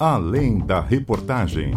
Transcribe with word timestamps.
Além 0.00 0.60
da 0.60 0.80
reportagem. 0.80 1.72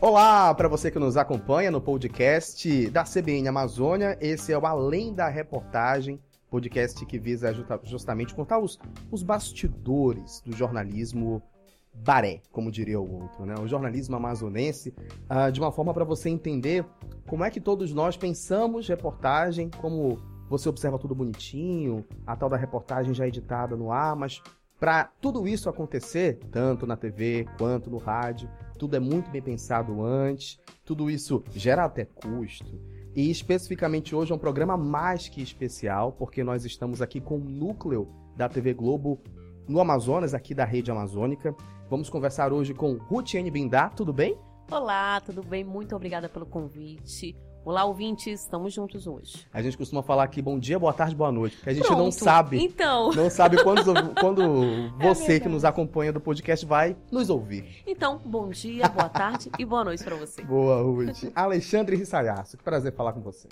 Olá 0.00 0.52
para 0.56 0.66
você 0.66 0.90
que 0.90 0.98
nos 0.98 1.16
acompanha 1.16 1.70
no 1.70 1.80
podcast 1.80 2.90
da 2.90 3.04
CBN 3.04 3.46
Amazônia. 3.46 4.18
Esse 4.20 4.52
é 4.52 4.58
o 4.58 4.66
Além 4.66 5.14
da 5.14 5.28
Reportagem, 5.28 6.18
podcast 6.50 7.06
que 7.06 7.16
visa 7.16 7.54
justamente 7.84 8.34
contar 8.34 8.58
os, 8.58 8.76
os 9.08 9.22
bastidores 9.22 10.42
do 10.44 10.50
jornalismo 10.52 11.40
baré, 11.94 12.40
como 12.50 12.72
diria 12.72 12.98
o 13.00 13.22
outro, 13.22 13.46
né? 13.46 13.54
O 13.60 13.68
jornalismo 13.68 14.16
amazonense, 14.16 14.92
uh, 15.30 15.52
de 15.52 15.60
uma 15.60 15.70
forma 15.70 15.94
para 15.94 16.04
você 16.04 16.28
entender 16.28 16.84
como 17.26 17.44
é 17.44 17.50
que 17.50 17.60
todos 17.60 17.92
nós 17.92 18.16
pensamos 18.16 18.88
reportagem, 18.88 19.70
como 19.80 20.18
você 20.48 20.68
observa 20.68 20.98
tudo 20.98 21.14
bonitinho, 21.14 22.04
a 22.26 22.36
tal 22.36 22.48
da 22.48 22.56
reportagem 22.56 23.14
já 23.14 23.26
editada 23.26 23.76
no 23.76 23.90
ar, 23.90 24.14
mas 24.14 24.42
para 24.78 25.04
tudo 25.20 25.48
isso 25.48 25.68
acontecer, 25.68 26.38
tanto 26.50 26.86
na 26.86 26.96
TV 26.96 27.46
quanto 27.56 27.90
no 27.90 27.96
rádio, 27.96 28.48
tudo 28.78 28.96
é 28.96 29.00
muito 29.00 29.30
bem 29.30 29.40
pensado 29.40 30.04
antes, 30.04 30.60
tudo 30.84 31.10
isso 31.10 31.42
gera 31.54 31.84
até 31.84 32.04
custo. 32.04 32.78
E 33.14 33.30
especificamente 33.30 34.14
hoje 34.14 34.32
é 34.32 34.34
um 34.34 34.38
programa 34.38 34.76
mais 34.76 35.28
que 35.28 35.40
especial, 35.40 36.12
porque 36.12 36.42
nós 36.44 36.64
estamos 36.64 37.00
aqui 37.00 37.20
com 37.20 37.36
o 37.36 37.44
núcleo 37.44 38.08
da 38.36 38.48
TV 38.48 38.74
Globo 38.74 39.20
no 39.68 39.80
Amazonas, 39.80 40.34
aqui 40.34 40.52
da 40.54 40.64
rede 40.64 40.90
amazônica. 40.90 41.54
Vamos 41.88 42.10
conversar 42.10 42.52
hoje 42.52 42.74
com 42.74 42.94
Rutiane 42.94 43.50
Bindá, 43.50 43.88
tudo 43.88 44.12
bem? 44.12 44.36
Olá, 44.70 45.20
tudo 45.20 45.42
bem? 45.42 45.62
Muito 45.62 45.94
obrigada 45.94 46.28
pelo 46.28 46.46
convite. 46.46 47.36
Olá, 47.64 47.84
ouvintes, 47.84 48.42
estamos 48.42 48.74
juntos 48.74 49.06
hoje. 49.06 49.46
A 49.52 49.62
gente 49.62 49.76
costuma 49.76 50.02
falar 50.02 50.24
aqui 50.24 50.42
bom 50.42 50.58
dia, 50.58 50.78
boa 50.78 50.92
tarde, 50.92 51.14
boa 51.14 51.32
noite, 51.32 51.56
porque 51.56 51.70
a 51.70 51.74
gente 51.74 51.86
Pronto. 51.86 51.98
não 52.02 52.10
sabe. 52.10 52.62
Então. 52.62 53.10
Não 53.12 53.30
sabe 53.30 53.62
quando, 53.62 54.14
quando 54.20 54.42
é 55.00 55.14
você 55.14 55.34
é 55.34 55.40
que 55.40 55.48
nos 55.48 55.64
acompanha 55.64 56.12
do 56.12 56.20
podcast 56.20 56.66
vai 56.66 56.96
nos 57.10 57.30
ouvir. 57.30 57.82
Então, 57.86 58.20
bom 58.24 58.48
dia, 58.50 58.86
boa 58.88 59.08
tarde 59.08 59.50
e 59.58 59.64
boa 59.64 59.84
noite 59.84 60.04
para 60.04 60.16
você. 60.16 60.42
Boa, 60.42 60.82
Ruth. 60.82 61.30
Alexandre 61.34 61.96
Rissayasso, 61.96 62.58
que 62.58 62.64
prazer 62.64 62.92
falar 62.94 63.12
com 63.12 63.20
você. 63.20 63.48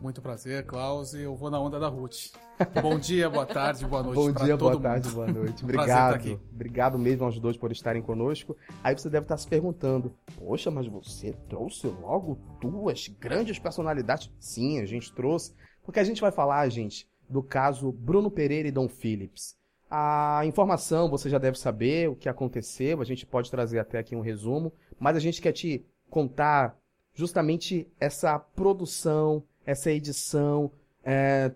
Muito 0.00 0.22
prazer, 0.22 0.64
Klaus, 0.64 1.12
e 1.12 1.20
eu 1.20 1.36
vou 1.36 1.50
na 1.50 1.60
onda 1.60 1.78
da 1.78 1.86
Ruth. 1.88 2.32
Bom 2.80 2.98
dia, 2.98 3.28
boa 3.28 3.44
tarde, 3.44 3.84
boa 3.84 4.02
noite 4.02 4.16
Bom 4.16 4.32
dia, 4.32 4.56
boa 4.56 4.72
mundo. 4.72 4.82
tarde, 4.82 5.10
boa 5.10 5.26
noite. 5.30 5.62
Obrigado. 5.62 6.40
Obrigado 6.50 6.98
mesmo 6.98 7.26
aos 7.26 7.38
dois 7.38 7.56
por 7.58 7.70
estarem 7.70 8.00
conosco. 8.00 8.56
Aí 8.82 8.96
você 8.96 9.10
deve 9.10 9.24
estar 9.24 9.36
se 9.36 9.46
perguntando: 9.46 10.14
Poxa, 10.38 10.70
mas 10.70 10.86
você 10.86 11.34
trouxe 11.50 11.86
logo 11.86 12.38
duas 12.62 13.08
grandes 13.08 13.58
personalidades? 13.58 14.32
Sim, 14.38 14.80
a 14.80 14.86
gente 14.86 15.12
trouxe. 15.12 15.54
Porque 15.84 16.00
a 16.00 16.04
gente 16.04 16.22
vai 16.22 16.32
falar, 16.32 16.66
gente, 16.70 17.06
do 17.28 17.42
caso 17.42 17.92
Bruno 17.92 18.30
Pereira 18.30 18.68
e 18.68 18.72
Dom 18.72 18.88
Phillips. 18.88 19.54
A 19.90 20.42
informação 20.46 21.10
você 21.10 21.28
já 21.28 21.36
deve 21.36 21.58
saber 21.58 22.08
o 22.08 22.16
que 22.16 22.28
aconteceu, 22.28 23.02
a 23.02 23.04
gente 23.04 23.26
pode 23.26 23.50
trazer 23.50 23.78
até 23.78 23.98
aqui 23.98 24.16
um 24.16 24.20
resumo, 24.20 24.72
mas 24.98 25.16
a 25.16 25.20
gente 25.20 25.42
quer 25.42 25.52
te 25.52 25.84
contar 26.08 26.78
justamente 27.12 27.86
essa 27.98 28.38
produção, 28.38 29.42
essa 29.70 29.90
edição, 29.90 30.72
é, 31.04 31.52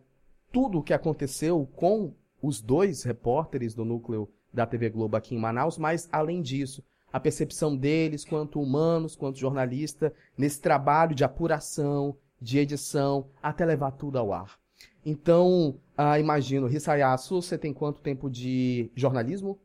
tudo 0.52 0.78
o 0.78 0.82
que 0.82 0.94
aconteceu 0.94 1.68
com 1.74 2.14
os 2.40 2.60
dois 2.60 3.02
repórteres 3.02 3.74
do 3.74 3.84
núcleo 3.84 4.28
da 4.52 4.64
TV 4.64 4.88
Globo 4.88 5.16
aqui 5.16 5.34
em 5.34 5.38
Manaus, 5.38 5.76
mas 5.76 6.08
além 6.12 6.40
disso, 6.40 6.84
a 7.12 7.18
percepção 7.18 7.76
deles 7.76 8.24
quanto 8.24 8.60
humanos, 8.60 9.16
quanto 9.16 9.38
jornalista, 9.38 10.14
nesse 10.38 10.60
trabalho 10.60 11.14
de 11.14 11.24
apuração, 11.24 12.16
de 12.40 12.58
edição, 12.58 13.28
até 13.42 13.64
levar 13.64 13.90
tudo 13.90 14.16
ao 14.16 14.32
ar. 14.32 14.60
Então, 15.04 15.80
ah, 15.96 16.18
imagino, 16.18 16.68
Rissayasu, 16.68 17.42
você 17.42 17.58
tem 17.58 17.74
quanto 17.74 18.00
tempo 18.00 18.30
de 18.30 18.90
jornalismo? 18.94 19.58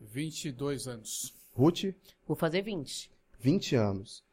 22 0.00 0.88
anos. 0.88 1.32
Ruth? 1.54 1.94
Vou 2.26 2.36
fazer 2.36 2.60
20. 2.60 3.10
20 3.38 3.76
anos. 3.76 4.24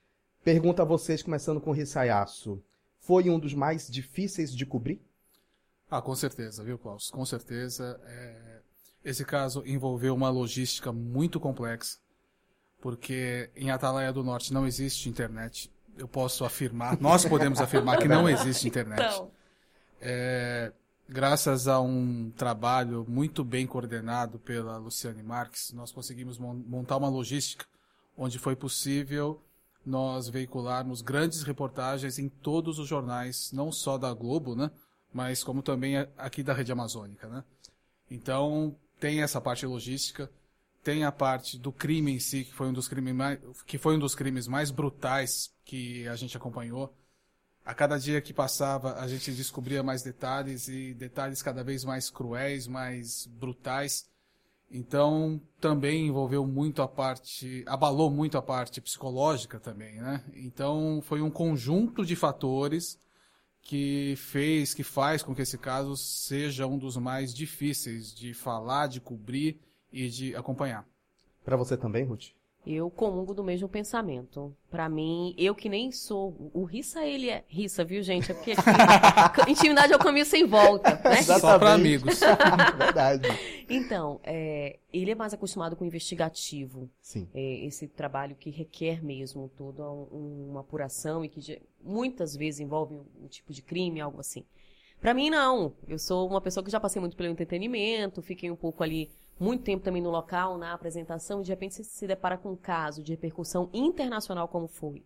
Pergunta 0.43 0.81
a 0.81 0.85
vocês, 0.85 1.21
começando 1.21 1.61
com 1.61 1.71
Rissayasu 1.71 2.61
foi 3.01 3.29
um 3.29 3.39
dos 3.39 3.53
mais 3.53 3.89
difíceis 3.89 4.55
de 4.55 4.65
cobrir? 4.65 5.01
Ah, 5.89 6.01
com 6.01 6.15
certeza, 6.15 6.63
viu, 6.63 6.77
Klaus? 6.77 7.09
Com 7.09 7.25
certeza. 7.25 7.99
É... 8.05 8.61
Esse 9.03 9.25
caso 9.25 9.63
envolveu 9.65 10.13
uma 10.15 10.29
logística 10.29 10.91
muito 10.91 11.39
complexa, 11.39 11.97
porque 12.79 13.49
em 13.55 13.71
Atalaia 13.71 14.13
do 14.13 14.23
Norte 14.23 14.53
não 14.53 14.65
existe 14.65 15.09
internet. 15.09 15.71
Eu 15.97 16.07
posso 16.07 16.45
afirmar, 16.45 16.99
nós 17.01 17.25
podemos 17.25 17.59
afirmar 17.59 17.97
que 17.97 18.07
não 18.07 18.29
existe 18.29 18.67
internet. 18.67 19.01
Então... 19.01 19.31
É... 19.99 20.71
Graças 21.09 21.67
a 21.67 21.81
um 21.81 22.31
trabalho 22.37 23.05
muito 23.05 23.43
bem 23.43 23.67
coordenado 23.67 24.39
pela 24.39 24.77
Luciane 24.77 25.21
Marques, 25.21 25.73
nós 25.73 25.91
conseguimos 25.91 26.37
montar 26.37 26.95
uma 26.95 27.09
logística 27.09 27.65
onde 28.15 28.39
foi 28.39 28.55
possível 28.55 29.43
nós 29.85 30.29
veicularmos 30.29 31.01
grandes 31.01 31.43
reportagens 31.43 32.19
em 32.19 32.29
todos 32.29 32.79
os 32.79 32.87
jornais, 32.87 33.51
não 33.51 33.71
só 33.71 33.97
da 33.97 34.13
Globo, 34.13 34.55
né? 34.55 34.71
Mas 35.13 35.43
como 35.43 35.61
também 35.61 35.97
aqui 36.17 36.43
da 36.43 36.53
Rede 36.53 36.71
Amazônica, 36.71 37.27
né? 37.27 37.43
Então, 38.09 38.75
tem 38.99 39.21
essa 39.21 39.41
parte 39.41 39.65
logística, 39.65 40.29
tem 40.83 41.03
a 41.03 41.11
parte 41.11 41.57
do 41.57 41.71
crime 41.71 42.11
em 42.11 42.19
si, 42.19 42.43
que 42.43 42.53
foi 42.53 42.67
um 42.67 42.73
dos 42.73 42.87
crimes 42.87 43.13
mais, 43.13 43.39
que 43.65 43.77
foi 43.77 43.95
um 43.95 43.99
dos 43.99 44.15
crimes 44.15 44.47
mais 44.47 44.71
brutais 44.71 45.51
que 45.63 46.07
a 46.07 46.15
gente 46.15 46.35
acompanhou. 46.35 46.93
A 47.63 47.73
cada 47.73 47.97
dia 47.97 48.19
que 48.21 48.33
passava, 48.33 48.99
a 48.99 49.07
gente 49.07 49.31
descobria 49.31 49.83
mais 49.83 50.01
detalhes 50.01 50.67
e 50.67 50.93
detalhes 50.93 51.41
cada 51.41 51.63
vez 51.63 51.83
mais 51.83 52.09
cruéis, 52.09 52.67
mais 52.67 53.27
brutais. 53.27 54.09
Então, 54.73 55.41
também 55.59 56.07
envolveu 56.07 56.47
muito 56.47 56.81
a 56.81 56.87
parte, 56.87 57.63
abalou 57.67 58.09
muito 58.09 58.37
a 58.37 58.41
parte 58.41 58.79
psicológica 58.79 59.59
também, 59.59 59.95
né? 59.95 60.23
Então, 60.33 61.01
foi 61.03 61.21
um 61.21 61.29
conjunto 61.29 62.05
de 62.05 62.15
fatores 62.15 62.97
que 63.61 64.15
fez, 64.15 64.73
que 64.73 64.83
faz 64.83 65.21
com 65.21 65.35
que 65.35 65.41
esse 65.41 65.57
caso 65.57 65.95
seja 65.97 66.65
um 66.65 66.77
dos 66.77 66.95
mais 66.95 67.33
difíceis 67.33 68.13
de 68.13 68.33
falar, 68.33 68.87
de 68.87 69.01
cobrir 69.01 69.59
e 69.91 70.07
de 70.07 70.35
acompanhar. 70.35 70.87
Para 71.43 71.57
você 71.57 71.75
também, 71.75 72.05
Ruth? 72.05 72.29
Eu 72.65 72.91
comungo 72.91 73.33
do 73.33 73.43
mesmo 73.43 73.67
pensamento. 73.67 74.55
Para 74.69 74.87
mim, 74.87 75.33
eu 75.35 75.55
que 75.55 75.67
nem 75.67 75.91
sou. 75.91 76.51
O 76.53 76.63
Rissa, 76.63 77.03
ele 77.03 77.27
é. 77.27 77.43
Rissa, 77.47 77.83
viu, 77.83 78.03
gente? 78.03 78.31
É 78.31 78.35
porque 78.35 78.51
aqui, 78.51 79.49
intimidade 79.49 79.91
é 79.91 79.95
o 79.95 79.99
caminho 79.99 80.25
sem 80.25 80.45
volta. 80.45 81.01
Né? 81.03 81.23
Só 81.23 81.57
para 81.57 81.73
amigos. 81.73 82.19
Verdade. 82.77 83.27
Então, 83.67 84.19
é, 84.23 84.77
ele 84.93 85.09
é 85.09 85.15
mais 85.15 85.33
acostumado 85.33 85.75
com 85.75 85.83
o 85.83 85.87
investigativo. 85.87 86.87
Sim. 87.01 87.27
É, 87.33 87.65
esse 87.65 87.87
trabalho 87.87 88.35
que 88.35 88.51
requer 88.51 89.03
mesmo 89.03 89.49
toda 89.57 89.89
um, 89.91 90.49
uma 90.51 90.59
apuração 90.59 91.25
e 91.25 91.29
que 91.29 91.59
muitas 91.83 92.35
vezes 92.35 92.59
envolve 92.59 92.93
um, 92.93 93.05
um 93.23 93.27
tipo 93.27 93.51
de 93.51 93.63
crime, 93.63 93.99
algo 93.99 94.19
assim. 94.19 94.45
Para 94.99 95.15
mim, 95.15 95.31
não. 95.31 95.73
Eu 95.87 95.97
sou 95.97 96.29
uma 96.29 96.39
pessoa 96.39 96.63
que 96.63 96.69
já 96.69 96.79
passei 96.79 96.99
muito 96.99 97.17
pelo 97.17 97.27
entretenimento, 97.27 98.21
fiquei 98.21 98.51
um 98.51 98.55
pouco 98.55 98.83
ali 98.83 99.09
muito 99.41 99.63
tempo 99.63 99.83
também 99.83 100.03
no 100.03 100.11
local, 100.11 100.55
na 100.55 100.71
apresentação, 100.71 101.41
e 101.41 101.43
de 101.43 101.49
repente 101.49 101.73
você 101.73 101.83
se 101.83 102.05
depara 102.05 102.37
com 102.37 102.51
um 102.51 102.55
caso 102.55 103.01
de 103.01 103.11
repercussão 103.11 103.71
internacional 103.73 104.47
como 104.47 104.67
foi. 104.67 105.03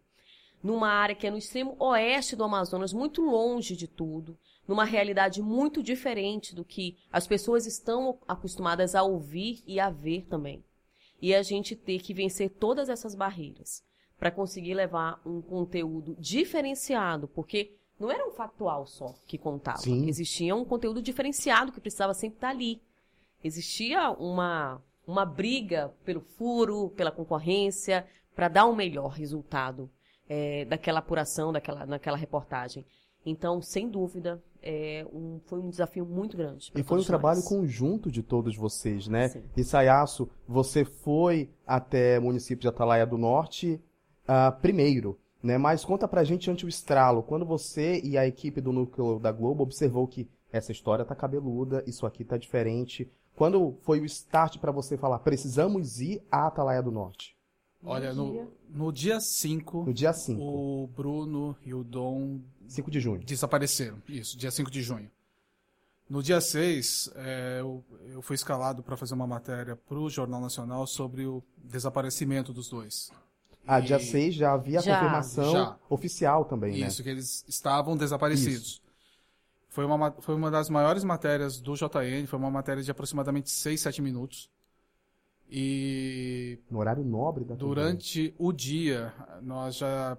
Numa 0.62 0.90
área 0.90 1.16
que 1.16 1.26
é 1.26 1.32
no 1.32 1.38
extremo 1.38 1.76
oeste 1.80 2.36
do 2.36 2.44
Amazonas, 2.44 2.92
muito 2.92 3.22
longe 3.22 3.78
de 3.78 3.88
tudo, 3.88 4.38
numa 4.68 4.84
realidade 4.84 5.42
muito 5.42 5.82
diferente 5.82 6.54
do 6.54 6.66
que 6.66 6.98
as 7.10 7.26
pessoas 7.26 7.66
estão 7.66 8.20
acostumadas 8.28 8.94
a 8.94 9.04
ouvir 9.04 9.64
e 9.66 9.80
a 9.80 9.90
ver 9.90 10.26
também. 10.26 10.62
E 11.22 11.34
a 11.34 11.42
gente 11.42 11.74
ter 11.74 12.02
que 12.02 12.14
vencer 12.14 12.50
todas 12.50 12.90
essas 12.90 13.16
barreiras 13.16 13.86
para 14.20 14.32
conseguir 14.32 14.74
levar 14.74 15.22
um 15.26 15.42
conteúdo 15.42 16.14
diferenciado, 16.20 17.28
porque 17.30 17.74
não 17.98 18.12
era 18.12 18.28
um 18.28 18.32
factual 18.32 18.86
só 18.86 19.16
que 19.26 19.38
contava. 19.38 19.78
Sim. 19.78 20.10
Existia 20.10 20.54
um 20.54 20.66
conteúdo 20.66 21.02
diferenciado 21.02 21.72
que 21.72 21.80
precisava 21.80 22.14
sempre 22.14 22.36
estar 22.38 22.50
ali 22.50 22.82
existia 23.46 24.10
uma, 24.12 24.82
uma 25.06 25.24
briga 25.24 25.94
pelo 26.04 26.22
furo, 26.22 26.90
pela 26.90 27.12
concorrência, 27.12 28.06
para 28.36 28.48
dar 28.48 28.66
um 28.66 28.76
melhor 28.76 29.10
resultado 29.10 29.90
é, 30.28 30.66
daquela 30.66 31.00
apuração, 31.00 31.54
daquela, 31.54 31.86
naquela 31.86 32.18
reportagem. 32.18 32.86
Então, 33.24 33.62
sem 33.62 33.90
dúvida, 33.90 34.44
é 34.62 35.06
um, 35.12 35.40
foi 35.46 35.60
um 35.60 35.70
desafio 35.70 36.06
muito 36.06 36.36
grande. 36.36 36.72
E 36.76 36.84
foi 36.84 37.00
um 37.00 37.04
trabalho 37.04 37.44
conjunto 37.44 38.12
de 38.12 38.22
todos 38.22 38.56
vocês, 38.56 39.08
né? 39.08 39.30
Sim. 39.30 39.44
Isaiaço, 39.56 40.30
você 40.48 40.84
foi 40.84 41.50
até 41.66 42.20
o 42.20 42.24
município 42.24 42.62
de 42.62 42.68
Atalaia 42.68 43.06
do 43.06 43.18
Norte 43.18 43.82
uh, 44.28 44.60
primeiro, 44.60 45.20
né? 45.42 45.58
Mas 45.58 45.86
conta 45.86 46.08
pra 46.08 46.24
gente 46.24 46.50
antes 46.50 46.64
o 46.64 46.70
estralo, 46.70 47.24
quando 47.24 47.46
você 47.46 48.00
e 48.04 48.18
a 48.18 48.28
equipe 48.28 48.62
do 48.62 48.72
Núcleo 48.72 49.20
da 49.20 49.32
Globo 49.32 49.64
observou 49.64 50.08
que 50.08 50.30
essa 50.52 50.72
história 50.72 51.04
tá 51.04 51.16
cabeluda, 51.16 51.84
isso 51.88 52.06
aqui 52.06 52.24
tá 52.24 52.38
diferente, 52.38 53.12
quando 53.36 53.78
foi 53.84 54.00
o 54.02 54.06
start 54.06 54.58
para 54.60 54.72
você 54.72 54.98
falar, 54.98 55.20
precisamos 55.20 56.00
ir 56.02 56.22
à 56.32 56.48
Atalaia 56.48 56.82
do 56.82 56.92
Norte? 56.92 57.36
Olha, 57.84 58.14
no, 58.14 58.48
no 58.70 58.92
dia 58.92 59.20
5, 59.20 59.84
No 59.84 59.94
dia 59.94 60.12
5. 60.12 60.42
o 60.42 60.88
Bruno 60.88 61.56
e 61.64 61.74
o 61.74 61.84
Dom 61.84 62.40
5 62.68 62.90
de 62.90 63.00
junho. 63.00 63.24
desapareceram. 63.24 64.02
Isso, 64.10 64.36
dia 64.38 64.50
5 64.50 64.72
de 64.72 64.82
junho. 64.82 65.10
No 66.10 66.22
dia 66.24 66.40
6, 66.42 67.12
é, 67.16 67.58
eu, 67.62 67.84
eu 68.08 68.22
fui 68.22 68.36
escalado 68.36 68.82
para 68.84 68.96
fazer 68.98 69.14
uma 69.14 69.28
matéria 69.28 69.76
para 69.76 69.98
o 69.98 70.10
Jornal 70.10 70.40
Nacional 70.42 70.86
sobre 70.88 71.26
o 71.26 71.44
desaparecimento 71.58 72.54
dos 72.54 72.70
dois. 72.70 73.12
Ah, 73.68 73.80
E- 73.80 73.84
dia 73.84 74.00
6 74.00 74.34
já 74.36 74.54
havia 74.54 74.80
a 74.80 74.82
Já. 74.82 74.96
confirmação 75.00 75.52
Já. 75.52 75.78
oficial 75.90 76.46
também, 76.46 76.80
né? 76.80 76.88
Isso, 76.88 77.04
que 77.04 77.10
eles 77.10 77.44
estavam 77.48 77.98
desaparecidos. 77.98 78.82
Foi 79.76 79.84
uma, 79.84 79.98
ma- 79.98 80.12
foi 80.22 80.34
uma 80.34 80.50
das 80.50 80.70
maiores 80.70 81.04
matérias 81.04 81.60
do 81.60 81.74
JN, 81.76 82.26
foi 82.28 82.40
uma 82.40 82.50
matéria 82.50 82.82
de 82.82 82.90
aproximadamente 82.90 83.50
6, 83.52 83.82
7 83.82 84.02
minutos. 84.02 84.50
E 85.50 86.58
No 86.72 86.80
horário 86.80 87.04
nobre 87.04 87.44
da 87.44 87.56
TV. 87.56 87.60
durante 87.68 88.34
o 88.38 88.54
dia, 88.54 89.14
nós 89.42 89.76
já 89.76 90.18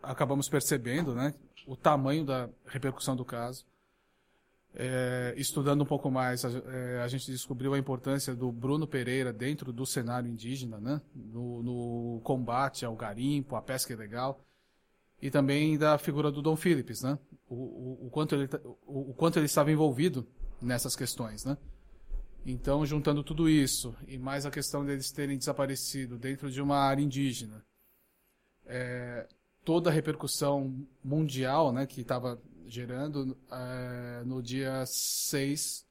acabamos 0.00 0.48
percebendo 0.48 1.16
né, 1.16 1.34
o 1.66 1.74
tamanho 1.76 2.24
da 2.24 2.48
repercussão 2.64 3.16
do 3.16 3.24
caso. 3.24 3.66
É, 4.72 5.34
estudando 5.36 5.82
um 5.82 5.86
pouco 5.86 6.08
mais, 6.08 6.44
a, 6.44 6.50
é, 6.50 7.02
a 7.02 7.08
gente 7.08 7.28
descobriu 7.28 7.74
a 7.74 7.78
importância 7.78 8.36
do 8.36 8.52
Bruno 8.52 8.86
Pereira 8.86 9.32
dentro 9.32 9.72
do 9.72 9.84
cenário 9.84 10.30
indígena, 10.30 10.78
né, 10.78 11.00
no, 11.12 11.60
no 11.64 12.20
combate 12.22 12.84
ao 12.84 12.94
garimpo, 12.94 13.56
à 13.56 13.62
pesca 13.62 13.92
ilegal, 13.92 14.38
e 15.20 15.30
também 15.30 15.78
da 15.78 15.96
figura 15.98 16.30
do 16.30 16.42
Dom 16.42 16.56
Phillips, 16.56 17.02
né, 17.02 17.18
o, 17.48 17.54
o, 17.54 18.06
o 18.06 18.10
quanto 18.10 18.34
ele, 18.34 18.48
ta- 18.48 18.60
o, 18.86 19.10
o 19.10 19.14
quanto 19.14 19.38
ele 19.38 19.46
estava 19.46 19.70
envolvido 19.72 20.26
nessas 20.60 20.94
questões. 20.94 21.44
Né. 21.44 21.56
Então, 22.44 22.84
juntando 22.86 23.24
tudo 23.24 23.48
isso, 23.48 23.94
e 24.06 24.18
mais 24.18 24.46
a 24.46 24.50
questão 24.50 24.84
deles 24.84 25.10
terem 25.10 25.38
desaparecido 25.38 26.18
dentro 26.18 26.50
de 26.50 26.60
uma 26.60 26.76
área 26.76 27.02
indígena, 27.02 27.64
é, 28.66 29.26
toda 29.64 29.90
a 29.90 29.92
repercussão 29.92 30.86
mundial 31.02 31.72
né, 31.72 31.86
que 31.86 32.00
estava 32.02 32.40
gerando, 32.66 33.36
é, 33.50 34.22
no 34.24 34.42
dia 34.42 34.84
6, 34.86 35.86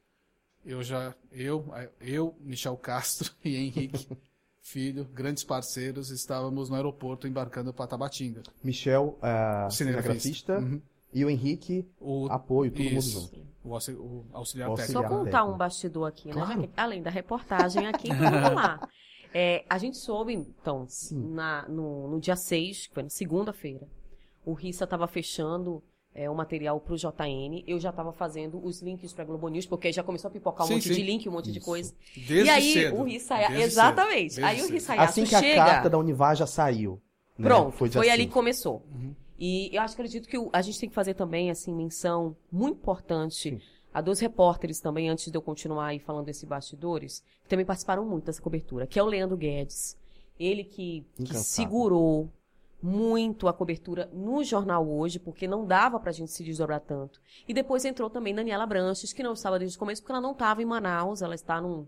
eu 0.66 0.84
já, 0.84 1.16
eu, 1.32 1.66
eu, 2.00 2.36
Michel 2.40 2.78
Castro 2.78 3.32
e 3.44 3.56
Henrique 3.56 4.08
Filho, 4.70 5.06
grandes 5.14 5.44
parceiros, 5.44 6.10
estávamos 6.10 6.72
no 6.72 6.76
aeroporto 6.76 7.28
embarcando 7.28 7.72
para 7.72 7.86
Tabatinga. 7.86 8.42
Michel, 8.64 9.16
ah, 9.22 9.68
cinegrafista, 9.70 10.58
Uhum. 10.58 10.82
e 11.14 11.24
o 11.24 11.30
Henrique, 11.30 11.88
O, 12.02 12.26
apoio, 12.32 12.72
todo 12.72 12.82
Isso. 12.82 13.20
mundo 13.20 13.30
junto. 13.36 13.48
o, 13.64 13.74
auxi- 13.76 13.94
o 13.94 14.26
auxiliar 14.34 14.68
Auxiliar. 14.70 14.92
Só 14.92 15.02
técnico. 15.02 15.10
contar 15.26 15.38
técnico. 15.38 15.54
um 15.54 15.58
bastidor 15.58 16.08
aqui, 16.10 16.28
né? 16.30 16.34
Claro. 16.34 16.62
Que- 16.64 16.70
além 16.76 17.04
da 17.04 17.12
reportagem 17.12 17.86
aqui, 17.86 18.08
vamos 18.10 18.54
lá. 18.56 18.80
É, 19.38 19.66
a 19.70 19.78
gente 19.78 19.98
soube, 19.98 20.32
então, 20.34 20.88
na- 21.12 21.68
no, 21.68 22.08
no 22.10 22.20
dia 22.22 22.38
6, 22.38 22.88
que 22.88 22.94
foi 22.94 23.04
na 23.04 23.10
segunda-feira, 23.10 23.86
o 24.46 24.54
Rissa 24.54 24.86
estava 24.86 25.06
fechando 25.08 25.84
é, 26.16 26.30
o 26.30 26.34
material 26.34 26.80
para 26.80 26.94
o 26.94 26.98
JN. 26.98 27.62
Eu 27.68 27.78
já 27.80 27.90
estava 27.90 28.12
fazendo 28.14 28.64
os 28.66 28.82
links 28.82 29.12
para 29.14 29.26
Globo 29.26 29.50
News, 29.50 29.66
porque 29.68 29.92
já 29.92 30.02
começou 30.02 30.30
a 30.30 30.32
pipocar 30.32 30.64
um 30.66 30.68
Sim, 30.70 30.74
monte 30.76 30.88
sim. 30.88 30.94
de 30.96 31.04
link, 31.04 31.28
um 31.30 31.32
monte 31.34 31.52
de 31.52 31.60
coisa. 31.60 31.94
Desde 32.16 32.46
e 32.46 32.50
aí 32.50 32.74
cedo. 32.74 32.96
o 32.96 33.04
Rissaya, 33.04 33.48
Desde 33.50 33.64
exatamente. 33.66 34.34
cedo, 34.36 34.46
aí 34.46 34.56
desde 34.56 34.64
o 34.64 34.66
cedo. 34.68 34.74
Rissayaço 34.76 35.10
Assim 35.12 35.24
que 35.26 35.36
a 35.36 35.40
chega. 35.42 35.66
carta 35.66 35.90
da 35.90 35.98
Univar 35.98 36.36
já 36.36 36.48
saiu. 36.48 37.02
né? 37.38 37.48
Pronto, 37.50 37.72
Foi, 37.74 37.90
foi, 37.90 38.04
dia 38.06 38.14
ali 38.14 38.24
5. 38.24 38.30
que 38.30 38.34
começou. 38.34 38.82
Uhum. 38.94 39.14
E 39.38 39.70
eu 39.76 39.82
acho 39.82 39.94
que 39.94 40.02
acredito 40.02 40.30
que 40.30 40.38
o- 40.38 40.50
a 40.54 40.62
gente 40.62 40.80
tem 40.80 40.88
que 40.88 40.96
fazer 40.96 41.14
também, 41.16 41.52
assim, 41.52 41.74
menção 41.76 42.34
muito 42.50 42.78
importante 42.78 43.36
Sim. 43.36 43.60
a 43.94 44.00
dois 44.00 44.22
repórteres 44.22 44.80
também, 44.80 45.10
antes 45.10 45.30
de 45.30 45.38
eu 45.38 45.42
continuar 45.42 45.88
aí 45.88 46.00
falando 46.00 46.26
desses 46.28 46.46
bastidores, 46.46 47.22
que 47.44 47.50
também 47.50 47.66
participaram 47.66 48.06
muito 48.06 48.24
dessa 48.24 48.42
cobertura, 48.42 48.88
que 48.88 48.98
é 48.98 49.04
o 49.04 49.06
Leandro 49.06 49.36
Guedes. 49.36 49.98
Ele 50.40 50.64
que, 50.64 51.06
que 51.18 51.34
segurou 51.38 52.30
muito 52.86 53.48
a 53.48 53.54
cobertura 53.54 54.08
no 54.14 54.44
jornal 54.44 54.88
hoje, 54.88 55.18
porque 55.20 55.48
não 55.48 55.66
dava 55.66 56.00
pra 56.00 56.12
gente 56.12 56.32
se 56.32 56.44
desdobrar 56.44 56.80
tanto. 56.80 57.20
E 57.48 57.54
depois 57.54 57.84
entrou 57.84 58.12
também 58.12 58.36
Daniela 58.36 58.66
Branches, 58.68 59.12
que 59.12 59.24
não 59.24 59.34
estava 59.34 59.58
desde 59.58 59.76
o 59.76 59.80
começo, 59.80 60.04
porque 60.04 60.12
ela 60.12 60.22
não 60.22 60.34
estava 60.34 60.62
em 60.62 60.66
Manaus, 60.66 61.24
ela 61.24 61.34
está 61.34 61.60
num, 61.60 61.88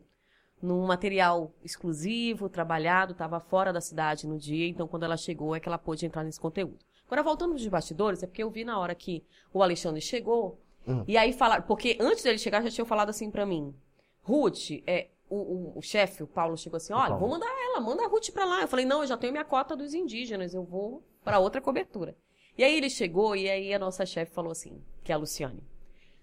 num 0.60 0.88
material 0.88 1.52
exclusivo, 1.64 2.50
trabalhado, 2.50 3.12
estava 3.12 3.40
fora 3.40 3.72
da 3.72 3.80
cidade 3.80 4.26
no 4.28 4.40
dia, 4.40 4.68
então 4.68 4.88
quando 4.88 5.04
ela 5.04 5.16
chegou 5.18 5.56
é 5.56 5.60
que 5.60 5.70
ela 5.70 5.78
pôde 5.78 6.04
entrar 6.04 6.24
nesse 6.24 6.40
conteúdo. 6.40 6.80
Agora, 7.06 7.22
voltando 7.22 7.54
dos 7.54 7.68
bastidores, 7.68 8.24
é 8.24 8.28
porque 8.28 8.42
eu 8.42 8.50
vi 8.50 8.66
na 8.66 8.80
hora 8.80 8.96
que 8.96 9.24
o 9.54 9.62
Alexandre 9.62 10.02
chegou, 10.02 10.60
Uhum. 10.88 11.04
e 11.06 11.18
aí 11.18 11.32
falaram, 11.34 11.64
porque 11.64 11.98
antes 12.00 12.24
dele 12.24 12.38
chegar 12.38 12.64
já 12.64 12.72
tinham 12.72 12.86
falado 12.88 13.10
assim 13.10 13.30
pra 13.30 13.46
mim, 13.46 13.76
Ruth, 14.24 14.72
é, 14.88 15.10
o, 15.30 15.36
o, 15.38 15.80
o 15.80 15.82
chefe, 15.82 16.24
o 16.24 16.28
Paulo, 16.28 16.58
chegou 16.58 16.78
assim, 16.78 16.94
olha, 16.94 17.16
vou 17.16 17.30
mandar 17.30 17.48
ela, 17.48 17.80
manda 17.82 18.04
a 18.04 18.08
Ruth 18.08 18.32
pra 18.32 18.46
lá. 18.46 18.62
Eu 18.62 18.68
falei, 18.68 18.86
não, 18.86 19.02
eu 19.02 19.08
já 19.08 19.18
tenho 19.18 19.34
minha 19.34 19.46
cota 19.46 19.76
dos 19.76 19.94
indígenas, 19.94 20.54
eu 20.54 20.64
vou 20.64 21.04
pra 21.24 21.40
outra 21.40 21.62
cobertura. 21.62 22.16
E 22.58 22.64
aí 22.64 22.76
ele 22.76 22.90
chegou, 22.90 23.36
e 23.36 23.50
aí 23.50 23.74
a 23.74 23.80
nossa 23.80 24.06
chefe 24.06 24.34
falou 24.34 24.52
assim, 24.52 24.82
que 25.04 25.12
é 25.12 25.16
a 25.16 25.18
Luciane, 25.18 25.64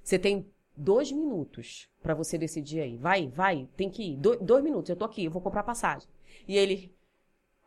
você 0.02 0.18
tem 0.18 0.46
dois 0.76 1.10
minutos 1.12 1.88
pra 2.02 2.14
você 2.14 2.36
decidir 2.36 2.80
aí. 2.80 2.96
Vai, 2.96 3.28
vai, 3.28 3.68
tem 3.76 3.90
que 3.90 4.02
ir. 4.12 4.16
Do- 4.16 4.36
dois 4.38 4.62
minutos, 4.64 4.90
eu 4.90 4.96
tô 4.96 5.04
aqui, 5.04 5.24
eu 5.24 5.30
vou 5.30 5.42
comprar 5.42 5.62
passagem. 5.62 6.08
E 6.48 6.56
ele, 6.56 6.92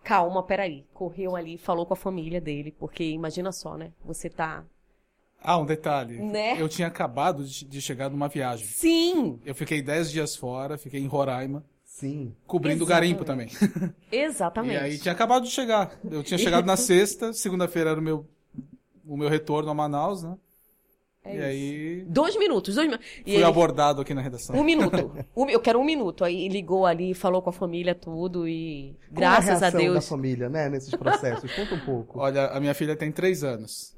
calma, 0.03 0.43
peraí. 0.43 0.85
Correu 0.93 1.35
ali 1.35 1.57
falou 1.57 1.85
com 1.85 1.93
a 1.93 1.97
família 1.97 2.41
dele, 2.41 2.71
porque 2.71 3.03
imagina 3.03 3.51
só, 3.51 3.77
né? 3.77 3.93
Você 4.05 4.29
tá. 4.29 4.65
Ah, 5.41 5.57
um 5.57 5.65
detalhe. 5.65 6.17
Né? 6.19 6.59
Eu 6.61 6.67
tinha 6.67 6.87
acabado 6.87 7.43
de, 7.45 7.63
de 7.65 7.81
chegar 7.81 8.09
numa 8.09 8.27
viagem. 8.27 8.65
Sim! 8.67 9.39
Eu 9.45 9.55
fiquei 9.55 9.81
10 9.81 10.11
dias 10.11 10.35
fora, 10.35 10.77
fiquei 10.77 10.99
em 10.99 11.07
Roraima, 11.07 11.63
Sim. 11.85 12.35
cobrindo 12.45 12.83
o 12.83 12.87
Exatamente. 12.87 13.15
garimpo 13.19 13.25
também. 13.25 13.93
Exatamente. 14.11 14.73
E 14.75 14.77
aí 14.77 14.97
tinha 14.97 15.13
acabado 15.13 15.43
de 15.43 15.51
chegar. 15.51 15.97
Eu 16.09 16.23
tinha 16.23 16.37
chegado 16.37 16.65
na 16.65 16.75
sexta, 16.77 17.31
segunda-feira 17.33 17.91
era 17.91 17.99
o 17.99 18.03
meu, 18.03 18.25
o 19.05 19.15
meu 19.15 19.29
retorno 19.29 19.69
a 19.69 19.73
Manaus, 19.73 20.23
né? 20.23 20.35
É 21.23 21.33
e 21.33 21.35
isso. 21.35 21.43
aí 21.45 22.05
Dois 22.07 22.37
minutos, 22.37 22.75
dois 22.75 22.87
minutos. 22.87 23.05
Fui 23.23 23.33
ele, 23.33 23.43
abordado 23.43 24.01
aqui 24.01 24.13
na 24.13 24.21
redação. 24.21 24.55
Um 24.55 24.63
minuto. 24.63 25.11
Um- 25.35 25.49
eu 25.49 25.59
quero 25.59 25.77
um 25.79 25.83
minuto. 25.83 26.23
Aí 26.23 26.47
ligou 26.47 26.85
ali, 26.85 27.13
falou 27.13 27.41
com 27.41 27.49
a 27.49 27.53
família 27.53 27.93
tudo 27.93 28.47
e 28.47 28.95
Qual 29.09 29.15
graças 29.19 29.49
a, 29.61 29.67
a, 29.67 29.69
reação 29.69 29.79
Deus. 29.79 29.95
da 29.95 30.01
família, 30.01 30.49
né, 30.49 30.69
nesses 30.69 30.91
processos? 30.95 31.51
Conta 31.53 31.75
um 31.75 31.79
pouco. 31.85 32.19
Olha, 32.19 32.47
a 32.47 32.59
minha 32.59 32.73
filha 32.73 32.95
tem 32.95 33.11
três 33.11 33.43
anos. 33.43 33.93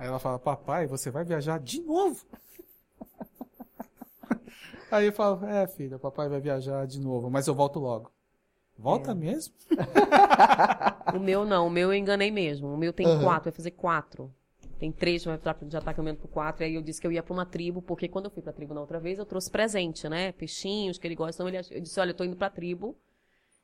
Aí 0.00 0.06
ela 0.06 0.18
fala, 0.18 0.38
papai, 0.38 0.86
você 0.86 1.10
vai 1.10 1.24
viajar 1.24 1.60
de 1.60 1.82
novo? 1.82 2.24
Aí 4.90 5.06
eu 5.06 5.12
falo, 5.12 5.44
é 5.44 5.66
filha, 5.66 5.98
papai 5.98 6.26
vai 6.26 6.40
viajar 6.40 6.86
de 6.86 6.98
novo, 6.98 7.30
mas 7.30 7.46
eu 7.46 7.54
volto 7.54 7.78
logo. 7.78 8.10
É. 8.78 8.82
Volta 8.82 9.14
mesmo? 9.14 9.54
O 11.14 11.18
meu 11.18 11.44
não, 11.44 11.66
o 11.66 11.70
meu 11.70 11.92
eu 11.92 11.98
enganei 11.98 12.30
mesmo. 12.30 12.72
O 12.72 12.78
meu 12.78 12.92
tem 12.92 13.06
Aham. 13.06 13.24
quatro, 13.24 13.50
vai 13.50 13.52
fazer 13.52 13.72
quatro. 13.72 14.32
Tem 14.78 14.90
três, 14.90 15.26
mas 15.26 15.40
já- 15.42 15.56
já 15.68 15.80
tá 15.80 15.92
caminhando 15.92 16.20
pro 16.20 16.28
quatro. 16.28 16.62
E 16.62 16.66
aí 16.66 16.74
eu 16.74 16.82
disse 16.82 17.00
que 17.00 17.06
eu 17.06 17.12
ia 17.12 17.22
pra 17.22 17.34
uma 17.34 17.44
tribo, 17.44 17.82
porque 17.82 18.08
quando 18.08 18.26
eu 18.26 18.30
fui 18.30 18.42
pra 18.42 18.52
tribo 18.52 18.72
na 18.72 18.80
outra 18.80 18.98
vez, 18.98 19.18
eu 19.18 19.26
trouxe 19.26 19.50
presente, 19.50 20.08
né? 20.08 20.32
Peixinhos 20.32 20.96
que 20.98 21.06
ele 21.06 21.14
gosta. 21.14 21.42
Então 21.42 21.48
ele, 21.48 21.58
eu 21.70 21.80
disse, 21.82 22.00
olha, 22.00 22.10
eu 22.10 22.14
tô 22.14 22.24
indo 22.24 22.36
pra 22.36 22.48
tribo, 22.48 22.96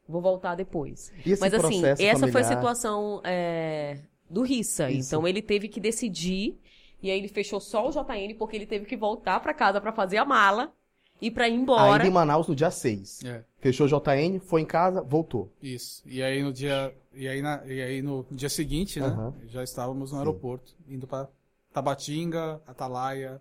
vou 0.09 0.21
voltar 0.21 0.55
depois. 0.55 1.12
Mas 1.40 1.55
assim, 1.55 1.62
processo 1.62 2.02
essa 2.02 2.28
foi 2.28 2.40
a 2.40 2.45
familiar? 2.45 2.47
situação 2.57 3.21
é, 3.25 4.00
do 4.28 4.42
Rissa. 4.42 4.90
Isso. 4.90 5.09
Então 5.09 5.26
ele 5.26 5.40
teve 5.42 5.68
que 5.68 5.80
decidir, 5.80 6.59
e 7.02 7.11
aí 7.11 7.18
ele 7.18 7.28
fechou 7.28 7.61
só 7.61 7.88
o 7.88 7.90
JN, 7.90 8.35
porque 8.38 8.56
ele 8.56 8.66
teve 8.66 8.85
que 8.87 8.97
voltar 8.97 9.40
pra 9.40 9.54
casa 9.54 9.80
pra 9.80 9.92
fazer 9.92 10.16
a 10.18 10.25
mala 10.25 10.73
e 11.21 11.30
pra 11.30 11.49
ir 11.49 11.54
embora. 11.54 11.95
Ainda 11.95 12.06
em 12.06 12.11
Manaus 12.11 12.47
no 12.49 12.54
dia 12.54 12.71
6. 12.71 13.25
É, 13.25 13.45
Fechou 13.59 13.87
o 13.87 13.88
JN, 13.88 14.38
foi 14.40 14.61
em 14.61 14.66
casa, 14.66 15.00
voltou. 15.02 15.50
isso. 15.62 16.02
E 16.06 16.23
aí 16.23 16.42
no 16.42 16.52
dia, 16.52 16.95
e 17.14 17.26
aí 17.26 17.40
na- 17.42 17.62
e 17.66 17.80
aí 17.83 18.02
no 18.02 18.26
dia 18.30 18.49
seguinte, 18.49 19.00
né? 19.00 19.06
Aham. 19.06 19.35
Já 19.47 19.62
estávamos 19.64 20.11
no 20.12 20.16
Sim. 20.16 20.18
aeroporto, 20.18 20.75
indo 20.88 21.06
pra 21.06 21.28
Tabatinga, 21.73 22.61
Atalaia. 22.66 23.40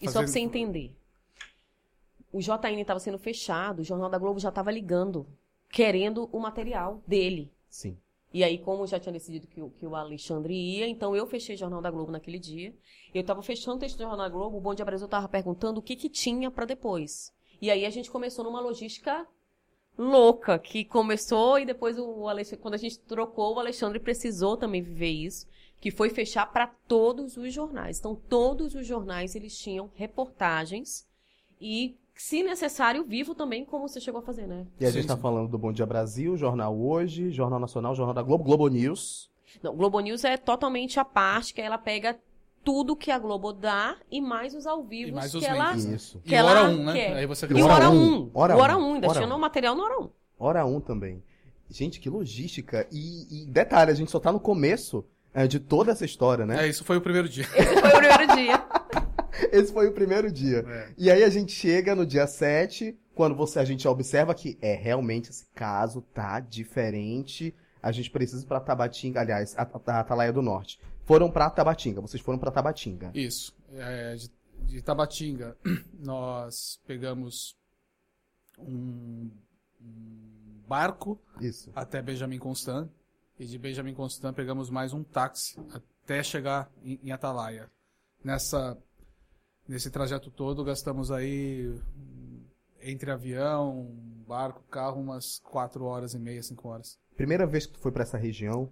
E 0.00 0.06
só 0.06 0.12
pra 0.12 0.20
fazendo- 0.22 0.28
você 0.32 0.40
entender. 0.40 0.92
O 2.32 2.40
JN 2.40 2.80
estava 2.80 3.00
sendo 3.00 3.18
fechado, 3.18 3.80
o 3.80 3.84
Jornal 3.84 4.10
da 4.10 4.18
Globo 4.18 4.38
já 4.38 4.50
estava 4.50 4.70
ligando, 4.70 5.26
querendo 5.70 6.28
o 6.32 6.38
material 6.38 7.02
dele. 7.06 7.50
Sim. 7.68 7.96
E 8.36 8.44
aí, 8.44 8.58
como 8.58 8.86
já 8.86 9.00
tinha 9.00 9.14
decidido 9.14 9.46
que, 9.46 9.62
o- 9.62 9.70
que 9.70 9.86
o 9.86 9.96
Alexandre 9.96 10.52
ia, 10.52 10.86
então 10.86 11.16
eu 11.16 11.26
fechei 11.26 11.54
o 11.54 11.58
Jornal 11.58 11.80
da 11.80 11.90
Globo 11.90 12.12
naquele 12.12 12.38
dia. 12.38 12.74
Eu 13.14 13.22
estava 13.22 13.40
fechando 13.42 13.78
o 13.78 13.80
texto 13.80 13.96
do 13.96 14.02
Jornal 14.02 14.18
da 14.18 14.28
Globo, 14.28 14.58
o 14.58 14.60
Bom 14.60 14.74
Dia 14.74 14.84
Brasil 14.84 15.06
estava 15.06 15.26
perguntando 15.26 15.80
o 15.80 15.82
que 15.82 15.96
que 15.96 16.10
tinha 16.10 16.50
para 16.50 16.66
depois. 16.66 17.32
E 17.62 17.70
aí 17.70 17.86
a 17.86 17.88
gente 17.88 18.10
começou 18.10 18.44
numa 18.44 18.60
logística 18.60 19.26
louca, 19.96 20.58
que 20.58 20.84
começou 20.84 21.58
e 21.58 21.64
depois 21.64 21.98
o 21.98 22.28
Alexandre, 22.28 22.60
quando 22.60 22.74
a 22.74 22.78
gente 22.84 22.98
trocou, 22.98 23.54
o 23.54 23.58
Alexandre 23.58 23.98
precisou 23.98 24.54
também 24.58 24.82
viver 24.82 25.08
isso, 25.08 25.48
que 25.80 25.90
foi 25.90 26.10
fechar 26.10 26.52
para 26.52 26.66
todos 26.66 27.38
os 27.38 27.54
jornais. 27.54 27.98
Então, 27.98 28.14
todos 28.14 28.74
os 28.74 28.86
jornais 28.86 29.34
eles 29.34 29.56
tinham 29.56 29.90
reportagens 29.94 31.06
e, 31.58 31.96
se 32.16 32.42
necessário, 32.42 33.04
vivo 33.04 33.34
também, 33.34 33.64
como 33.64 33.86
você 33.88 34.00
chegou 34.00 34.20
a 34.20 34.22
fazer, 34.22 34.46
né? 34.46 34.66
E 34.80 34.86
a 34.86 34.90
gente 34.90 35.06
tá 35.06 35.16
sim. 35.16 35.20
falando 35.20 35.48
do 35.48 35.58
Bom 35.58 35.72
Dia 35.72 35.84
Brasil, 35.84 36.36
Jornal 36.36 36.76
Hoje, 36.76 37.30
Jornal 37.30 37.60
Nacional, 37.60 37.94
Jornal 37.94 38.14
da 38.14 38.22
Globo, 38.22 38.42
Globo 38.42 38.68
News. 38.68 39.30
Não, 39.62 39.76
Globo 39.76 40.00
News 40.00 40.24
é 40.24 40.36
totalmente 40.36 40.98
a 40.98 41.04
parte 41.04 41.52
que 41.52 41.60
ela 41.60 41.78
pega 41.78 42.18
tudo 42.64 42.96
que 42.96 43.10
a 43.12 43.18
Globo 43.18 43.52
dá 43.52 43.96
e 44.10 44.20
mais 44.20 44.54
os 44.54 44.66
ao 44.66 44.82
vivo 44.82 45.10
E 45.10 45.12
mais 45.12 45.30
que 45.30 45.38
os 45.38 45.44
ela? 45.44 45.76
Isso. 45.76 46.20
que 46.24 46.32
E 46.32 46.34
ela 46.34 46.50
hora 46.50 46.68
um, 46.68 46.84
né? 46.84 46.92
quer. 46.94 47.16
Aí 47.18 47.26
você 47.26 47.46
E 47.46 47.54
o 47.54 47.64
Hora 47.64 47.74
hora 47.74 47.90
um, 47.90 47.94
1. 47.94 47.98
Um, 47.98 48.30
hora 48.34 48.56
hora 48.56 48.76
um, 48.76 48.80
1, 48.80 48.82
um, 48.82 48.94
ainda 48.94 49.08
hora 49.08 49.18
tinha 49.18 49.26
um. 49.26 49.30
no 49.30 49.38
material 49.38 49.76
no 49.76 49.82
hora 49.84 50.00
1. 50.00 50.02
Um. 50.02 50.10
Hora 50.38 50.66
1 50.66 50.80
também. 50.80 51.22
Gente, 51.70 52.00
que 52.00 52.10
logística. 52.10 52.86
E, 52.90 53.42
e 53.42 53.46
detalhe, 53.46 53.90
a 53.90 53.94
gente 53.94 54.10
só 54.10 54.18
tá 54.18 54.32
no 54.32 54.40
começo 54.40 55.04
é, 55.32 55.46
de 55.46 55.60
toda 55.60 55.92
essa 55.92 56.04
história, 56.04 56.46
né? 56.46 56.64
É, 56.64 56.68
isso 56.68 56.84
foi 56.84 56.96
o 56.96 57.00
primeiro 57.00 57.28
dia. 57.28 57.44
Esse 57.54 57.80
foi 57.80 57.88
o 57.88 57.96
primeiro 57.98 58.34
dia. 58.34 58.64
Esse 59.52 59.72
foi 59.72 59.88
o 59.88 59.92
primeiro 59.92 60.30
dia. 60.30 60.64
É. 60.66 60.92
E 60.96 61.10
aí 61.10 61.22
a 61.22 61.28
gente 61.28 61.52
chega 61.52 61.94
no 61.94 62.06
dia 62.06 62.26
7, 62.26 62.98
quando 63.14 63.34
você 63.34 63.58
a 63.58 63.64
gente 63.64 63.86
observa 63.86 64.34
que 64.34 64.58
é 64.60 64.74
realmente 64.74 65.30
esse 65.30 65.46
caso 65.54 66.02
tá 66.14 66.40
diferente. 66.40 67.54
A 67.82 67.92
gente 67.92 68.10
precisa 68.10 68.42
ir 68.42 68.46
pra 68.46 68.60
Tabatinga, 68.60 69.20
aliás, 69.20 69.54
a, 69.56 69.62
a 69.62 70.00
Atalaia 70.00 70.32
do 70.32 70.42
Norte. 70.42 70.80
Foram 71.04 71.30
pra 71.30 71.48
Tabatinga, 71.48 72.00
vocês 72.00 72.22
foram 72.22 72.38
pra 72.38 72.50
Tabatinga. 72.50 73.12
Isso. 73.14 73.56
É, 73.74 74.16
de, 74.16 74.30
de 74.64 74.82
Tabatinga, 74.82 75.56
nós 75.98 76.80
pegamos 76.86 77.56
um, 78.58 79.30
um 79.80 80.62
barco 80.66 81.20
Isso. 81.40 81.70
até 81.74 82.02
Benjamin 82.02 82.38
Constant. 82.38 82.88
E 83.38 83.44
de 83.44 83.58
Benjamin 83.58 83.94
Constant 83.94 84.34
pegamos 84.34 84.70
mais 84.70 84.92
um 84.92 85.04
táxi 85.04 85.60
até 85.70 86.22
chegar 86.22 86.70
em, 86.82 86.98
em 87.02 87.12
Atalaia. 87.12 87.70
Nessa, 88.24 88.76
nesse 89.68 89.90
trajeto 89.90 90.30
todo 90.30 90.64
gastamos 90.64 91.10
aí 91.10 91.74
entre 92.82 93.10
avião, 93.10 93.90
barco, 94.26 94.62
carro, 94.70 95.00
umas 95.00 95.38
4 95.40 95.84
horas 95.84 96.14
e 96.14 96.18
meia, 96.18 96.42
5 96.42 96.68
horas. 96.68 96.98
Primeira 97.16 97.46
vez 97.46 97.66
que 97.66 97.72
tu 97.72 97.80
foi 97.80 97.90
pra 97.90 98.02
essa 98.02 98.16
região? 98.18 98.70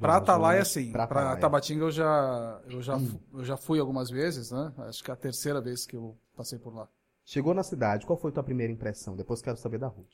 Pra 0.00 0.16
Atalaia, 0.16 0.64
sim. 0.64 0.90
Pra. 0.90 1.36
Tabatinga 1.36 1.84
eu 1.84 1.90
já, 1.90 2.60
eu, 2.66 2.80
já, 2.82 2.96
Hum. 2.96 3.18
eu 3.34 3.44
já 3.44 3.56
fui 3.56 3.78
algumas 3.78 4.08
vezes, 4.10 4.50
né? 4.50 4.72
Acho 4.78 5.04
que 5.04 5.10
é 5.10 5.14
a 5.14 5.16
terceira 5.16 5.60
vez 5.60 5.84
que 5.86 5.94
eu 5.94 6.16
passei 6.34 6.58
por 6.58 6.74
lá. 6.74 6.88
Chegou 7.24 7.52
na 7.54 7.62
cidade, 7.62 8.04
qual 8.06 8.18
foi 8.18 8.30
a 8.30 8.34
tua 8.34 8.42
primeira 8.42 8.72
impressão? 8.72 9.14
Depois 9.14 9.42
quero 9.42 9.56
saber 9.58 9.78
da 9.78 9.86
Ruth. 9.86 10.08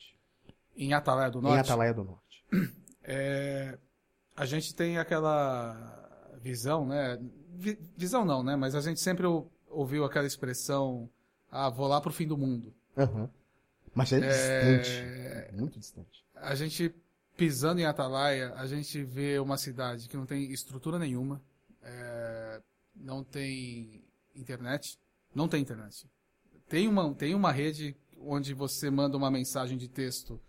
Em 0.75 0.93
Atalaia 0.93 1.31
do 1.31 1.39
Em 1.39 1.43
Norte, 1.43 1.59
Atalaia 1.61 1.93
do 1.93 2.03
Norte. 2.03 2.45
é, 3.03 3.77
a 4.35 4.45
gente 4.45 4.75
tem 4.75 4.97
aquela 4.97 6.35
visão, 6.41 6.85
né? 6.85 7.17
Vi- 7.55 7.79
visão 7.97 8.23
não, 8.25 8.43
né? 8.43 8.55
Mas 8.55 8.75
a 8.75 8.81
gente 8.81 8.99
sempre 8.99 9.25
ouviu 9.79 10.03
aquela 10.03 10.27
expressão, 10.27 11.09
ah, 11.49 11.69
vou 11.69 11.87
lá 11.87 12.01
pro 12.01 12.11
fim 12.11 12.27
do 12.27 12.37
mundo. 12.37 12.73
Aham. 12.97 13.29
Mas 13.95 14.11
é, 14.11 14.17
É, 14.17 14.77
distante. 14.77 15.55
Muito 15.55 15.79
distante. 15.79 16.25
A 16.35 16.53
gente 16.53 16.93
pisando 17.37 17.79
em 17.79 17.85
Atalaia, 17.85 18.53
a 18.55 18.67
gente 18.67 19.01
vê 19.03 19.39
uma 19.39 19.57
cidade 19.57 20.09
que 20.09 20.17
não 20.17 20.25
tem 20.25 20.51
estrutura 20.51 20.99
nenhuma, 20.99 21.41
é, 21.81 22.61
não 22.93 23.23
tem 23.23 24.03
internet, 24.35 24.99
não 25.33 25.47
tem 25.47 25.61
internet. 25.61 26.05
Tem 26.67 26.87
uma, 26.87 27.13
tem 27.15 27.33
uma 27.33 27.51
rede 27.51 27.95
onde 28.19 28.53
você 28.53 28.89
manda 28.89 29.15
uma 29.15 29.31
mensagem 29.31 29.77
de 29.77 29.87
texto 29.87 30.39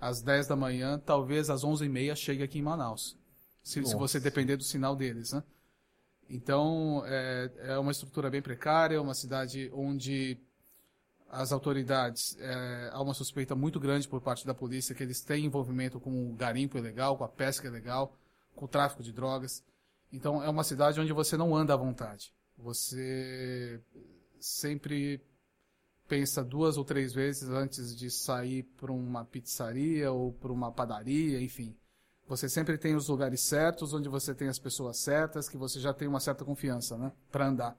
às 0.00 0.22
10 0.22 0.46
da 0.46 0.54
manhã, 0.54 1.02
talvez 1.04 1.50
às 1.50 1.64
11h30 1.64 2.14
chegue 2.14 2.42
aqui 2.44 2.60
em 2.60 2.62
Manaus. 2.62 3.16
Se, 3.64 3.84
se 3.84 3.96
você 3.96 4.20
depender 4.20 4.56
do 4.56 4.62
sinal 4.62 4.94
deles, 4.94 5.32
né? 5.32 5.42
Então, 6.28 7.02
é, 7.06 7.50
é 7.58 7.78
uma 7.78 7.92
estrutura 7.92 8.28
bem 8.28 8.42
precária, 8.42 9.00
uma 9.00 9.14
cidade 9.14 9.70
onde 9.72 10.38
as 11.30 11.52
autoridades, 11.52 12.36
é, 12.40 12.90
há 12.92 13.00
uma 13.00 13.14
suspeita 13.14 13.54
muito 13.54 13.78
grande 13.78 14.08
por 14.08 14.20
parte 14.20 14.46
da 14.46 14.54
polícia 14.54 14.94
que 14.94 15.02
eles 15.02 15.20
têm 15.20 15.44
envolvimento 15.44 16.00
com 16.00 16.30
o 16.30 16.34
garimpo 16.34 16.78
ilegal, 16.78 17.16
com 17.16 17.24
a 17.24 17.28
pesca 17.28 17.66
ilegal, 17.66 18.16
com 18.54 18.64
o 18.64 18.68
tráfico 18.68 19.02
de 19.02 19.12
drogas. 19.12 19.62
Então, 20.12 20.42
é 20.42 20.48
uma 20.48 20.64
cidade 20.64 21.00
onde 21.00 21.12
você 21.12 21.36
não 21.36 21.54
anda 21.54 21.74
à 21.74 21.76
vontade. 21.76 22.32
Você 22.56 23.80
sempre 24.40 25.20
pensa 26.08 26.44
duas 26.44 26.76
ou 26.76 26.84
três 26.84 27.12
vezes 27.12 27.48
antes 27.48 27.96
de 27.96 28.10
sair 28.10 28.62
para 28.80 28.92
uma 28.92 29.24
pizzaria 29.24 30.10
ou 30.12 30.32
para 30.32 30.52
uma 30.52 30.72
padaria, 30.72 31.40
enfim. 31.40 31.76
Você 32.28 32.48
sempre 32.48 32.76
tem 32.76 32.96
os 32.96 33.08
lugares 33.08 33.40
certos, 33.40 33.92
onde 33.94 34.08
você 34.08 34.34
tem 34.34 34.48
as 34.48 34.58
pessoas 34.58 34.96
certas, 34.98 35.48
que 35.48 35.56
você 35.56 35.78
já 35.80 35.94
tem 35.94 36.08
uma 36.08 36.20
certa 36.20 36.44
confiança, 36.44 36.98
né, 36.98 37.12
para 37.30 37.46
andar. 37.46 37.78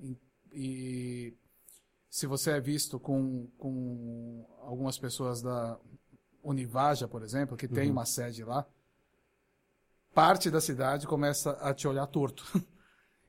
E, 0.00 0.16
e 0.52 1.34
se 2.08 2.26
você 2.26 2.52
é 2.52 2.60
visto 2.60 2.98
com, 3.00 3.48
com 3.58 4.46
algumas 4.62 4.98
pessoas 4.98 5.42
da 5.42 5.78
Univaja, 6.42 7.08
por 7.08 7.22
exemplo, 7.22 7.56
que 7.56 7.66
tem 7.66 7.86
Uhum. 7.86 7.92
uma 7.92 8.06
sede 8.06 8.44
lá, 8.44 8.64
parte 10.14 10.50
da 10.50 10.60
cidade 10.60 11.06
começa 11.06 11.50
a 11.52 11.74
te 11.74 11.86
olhar 11.88 12.06
torto. 12.06 12.44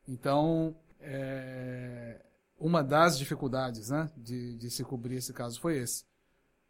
Então, 0.09 0.73
é, 1.01 2.25
uma 2.57 2.81
das 2.81 3.17
dificuldades 3.17 3.89
né, 3.89 4.09
de, 4.15 4.55
de 4.55 4.71
se 4.71 4.81
cobrir 4.81 5.17
esse 5.17 5.33
caso 5.33 5.59
foi 5.59 5.79
esse. 5.79 6.05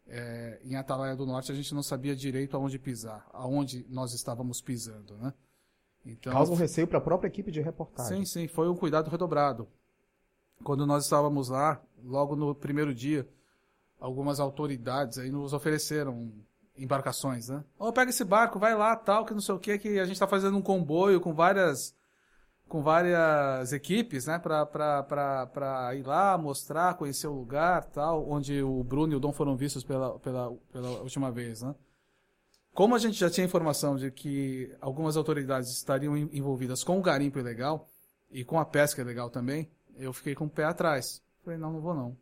É, 0.08 0.58
em 0.64 0.74
Atalaia 0.74 1.14
do 1.14 1.26
Norte, 1.26 1.52
a 1.52 1.54
gente 1.54 1.74
não 1.74 1.82
sabia 1.82 2.16
direito 2.16 2.56
aonde 2.56 2.78
pisar, 2.78 3.28
aonde 3.32 3.84
nós 3.90 4.14
estávamos 4.14 4.60
pisando. 4.60 5.16
Né? 5.18 5.34
Então, 6.04 6.32
Causa 6.32 6.52
um 6.52 6.56
receio 6.56 6.86
para 6.86 6.98
a 6.98 7.00
própria 7.00 7.28
equipe 7.28 7.50
de 7.50 7.60
reportagem. 7.60 8.24
Sim, 8.24 8.40
sim, 8.40 8.48
foi 8.48 8.68
um 8.68 8.76
cuidado 8.76 9.10
redobrado. 9.10 9.68
Quando 10.64 10.86
nós 10.86 11.04
estávamos 11.04 11.50
lá, 11.50 11.80
logo 12.02 12.34
no 12.34 12.54
primeiro 12.54 12.94
dia, 12.94 13.28
algumas 14.00 14.40
autoridades 14.40 15.18
aí 15.18 15.30
nos 15.30 15.52
ofereceram 15.52 16.32
embarcações, 16.76 17.48
né? 17.48 17.64
Ó, 17.78 17.92
pega 17.92 18.10
esse 18.10 18.24
barco, 18.24 18.58
vai 18.58 18.74
lá, 18.74 18.96
tal, 18.96 19.24
que 19.24 19.34
não 19.34 19.40
sei 19.40 19.54
o 19.54 19.58
que, 19.58 19.78
que 19.78 19.98
a 19.98 20.04
gente 20.04 20.14
está 20.14 20.26
fazendo 20.26 20.56
um 20.56 20.62
comboio 20.62 21.20
com 21.20 21.34
várias 21.34 21.94
com 22.68 22.82
várias 22.82 23.72
equipes, 23.72 24.26
né, 24.26 24.38
pra 24.38 25.94
ir 25.96 26.06
lá, 26.06 26.36
mostrar, 26.36 26.94
conhecer 26.94 27.26
o 27.26 27.32
lugar, 27.32 27.84
tal, 27.86 28.28
onde 28.28 28.62
o 28.62 28.84
Bruno 28.84 29.12
e 29.12 29.16
o 29.16 29.20
Dom 29.20 29.32
foram 29.32 29.56
vistos 29.56 29.82
pela, 29.82 30.18
pela, 30.18 30.52
pela 30.70 30.90
última 31.00 31.30
vez, 31.30 31.62
né? 31.62 31.74
Como 32.74 32.94
a 32.94 32.98
gente 32.98 33.18
já 33.18 33.28
tinha 33.28 33.44
informação 33.44 33.96
de 33.96 34.10
que 34.10 34.72
algumas 34.80 35.16
autoridades 35.16 35.70
estariam 35.70 36.16
en- 36.16 36.28
envolvidas 36.32 36.84
com 36.84 36.98
o 36.98 37.02
garimpo 37.02 37.38
ilegal 37.38 37.88
e 38.30 38.44
com 38.44 38.60
a 38.60 38.64
pesca 38.64 39.00
ilegal 39.00 39.30
também, 39.30 39.68
eu 39.96 40.12
fiquei 40.12 40.34
com 40.34 40.44
o 40.44 40.50
pé 40.50 40.64
atrás. 40.64 41.20
Falei, 41.42 41.58
não, 41.58 41.72
não 41.72 41.80
vou 41.80 41.94
não. 41.94 42.16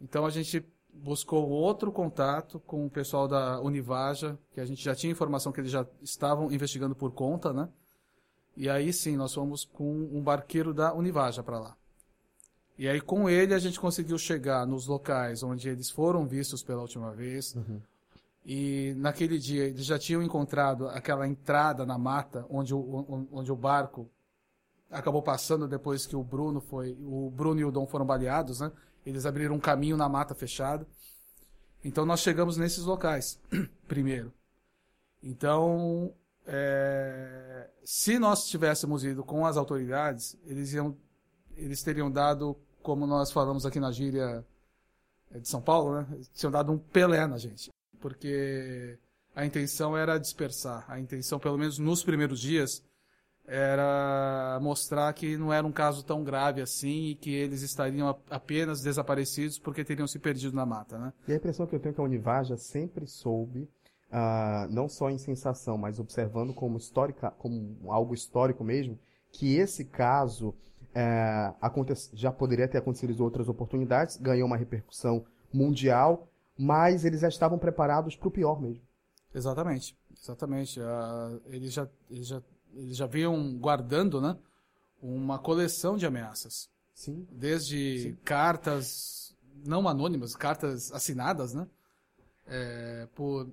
Então 0.00 0.26
a 0.26 0.30
gente 0.30 0.66
buscou 0.92 1.48
outro 1.48 1.92
contato 1.92 2.58
com 2.60 2.86
o 2.86 2.90
pessoal 2.90 3.28
da 3.28 3.60
Univaja, 3.60 4.38
que 4.52 4.60
a 4.60 4.64
gente 4.64 4.82
já 4.82 4.94
tinha 4.94 5.12
informação 5.12 5.52
que 5.52 5.60
eles 5.60 5.70
já 5.70 5.86
estavam 6.02 6.50
investigando 6.50 6.96
por 6.96 7.12
conta, 7.12 7.52
né? 7.52 7.68
E 8.56 8.68
aí 8.70 8.92
sim, 8.92 9.16
nós 9.16 9.34
fomos 9.34 9.64
com 9.64 9.92
um 10.12 10.22
barqueiro 10.22 10.72
da 10.72 10.94
Univaja 10.94 11.42
para 11.42 11.58
lá. 11.58 11.76
E 12.78 12.88
aí 12.88 13.00
com 13.00 13.28
ele 13.28 13.54
a 13.54 13.58
gente 13.58 13.78
conseguiu 13.80 14.18
chegar 14.18 14.66
nos 14.66 14.86
locais 14.86 15.42
onde 15.42 15.68
eles 15.68 15.90
foram 15.90 16.26
vistos 16.26 16.62
pela 16.62 16.80
última 16.82 17.12
vez. 17.12 17.56
E 18.44 18.94
naquele 18.96 19.38
dia 19.38 19.64
eles 19.64 19.86
já 19.86 19.98
tinham 19.98 20.22
encontrado 20.22 20.88
aquela 20.88 21.26
entrada 21.26 21.86
na 21.86 21.96
mata 21.96 22.44
onde 22.50 22.74
o, 22.74 22.78
on- 23.08 23.26
onde 23.32 23.50
o 23.50 23.56
barco 23.56 24.08
acabou 24.90 25.22
passando 25.22 25.66
depois 25.66 26.06
que 26.06 26.14
o 26.14 26.22
Bruno 26.22 26.60
foi, 26.60 26.96
o 27.00 27.30
Bruno 27.30 27.60
e 27.60 27.64
o 27.64 27.70
Dom 27.72 27.86
foram 27.86 28.04
baleados, 28.06 28.60
né? 28.60 28.70
Eles 29.04 29.26
abriram 29.26 29.54
um 29.54 29.60
caminho 29.60 29.96
na 29.96 30.08
mata 30.08 30.34
fechada. 30.34 30.86
Então 31.84 32.04
nós 32.06 32.20
chegamos 32.20 32.56
nesses 32.56 32.84
locais 32.84 33.38
primeiro. 33.88 34.32
Então, 35.22 36.12
é, 36.46 37.70
se 37.84 38.18
nós 38.18 38.46
tivéssemos 38.46 39.04
ido 39.04 39.24
com 39.24 39.46
as 39.46 39.56
autoridades, 39.56 40.36
eles 40.46 40.72
iam, 40.72 40.96
eles 41.56 41.82
teriam 41.82 42.10
dado, 42.10 42.56
como 42.82 43.06
nós 43.06 43.32
falamos 43.32 43.64
aqui 43.64 43.80
na 43.80 43.90
gíria 43.90 44.44
é, 45.30 45.38
de 45.38 45.48
São 45.48 45.60
Paulo, 45.60 46.00
né? 46.00 46.06
Tinham 46.34 46.52
dado 46.52 46.72
um 46.72 46.78
pelé 46.78 47.26
na 47.26 47.38
gente, 47.38 47.70
porque 48.00 48.98
a 49.34 49.44
intenção 49.44 49.96
era 49.96 50.18
dispersar. 50.18 50.84
A 50.88 51.00
intenção, 51.00 51.38
pelo 51.38 51.58
menos 51.58 51.78
nos 51.78 52.04
primeiros 52.04 52.40
dias, 52.40 52.82
era 53.46 54.58
mostrar 54.62 55.12
que 55.12 55.36
não 55.36 55.52
era 55.52 55.66
um 55.66 55.72
caso 55.72 56.02
tão 56.04 56.24
grave 56.24 56.62
assim 56.62 57.08
e 57.08 57.14
que 57.14 57.30
eles 57.30 57.62
estariam 57.62 58.18
apenas 58.30 58.80
desaparecidos 58.80 59.58
porque 59.58 59.84
teriam 59.84 60.06
se 60.06 60.18
perdido 60.18 60.56
na 60.56 60.64
mata, 60.64 60.98
né? 60.98 61.12
E 61.28 61.32
a 61.32 61.36
impressão 61.36 61.66
que 61.66 61.74
eu 61.74 61.80
tenho 61.80 61.92
é 61.92 61.94
que 61.94 62.00
a 62.00 62.04
Univaja 62.04 62.56
sempre 62.56 63.06
soube, 63.06 63.68
ah, 64.16 64.68
não 64.70 64.88
só 64.88 65.10
em 65.10 65.18
sensação, 65.18 65.76
mas 65.76 65.98
observando 65.98 66.54
como 66.54 66.78
histórica, 66.78 67.32
como 67.32 67.90
algo 67.90 68.14
histórico 68.14 68.62
mesmo, 68.62 68.96
que 69.32 69.56
esse 69.56 69.84
caso 69.84 70.54
aconte- 71.60 71.92
já 72.12 72.30
poderia 72.30 72.68
ter 72.68 72.78
acontecido 72.78 73.12
em 73.12 73.20
outras 73.20 73.48
oportunidades, 73.48 74.16
ganhou 74.16 74.46
uma 74.46 74.56
repercussão 74.56 75.24
mundial, 75.52 76.28
mas 76.56 77.04
eles 77.04 77.20
já 77.20 77.28
estavam 77.28 77.58
preparados 77.58 78.14
para 78.14 78.28
o 78.28 78.30
pior 78.30 78.60
mesmo. 78.60 78.82
Exatamente, 79.34 79.96
exatamente. 80.16 80.80
Ah, 80.80 81.36
eles, 81.46 81.72
já, 81.72 81.88
eles, 82.08 82.28
já, 82.28 82.40
eles 82.72 82.96
já 82.96 83.06
vinham 83.06 83.58
guardando, 83.58 84.20
né? 84.20 84.36
Uma 85.02 85.36
coleção 85.36 85.96
de 85.96 86.06
ameaças. 86.06 86.68
Sim. 86.94 87.26
Desde 87.32 87.98
Sim. 88.02 88.16
cartas 88.24 89.36
não 89.66 89.88
anônimas, 89.88 90.36
cartas 90.36 90.92
assinadas, 90.92 91.52
né? 91.54 91.66
É, 92.46 93.08
por 93.16 93.48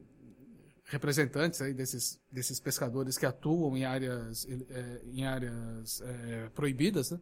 representantes 0.92 1.62
aí 1.62 1.74
desses, 1.74 2.20
desses 2.30 2.60
pescadores 2.60 3.18
que 3.18 3.26
atuam 3.26 3.78
em 3.78 3.86
áreas, 3.86 4.46
eh, 4.46 5.02
em 5.06 5.26
áreas 5.26 6.02
eh, 6.02 6.50
proibidas, 6.54 7.12
né? 7.12 7.20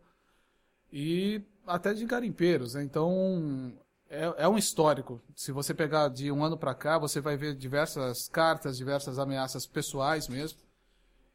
E 0.91 1.41
até 1.67 1.93
de 1.93 2.03
garimpeiros, 2.05 2.73
né? 2.73 2.83
Então, 2.83 3.71
é, 4.09 4.23
é 4.37 4.47
um 4.47 4.57
histórico. 4.57 5.21
Se 5.35 5.51
você 5.51 5.71
pegar 5.71 6.09
de 6.09 6.31
um 6.31 6.43
ano 6.43 6.57
para 6.57 6.73
cá, 6.73 6.97
você 6.97 7.21
vai 7.21 7.37
ver 7.37 7.55
diversas 7.55 8.27
cartas, 8.27 8.75
diversas 8.75 9.19
ameaças 9.19 9.67
pessoais 9.67 10.27
mesmo. 10.27 10.59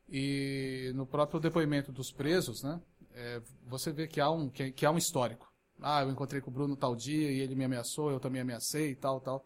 E 0.09 0.91
no 0.97 1.07
próprio 1.07 1.39
depoimento 1.39 1.93
dos 1.93 2.11
presos, 2.11 2.65
né, 2.65 2.81
é, 3.15 3.41
você 3.65 3.93
vê 3.93 4.09
que 4.09 4.21
há, 4.21 4.29
um, 4.29 4.51
que, 4.51 4.73
que 4.73 4.85
há 4.85 4.91
um 4.91 4.99
histórico. 4.99 5.49
Ah, 5.81 6.03
eu 6.03 6.11
encontrei 6.11 6.41
com 6.41 6.51
o 6.51 6.55
Bruno 6.55 6.77
tal 6.77 6.97
dia 6.97 7.31
e 7.31 7.39
ele 7.39 7.55
me 7.55 7.65
ameaçou, 7.65 8.11
eu 8.11 8.19
também 8.19 8.43
ameacei 8.43 8.91
e 8.91 8.97
tal, 8.97 9.21
tal. 9.21 9.45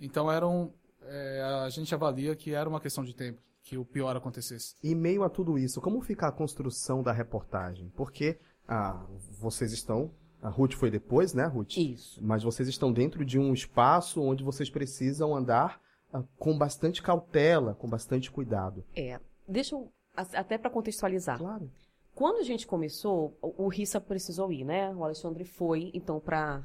Então 0.00 0.32
era 0.32 0.48
um, 0.48 0.72
é, 1.02 1.42
a 1.64 1.68
gente 1.68 1.94
avalia 1.94 2.34
que 2.36 2.54
era 2.54 2.68
uma 2.68 2.80
questão 2.80 3.04
de 3.04 3.14
tempo 3.14 3.40
que 3.62 3.76
o 3.76 3.84
pior 3.84 4.16
acontecesse. 4.16 4.74
E 4.82 4.94
meio 4.94 5.22
a 5.22 5.28
tudo 5.28 5.58
isso, 5.58 5.80
como 5.80 6.00
fica 6.00 6.26
a 6.26 6.32
construção 6.32 7.02
da 7.02 7.12
reportagem? 7.12 7.90
Porque 7.94 8.38
ah, 8.66 9.04
vocês 9.38 9.72
estão 9.72 10.10
a 10.42 10.48
Ruth 10.48 10.72
foi 10.72 10.90
depois, 10.90 11.34
né, 11.34 11.44
Ruth? 11.46 11.76
Isso. 11.76 12.18
Mas 12.22 12.42
vocês 12.42 12.68
estão 12.68 12.92
dentro 12.92 13.24
de 13.24 13.38
um 13.38 13.52
espaço 13.52 14.22
onde 14.22 14.42
vocês 14.42 14.70
precisam 14.70 15.36
andar 15.36 15.80
uh, 16.14 16.26
com 16.38 16.56
bastante 16.56 17.02
cautela, 17.02 17.74
com 17.74 17.88
bastante 17.88 18.30
cuidado. 18.30 18.84
É. 18.96 19.20
Deixa 19.46 19.74
eu, 19.74 19.92
até 20.16 20.56
para 20.56 20.70
contextualizar. 20.70 21.38
Claro. 21.38 21.70
Quando 22.14 22.38
a 22.38 22.42
gente 22.42 22.66
começou, 22.66 23.36
o, 23.42 23.64
o 23.64 23.68
Rissa 23.68 24.00
precisou 24.00 24.50
ir, 24.50 24.64
né? 24.64 24.94
O 24.94 25.04
Alexandre 25.04 25.44
foi, 25.44 25.90
então, 25.92 26.18
para 26.18 26.64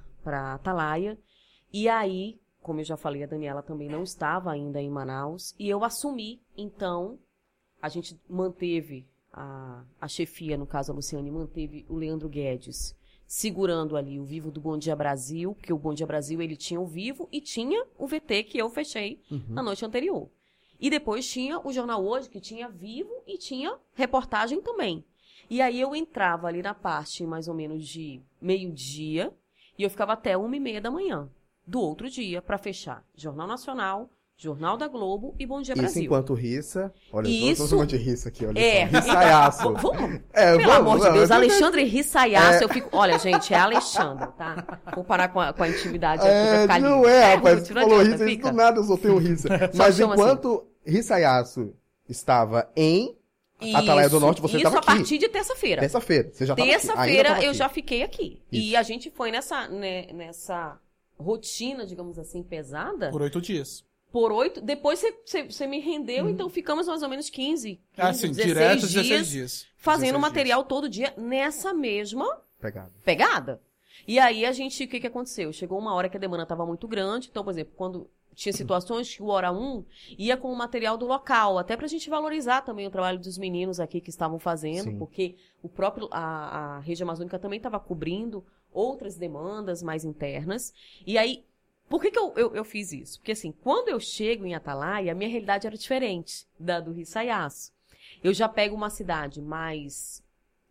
Atalaia. 0.54 1.18
E 1.74 1.90
aí, 1.90 2.40
como 2.66 2.80
eu 2.80 2.84
já 2.84 2.98
falei, 2.98 3.24
a 3.24 3.28
Daniela 3.28 3.62
também 3.62 3.88
não 3.88 4.02
estava 4.02 4.52
ainda 4.52 4.82
em 4.82 4.90
Manaus. 4.90 5.54
E 5.60 5.70
eu 5.70 5.84
assumi, 5.84 6.42
então, 6.58 7.20
a 7.80 7.88
gente 7.88 8.20
manteve 8.28 9.08
a, 9.32 9.84
a 10.02 10.08
chefia, 10.08 10.58
no 10.58 10.66
caso 10.66 10.92
a 10.92 10.96
Luciane, 10.96 11.30
manteve 11.30 11.86
o 11.88 11.96
Leandro 11.96 12.28
Guedes 12.28 12.96
segurando 13.28 13.96
ali 13.96 14.20
o 14.20 14.26
Vivo 14.26 14.50
do 14.50 14.60
Bom 14.60 14.80
Dia 14.80 14.96
Brasil, 14.96 15.54
porque 15.54 15.72
o 15.72 15.78
Bom 15.78 15.94
Dia 15.94 16.08
Brasil 16.08 16.42
ele 16.42 16.56
tinha 16.56 16.82
o 16.82 16.88
Vivo 16.88 17.30
e 17.32 17.40
tinha 17.40 17.86
o 18.00 18.08
VT 18.08 18.46
que 18.46 18.58
eu 18.58 18.68
fechei 18.72 19.22
uhum. 19.30 19.44
na 19.50 19.62
noite 19.62 19.86
anterior. 19.86 20.28
E 20.80 20.90
depois 20.90 21.30
tinha 21.30 21.60
o 21.60 21.72
Jornal 21.72 22.04
Hoje, 22.04 22.30
que 22.30 22.40
tinha 22.40 22.68
Vivo 22.68 23.14
e 23.28 23.38
tinha 23.38 23.78
reportagem 23.94 24.60
também. 24.60 25.06
E 25.52 25.62
aí 25.62 25.80
eu 25.80 25.96
entrava 25.96 26.48
ali 26.48 26.64
na 26.64 26.74
parte 26.74 27.28
mais 27.28 27.48
ou 27.48 27.54
menos 27.54 27.88
de 27.88 28.24
meio-dia 28.42 29.32
e 29.78 29.84
eu 29.84 29.90
ficava 29.92 30.14
até 30.14 30.36
uma 30.36 30.56
e 30.56 30.60
meia 30.60 30.82
da 30.82 30.90
manhã 30.90 31.30
do 31.66 31.80
outro 31.80 32.10
dia 32.10 32.42
para 32.42 32.58
fechar 32.58 33.04
Jornal 33.16 33.48
Nacional, 33.48 34.10
Jornal 34.38 34.76
da 34.76 34.88
Globo 34.88 35.34
e 35.40 35.46
Bom 35.46 35.62
Dia 35.62 35.74
Isso 35.74 35.82
Brasil. 35.82 36.04
Enquanto 36.04 36.34
Rissa. 36.34 36.94
Olha, 37.12 37.28
Isso... 37.28 37.68
vamos 37.68 37.88
de 37.88 37.96
Rissa 37.96 38.28
aqui, 38.28 38.46
olha 38.46 38.60
é, 38.60 38.90
só. 38.90 38.98
Rissaiaço. 38.98 39.74
Vamos, 39.82 40.22
é, 40.34 40.58
pelo 40.58 40.64
vamos, 40.64 40.76
amor 40.76 41.00
de 41.00 41.14
Deus, 41.14 41.32
Alexandre 41.32 41.84
Rissaiaço, 41.86 42.62
é... 42.62 42.64
eu 42.66 42.70
fico... 42.70 42.90
Olha, 42.92 43.18
gente, 43.18 43.54
é 43.54 43.58
Alexandre, 43.58 44.28
tá? 44.38 44.80
Vou 44.94 45.06
parar 45.06 45.30
com 45.30 45.40
a, 45.40 45.54
com 45.54 45.64
a 45.64 45.70
intimidade 45.70 46.22
aqui 46.22 46.32
é, 46.32 46.52
pra 46.52 46.62
ficar 46.62 46.80
Não 46.82 47.08
é, 47.08 47.32
é 47.32 47.36
rapaz, 47.36 47.60
você 47.60 47.74
falou 47.74 48.04
Rissa, 48.04 48.26
do 48.26 48.52
nada 48.52 48.80
eu 48.80 48.84
soltei 48.84 49.12
um 49.12 49.18
Rissa. 49.18 49.48
Mas 49.74 50.00
enquanto 50.00 50.66
assim. 50.86 50.96
Rissaiaço 50.98 51.74
estava 52.10 52.70
em 52.76 53.16
isso, 53.62 53.78
Atalaia 53.78 54.10
do 54.10 54.20
Norte, 54.20 54.42
você 54.42 54.58
estava 54.58 54.80
aqui. 54.80 54.86
Isso 54.86 54.92
a 54.92 54.96
partir 54.98 55.18
de 55.18 55.30
terça-feira. 55.30 55.82
Terça-feira, 55.82 56.30
você 56.32 56.46
já 56.46 56.54
estava 56.54 56.70
aqui. 56.70 56.78
Terça-feira 56.78 57.44
eu 57.44 57.54
já 57.54 57.70
fiquei 57.70 58.04
aqui. 58.04 58.42
Isso. 58.52 58.72
E 58.72 58.76
a 58.76 58.84
gente 58.84 59.10
foi 59.10 59.32
nessa, 59.32 59.70
né, 59.70 60.08
nessa 60.14 60.78
rotina, 61.18 61.86
digamos 61.86 62.20
assim, 62.20 62.44
pesada. 62.44 63.10
Por 63.12 63.22
oito 63.22 63.42
dias 63.42 63.84
por 64.16 64.32
oito. 64.32 64.62
Depois 64.62 65.04
você 65.26 65.68
me 65.68 65.82
rendeu, 65.82 66.24
uhum. 66.24 66.30
então 66.30 66.50
ficamos 66.50 66.88
mais 66.88 67.04
ou 67.04 67.10
menos 67.10 67.30
15, 67.30 67.72
15 67.72 67.82
ah, 67.98 68.14
sim, 68.14 68.28
16 68.30 68.48
direto, 68.48 68.80
dias, 68.80 68.94
16 68.94 69.30
dias. 69.30 69.68
Fazendo 69.76 70.14
16 70.14 70.22
material 70.22 70.60
dias. 70.62 70.70
todo 70.70 70.88
dia 70.88 71.14
nessa 71.18 71.74
mesma 71.74 72.42
pegada. 72.62 72.94
pegada. 73.04 73.62
E 74.08 74.18
aí 74.18 74.46
a 74.46 74.54
gente, 74.54 74.86
o 74.86 74.88
que, 74.88 75.02
que 75.02 75.08
aconteceu? 75.08 75.52
Chegou 75.52 75.78
uma 75.78 75.94
hora 75.94 76.08
que 76.08 76.16
a 76.16 76.20
demanda 76.20 76.44
estava 76.44 76.66
muito 76.66 76.88
grande. 76.88 77.28
Então, 77.30 77.44
por 77.44 77.52
exemplo, 77.52 77.74
quando 77.76 78.10
tinha 78.34 78.54
situações 78.54 79.16
que 79.16 79.22
o 79.22 79.28
Hora 79.28 79.52
1 79.52 79.84
ia 80.18 80.38
com 80.38 80.52
o 80.52 80.56
material 80.56 80.98
do 80.98 81.06
local, 81.06 81.58
até 81.58 81.76
pra 81.76 81.88
gente 81.88 82.10
valorizar 82.10 82.62
também 82.62 82.88
o 82.88 82.92
trabalho 82.92 83.20
dos 83.20 83.38
meninos 83.38 83.82
aqui 83.82 84.00
que 84.00 84.10
estavam 84.10 84.40
fazendo, 84.40 84.92
Sim. 84.92 84.98
porque 84.98 85.36
o 85.62 85.68
próprio, 85.70 86.08
a, 86.12 86.78
a 86.78 86.80
Rede 86.80 87.04
Amazônica 87.04 87.38
também 87.40 87.58
estava 87.58 87.80
cobrindo 87.80 88.46
outras 88.76 89.16
demandas 89.16 89.82
mais 89.82 90.04
internas. 90.04 90.74
E 91.06 91.18
aí, 91.18 91.46
por 91.90 92.02
que, 92.02 92.12
que 92.12 92.20
eu, 92.20 92.34
eu, 92.36 92.56
eu, 92.56 92.64
fiz 92.64 92.92
isso? 92.92 93.20
Porque 93.20 93.32
assim, 93.32 93.52
quando 93.52 93.90
eu 93.90 94.00
chego 94.00 94.46
em 94.46 94.54
Atalaia, 94.54 95.12
a 95.12 95.16
minha 95.16 95.30
realidade 95.30 95.66
era 95.66 95.78
diferente 95.78 96.46
da 96.60 96.80
do 96.80 96.92
Rissaiaço. 96.92 97.74
Eu 98.24 98.34
já 98.34 98.50
pego 98.50 98.76
uma 98.76 98.90
cidade 98.90 99.42
mais 99.42 100.24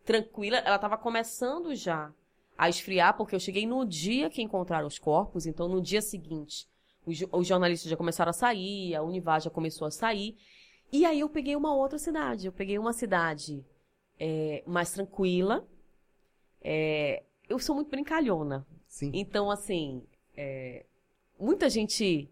tranquila, 0.03 0.57
ela 0.57 0.75
estava 0.75 0.97
começando 0.97 1.73
já 1.75 2.13
a 2.57 2.69
esfriar, 2.69 3.17
porque 3.17 3.35
eu 3.35 3.39
cheguei 3.39 3.65
no 3.65 3.85
dia 3.85 4.29
que 4.29 4.41
encontraram 4.41 4.87
os 4.87 4.99
corpos, 4.99 5.45
então 5.45 5.67
no 5.67 5.81
dia 5.81 6.01
seguinte 6.01 6.67
os, 7.05 7.23
os 7.31 7.47
jornalistas 7.47 7.89
já 7.89 7.95
começaram 7.95 8.29
a 8.29 8.33
sair, 8.33 8.95
a 8.95 9.03
Univar 9.03 9.39
já 9.39 9.49
começou 9.49 9.87
a 9.87 9.91
sair. 9.91 10.37
E 10.91 11.05
aí 11.05 11.19
eu 11.19 11.29
peguei 11.29 11.55
uma 11.55 11.73
outra 11.73 11.97
cidade. 11.97 12.47
Eu 12.47 12.51
peguei 12.51 12.77
uma 12.77 12.93
cidade 12.93 13.63
é, 14.19 14.63
mais 14.65 14.91
tranquila. 14.91 15.67
É, 16.61 17.23
eu 17.49 17.59
sou 17.59 17.75
muito 17.75 17.89
brincalhona. 17.89 18.65
Sim. 18.87 19.11
Então, 19.13 19.51
assim, 19.51 20.03
é, 20.35 20.85
muita 21.39 21.69
gente 21.69 22.29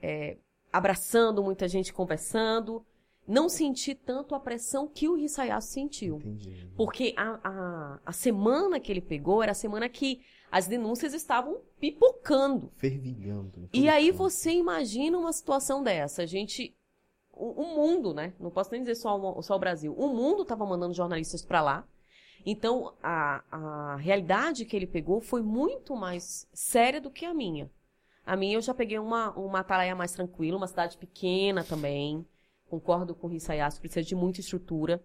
é, 0.00 0.36
abraçando, 0.72 1.42
muita 1.42 1.68
gente 1.68 1.92
conversando. 1.92 2.84
Não 3.26 3.48
senti 3.48 3.94
tanto 3.94 4.34
a 4.34 4.40
pressão 4.40 4.88
que 4.88 5.08
o 5.08 5.14
Rissayasu 5.14 5.68
sentiu. 5.68 6.16
Entendi. 6.16 6.68
Porque 6.76 7.14
a, 7.16 7.38
a, 7.42 8.00
a 8.06 8.12
semana 8.12 8.80
que 8.80 8.90
ele 8.90 9.00
pegou 9.00 9.42
era 9.42 9.52
a 9.52 9.54
semana 9.54 9.88
que 9.88 10.20
as 10.50 10.66
denúncias 10.66 11.14
estavam 11.14 11.60
pipocando. 11.78 12.70
Fervilhando. 12.76 13.68
E 13.72 13.88
aí 13.88 14.10
você 14.10 14.52
imagina 14.52 15.16
uma 15.16 15.32
situação 15.32 15.82
dessa. 15.82 16.22
A 16.22 16.26
gente. 16.26 16.76
O, 17.32 17.62
o 17.62 17.74
mundo, 17.74 18.12
né? 18.12 18.34
Não 18.38 18.50
posso 18.50 18.70
nem 18.72 18.82
dizer 18.82 18.96
só, 18.96 19.40
só 19.40 19.56
o 19.56 19.58
Brasil. 19.58 19.94
O 19.96 20.08
mundo 20.08 20.42
estava 20.42 20.66
mandando 20.66 20.92
jornalistas 20.92 21.42
para 21.42 21.62
lá. 21.62 21.88
Então, 22.44 22.92
a, 23.02 23.42
a 23.50 23.96
realidade 23.96 24.64
que 24.64 24.76
ele 24.76 24.86
pegou 24.86 25.20
foi 25.20 25.42
muito 25.42 25.94
mais 25.94 26.48
séria 26.52 27.00
do 27.00 27.10
que 27.10 27.24
a 27.24 27.32
minha. 27.32 27.70
A 28.24 28.36
minha 28.36 28.56
eu 28.56 28.60
já 28.60 28.72
peguei 28.72 28.98
uma, 28.98 29.30
uma 29.32 29.60
atalaia 29.60 29.94
mais 29.94 30.12
tranquila, 30.12 30.56
uma 30.56 30.66
cidade 30.66 30.96
pequena 30.96 31.64
também. 31.64 32.26
Concordo 32.68 33.14
com 33.14 33.26
o 33.26 33.30
Rissaiaço, 33.30 33.80
precisa 33.80 34.02
de 34.02 34.14
muita 34.14 34.40
estrutura. 34.40 35.02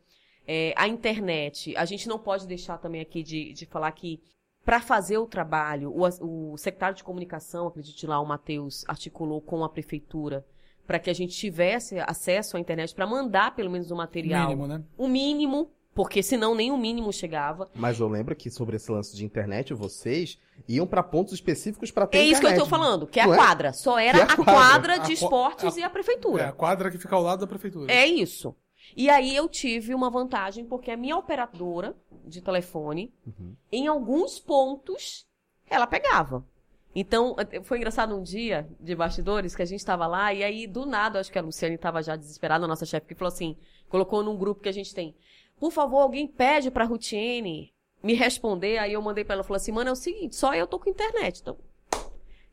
É, 0.48 0.74
a 0.78 0.88
internet, 0.88 1.76
a 1.76 1.84
gente 1.84 2.08
não 2.08 2.18
pode 2.18 2.48
deixar 2.48 2.78
também 2.78 3.02
aqui 3.02 3.22
de, 3.22 3.54
de 3.54 3.66
falar 3.66 3.92
que 3.92 4.22
para 4.64 4.82
fazer 4.82 5.18
o 5.18 5.26
trabalho, 5.26 5.92
o, 5.92 6.54
o 6.54 6.58
secretário 6.58 6.96
de 6.96 7.04
comunicação, 7.04 7.68
acredite 7.68 8.06
lá, 8.06 8.20
o 8.20 8.26
Matheus, 8.26 8.84
articulou 8.88 9.42
com 9.42 9.64
a 9.64 9.70
prefeitura 9.70 10.46
para 10.86 11.00
que 11.00 11.10
a 11.10 11.14
gente 11.14 11.36
tivesse 11.36 12.00
acesso 12.00 12.56
à 12.56 12.60
internet 12.60 12.96
para 12.96 13.06
mandar 13.06 13.56
pelo 13.56 13.70
menos 13.70 13.92
o 13.92 13.96
material. 13.96 14.50
Mínimo, 14.50 14.68
né? 14.68 14.84
O 14.98 15.08
mínimo 15.08 15.72
porque 15.98 16.22
senão 16.22 16.54
nem 16.54 16.70
o 16.70 16.78
mínimo 16.78 17.12
chegava. 17.12 17.68
Mas 17.74 18.00
eu 18.00 18.08
lembro 18.08 18.36
que 18.36 18.52
sobre 18.52 18.76
esse 18.76 18.92
lance 18.92 19.16
de 19.16 19.26
internet, 19.26 19.74
vocês 19.74 20.38
iam 20.68 20.86
para 20.86 21.02
pontos 21.02 21.34
específicos 21.34 21.90
para 21.90 22.06
ter 22.06 22.20
É 22.20 22.22
isso 22.22 22.34
internet. 22.34 22.54
que 22.54 22.62
eu 22.62 22.66
tô 22.66 22.70
falando, 22.70 23.08
que 23.08 23.20
é 23.20 23.24
a 23.24 23.26
quadra. 23.26 23.74
Só 23.74 23.98
era 23.98 24.20
é 24.20 24.22
a, 24.22 24.26
a, 24.26 24.36
quadra, 24.36 24.54
quadra 24.54 25.00
de 25.00 25.10
a 25.10 25.14
esportes 25.16 25.76
a, 25.76 25.80
e 25.80 25.84
a 25.84 25.90
prefeitura. 25.90 26.44
É 26.44 26.48
a 26.50 26.52
quadra 26.52 26.92
que 26.92 27.00
fica 27.00 27.16
ao 27.16 27.24
lado 27.24 27.40
da 27.40 27.48
prefeitura. 27.48 27.92
É 27.92 28.06
isso. 28.06 28.56
E 28.96 29.10
aí 29.10 29.36
eu 29.36 29.50
tive 29.50 29.96
uma 29.96 30.12
vantagem, 30.12 30.66
porque 30.66 30.92
a 30.92 30.96
minha 30.96 31.18
operadora 31.18 31.96
de 32.24 32.44
telefone, 32.44 33.12
uhum. 33.26 33.56
em 33.72 33.88
alguns 33.88 34.38
pontos, 34.38 35.26
ela 35.68 35.88
pegava. 35.88 36.46
Então, 36.94 37.36
foi 37.64 37.78
engraçado 37.78 38.16
um 38.16 38.22
dia 38.22 38.70
de 38.80 38.94
bastidores 38.94 39.56
que 39.56 39.64
a 39.64 39.66
gente 39.66 39.80
estava 39.80 40.06
lá 40.06 40.32
e 40.32 40.44
aí, 40.44 40.68
do 40.68 40.86
nada, 40.86 41.20
acho 41.20 41.32
que 41.32 41.40
a 41.40 41.42
Luciane 41.42 41.74
estava 41.74 42.04
já 42.04 42.16
desesperada, 42.16 42.66
a 42.66 42.68
nossa 42.68 42.86
chefe, 42.86 43.08
que 43.08 43.16
falou 43.16 43.34
assim, 43.34 43.58
colocou 43.90 44.22
num 44.24 44.38
grupo 44.38 44.62
que 44.62 44.70
a 44.70 44.74
gente 44.74 44.94
tem. 44.94 45.16
Por 45.60 45.72
favor, 45.72 46.00
alguém 46.00 46.28
pede 46.28 46.70
pra 46.70 46.86
Rutiene 46.86 47.74
me 48.04 48.14
responder. 48.14 48.78
Aí 48.78 48.94
eu 48.94 49.02
mandei 49.02 49.24
pra 49.24 49.34
ela, 49.36 49.44
falou 49.44 49.58
assim, 49.58 49.72
mano, 49.72 49.90
é 49.90 49.94
o 49.94 49.96
seguinte, 49.96 50.36
só 50.36 50.54
eu 50.54 50.68
tô 50.68 50.80
com 50.80 50.90
internet, 50.90 51.42
então... 51.42 51.58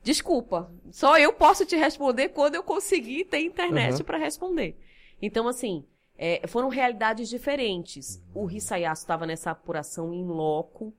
Desculpa, 0.03 0.71
só 0.91 1.19
eu 1.19 1.33
posso 1.33 1.65
te 1.65 1.77
responder 1.77 2.29
quando 2.29 2.57
eu 2.57 2.63
conseguir 2.63 3.25
ter 3.25 3.41
internet 3.41 4.01
uhum. 4.01 4.05
para 4.05 4.19
responder. 4.19 4.77
Então, 5.23 5.49
assim, 5.49 5.83
é, 6.19 6.47
foram 6.47 6.69
realidades 6.69 7.27
diferentes. 7.29 8.23
O 8.35 8.45
Rissayasu 8.45 9.01
estava 9.01 9.27
nessa 9.27 9.53
apuração 9.53 10.13
em 10.13 10.27
loco, 10.27 10.95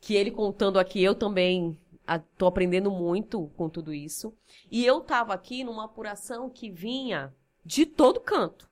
que 0.00 0.16
ele 0.16 0.32
contando 0.32 0.80
aqui, 0.80 1.00
eu 1.00 1.14
também 1.14 1.78
estou 2.08 2.48
aprendendo 2.48 2.90
muito 2.90 3.48
com 3.56 3.68
tudo 3.68 3.94
isso. 3.94 4.36
E 4.68 4.84
eu 4.84 4.98
estava 4.98 5.32
aqui 5.32 5.62
numa 5.62 5.84
apuração 5.84 6.50
que 6.50 6.68
vinha 6.68 7.32
de 7.64 7.86
todo 7.86 8.18
canto. 8.18 8.68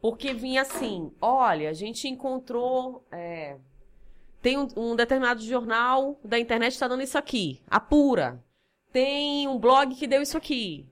Porque 0.00 0.32
vinha 0.32 0.62
assim, 0.62 1.12
olha, 1.20 1.70
a 1.70 1.72
gente 1.72 2.08
encontrou. 2.08 3.04
É, 3.10 3.56
tem 4.40 4.56
um, 4.56 4.68
um, 4.76 4.96
determinado 4.96 5.42
jornal 5.42 6.18
da 6.24 6.38
internet 6.38 6.72
está 6.72 6.86
dando 6.86 7.02
isso 7.02 7.18
aqui. 7.18 7.60
Apura. 7.68 8.42
Tem 8.92 9.48
um 9.48 9.58
blog 9.58 9.94
que 9.94 10.06
deu 10.06 10.22
isso 10.22 10.36
aqui. 10.36 10.88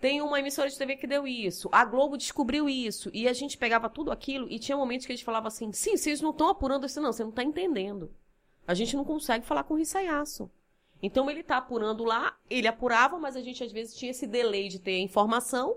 Tem 0.00 0.20
uma 0.22 0.38
emissora 0.38 0.68
de 0.68 0.76
TV 0.76 0.96
que 0.96 1.06
deu 1.06 1.26
isso. 1.26 1.68
A 1.72 1.84
Globo 1.84 2.16
descobriu 2.16 2.68
isso. 2.68 3.10
E 3.12 3.26
a 3.26 3.32
gente 3.32 3.58
pegava 3.58 3.88
tudo 3.88 4.12
aquilo 4.12 4.46
e 4.50 4.58
tinha 4.58 4.76
momentos 4.76 5.06
que 5.06 5.12
a 5.12 5.16
gente 5.16 5.24
falava 5.24 5.48
assim: 5.48 5.72
sim, 5.72 5.96
vocês 5.96 6.20
não 6.20 6.30
estão 6.30 6.48
apurando 6.48 6.86
isso, 6.86 7.00
não, 7.00 7.12
você 7.12 7.22
não 7.22 7.30
está 7.30 7.42
entendendo. 7.42 8.14
A 8.66 8.74
gente 8.74 8.96
não 8.96 9.04
consegue 9.04 9.44
falar 9.44 9.64
com 9.64 9.74
Rissaiaço. 9.74 10.50
Então 11.02 11.30
ele 11.30 11.42
tá 11.42 11.58
apurando 11.58 12.04
lá, 12.04 12.36
ele 12.48 12.68
apurava, 12.68 13.18
mas 13.18 13.36
a 13.36 13.40
gente 13.42 13.62
às 13.62 13.72
vezes 13.72 13.94
tinha 13.94 14.10
esse 14.10 14.26
delay 14.26 14.68
de 14.68 14.78
ter 14.78 15.00
informação, 15.00 15.76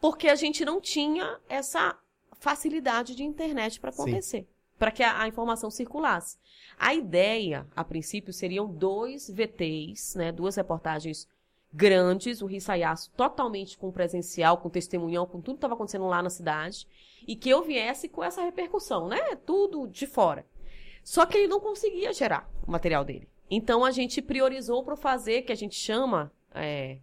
porque 0.00 0.28
a 0.28 0.34
gente 0.34 0.64
não 0.64 0.80
tinha 0.80 1.40
essa 1.48 1.98
facilidade 2.40 3.14
de 3.14 3.22
internet 3.22 3.78
para 3.78 3.90
acontecer, 3.90 4.48
para 4.78 4.90
que 4.90 5.02
a, 5.02 5.20
a, 5.20 5.28
informação 5.28 5.70
circulasse. 5.70 6.38
A 6.78 6.94
ideia, 6.94 7.66
a 7.76 7.84
princípio, 7.84 8.32
seriam 8.32 8.66
dois 8.66 9.30
VTs, 9.30 10.16
né, 10.16 10.32
duas 10.32 10.56
reportagens 10.56 11.28
grandes, 11.72 12.42
o 12.42 12.46
Rissaiaço 12.46 13.10
totalmente 13.12 13.78
com 13.78 13.92
presencial, 13.92 14.56
com 14.56 14.68
testemunhão, 14.68 15.26
com 15.26 15.40
tudo 15.40 15.54
que 15.54 15.58
estava 15.58 15.74
acontecendo 15.74 16.06
lá 16.06 16.22
na 16.22 16.30
cidade, 16.30 16.88
e 17.28 17.36
que 17.36 17.48
eu 17.48 17.62
viesse 17.62 18.08
com 18.08 18.24
essa 18.24 18.42
repercussão, 18.42 19.06
né? 19.06 19.36
Tudo 19.46 19.86
de 19.86 20.06
fora. 20.06 20.44
Só 21.04 21.24
que 21.26 21.38
ele 21.38 21.46
não 21.46 21.60
conseguia 21.60 22.12
gerar 22.12 22.50
o 22.66 22.72
material 22.72 23.04
dele. 23.04 23.28
Então 23.48 23.84
a 23.84 23.90
gente 23.90 24.20
priorizou 24.20 24.82
para 24.82 24.96
fazer, 24.96 25.42
que 25.42 25.52
a 25.52 25.56
gente 25.56 25.76
chama, 25.76 26.32
é, 26.52 26.98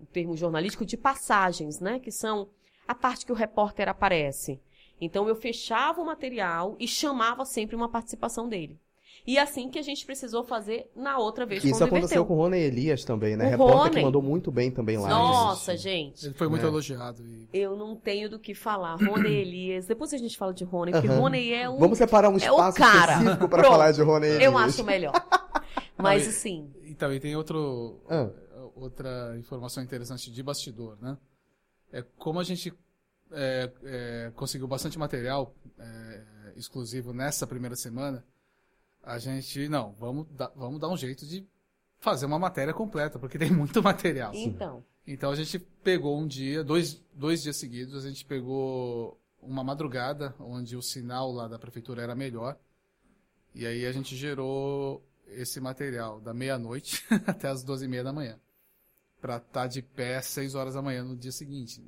o 0.00 0.06
termo 0.06 0.36
jornalístico, 0.36 0.84
de 0.84 0.96
passagens, 0.96 1.78
né? 1.78 2.00
Que 2.00 2.10
são 2.10 2.48
a 2.92 2.94
parte 2.94 3.26
que 3.26 3.32
o 3.32 3.34
repórter 3.34 3.88
aparece. 3.88 4.60
Então 5.00 5.28
eu 5.28 5.34
fechava 5.34 6.00
o 6.00 6.06
material 6.06 6.76
e 6.78 6.86
chamava 6.86 7.44
sempre 7.44 7.74
uma 7.74 7.88
participação 7.88 8.48
dele. 8.48 8.78
E 9.26 9.38
assim 9.38 9.68
que 9.68 9.78
a 9.78 9.82
gente 9.82 10.04
precisou 10.04 10.42
fazer 10.42 10.90
na 10.96 11.16
outra 11.16 11.46
vez. 11.46 11.64
Isso 11.64 11.82
aconteceu 11.82 12.24
com 12.26 12.34
o 12.34 12.36
Rony 12.36 12.58
Elias 12.58 13.04
também, 13.04 13.36
né? 13.36 13.46
O 13.46 13.50
Repórter 13.50 13.78
Rony... 13.78 13.90
que 13.90 14.02
mandou 14.02 14.22
muito 14.22 14.50
bem 14.50 14.70
também 14.70 14.98
lá. 14.98 15.08
Nossa, 15.08 15.76
gente. 15.76 16.26
Ele 16.26 16.34
foi 16.34 16.48
muito 16.48 16.64
é. 16.64 16.68
elogiado. 16.68 17.24
E... 17.24 17.48
Eu 17.52 17.76
não 17.76 17.94
tenho 17.94 18.28
do 18.28 18.38
que 18.38 18.54
falar. 18.54 18.96
Rony 18.96 19.30
Elias. 19.32 19.86
Depois 19.86 20.12
a 20.12 20.18
gente 20.18 20.36
fala 20.36 20.52
de 20.52 20.64
Rony, 20.64 20.90
porque 20.92 21.08
uhum. 21.08 21.20
Rony 21.20 21.52
é 21.52 21.68
um. 21.68 21.78
Vamos 21.78 21.98
separar 21.98 22.30
um 22.30 22.36
espaço 22.36 22.82
é 22.82 22.86
específico 22.86 23.48
para 23.48 23.64
falar 23.64 23.92
de 23.92 24.02
Rony 24.02 24.26
Elias. 24.26 24.42
Eu 24.42 24.58
acho 24.58 24.84
melhor. 24.84 25.14
Mas 25.96 26.26
assim. 26.26 26.68
Então, 26.84 27.12
e 27.12 27.20
tem 27.20 27.36
outro, 27.36 28.00
ah. 28.10 28.28
outra 28.74 29.36
informação 29.38 29.82
interessante 29.82 30.32
de 30.32 30.42
bastidor, 30.42 30.98
né? 31.00 31.16
É 31.92 32.02
como 32.16 32.40
a 32.40 32.44
gente 32.44 32.72
é, 33.30 33.70
é, 33.84 34.32
conseguiu 34.34 34.66
bastante 34.66 34.98
material 34.98 35.54
é, 35.78 36.52
exclusivo 36.56 37.12
nessa 37.12 37.46
primeira 37.46 37.76
semana 37.76 38.24
a 39.02 39.18
gente, 39.18 39.68
não, 39.68 39.92
vamos, 39.98 40.26
dar, 40.30 40.52
vamos 40.54 40.80
dar 40.80 40.88
um 40.88 40.96
jeito 40.96 41.26
de 41.26 41.46
fazer 41.98 42.26
uma 42.26 42.38
matéria 42.38 42.72
completa, 42.72 43.18
porque 43.18 43.38
tem 43.38 43.50
muito 43.50 43.82
material. 43.82 44.32
Então. 44.34 44.84
Então 45.06 45.30
a 45.32 45.34
gente 45.34 45.58
pegou 45.58 46.18
um 46.18 46.26
dia, 46.26 46.62
dois, 46.62 47.02
dois 47.12 47.42
dias 47.42 47.56
seguidos, 47.56 48.04
a 48.04 48.08
gente 48.08 48.24
pegou 48.24 49.20
uma 49.40 49.64
madrugada, 49.64 50.34
onde 50.38 50.76
o 50.76 50.82
sinal 50.82 51.32
lá 51.32 51.48
da 51.48 51.58
prefeitura 51.58 52.02
era 52.02 52.14
melhor. 52.14 52.56
E 53.52 53.66
aí 53.66 53.84
a 53.84 53.92
gente 53.92 54.16
gerou 54.16 55.04
esse 55.26 55.60
material 55.60 56.20
da 56.20 56.32
meia-noite 56.32 57.04
até 57.26 57.48
as 57.48 57.64
duas 57.64 57.82
e 57.82 57.88
meia 57.88 58.04
da 58.04 58.12
manhã. 58.12 58.38
Pra 59.22 59.36
estar 59.36 59.48
tá 59.48 59.66
de 59.66 59.80
pé 59.80 60.16
às 60.16 60.26
seis 60.26 60.54
horas 60.54 60.74
da 60.74 60.82
manhã 60.82 61.04
no 61.04 61.16
dia 61.16 61.32
seguinte. 61.32 61.80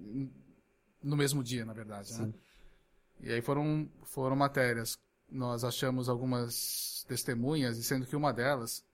No 1.03 1.17
mesmo 1.17 1.43
dia, 1.43 1.67
na 1.67 1.75
verdade, 1.75 2.15
né? 2.15 2.33
E 3.21 3.33
aí 3.33 3.43
foram, 3.43 3.91
foram 4.05 4.37
matérias. 4.37 4.97
Nós 5.31 5.65
achamos 5.65 6.09
algumas 6.09 7.05
testemunhas, 7.09 7.77
e 7.77 7.83
sendo 7.83 8.07
que 8.07 8.15
uma 8.15 8.33
delas, 8.33 8.85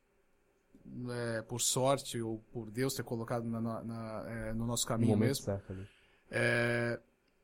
é, 1.10 1.42
por 1.42 1.60
sorte 1.60 2.20
ou 2.20 2.38
por 2.52 2.70
Deus 2.70 2.94
ter 2.94 3.02
colocado 3.02 3.44
na, 3.44 3.60
na, 3.60 4.24
é, 4.26 4.52
no 4.54 4.66
nosso 4.66 4.86
caminho 4.86 5.16
mesmo, 5.16 5.60
é, 6.30 6.98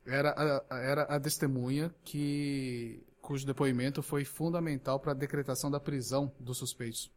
era, 0.06 0.64
a, 0.70 0.78
era 0.78 1.02
a 1.02 1.20
testemunha 1.20 1.94
que 2.04 3.04
cujo 3.20 3.44
depoimento 3.44 4.02
foi 4.02 4.24
fundamental 4.24 4.98
para 5.00 5.12
a 5.12 5.14
decretação 5.14 5.70
da 5.70 5.80
prisão 5.80 6.32
dos 6.38 6.58
suspeitos 6.58 7.10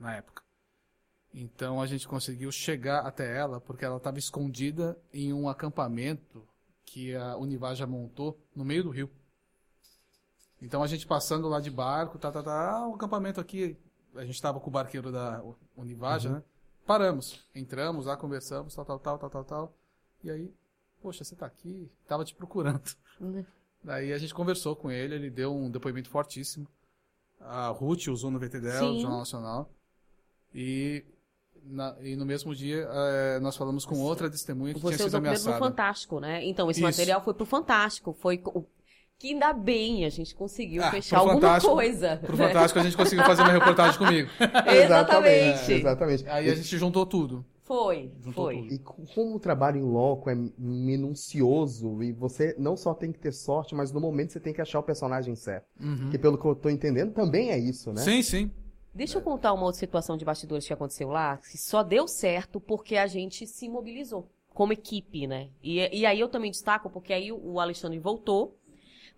na 0.00 0.16
época. 0.16 0.43
Então 1.34 1.82
a 1.82 1.86
gente 1.86 2.06
conseguiu 2.06 2.52
chegar 2.52 3.00
até 3.00 3.36
ela 3.36 3.60
porque 3.60 3.84
ela 3.84 3.96
estava 3.96 4.20
escondida 4.20 4.96
em 5.12 5.32
um 5.32 5.48
acampamento 5.48 6.46
que 6.84 7.12
a 7.16 7.36
Univaja 7.36 7.86
montou 7.88 8.38
no 8.54 8.64
meio 8.64 8.84
do 8.84 8.90
rio. 8.90 9.10
Então 10.62 10.80
a 10.80 10.86
gente 10.86 11.06
passando 11.06 11.48
lá 11.48 11.60
de 11.60 11.70
barco, 11.70 12.18
tá, 12.18 12.30
tá, 12.30 12.40
tá, 12.40 12.70
ah, 12.70 12.88
o 12.88 12.94
acampamento 12.94 13.40
aqui, 13.40 13.76
a 14.14 14.24
gente 14.24 14.36
estava 14.36 14.60
com 14.60 14.70
o 14.70 14.72
barqueiro 14.72 15.10
da 15.10 15.42
Univaja, 15.76 16.28
uhum. 16.28 16.34
né? 16.36 16.42
Paramos, 16.86 17.44
entramos 17.54 18.06
lá, 18.06 18.16
conversamos, 18.16 18.74
tal, 18.74 18.84
tal, 18.84 18.98
tal, 19.00 19.18
tal, 19.18 19.30
tal, 19.30 19.44
tal. 19.44 19.74
E 20.22 20.30
aí, 20.30 20.54
poxa, 21.02 21.24
você 21.24 21.34
tá 21.34 21.46
aqui, 21.46 21.90
tava 22.06 22.24
te 22.24 22.34
procurando. 22.34 22.94
Uhum. 23.20 23.44
Daí 23.82 24.12
a 24.12 24.18
gente 24.18 24.32
conversou 24.32 24.76
com 24.76 24.90
ele, 24.90 25.14
ele 25.14 25.30
deu 25.30 25.54
um 25.54 25.70
depoimento 25.70 26.08
fortíssimo. 26.08 26.68
A 27.40 27.68
Ruth 27.68 28.06
usou 28.06 28.30
no 28.30 28.38
VT 28.38 28.60
dela, 28.60 28.92
no 28.92 29.00
Jornal 29.00 29.18
Nacional. 29.18 29.70
E, 30.54 31.04
na, 31.64 31.96
e 32.00 32.16
no 32.16 32.24
mesmo 32.24 32.54
dia 32.54 32.88
é, 32.90 33.40
nós 33.40 33.56
falamos 33.56 33.84
com 33.84 33.98
outra 33.98 34.30
testemunha 34.30 34.74
que 34.74 34.80
Você 34.80 34.96
tinha 34.96 35.08
sido 35.08 35.16
ameaçada. 35.16 35.56
Você 35.56 35.58
Fantástico, 35.58 36.20
né? 36.20 36.44
Então, 36.44 36.70
esse 36.70 36.80
Isso. 36.80 36.86
material 36.86 37.22
foi 37.22 37.34
pro 37.34 37.46
Fantástico. 37.46 38.12
Foi 38.12 38.42
que 39.18 39.32
ainda 39.32 39.52
bem 39.52 40.04
a 40.04 40.08
gente 40.08 40.34
conseguiu 40.34 40.82
ah, 40.82 40.90
fechar 40.90 41.18
alguma 41.18 41.60
coisa. 41.60 42.18
Pro 42.18 42.36
Fantástico 42.36 42.78
a 42.78 42.82
gente 42.82 42.96
conseguiu 42.96 43.24
fazer 43.24 43.42
uma 43.42 43.52
reportagem 43.52 43.98
comigo. 43.98 44.28
exatamente. 44.66 45.72
É, 45.72 45.76
exatamente. 45.76 46.28
Aí 46.28 46.50
a 46.50 46.54
gente 46.54 46.76
juntou 46.76 47.06
tudo. 47.06 47.44
Foi, 47.62 48.12
juntou 48.20 48.44
foi. 48.44 48.56
Tudo. 48.56 48.74
E 48.74 48.78
como 48.78 49.36
o 49.36 49.40
trabalho 49.40 49.78
em 49.78 49.82
loco 49.82 50.28
é 50.28 50.36
minucioso 50.58 52.02
e 52.02 52.12
você 52.12 52.54
não 52.58 52.76
só 52.76 52.92
tem 52.92 53.10
que 53.10 53.18
ter 53.18 53.32
sorte, 53.32 53.74
mas 53.74 53.90
no 53.90 54.00
momento 54.00 54.32
você 54.32 54.40
tem 54.40 54.52
que 54.52 54.60
achar 54.60 54.80
o 54.80 54.82
personagem 54.82 55.34
certo. 55.34 55.66
Uhum. 55.80 56.10
Que 56.10 56.18
pelo 56.18 56.36
que 56.36 56.44
eu 56.44 56.54
tô 56.54 56.68
entendendo 56.68 57.12
também 57.12 57.50
é 57.50 57.58
isso, 57.58 57.90
né? 57.90 58.02
Sim, 58.02 58.20
sim. 58.22 58.50
Deixa 58.94 59.18
eu 59.18 59.22
contar 59.22 59.52
uma 59.52 59.64
outra 59.64 59.80
situação 59.80 60.16
de 60.16 60.24
bastidores 60.24 60.66
que 60.66 60.72
aconteceu 60.72 61.08
lá, 61.08 61.38
que 61.38 61.58
só 61.58 61.82
deu 61.82 62.06
certo 62.06 62.60
porque 62.60 62.96
a 62.96 63.08
gente 63.08 63.46
se 63.46 63.68
mobilizou 63.68 64.30
como 64.50 64.72
equipe, 64.72 65.26
né? 65.26 65.50
E, 65.60 65.80
e 65.98 66.06
aí 66.06 66.20
eu 66.20 66.28
também 66.28 66.50
destaco 66.50 66.88
porque 66.88 67.12
aí 67.12 67.32
o 67.32 67.58
Alexandre 67.58 67.98
voltou, 67.98 68.56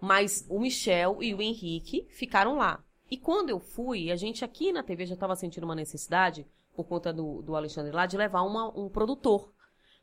mas 0.00 0.46
o 0.48 0.58
Michel 0.58 1.22
e 1.22 1.34
o 1.34 1.42
Henrique 1.42 2.06
ficaram 2.08 2.56
lá. 2.56 2.82
E 3.10 3.18
quando 3.18 3.50
eu 3.50 3.60
fui, 3.60 4.10
a 4.10 4.16
gente 4.16 4.44
aqui 4.44 4.72
na 4.72 4.82
TV 4.82 5.04
já 5.04 5.14
estava 5.14 5.36
sentindo 5.36 5.64
uma 5.64 5.74
necessidade, 5.74 6.46
por 6.74 6.84
conta 6.84 7.12
do, 7.12 7.42
do 7.42 7.54
Alexandre 7.54 7.92
lá, 7.92 8.06
de 8.06 8.16
levar 8.16 8.42
uma, 8.42 8.68
um 8.78 8.88
produtor. 8.88 9.52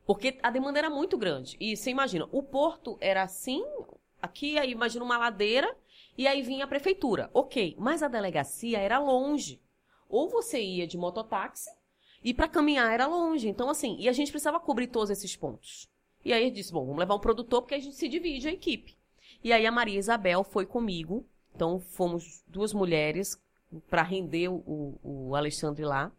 Porque 0.05 0.37
a 0.43 0.51
demanda 0.51 0.79
era 0.79 0.89
muito 0.89 1.17
grande. 1.17 1.57
E 1.59 1.75
você 1.75 1.89
imagina, 1.89 2.27
o 2.31 2.43
porto 2.43 2.97
era 3.01 3.23
assim, 3.23 3.63
aqui, 4.21 4.57
aí 4.57 4.71
imagina 4.71 5.03
uma 5.03 5.17
ladeira, 5.17 5.75
e 6.17 6.27
aí 6.27 6.41
vinha 6.41 6.65
a 6.65 6.67
prefeitura. 6.67 7.29
Ok, 7.33 7.75
mas 7.77 8.03
a 8.03 8.07
delegacia 8.07 8.79
era 8.79 8.99
longe. 8.99 9.61
Ou 10.07 10.29
você 10.29 10.61
ia 10.61 10.85
de 10.85 10.97
mototáxi, 10.97 11.69
e 12.23 12.33
para 12.33 12.47
caminhar 12.47 12.91
era 12.93 13.05
longe. 13.05 13.49
Então, 13.49 13.69
assim, 13.69 13.97
e 13.99 14.07
a 14.07 14.13
gente 14.13 14.31
precisava 14.31 14.59
cobrir 14.59 14.87
todos 14.87 15.09
esses 15.09 15.35
pontos. 15.35 15.89
E 16.23 16.31
aí 16.31 16.45
eu 16.45 16.51
disse, 16.51 16.71
bom, 16.71 16.85
vamos 16.85 16.99
levar 16.99 17.15
um 17.15 17.19
produtor, 17.19 17.61
porque 17.61 17.75
a 17.75 17.79
gente 17.79 17.95
se 17.95 18.07
divide 18.07 18.47
a 18.47 18.51
equipe. 18.51 18.97
E 19.43 19.51
aí 19.51 19.65
a 19.65 19.71
Maria 19.71 19.99
Isabel 19.99 20.43
foi 20.43 20.65
comigo. 20.65 21.27
Então 21.53 21.79
fomos 21.79 22.43
duas 22.47 22.73
mulheres 22.73 23.37
para 23.89 24.01
render 24.01 24.47
o, 24.47 24.97
o, 25.03 25.35
Alexandre 25.35 25.83
lá. 25.83 26.11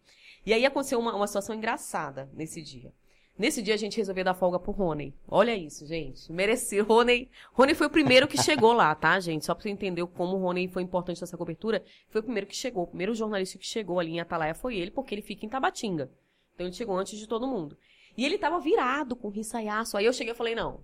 E 0.45 0.53
aí 0.53 0.67
aconteceu 0.67 0.99
uma, 0.99 1.15
uma 1.15 1.27
situação 1.27 1.55
engraçada 1.55 2.31
nesse 2.35 2.61
dia. 2.61 2.93
Nesse 3.37 3.61
dia 3.61 3.75
a 3.75 3.77
gente 3.77 3.97
resolveu 3.97 4.25
dar 4.25 4.35
folga 4.35 4.59
pro 4.61 4.71
Rony. 4.71 5.13
Olha 5.27 5.57
isso, 5.57 5.85
gente. 5.87 6.31
Mereceu. 6.33 6.85
Rony, 6.85 7.29
Rony 7.53 7.75
foi 7.75 7.89
o 7.89 7.91
primeiro 7.91 8.29
que 8.29 8.41
chegou 8.41 8.73
lá, 8.73 8.95
tá, 8.95 9.19
gente? 9.19 9.45
Só 9.45 9.55
pra 9.55 9.63
você 9.63 9.71
entender 9.71 10.07
como 10.07 10.37
o 10.37 10.41
Rony 10.41 10.69
foi 10.69 10.83
importante 10.83 11.21
nessa 11.21 11.37
cobertura. 11.37 11.85
Foi 12.09 12.21
o 12.21 12.25
primeiro 12.25 12.47
que 12.47 12.55
chegou. 12.55 12.85
O 12.85 12.87
primeiro 12.87 13.15
jornalista 13.15 13.59
que 13.59 13.67
chegou 13.67 13.99
ali 13.99 14.13
em 14.13 14.21
Atalaia 14.21 14.55
foi 14.55 14.77
ele, 14.77 14.91
porque 14.91 15.15
ele 15.15 15.23
fica 15.23 15.45
em 15.45 15.49
Tabatinga. 15.49 16.11
Então 16.55 16.67
ele 16.67 16.75
chegou 16.75 16.97
antes 16.97 17.19
de 17.19 17.27
todo 17.27 17.47
mundo. 17.47 17.77
E 18.17 18.25
ele 18.25 18.39
tava 18.39 18.61
virado 18.61 19.17
com 19.17 19.29
risaiaço. 19.29 19.97
Aí 19.97 20.05
eu 20.05 20.13
cheguei 20.13 20.33
e 20.33 20.37
falei, 20.37 20.55
não. 20.55 20.81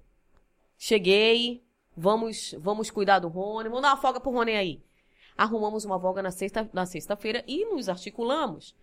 Cheguei, 0.77 1.63
Vamos, 1.97 2.55
vamos 2.59 2.91
cuidar 2.91 3.19
do 3.19 3.29
Rony, 3.29 3.69
vamos 3.69 3.83
dar 3.83 3.91
uma 3.91 3.97
folga 3.97 4.21
pro 4.21 4.31
Rony 4.31 4.53
aí. 4.53 4.83
Arrumamos 5.37 5.85
uma 5.85 6.01
folga 6.01 6.23
na 6.23 6.31
sexta, 6.31 6.69
na 6.73 6.87
sexta-feira 6.87 7.45
e 7.47 7.65
nos 7.67 7.89
articulamos 7.89 8.75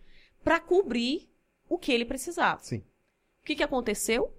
para 0.44 0.60
cobrir 0.60 1.28
o 1.68 1.78
que 1.78 1.92
ele 1.92 2.04
precisava. 2.04 2.60
Sim. 2.60 2.82
O 3.48 3.50
que, 3.50 3.56
que 3.56 3.62
aconteceu? 3.62 4.30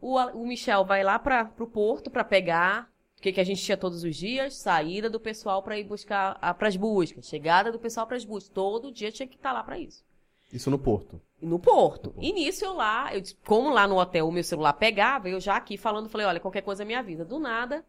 O, 0.00 0.16
o 0.16 0.46
Michel 0.46 0.84
vai 0.84 1.02
lá 1.02 1.18
para 1.18 1.50
o 1.58 1.66
porto 1.66 2.12
para 2.12 2.22
pegar 2.22 2.88
o 3.18 3.20
que, 3.20 3.32
que 3.32 3.40
a 3.40 3.44
gente 3.44 3.60
tinha 3.60 3.76
todos 3.76 4.04
os 4.04 4.14
dias, 4.14 4.54
saída 4.54 5.10
do 5.10 5.18
pessoal 5.18 5.64
para 5.64 5.76
ir 5.76 5.82
buscar 5.82 6.38
para 6.54 6.68
as 6.68 6.76
buscas, 6.76 7.26
chegada 7.26 7.72
do 7.72 7.78
pessoal 7.80 8.06
para 8.06 8.16
as 8.16 8.24
buscas. 8.24 8.54
Todo 8.54 8.92
dia 8.92 9.10
tinha 9.10 9.26
que 9.26 9.34
estar 9.34 9.48
tá 9.48 9.52
lá 9.52 9.64
para 9.64 9.80
isso. 9.80 10.04
Isso 10.52 10.70
no 10.70 10.78
Porto. 10.78 11.20
No 11.42 11.58
Porto. 11.58 12.10
No 12.10 12.12
Porto. 12.12 12.24
E 12.24 12.32
nisso 12.32 12.64
eu 12.64 12.74
lá, 12.74 13.12
eu, 13.12 13.20
como 13.44 13.68
lá 13.70 13.84
no 13.88 13.98
hotel 13.98 14.28
o 14.28 14.32
meu 14.32 14.44
celular 14.44 14.74
pegava, 14.74 15.28
eu 15.28 15.40
já 15.40 15.56
aqui 15.56 15.76
falando, 15.76 16.08
falei, 16.08 16.24
olha, 16.24 16.38
qualquer 16.38 16.62
coisa 16.62 16.84
me 16.84 16.94
avisa. 16.94 17.24
Do 17.24 17.40
nada, 17.40 17.84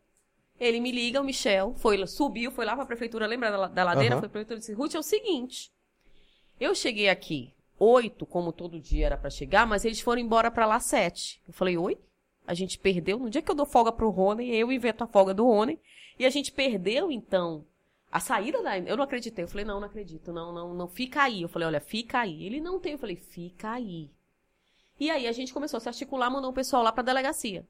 ele 0.59 0.79
me 0.79 0.91
liga, 0.91 1.21
o 1.21 1.23
Michel, 1.23 1.75
foi, 1.75 2.03
subiu, 2.07 2.49
foi 2.49 2.65
lá 2.65 2.75
pra 2.75 2.87
prefeitura, 2.87 3.27
lembra 3.27 3.51
da, 3.51 3.67
da 3.67 3.83
ladeira? 3.83 4.15
Uhum. 4.15 4.21
Foi 4.21 4.29
pra 4.29 4.39
prefeitura 4.43 4.57
e 4.57 4.59
disse, 4.61 4.73
Ruth, 4.73 4.95
é 4.95 4.99
o 4.99 5.03
seguinte, 5.03 5.71
eu 6.59 6.73
cheguei 6.73 7.09
aqui 7.09 7.54
oito, 7.79 8.25
como 8.25 8.51
todo 8.53 8.79
dia 8.79 9.05
era 9.07 9.17
para 9.17 9.29
chegar, 9.29 9.65
mas 9.67 9.85
eles 9.85 9.99
foram 10.01 10.21
embora 10.21 10.49
para 10.51 10.65
lá 10.65 10.79
sete. 10.79 11.41
Eu 11.47 11.53
falei, 11.53 11.77
oi? 11.77 11.97
A 12.47 12.53
gente 12.53 12.77
perdeu? 12.79 13.17
No 13.19 13.29
dia 13.29 13.41
que 13.41 13.49
eu 13.49 13.55
dou 13.55 13.65
folga 13.65 13.91
pro 13.91 14.09
Rony, 14.09 14.55
eu 14.55 14.71
invento 14.71 15.03
a 15.03 15.07
folga 15.07 15.33
do 15.33 15.45
Rony, 15.45 15.79
e 16.19 16.25
a 16.25 16.29
gente 16.29 16.51
perdeu, 16.51 17.11
então, 17.11 17.65
A 18.15 18.19
saída 18.21 18.63
da. 18.63 18.77
Eu 18.79 18.95
não 18.95 19.03
acreditei. 19.03 19.43
Eu 19.43 19.47
falei, 19.49 19.65
não, 19.65 19.77
não 19.79 19.87
acredito. 19.87 20.31
Não, 20.31 20.53
não, 20.53 20.73
não. 20.73 20.87
Fica 20.87 21.23
aí. 21.23 21.41
Eu 21.41 21.49
falei, 21.49 21.67
olha, 21.67 21.81
fica 21.81 22.19
aí. 22.19 22.45
Ele 22.45 22.61
não 22.61 22.79
tem. 22.79 22.93
Eu 22.93 22.97
falei, 22.97 23.17
fica 23.17 23.71
aí. 23.71 24.09
E 24.97 25.11
aí 25.11 25.27
a 25.27 25.33
gente 25.33 25.53
começou 25.53 25.77
a 25.77 25.81
se 25.81 25.89
articular, 25.89 26.29
mandou 26.29 26.51
o 26.51 26.53
pessoal 26.53 26.81
lá 26.81 26.93
pra 26.93 27.03
delegacia. 27.03 27.67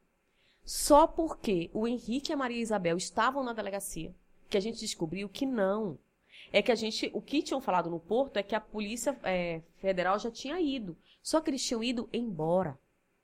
Só 0.63 1.07
porque 1.07 1.71
o 1.73 1.87
Henrique 1.87 2.31
e 2.31 2.33
a 2.33 2.37
Maria 2.37 2.61
Isabel 2.61 2.95
estavam 2.95 3.43
na 3.43 3.53
delegacia, 3.53 4.13
que 4.47 4.55
a 4.55 4.59
gente 4.59 4.79
descobriu 4.79 5.27
que 5.27 5.47
não. 5.47 5.97
É 6.55 6.61
que 6.61 6.71
a 6.71 6.75
gente. 6.75 7.11
O 7.13 7.21
que 7.21 7.41
tinham 7.41 7.59
falado 7.59 7.89
no 7.89 7.99
Porto 7.99 8.37
é 8.37 8.43
que 8.43 8.55
a 8.55 8.61
Polícia 8.61 9.19
é, 9.23 9.61
Federal 9.75 10.17
já 10.17 10.31
tinha 10.31 10.57
ido. 10.57 10.97
Só 11.21 11.41
que 11.41 11.49
eles 11.49 11.61
tinham 11.61 11.83
ido 11.83 12.07
embora. 12.13 12.79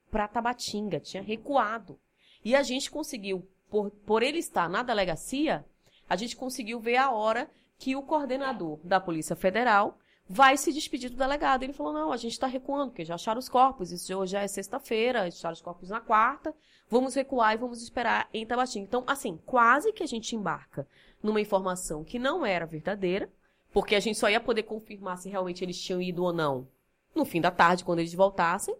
Pra 0.10 0.28
Tabatinga. 0.28 1.00
Tinha 1.00 1.24
recuado. 1.24 1.98
E 2.44 2.54
a 2.54 2.62
gente 2.62 2.92
conseguiu, 2.92 3.48
por, 3.70 3.90
por 3.90 4.22
ele 4.22 4.40
estar 4.40 4.68
na 4.68 4.84
delegacia, 4.84 5.64
a 6.10 6.18
gente 6.18 6.36
conseguiu 6.36 6.78
ver 6.82 6.98
a 6.98 7.10
hora 7.10 7.50
que 7.78 7.96
o 7.96 8.04
coordenador 8.04 8.82
da 8.84 9.00
Polícia 9.00 9.34
Federal 9.34 9.98
vai 10.32 10.56
se 10.56 10.72
despedir 10.72 11.10
do 11.10 11.18
delegado. 11.18 11.64
Ele 11.64 11.74
falou: 11.74 11.92
não, 11.92 12.12
a 12.12 12.18
gente 12.18 12.32
está 12.32 12.48
recuando, 12.48 12.92
porque 12.92 13.04
já 13.04 13.16
acharam 13.16 13.40
os 13.40 13.50
corpos. 13.50 13.92
Isso 13.92 14.18
hoje 14.18 14.38
é 14.38 14.48
sexta-feira, 14.48 15.24
acharam 15.24 15.54
os 15.54 15.62
corpos 15.62 15.90
na 15.90 16.00
quarta. 16.00 16.56
Vamos 16.90 17.14
recuar 17.16 17.54
e 17.54 17.58
vamos 17.58 17.82
esperar 17.84 18.30
em 18.34 18.46
Tabatinga. 18.46 18.86
Então, 18.86 19.04
assim, 19.06 19.40
quase 19.46 19.92
que 19.92 20.04
a 20.04 20.08
gente 20.08 20.36
embarca 20.36 20.88
numa 21.22 21.42
informação 21.42 22.04
que 22.04 22.18
não 22.18 22.46
era 22.46 22.66
verdadeira, 22.66 23.30
porque 23.74 23.96
a 23.96 24.00
gente 24.00 24.18
só 24.18 24.30
ia 24.30 24.40
poder 24.40 24.64
confirmar 24.64 25.18
se 25.18 25.30
realmente 25.30 25.64
eles 25.64 25.80
tinham 25.80 26.02
ido 26.02 26.24
ou 26.24 26.34
não 26.34 26.68
no 27.14 27.26
fim 27.26 27.42
da 27.42 27.52
tarde, 27.52 27.84
quando 27.84 28.00
eles 28.00 28.14
voltassem. 28.14 28.76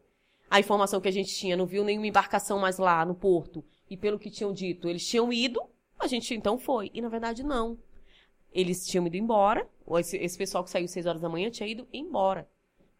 A 0.50 0.60
informação 0.60 1.00
que 1.00 1.08
a 1.08 1.12
gente 1.12 1.34
tinha, 1.34 1.56
não 1.56 1.66
viu 1.66 1.84
nenhuma 1.84 2.08
embarcação 2.08 2.60
mais 2.60 2.78
lá 2.78 3.06
no 3.06 3.16
porto. 3.16 3.64
E 3.90 3.96
pelo 3.96 4.20
que 4.20 4.30
tinham 4.30 4.54
dito, 4.54 4.88
eles 4.88 5.06
tinham 5.06 5.32
ido, 5.32 5.62
a 6.00 6.08
gente 6.08 6.34
então 6.34 6.58
foi. 6.58 6.92
E 6.94 7.02
na 7.02 7.10
verdade 7.10 7.44
não. 7.44 7.78
Eles 8.54 8.86
tinham 8.86 9.08
ido 9.08 9.16
embora, 9.16 9.68
esse, 10.00 10.18
esse 10.18 10.38
pessoal 10.38 10.64
que 10.64 10.70
saiu 10.70 10.88
6 10.88 11.06
horas 11.06 11.22
da 11.22 11.30
manhã 11.30 11.50
tinha 11.50 11.68
ido 11.68 11.88
embora 11.92 12.48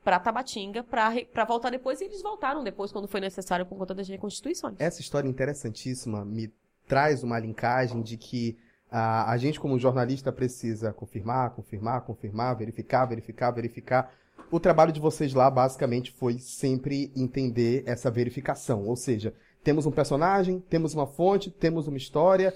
para 0.04 0.20
Tabatinga 0.20 0.84
para 0.84 1.46
voltar 1.46 1.70
depois 1.70 2.02
e 2.02 2.06
eles 2.06 2.22
voltaram 2.22 2.64
depois 2.64 2.92
quando 2.92 3.08
foi 3.08 3.20
necessário 3.20 3.66
por 3.66 3.78
conta 3.78 3.94
das 3.94 4.08
reconstituições. 4.08 4.76
Essa 4.80 5.02
história 5.02 5.30
interessantíssima 5.30 6.26
me 6.26 6.52
traz 6.88 7.24
uma 7.24 7.40
linkagem 7.40 8.02
de 8.02 8.18
que 8.18 8.58
a, 8.90 9.32
a 9.32 9.38
gente 9.38 9.60
como 9.60 9.80
jornalista 9.80 10.32
precisa 10.32 10.92
confirmar, 10.92 11.52
confirmar, 11.52 12.02
confirmar, 12.02 12.56
verificar, 12.58 13.06
verificar, 13.06 13.52
verificar. 13.52 14.14
O 14.50 14.60
trabalho 14.60 14.92
de 14.92 15.00
vocês 15.00 15.34
lá 15.34 15.50
basicamente 15.50 16.12
foi 16.12 16.40
sempre 16.40 17.12
entender 17.16 17.84
essa 17.86 18.12
verificação, 18.12 18.86
ou 18.86 18.96
seja, 18.96 19.34
temos 19.64 19.86
um 19.86 19.92
personagem, 19.92 20.60
temos 20.60 20.94
uma 20.94 21.06
fonte, 21.08 21.52
temos 21.52 21.88
uma 21.88 21.98
história, 21.98 22.54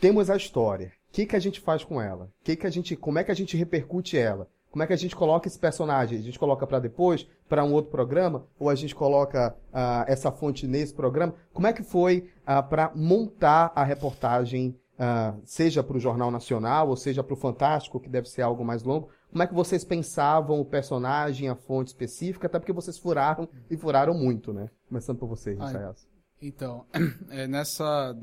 temos 0.00 0.30
a 0.30 0.36
história. 0.36 0.92
O 1.16 1.18
que, 1.18 1.24
que 1.24 1.36
a 1.36 1.40
gente 1.40 1.62
faz 1.62 1.82
com 1.82 1.98
ela? 1.98 2.30
Que 2.44 2.54
que 2.54 2.66
a 2.66 2.70
gente, 2.70 2.94
como 2.94 3.18
é 3.18 3.24
que 3.24 3.30
a 3.30 3.34
gente 3.34 3.56
repercute 3.56 4.18
ela? 4.18 4.50
Como 4.70 4.82
é 4.82 4.86
que 4.86 4.92
a 4.92 4.98
gente 4.98 5.16
coloca 5.16 5.48
esse 5.48 5.58
personagem? 5.58 6.18
A 6.18 6.22
gente 6.22 6.38
coloca 6.38 6.66
para 6.66 6.78
depois, 6.78 7.26
para 7.48 7.64
um 7.64 7.72
outro 7.72 7.90
programa? 7.90 8.44
Ou 8.58 8.68
a 8.68 8.74
gente 8.74 8.94
coloca 8.94 9.56
uh, 9.72 10.04
essa 10.06 10.30
fonte 10.30 10.66
nesse 10.66 10.92
programa? 10.92 11.34
Como 11.54 11.66
é 11.66 11.72
que 11.72 11.82
foi 11.82 12.28
uh, 12.42 12.62
para 12.68 12.92
montar 12.94 13.72
a 13.74 13.82
reportagem, 13.82 14.78
uh, 15.00 15.40
seja 15.42 15.82
para 15.82 15.96
o 15.96 16.00
Jornal 16.00 16.30
Nacional, 16.30 16.90
ou 16.90 16.96
seja 16.96 17.24
para 17.24 17.32
o 17.32 17.36
Fantástico, 17.38 17.98
que 17.98 18.10
deve 18.10 18.28
ser 18.28 18.42
algo 18.42 18.62
mais 18.62 18.82
longo? 18.82 19.08
Como 19.30 19.42
é 19.42 19.46
que 19.46 19.54
vocês 19.54 19.84
pensavam 19.84 20.60
o 20.60 20.66
personagem, 20.66 21.48
a 21.48 21.54
fonte 21.54 21.86
específica? 21.86 22.46
Até 22.46 22.58
porque 22.58 22.74
vocês 22.74 22.98
furaram 22.98 23.48
e 23.70 23.76
furaram 23.78 24.12
muito, 24.12 24.52
né? 24.52 24.68
Começando 24.86 25.16
por 25.16 25.30
vocês, 25.30 25.58
Isaias. 25.58 26.06
Então, 26.40 26.86
é, 27.30 27.46
nessa, 27.46 28.16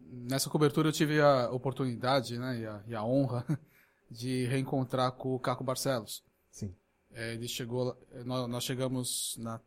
nessa 0.00 0.50
cobertura 0.50 0.88
eu 0.88 0.92
tive 0.92 1.20
a 1.20 1.50
oportunidade 1.50 2.38
né, 2.38 2.58
e, 2.60 2.66
a, 2.66 2.80
e 2.88 2.94
a 2.94 3.04
honra 3.04 3.44
de 4.10 4.44
reencontrar 4.46 5.12
com 5.12 5.34
o 5.34 5.38
Caco 5.38 5.64
Barcelos. 5.64 6.22
Sim. 6.50 6.74
É, 7.12 7.32
ele 7.34 7.48
chegou, 7.48 7.96
nós, 8.24 8.48
nós, 8.48 8.64
chegamos 8.64 9.36
na 9.38 9.60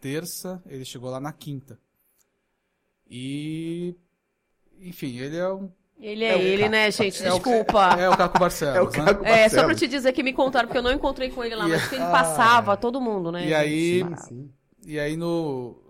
terça, 0.00 0.62
ele 0.66 0.84
chegou 0.84 1.10
lá 1.10 1.18
na 1.18 1.32
quinta. 1.32 1.78
E, 3.08 3.94
enfim, 4.80 5.18
ele 5.18 5.36
é 5.36 5.52
um 5.52 5.70
ele 5.98 6.24
é, 6.24 6.34
é 6.34 6.42
ele, 6.42 6.58
Caco. 6.58 6.70
né, 6.72 6.90
gente? 6.90 7.24
É 7.24 7.30
Desculpa. 7.30 7.96
O, 7.96 8.00
é 8.00 8.10
o 8.10 8.16
Caco 8.16 8.38
Barcelos. 8.38 8.76
É, 8.76 8.82
o 8.82 9.04
Caco 9.04 9.22
né? 9.22 9.44
é, 9.44 9.48
só 9.48 9.64
pra 9.64 9.74
te 9.74 9.86
dizer 9.86 10.12
que 10.12 10.22
me 10.22 10.32
contaram, 10.32 10.68
porque 10.68 10.78
eu 10.78 10.82
não 10.82 10.92
encontrei 10.92 11.30
com 11.30 11.42
ele 11.42 11.54
lá, 11.54 11.66
mas 11.66 11.88
que 11.88 11.94
ele 11.94 12.04
passava, 12.04 12.74
ah, 12.74 12.76
todo 12.76 13.00
mundo, 13.00 13.32
né? 13.32 13.48
E 13.48 13.54
aí, 13.54 14.04
sim, 14.04 14.16
sim. 14.16 14.50
e 14.84 15.00
aí 15.00 15.16
no, 15.16 15.80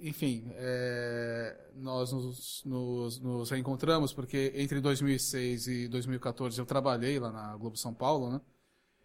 enfim, 0.00 0.50
é, 0.54 1.56
nós 1.74 2.12
nos, 2.12 2.62
nos, 2.64 3.20
nos, 3.20 3.50
reencontramos 3.50 4.12
porque 4.12 4.52
entre 4.54 4.80
2006 4.80 5.66
e 5.66 5.88
2014 5.88 6.58
eu 6.58 6.66
trabalhei 6.66 7.18
lá 7.18 7.32
na 7.32 7.56
Globo 7.56 7.76
São 7.76 7.92
Paulo, 7.92 8.30
né? 8.30 8.40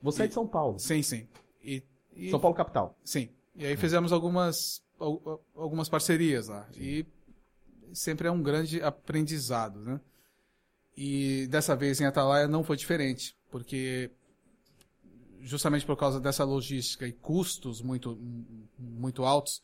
Você 0.01 0.23
e, 0.23 0.25
é 0.25 0.27
de 0.27 0.33
São 0.33 0.47
Paulo? 0.47 0.77
Sim, 0.79 1.01
sim. 1.01 1.27
E, 1.63 1.83
e, 2.15 2.29
São 2.29 2.39
Paulo 2.39 2.55
capital? 2.55 2.97
Sim. 3.03 3.29
E 3.55 3.65
aí 3.65 3.77
fizemos 3.77 4.11
algumas, 4.11 4.83
algumas 5.55 5.89
parcerias 5.89 6.47
lá. 6.47 6.67
Sim. 6.71 6.81
E 6.81 7.05
sempre 7.93 8.27
é 8.27 8.31
um 8.31 8.41
grande 8.41 8.81
aprendizado, 8.81 9.79
né? 9.79 9.99
E 10.95 11.47
dessa 11.47 11.75
vez 11.75 11.99
em 11.99 12.05
Atalaia 12.05 12.47
não 12.47 12.63
foi 12.63 12.77
diferente, 12.77 13.35
porque 13.49 14.11
justamente 15.41 15.85
por 15.85 15.97
causa 15.97 16.19
dessa 16.19 16.43
logística 16.43 17.07
e 17.07 17.11
custos 17.11 17.81
muito, 17.81 18.17
muito 18.77 19.23
altos, 19.23 19.61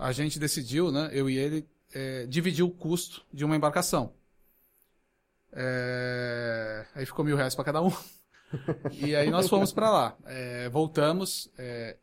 a 0.00 0.12
gente 0.12 0.38
decidiu, 0.38 0.90
né, 0.90 1.10
eu 1.12 1.28
e 1.28 1.36
ele, 1.36 1.68
é, 1.92 2.24
dividir 2.26 2.64
o 2.64 2.70
custo 2.70 3.22
de 3.32 3.44
uma 3.44 3.54
embarcação. 3.54 4.14
É, 5.52 6.86
aí 6.94 7.04
ficou 7.04 7.24
mil 7.24 7.36
reais 7.36 7.54
para 7.54 7.66
cada 7.66 7.82
um. 7.82 7.92
e 8.92 9.14
aí 9.14 9.30
nós 9.30 9.46
fomos 9.46 9.72
para 9.72 9.90
lá. 9.90 10.16
É, 10.24 10.68
voltamos. 10.70 11.50
É, 11.58 11.98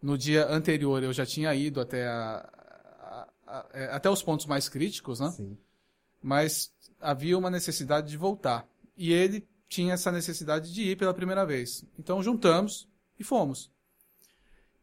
no 0.00 0.16
dia 0.16 0.48
anterior 0.48 1.02
eu 1.02 1.12
já 1.12 1.26
tinha 1.26 1.54
ido 1.54 1.80
até, 1.80 2.08
a, 2.08 2.48
a, 3.00 3.28
a, 3.46 3.66
é, 3.74 3.84
até 3.92 4.08
os 4.08 4.22
pontos 4.22 4.46
mais 4.46 4.68
críticos, 4.68 5.20
né? 5.20 5.30
Sim. 5.30 5.58
Mas 6.22 6.72
havia 7.00 7.36
uma 7.36 7.50
necessidade 7.50 8.08
de 8.08 8.16
voltar. 8.16 8.66
E 8.96 9.12
ele 9.12 9.46
tinha 9.68 9.92
essa 9.92 10.10
necessidade 10.10 10.72
de 10.72 10.82
ir 10.90 10.96
pela 10.96 11.12
primeira 11.12 11.44
vez. 11.44 11.84
Então 11.98 12.22
juntamos 12.22 12.88
e 13.18 13.24
fomos. 13.24 13.70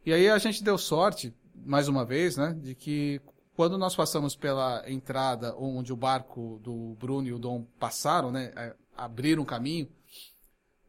E 0.05 0.13
aí 0.13 0.29
a 0.29 0.37
gente 0.37 0.63
deu 0.63 0.77
sorte, 0.77 1.33
mais 1.65 1.87
uma 1.87 2.05
vez, 2.05 2.37
né, 2.37 2.53
de 2.53 2.75
que 2.75 3.21
quando 3.55 3.77
nós 3.77 3.95
passamos 3.95 4.35
pela 4.35 4.83
entrada 4.89 5.55
onde 5.57 5.91
o 5.91 5.97
barco 5.97 6.59
do 6.63 6.95
Bruno 6.99 7.27
e 7.27 7.33
o 7.33 7.39
Dom 7.39 7.65
passaram, 7.79 8.31
né, 8.31 8.53
é, 8.55 8.75
abriram 8.95 9.43
um 9.43 9.45
caminho, 9.45 9.89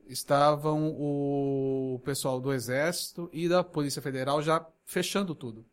estavam 0.07 0.89
o 0.89 2.01
pessoal 2.05 2.41
do 2.41 2.53
Exército 2.53 3.29
e 3.33 3.49
da 3.49 3.63
Polícia 3.63 4.03
Federal 4.03 4.43
já 4.43 4.65
fechando 4.85 5.35
tudo. 5.35 5.65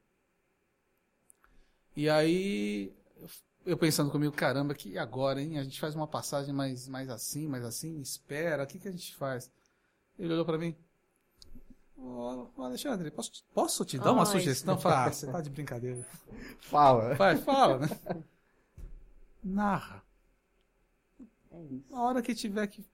E 1.95 2.07
aí 2.09 2.93
eu 3.65 3.77
pensando 3.77 4.09
comigo, 4.09 4.33
caramba, 4.33 4.73
que 4.73 4.97
agora, 4.97 5.41
hein? 5.41 5.59
A 5.59 5.63
gente 5.63 5.79
faz 5.79 5.93
uma 5.93 6.07
passagem 6.07 6.53
mais, 6.53 6.87
mais 6.87 7.09
assim, 7.09 7.47
mais 7.47 7.65
assim, 7.65 7.99
espera, 7.99 8.63
o 8.63 8.67
que, 8.67 8.79
que 8.79 8.87
a 8.87 8.91
gente 8.91 9.15
faz? 9.15 9.51
Ele 10.17 10.31
olhou 10.33 10.45
para 10.45 10.57
mim. 10.57 10.75
Ô, 11.97 12.51
Alexandre, 12.57 13.09
posso, 13.09 13.43
posso 13.53 13.83
te 13.83 13.97
dar 13.97 14.11
uma 14.11 14.21
Ai, 14.21 14.27
sugestão? 14.27 14.77
Fala, 14.77 15.05
ah, 15.05 15.11
você 15.11 15.25
tá 15.25 15.41
de 15.41 15.49
brincadeira. 15.49 16.05
Fala. 16.59 17.15
Vai, 17.15 17.37
fala, 17.37 17.79
né? 17.79 17.87
Narra. 19.43 20.03
É 21.51 21.63
isso. 21.63 21.91
Na 21.91 22.01
hora 22.01 22.21
que 22.21 22.35
tiver 22.35 22.67
que. 22.67 22.85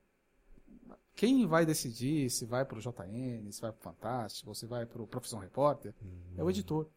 Quem 1.15 1.45
vai 1.45 1.65
decidir 1.65 2.29
se 2.29 2.45
vai 2.45 2.65
pro 2.65 2.79
JN, 2.79 3.51
se 3.51 3.61
vai 3.61 3.71
pro 3.71 3.81
Fantástico, 3.81 4.49
ou 4.49 4.55
se 4.55 4.65
vai 4.65 4.85
pro 4.85 5.05
Profissão 5.05 5.39
Repórter, 5.39 5.93
hum. 6.01 6.33
é 6.37 6.43
o 6.43 6.49
editor. 6.49 6.89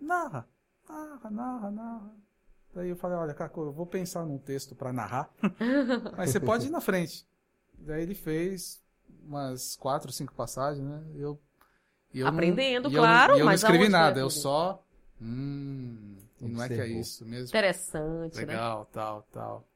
Narra 0.00 0.46
narra, 0.88 1.30
narra, 1.30 1.70
narra. 1.70 2.16
Daí 2.74 2.88
eu 2.88 2.96
falei, 2.96 3.16
olha, 3.18 3.34
Caco, 3.34 3.62
eu 3.62 3.72
vou 3.72 3.86
pensar 3.86 4.24
num 4.24 4.38
texto 4.38 4.74
para 4.74 4.92
narrar, 4.92 5.30
mas 6.16 6.30
você 6.30 6.40
pode 6.40 6.66
ir 6.66 6.70
na 6.70 6.80
frente. 6.80 7.26
Daí 7.74 8.02
ele 8.02 8.14
fez 8.14 8.81
umas 9.24 9.76
quatro, 9.76 10.12
cinco 10.12 10.34
passagens, 10.34 10.84
né? 10.84 11.02
Eu, 11.16 11.40
eu 12.14 12.26
Aprendendo, 12.26 12.90
não, 12.90 12.98
claro, 12.98 13.34
eu, 13.34 13.38
eu 13.40 13.46
mas 13.46 13.62
não 13.62 13.68
escrevi 13.70 13.90
nada, 13.90 14.20
eu 14.20 14.30
só... 14.30 14.84
Hum, 15.20 16.16
não 16.40 16.62
é 16.62 16.68
que 16.68 16.74
é 16.74 16.86
isso 16.88 17.24
mesmo. 17.24 17.48
Interessante, 17.48 18.36
né? 18.36 18.44
Legal, 18.44 18.80
né? 18.80 18.86
tal, 18.92 19.22
tal. 19.32 19.68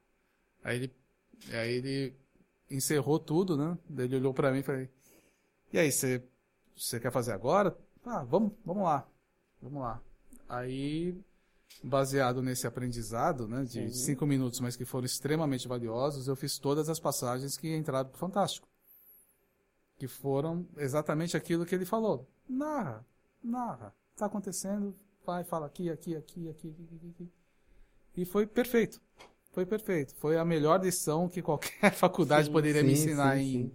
Aí 0.64 0.77
ele, 0.77 0.92
aí 1.53 1.72
ele 1.75 2.16
encerrou 2.70 3.18
tudo, 3.18 3.57
né? 3.57 3.79
Daí 3.88 4.07
ele 4.07 4.16
olhou 4.16 4.35
para 4.35 4.51
mim 4.51 4.59
e 4.59 4.62
falei, 4.62 4.90
e 5.72 5.79
aí, 5.79 5.90
você, 5.90 6.22
você 6.77 6.99
quer 7.01 7.11
fazer 7.11 7.33
agora? 7.33 7.77
Ah, 8.05 8.25
vamos, 8.25 8.53
vamos 8.64 8.85
lá, 8.85 9.07
vamos 9.61 9.83
lá. 9.83 10.01
Aí, 10.49 11.14
baseado 11.83 12.40
nesse 12.40 12.66
aprendizado, 12.66 13.49
né, 13.49 13.64
de 13.64 13.81
uhum. 13.81 13.90
cinco 13.90 14.27
minutos, 14.27 14.61
mas 14.61 14.77
que 14.77 14.85
foram 14.85 15.05
extremamente 15.05 15.66
valiosos, 15.66 16.29
eu 16.29 16.37
fiz 16.37 16.59
todas 16.59 16.88
as 16.88 17.01
passagens 17.01 17.57
que 17.57 17.75
entraram 17.75 18.09
pro 18.09 18.18
Fantástico. 18.18 18.68
Que 19.96 20.06
foram 20.06 20.66
exatamente 20.76 21.37
aquilo 21.37 21.64
que 21.64 21.74
ele 21.74 21.85
falou. 21.85 22.28
Narra, 22.48 23.04
narra. 23.42 23.94
Tá 24.14 24.26
acontecendo, 24.26 24.94
vai, 25.24 25.44
fala 25.44 25.66
aqui, 25.66 25.90
aqui, 25.90 26.16
aqui, 26.16 26.48
aqui, 26.48 26.68
aqui, 26.68 27.11
aqui. 27.11 27.32
E 28.16 28.24
foi 28.24 28.46
perfeito. 28.46 29.00
foi 29.52 29.66
perfeito. 29.66 30.14
Foi 30.16 30.37
a 30.37 30.44
melhor 30.44 30.82
lição 30.82 31.28
que 31.28 31.42
qualquer 31.42 31.92
faculdade 31.94 32.46
Sim, 32.46 32.52
poderia 32.52 32.82
me 32.82 32.96
sim, 32.96 33.04
ensinar 33.04 33.37
sim, 33.37 33.42
em 33.42 33.72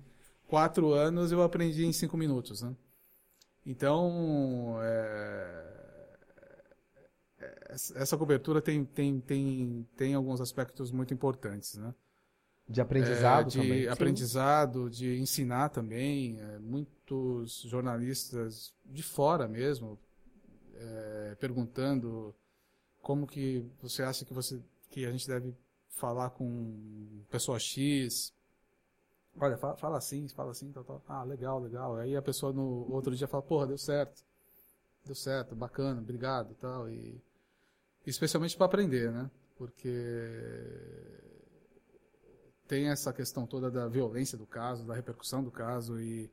quatro 0.47 0.93
anos, 0.93 1.31
eu 1.31 1.41
aprendi 1.41 1.85
em 1.85 1.93
cinco 1.93 2.17
minutos, 2.17 2.61
né? 2.61 2.75
Então, 3.65 4.77
é, 4.81 5.71
essa 7.69 7.97
essa 7.97 8.17
cobertura 8.17 8.61
tem, 8.61 8.83
tem, 8.83 9.19
tem, 9.19 9.87
tem 9.95 10.13
alguns 10.13 10.41
aspectos 10.41 10.91
muito 10.91 11.13
importantes, 11.13 11.77
né? 11.77 11.93
De 12.67 12.79
aprendizado 12.79 13.47
É, 13.47 13.49
de 13.49 13.57
também. 13.57 13.87
aprendizado, 13.87 14.89
de 14.89 15.17
ensinar 15.19 15.69
também. 15.69 16.39
é, 16.39 16.59
muitos 16.59 17.61
jornalistas 17.63 18.73
de 18.85 19.03
fora 19.03 19.47
mesmo 19.47 19.99
é, 20.75 21.35
perguntando 21.39 22.33
como 23.01 23.27
que 23.27 23.65
você 23.81 24.03
acha 24.03 24.23
que 24.25 24.33
você 24.33 24.61
que 24.89 25.05
a 25.05 25.11
gente 25.11 25.27
deve 25.27 25.55
falar 25.89 26.29
com 26.31 27.21
pessoa 27.29 27.59
X. 27.59 28.33
Olha, 29.37 29.57
fala, 29.57 29.77
fala 29.77 29.97
assim, 29.97 30.27
fala 30.29 30.51
assim, 30.51 30.71
tal, 30.71 30.83
tal. 30.83 31.01
Ah, 31.07 31.23
legal, 31.23 31.59
legal. 31.59 31.95
Aí 31.97 32.15
a 32.15 32.21
pessoa 32.21 32.51
no 32.51 32.91
outro 32.91 33.15
dia 33.15 33.27
fala, 33.27 33.43
porra, 33.43 33.67
deu 33.67 33.77
certo. 33.77 34.23
Deu 35.05 35.15
certo, 35.15 35.55
bacana, 35.55 36.01
obrigado, 36.01 36.53
tal. 36.55 36.89
E 36.89 37.21
especialmente 38.05 38.55
para 38.57 38.65
aprender, 38.65 39.11
né? 39.11 39.29
Porque 39.57 39.87
tem 42.71 42.87
essa 42.87 43.11
questão 43.11 43.45
toda 43.45 43.69
da 43.69 43.85
violência 43.89 44.37
do 44.37 44.45
caso, 44.45 44.85
da 44.85 44.93
repercussão 44.95 45.43
do 45.43 45.51
caso 45.51 45.99
e 45.99 46.29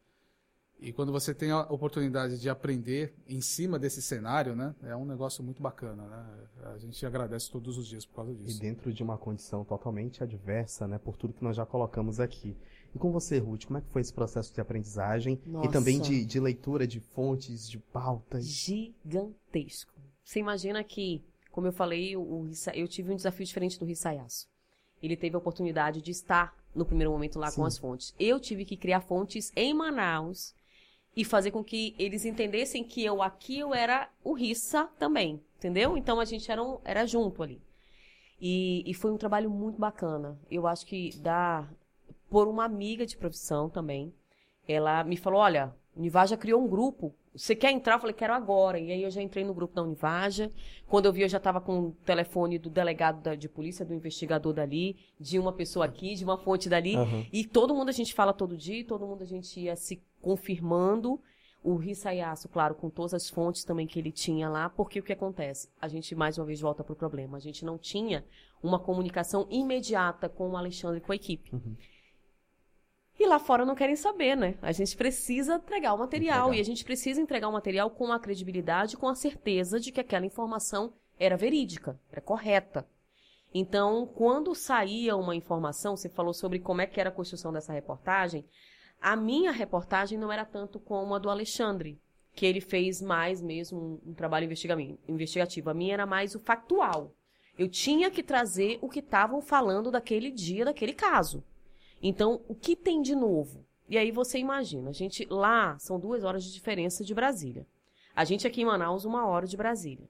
e 0.81 0.93
quando 0.93 1.11
você 1.11 1.35
tem 1.35 1.51
a 1.51 1.63
oportunidade 1.63 2.41
de 2.41 2.49
aprender 2.49 3.13
em 3.27 3.41
cima 3.41 3.81
desse 3.81 4.01
cenário, 4.01 4.55
né, 4.55 4.73
é 4.85 4.95
um 4.95 5.05
negócio 5.05 5.43
muito 5.43 5.61
bacana, 5.61 6.05
né? 6.07 6.47
A 6.73 6.79
gente 6.79 7.05
agradece 7.05 7.51
todos 7.51 7.77
os 7.77 7.85
dias 7.89 8.07
por 8.07 8.15
causa 8.15 8.31
E 8.31 8.37
disso. 8.37 8.61
dentro 8.61 8.93
de 8.93 9.03
uma 9.03 9.19
condição 9.19 9.65
totalmente 9.65 10.23
adversa, 10.23 10.87
né, 10.87 10.97
por 10.97 11.17
tudo 11.17 11.35
que 11.35 11.43
nós 11.43 11.57
já 11.57 11.67
colocamos 11.67 12.21
aqui. 12.21 12.57
E 12.95 12.99
com 12.99 13.11
você, 13.11 13.39
Ruth, 13.39 13.65
como 13.65 13.79
é 13.79 13.81
que 13.81 13.89
foi 13.91 14.03
esse 14.03 14.13
processo 14.15 14.55
de 14.55 14.61
aprendizagem 14.61 15.41
e 15.45 15.49
Nossa. 15.49 15.73
também 15.73 16.01
de, 16.01 16.25
de 16.25 16.39
leitura 16.39 16.87
de 16.87 17.01
fontes, 17.01 17.69
de 17.69 17.79
pautas? 17.81 18.47
gigantesco. 18.47 19.93
Você 20.23 20.39
imagina 20.39 20.85
que, 20.85 21.25
como 21.51 21.67
eu 21.67 21.73
falei, 21.73 22.17
o, 22.17 22.23
o 22.23 22.43
Rissa- 22.45 22.77
eu 22.77 22.87
tive 22.87 23.13
um 23.13 23.17
desafio 23.17 23.45
diferente 23.45 23.81
do 23.81 23.85
Rissayasu. 23.85 24.47
Ele 25.03 25.17
teve 25.17 25.35
a 25.37 25.39
oportunidade 25.39 26.01
de 26.03 26.11
estar 26.11 26.57
no 26.75 26.85
primeiro 26.85 27.11
momento 27.11 27.39
lá 27.39 27.51
Sim. 27.51 27.57
com 27.57 27.65
as 27.65 27.79
fontes. 27.79 28.15
Eu 28.19 28.39
tive 28.41 28.65
que 28.65 28.77
criar 28.77 29.01
fontes 29.01 29.53
em 29.57 29.73
Manaus 29.75 30.55
e 31.17 31.25
fazer 31.25 31.51
com 31.51 31.65
que 31.65 31.95
eles 31.99 32.25
entendessem 32.25 32.85
que 32.85 33.05
eu 33.05 33.23
aqui 33.23 33.59
eu 33.59 33.75
era 33.75 34.09
o 34.23 34.33
Rissa 34.35 34.85
também, 34.99 35.43
entendeu? 35.57 35.97
Então 35.97 36.21
a 36.21 36.25
gente 36.25 36.51
era, 36.51 36.63
um- 36.63 36.79
era 36.85 37.07
junto 37.07 37.43
ali. 37.43 37.61
E, 38.41 38.85
e 38.89 38.95
foi 38.95 39.11
um 39.11 39.17
trabalho 39.19 39.51
muito 39.51 39.79
bacana. 39.79 40.39
Eu 40.51 40.67
acho 40.67 40.87
que 40.87 41.11
dá 41.19 41.69
por 42.31 42.47
uma 42.47 42.65
amiga 42.65 43.05
de 43.05 43.17
profissão 43.17 43.69
também. 43.69 44.15
Ela 44.67 45.03
me 45.03 45.17
falou: 45.17 45.41
olha, 45.41 45.75
Univaja 45.99 46.37
criou 46.37 46.63
um 46.63 46.69
grupo. 46.69 47.13
Você 47.35 47.55
quer 47.55 47.73
entrar? 47.73 47.95
Eu 47.97 47.99
falei, 48.01 48.15
quero 48.15 48.33
agora. 48.33 48.79
E 48.79 48.91
aí 48.93 49.03
eu 49.03 49.11
já 49.11 49.21
entrei 49.21 49.45
no 49.45 49.53
grupo 49.53 49.75
da 49.75 49.83
Univaja. 49.83 50.51
Quando 50.87 51.07
eu 51.07 51.13
vi, 51.13 51.23
eu 51.23 51.29
já 51.29 51.39
estava 51.39 51.61
com 51.61 51.79
o 51.81 51.93
telefone 52.05 52.59
do 52.59 52.71
delegado 52.71 53.21
da- 53.23 53.35
de 53.35 53.49
polícia, 53.49 53.85
do 53.85 53.93
investigador 53.95 54.53
dali, 54.53 54.97
de 55.19 55.39
uma 55.39 55.53
pessoa 55.53 55.85
aqui, 55.87 56.15
de 56.15 56.25
uma 56.25 56.39
fonte 56.39 56.69
dali. 56.69 56.95
Aham. 56.97 57.27
E 57.33 57.45
todo 57.45 57.75
mundo 57.75 57.89
a 57.89 57.93
gente 57.93 58.15
fala 58.15 58.33
todo 58.33 58.57
dia, 58.57 58.85
todo 58.87 59.07
mundo 59.07 59.23
a 59.23 59.27
gente 59.27 59.61
ia 59.61 59.75
se 59.77 60.01
confirmando. 60.21 61.21
O 61.63 61.75
Rissayasu, 61.75 62.49
claro, 62.49 62.77
com 62.77 62.89
todas 62.89 63.13
as 63.13 63.29
fontes 63.29 63.65
também 63.65 63.87
que 63.87 63.99
ele 63.99 64.13
tinha 64.13 64.49
lá, 64.49 64.71
porque 64.71 65.01
o 65.01 65.03
que 65.03 65.13
acontece? 65.13 65.69
A 65.81 65.89
gente 65.89 66.15
mais 66.15 66.39
uma 66.39 66.47
vez 66.47 66.61
volta 66.61 66.85
pro 66.85 66.95
problema. 66.95 67.37
A 67.37 67.41
gente 67.41 67.65
não 67.65 67.77
tinha 67.77 68.25
uma 68.63 68.79
comunicação 68.79 69.47
imediata 69.51 70.29
com 70.29 70.49
o 70.51 70.57
Alexandre 70.57 70.99
e 70.99 71.01
com 71.01 71.11
a 71.13 71.17
equipe. 71.17 71.51
E 73.19 73.27
lá 73.27 73.39
fora 73.39 73.67
não 73.67 73.75
querem 73.75 73.97
saber, 73.97 74.37
né? 74.37 74.55
A 74.63 74.71
gente 74.71 74.97
precisa 74.97 75.57
entregar 75.57 75.93
o 75.93 75.99
material 75.99 76.49
Entregar. 76.49 76.57
e 76.57 76.61
a 76.61 76.65
gente 76.65 76.85
precisa 76.85 77.21
entregar 77.21 77.49
o 77.49 77.53
material 77.53 77.91
com 77.91 78.13
a 78.13 78.21
credibilidade, 78.21 78.97
com 78.97 79.09
a 79.09 79.15
certeza 79.15 79.81
de 79.81 79.91
que 79.91 80.01
aquela 80.01 80.25
informação 80.25 80.93
era 81.19 81.37
verídica, 81.37 81.99
era 82.13 82.21
correta. 82.21 82.87
Então, 83.53 84.07
quando 84.07 84.55
saía 84.55 85.17
uma 85.17 85.35
informação, 85.35 85.97
você 85.97 86.09
falou 86.09 86.33
sobre 86.33 86.61
como 86.61 86.81
é 86.81 86.87
que 86.87 87.01
era 87.01 87.09
a 87.09 87.13
construção 87.13 87.53
dessa 87.53 87.73
reportagem, 87.73 88.45
a 89.01 89.17
minha 89.17 89.51
reportagem 89.51 90.19
não 90.19 90.31
era 90.31 90.45
tanto 90.45 90.79
como 90.79 91.15
a 91.15 91.19
do 91.19 91.31
Alexandre, 91.31 92.01
que 92.35 92.47
ele 92.47 92.61
fez 92.61 93.03
mais 93.03 93.43
mesmo 93.43 94.01
um, 94.07 94.11
um 94.11 94.15
trabalho 94.15 94.49
investigativo. 95.09 95.71
A 95.71 95.75
minha 95.75 95.95
era 95.95 96.07
mais 96.07 96.37
o 96.37 96.41
factual. 96.41 97.13
Eu 97.59 97.69
tinha 97.69 98.11
que 98.13 98.23
trazer 98.23 98.79
o 98.81 98.89
que 98.89 99.01
estavam 99.01 99.41
falando 99.41 99.91
daquele 99.91 100.31
dia, 100.31 100.65
daquele 100.65 100.93
caso. 100.93 101.43
Então, 102.03 102.43
o 102.49 102.55
que 102.55 102.77
tem 102.77 103.03
de 103.03 103.15
novo? 103.15 103.65
E 103.89 103.97
aí 103.97 104.11
você 104.11 104.39
imagina, 104.39 104.91
a 104.91 104.93
gente 104.93 105.27
lá 105.31 105.79
são 105.79 105.99
duas 105.99 106.23
horas 106.23 106.45
de 106.45 106.53
diferença 106.53 107.03
de 107.03 107.15
Brasília. 107.15 107.67
A 108.15 108.25
gente 108.25 108.47
aqui 108.47 108.61
em 108.61 108.67
Manaus, 108.67 109.05
uma 109.05 109.27
hora 109.27 109.47
de 109.47 109.57
Brasília. 109.57 110.09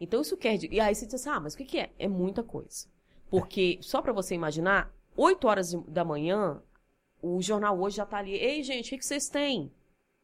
Então 0.00 0.20
isso 0.20 0.36
quer 0.36 0.56
dizer. 0.56 0.72
E 0.72 0.78
aí 0.78 0.94
você 0.94 1.06
diz 1.06 1.14
assim, 1.14 1.30
ah, 1.30 1.40
mas 1.40 1.54
o 1.54 1.56
que, 1.56 1.64
que 1.64 1.78
é? 1.78 1.90
É 1.98 2.06
muita 2.06 2.42
coisa. 2.42 2.86
Porque, 3.28 3.78
só 3.82 4.00
para 4.00 4.12
você 4.12 4.34
imaginar, 4.34 4.94
8 5.16 5.48
horas 5.48 5.74
da 5.88 6.04
manhã, 6.04 6.62
o 7.20 7.40
jornal 7.42 7.78
hoje 7.80 7.96
já 7.96 8.06
tá 8.06 8.18
ali. 8.18 8.32
Ei, 8.32 8.62
gente, 8.62 8.86
o 8.86 8.90
que, 8.90 8.98
que 8.98 9.06
vocês 9.06 9.28
têm? 9.28 9.72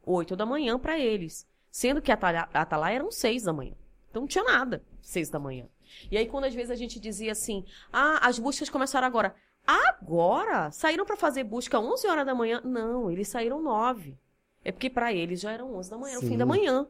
8 0.04 0.36
da 0.36 0.46
manhã 0.46 0.78
para 0.78 0.98
eles. 0.98 1.48
Sendo 1.70 2.02
que 2.02 2.12
a 2.12 2.18
Atalaia 2.52 2.96
eram 2.96 3.10
6 3.10 3.44
da 3.44 3.52
manhã. 3.52 3.74
Então 4.10 4.22
não 4.22 4.28
tinha 4.28 4.44
nada, 4.44 4.84
6 5.00 5.30
da 5.30 5.38
manhã. 5.38 5.66
E 6.10 6.16
aí, 6.18 6.26
quando 6.26 6.44
às 6.44 6.54
vezes 6.54 6.70
a 6.70 6.76
gente 6.76 7.00
dizia 7.00 7.32
assim, 7.32 7.64
ah, 7.92 8.26
as 8.26 8.38
buscas 8.38 8.68
começaram 8.68 9.06
agora. 9.06 9.34
Agora? 9.66 10.70
Saíram 10.70 11.04
para 11.06 11.16
fazer 11.16 11.44
busca 11.44 11.78
11 11.78 12.06
horas 12.06 12.26
da 12.26 12.34
manhã? 12.34 12.60
Não, 12.64 13.10
eles 13.10 13.28
saíram 13.28 13.62
9. 13.62 14.16
É 14.64 14.70
porque 14.72 14.90
para 14.90 15.12
eles 15.12 15.40
já 15.40 15.52
eram 15.52 15.74
11 15.74 15.90
da 15.90 15.98
manhã, 15.98 16.16
era 16.16 16.24
o 16.24 16.28
fim 16.28 16.36
da 16.36 16.46
manhã. 16.46 16.86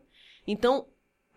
Então, 0.47 0.87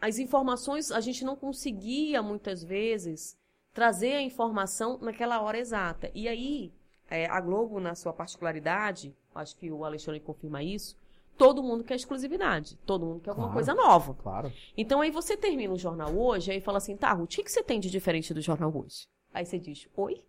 as 0.01 0.17
informações, 0.19 0.91
a 0.91 0.99
gente 0.99 1.23
não 1.23 1.35
conseguia 1.35 2.21
muitas 2.21 2.63
vezes 2.63 3.37
trazer 3.73 4.13
a 4.13 4.21
informação 4.21 4.97
naquela 5.01 5.41
hora 5.41 5.57
exata. 5.57 6.09
E 6.13 6.27
aí, 6.27 6.71
é, 7.09 7.25
a 7.27 7.39
Globo, 7.39 7.79
na 7.79 7.95
sua 7.95 8.13
particularidade, 8.13 9.15
acho 9.33 9.55
que 9.57 9.71
o 9.71 9.83
Alexandre 9.85 10.19
confirma 10.19 10.63
isso, 10.63 10.97
todo 11.37 11.61
mundo 11.63 11.83
quer 11.83 11.95
exclusividade. 11.95 12.77
Todo 12.85 13.05
mundo 13.05 13.19
quer 13.21 13.29
alguma 13.31 13.47
Claro. 13.47 13.53
coisa 13.57 13.73
nova. 13.73 14.13
Claro. 14.15 14.51
Então 14.77 15.01
aí 15.01 15.11
você 15.11 15.35
termina 15.37 15.73
o 15.73 15.77
jornal 15.77 16.13
hoje, 16.17 16.51
aí 16.51 16.61
fala 16.61 16.77
assim, 16.77 16.95
tá, 16.97 17.11
Ruth, 17.13 17.33
o 17.33 17.35
que, 17.35 17.43
que 17.43 17.51
você 17.51 17.61
tem 17.63 17.79
de 17.79 17.89
diferente 17.89 18.33
do 18.33 18.41
jornal 18.41 18.73
hoje? 18.75 19.07
Aí 19.33 19.45
você 19.45 19.59
diz, 19.59 19.87
oi? 19.95 20.25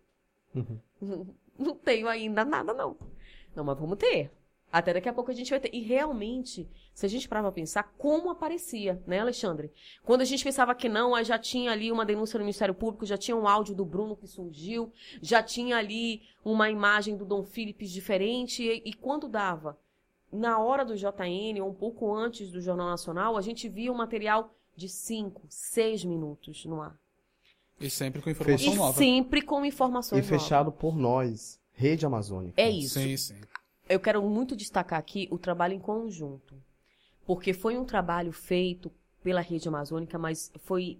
Uhum. 0.53 0.77
Não 1.01 1.75
tenho 1.75 2.07
ainda 2.07 2.45
nada, 2.45 2.73
não. 2.73 2.97
Não, 3.55 3.63
mas 3.63 3.79
vamos 3.79 3.97
ter. 3.97 4.31
Até 4.71 4.93
daqui 4.93 5.07
a 5.07 5.13
pouco 5.13 5.31
a 5.31 5.33
gente 5.33 5.49
vai 5.49 5.59
ter. 5.59 5.73
E 5.73 5.81
realmente, 5.81 6.69
se 6.93 7.05
a 7.05 7.09
gente 7.09 7.27
parar 7.27 7.41
pra 7.41 7.51
pensar, 7.51 7.83
como 7.97 8.29
aparecia, 8.29 9.01
né, 9.07 9.19
Alexandre? 9.19 9.71
Quando 10.03 10.21
a 10.21 10.25
gente 10.25 10.43
pensava 10.43 10.75
que 10.75 10.89
não, 10.89 11.21
já 11.23 11.39
tinha 11.39 11.71
ali 11.71 11.91
uma 11.91 12.05
denúncia 12.05 12.37
no 12.37 12.43
Ministério 12.43 12.75
Público, 12.75 13.05
já 13.05 13.17
tinha 13.17 13.35
um 13.35 13.47
áudio 13.47 13.73
do 13.73 13.85
Bruno 13.85 14.15
que 14.15 14.27
surgiu, 14.27 14.91
já 15.21 15.41
tinha 15.41 15.77
ali 15.77 16.21
uma 16.43 16.69
imagem 16.69 17.15
do 17.15 17.25
Dom 17.25 17.43
Philips 17.43 17.89
diferente, 17.89 18.61
e, 18.61 18.89
e 18.89 18.93
quando 18.93 19.29
dava? 19.29 19.79
Na 20.29 20.59
hora 20.59 20.83
do 20.83 20.95
JN, 20.95 21.61
ou 21.61 21.69
um 21.69 21.73
pouco 21.73 22.13
antes 22.13 22.51
do 22.51 22.59
Jornal 22.59 22.89
Nacional, 22.89 23.37
a 23.37 23.41
gente 23.41 23.69
via 23.69 23.91
um 23.91 23.95
material 23.95 24.53
de 24.75 24.89
5, 24.89 25.43
6 25.49 26.03
minutos 26.03 26.65
no 26.65 26.81
ar. 26.81 26.99
E 27.79 27.89
sempre 27.89 28.21
com 28.21 28.29
informação 28.29 28.73
E 28.73 28.75
nova. 28.75 28.97
sempre 28.97 29.41
com 29.41 29.63
informações 29.65 30.25
E 30.25 30.29
novas. 30.29 30.43
fechado 30.43 30.71
por 30.71 30.95
nós, 30.97 31.59
Rede 31.73 32.05
Amazônica. 32.05 32.59
É 32.59 32.69
isso. 32.69 32.99
Sim, 32.99 33.15
sim. 33.17 33.41
eu 33.87 33.99
quero 33.99 34.21
muito 34.27 34.55
destacar 34.55 34.97
aqui 34.99 35.27
o 35.31 35.37
trabalho 35.37 35.73
em 35.73 35.79
conjunto. 35.79 36.55
Porque 37.25 37.53
foi 37.53 37.77
um 37.77 37.85
trabalho 37.85 38.31
feito 38.31 38.91
pela 39.23 39.41
Rede 39.41 39.67
Amazônica, 39.67 40.17
mas 40.17 40.51
foi, 40.59 40.99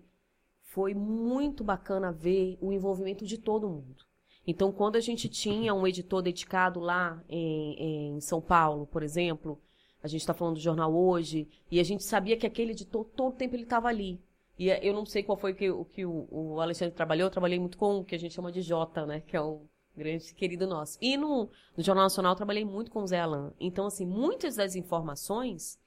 foi 0.61 0.93
muito 0.93 1.63
bacana 1.63 2.11
ver 2.11 2.57
o 2.61 2.71
envolvimento 2.71 3.25
de 3.25 3.37
todo 3.37 3.69
mundo. 3.69 4.05
Então, 4.45 4.71
quando 4.71 4.95
a 4.95 5.01
gente 5.01 5.27
tinha 5.27 5.73
um 5.73 5.85
editor 5.87 6.21
dedicado 6.21 6.79
lá 6.79 7.21
em, 7.27 8.15
em 8.15 8.21
São 8.21 8.39
Paulo, 8.41 8.85
por 8.87 9.03
exemplo, 9.03 9.59
a 10.01 10.07
gente 10.07 10.21
está 10.21 10.33
falando 10.33 10.55
do 10.55 10.61
jornal 10.61 10.93
hoje, 10.95 11.47
e 11.71 11.79
a 11.79 11.83
gente 11.83 12.03
sabia 12.03 12.37
que 12.37 12.45
aquele 12.45 12.71
editor, 12.71 13.03
todo 13.15 13.33
o 13.33 13.37
tempo 13.37 13.55
ele 13.55 13.63
estava 13.63 13.87
ali. 13.89 14.21
E 14.57 14.69
eh, 14.69 14.79
eu 14.81 14.93
não 14.93 15.05
sei 15.05 15.23
qual 15.23 15.37
foi 15.37 15.53
que, 15.53 15.69
o 15.69 15.85
que 15.85 16.05
o, 16.05 16.27
o 16.31 16.61
Alexandre 16.61 16.95
trabalhou, 16.95 17.27
eu 17.27 17.31
trabalhei 17.31 17.59
muito 17.59 17.77
com 17.77 17.99
o 17.99 18.05
que 18.05 18.15
a 18.15 18.19
gente 18.19 18.33
chama 18.33 18.51
de 18.51 18.61
Jota, 18.61 19.05
né? 19.05 19.21
Que 19.21 19.35
é 19.37 19.41
um 19.41 19.61
grande 19.95 20.33
querido 20.33 20.67
nosso. 20.67 20.97
E 21.01 21.17
no, 21.17 21.49
no 21.75 21.83
Jornal 21.83 22.05
Nacional 22.05 22.33
eu 22.33 22.37
trabalhei 22.37 22.65
muito 22.65 22.91
com 22.91 23.03
o 23.03 23.07
Zé 23.07 23.19
Alain. 23.19 23.51
Então, 23.59 23.85
assim, 23.85 24.05
muitas 24.05 24.55
das 24.55 24.75
informações 24.75 25.79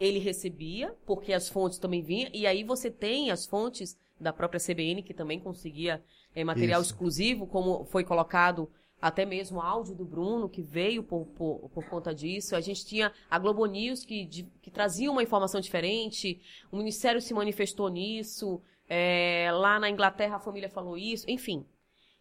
ele 0.00 0.18
recebia, 0.20 0.94
porque 1.04 1.32
as 1.32 1.48
fontes 1.48 1.78
também 1.78 2.02
vinham, 2.02 2.30
e 2.32 2.46
aí 2.46 2.62
você 2.62 2.90
tem 2.90 3.30
as 3.30 3.46
fontes 3.46 3.98
da 4.20 4.32
própria 4.32 4.60
CBN, 4.60 5.02
que 5.02 5.12
também 5.12 5.40
conseguia 5.40 6.02
eh, 6.34 6.44
material 6.44 6.80
Isso. 6.80 6.92
exclusivo, 6.92 7.46
como 7.46 7.84
foi 7.84 8.04
colocado 8.04 8.70
até 9.00 9.24
mesmo 9.24 9.60
áudio 9.60 9.94
do 9.94 10.04
Bruno, 10.04 10.48
que 10.48 10.62
veio 10.62 11.02
por, 11.02 11.26
por, 11.26 11.68
por 11.70 11.84
conta 11.88 12.14
disso. 12.14 12.56
A 12.56 12.60
gente 12.60 12.84
tinha 12.84 13.12
a 13.30 13.38
Globo 13.38 13.64
News, 13.66 14.04
que, 14.04 14.24
de- 14.24 14.44
que 14.60 14.70
trazia 14.70 15.10
uma 15.10 15.22
informação 15.22 15.60
diferente, 15.60 16.40
o 16.72 16.76
Ministério 16.76 17.20
se 17.20 17.32
manifestou 17.32 17.88
nisso, 17.88 18.60
eh, 18.88 19.48
lá 19.52 19.78
na 19.78 19.88
Inglaterra 19.88 20.36
a 20.36 20.40
família 20.40 20.68
falou 20.68 20.96
isso, 20.98 21.24
enfim. 21.28 21.64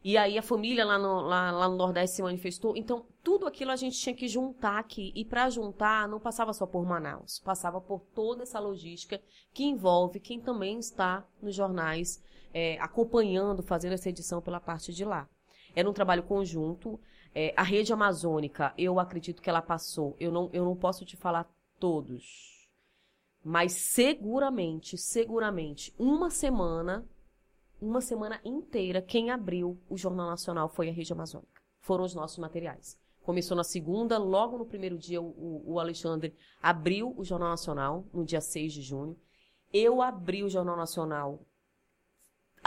E 0.03 0.15
aí 0.15 0.37
a 0.37 0.41
família 0.41 0.85
lá 0.85 0.97
no, 0.97 1.21
lá, 1.21 1.51
lá 1.51 1.67
no 1.67 1.75
Nordeste 1.75 2.15
se 2.17 2.21
manifestou. 2.21 2.77
Então, 2.77 3.05
tudo 3.23 3.47
aquilo 3.47 3.71
a 3.71 3.75
gente 3.75 3.97
tinha 3.99 4.15
que 4.15 4.27
juntar 4.27 4.77
aqui. 4.77 5.11
E 5.15 5.25
para 5.25 5.49
juntar, 5.49 6.07
não 6.07 6.19
passava 6.19 6.53
só 6.53 6.65
por 6.65 6.85
Manaus. 6.85 7.39
Passava 7.39 7.81
por 7.81 7.99
toda 8.13 8.43
essa 8.43 8.59
logística 8.59 9.19
que 9.53 9.65
envolve 9.65 10.19
quem 10.19 10.39
também 10.39 10.77
está 10.79 11.25
nos 11.41 11.55
jornais 11.55 12.23
é, 12.53 12.77
acompanhando, 12.79 13.63
fazendo 13.63 13.93
essa 13.93 14.07
edição 14.09 14.41
pela 14.41 14.59
parte 14.61 14.93
de 14.93 15.03
lá. 15.03 15.27
Era 15.75 15.89
um 15.89 15.93
trabalho 15.93 16.23
conjunto. 16.23 16.99
É, 17.33 17.53
a 17.55 17.63
rede 17.63 17.93
amazônica, 17.93 18.73
eu 18.77 18.99
acredito 18.99 19.41
que 19.41 19.49
ela 19.49 19.61
passou. 19.61 20.15
Eu 20.19 20.31
não, 20.31 20.49
eu 20.53 20.65
não 20.65 20.75
posso 20.75 21.05
te 21.05 21.15
falar 21.15 21.49
todos. 21.79 22.67
Mas 23.43 23.73
seguramente, 23.73 24.97
seguramente, 24.97 25.93
uma 25.97 26.29
semana 26.29 27.07
uma 27.79 28.01
semana 28.01 28.41
inteira, 28.43 29.01
quem 29.01 29.29
abriu 29.29 29.79
o 29.87 29.95
Jornal 29.95 30.27
Nacional 30.27 30.67
foi 30.67 30.89
a 30.89 30.91
Rede 30.91 31.13
Amazônica. 31.13 31.61
Foram 31.79 32.03
os 32.03 32.15
nossos 32.15 32.39
materiais. 32.39 32.99
Começou 33.21 33.55
na 33.55 33.63
segunda, 33.63 34.17
logo 34.17 34.57
no 34.57 34.65
primeiro 34.65 34.97
dia, 34.97 35.21
o, 35.21 35.63
o 35.65 35.79
Alexandre 35.79 36.33
abriu 36.61 37.13
o 37.15 37.23
Jornal 37.23 37.49
Nacional, 37.49 38.05
no 38.13 38.25
dia 38.25 38.41
6 38.41 38.73
de 38.73 38.81
junho. 38.81 39.15
Eu 39.71 40.01
abri 40.01 40.43
o 40.43 40.49
Jornal 40.49 40.75
Nacional 40.75 41.45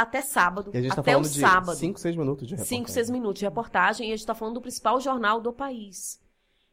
até 0.03 0.23
sábado, 0.23 0.71
tá 0.73 1.01
até 1.01 1.17
o 1.17 1.25
sábado. 1.25 1.77
5, 1.77 2.01
6 2.01 2.17
minutos 2.17 2.47
de 2.47 2.55
reportagem. 2.55 2.79
5, 2.79 2.91
6 2.91 3.11
minutos 3.11 3.39
de 3.39 3.45
reportagem, 3.45 4.09
e 4.09 4.13
a 4.13 4.17
gente 4.17 4.21
está 4.21 4.35
falando 4.35 4.55
do 4.55 4.61
principal 4.61 5.01
jornal 5.01 5.41
do 5.41 5.53
país 5.53 6.21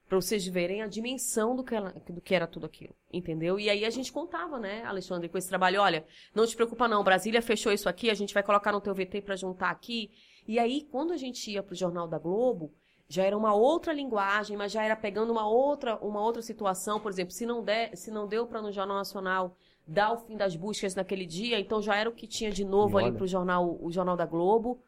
para 0.08 0.16
vocês 0.22 0.48
verem 0.48 0.82
a 0.82 0.88
dimensão 0.88 1.56
do 1.56 1.64
que, 1.64 1.76
ela, 1.76 1.94
do 2.10 2.22
que 2.22 2.34
era 2.34 2.48
tudo 2.48 2.66
aquilo, 2.66 2.96
entendeu? 3.12 3.60
E 3.60 3.70
aí 3.70 3.84
a 3.84 3.90
gente 3.90 4.12
contava, 4.12 4.58
né, 4.58 4.84
Alexandre, 4.86 5.28
com 5.28 5.38
esse 5.38 5.50
trabalho, 5.50 5.82
olha, 5.82 6.06
não 6.34 6.48
te 6.48 6.56
preocupa 6.56 6.88
não, 6.88 7.04
Brasília 7.04 7.42
fechou 7.42 7.74
isso 7.74 7.90
aqui, 7.90 8.10
a 8.10 8.14
gente 8.14 8.34
vai 8.34 8.42
colocar 8.42 8.72
no 8.72 8.80
teu 8.80 8.96
VT 8.96 9.22
para 9.22 9.36
juntar 9.36 9.70
aqui. 9.70 10.10
E 10.48 10.58
aí, 10.60 10.88
quando 10.90 11.12
a 11.12 11.18
gente 11.18 11.52
ia 11.52 11.62
para 11.62 11.74
o 11.74 11.76
Jornal 11.76 12.08
da 12.08 12.18
Globo, 12.18 12.74
já 13.10 13.24
era 13.24 13.38
uma 13.38 13.54
outra 13.54 13.92
linguagem, 13.92 14.56
mas 14.56 14.72
já 14.72 14.82
era 14.82 14.96
pegando 14.96 15.32
uma 15.32 15.48
outra, 15.48 15.98
uma 15.98 16.22
outra 16.22 16.42
situação, 16.42 17.02
por 17.02 17.12
exemplo, 17.12 17.34
se 17.34 17.46
não, 17.46 17.62
der, 17.62 17.96
se 17.98 18.10
não 18.10 18.28
deu 18.28 18.48
para 18.48 18.62
no 18.62 18.72
Jornal 18.72 18.98
Nacional 18.98 19.58
dar 19.88 20.14
o 20.14 20.18
fim 20.18 20.36
das 20.36 20.56
buscas 20.56 20.94
naquele 20.96 21.26
dia, 21.26 21.60
então 21.60 21.82
já 21.82 21.96
era 21.96 22.10
o 22.10 22.14
que 22.14 22.28
tinha 22.28 22.52
de 22.52 22.66
novo 22.66 22.98
ali 22.98 23.12
para 23.12 23.24
o 23.24 23.28
jornal, 23.28 23.78
o 23.82 23.92
Jornal 23.92 24.18
da 24.18 24.26
Globo. 24.26 24.80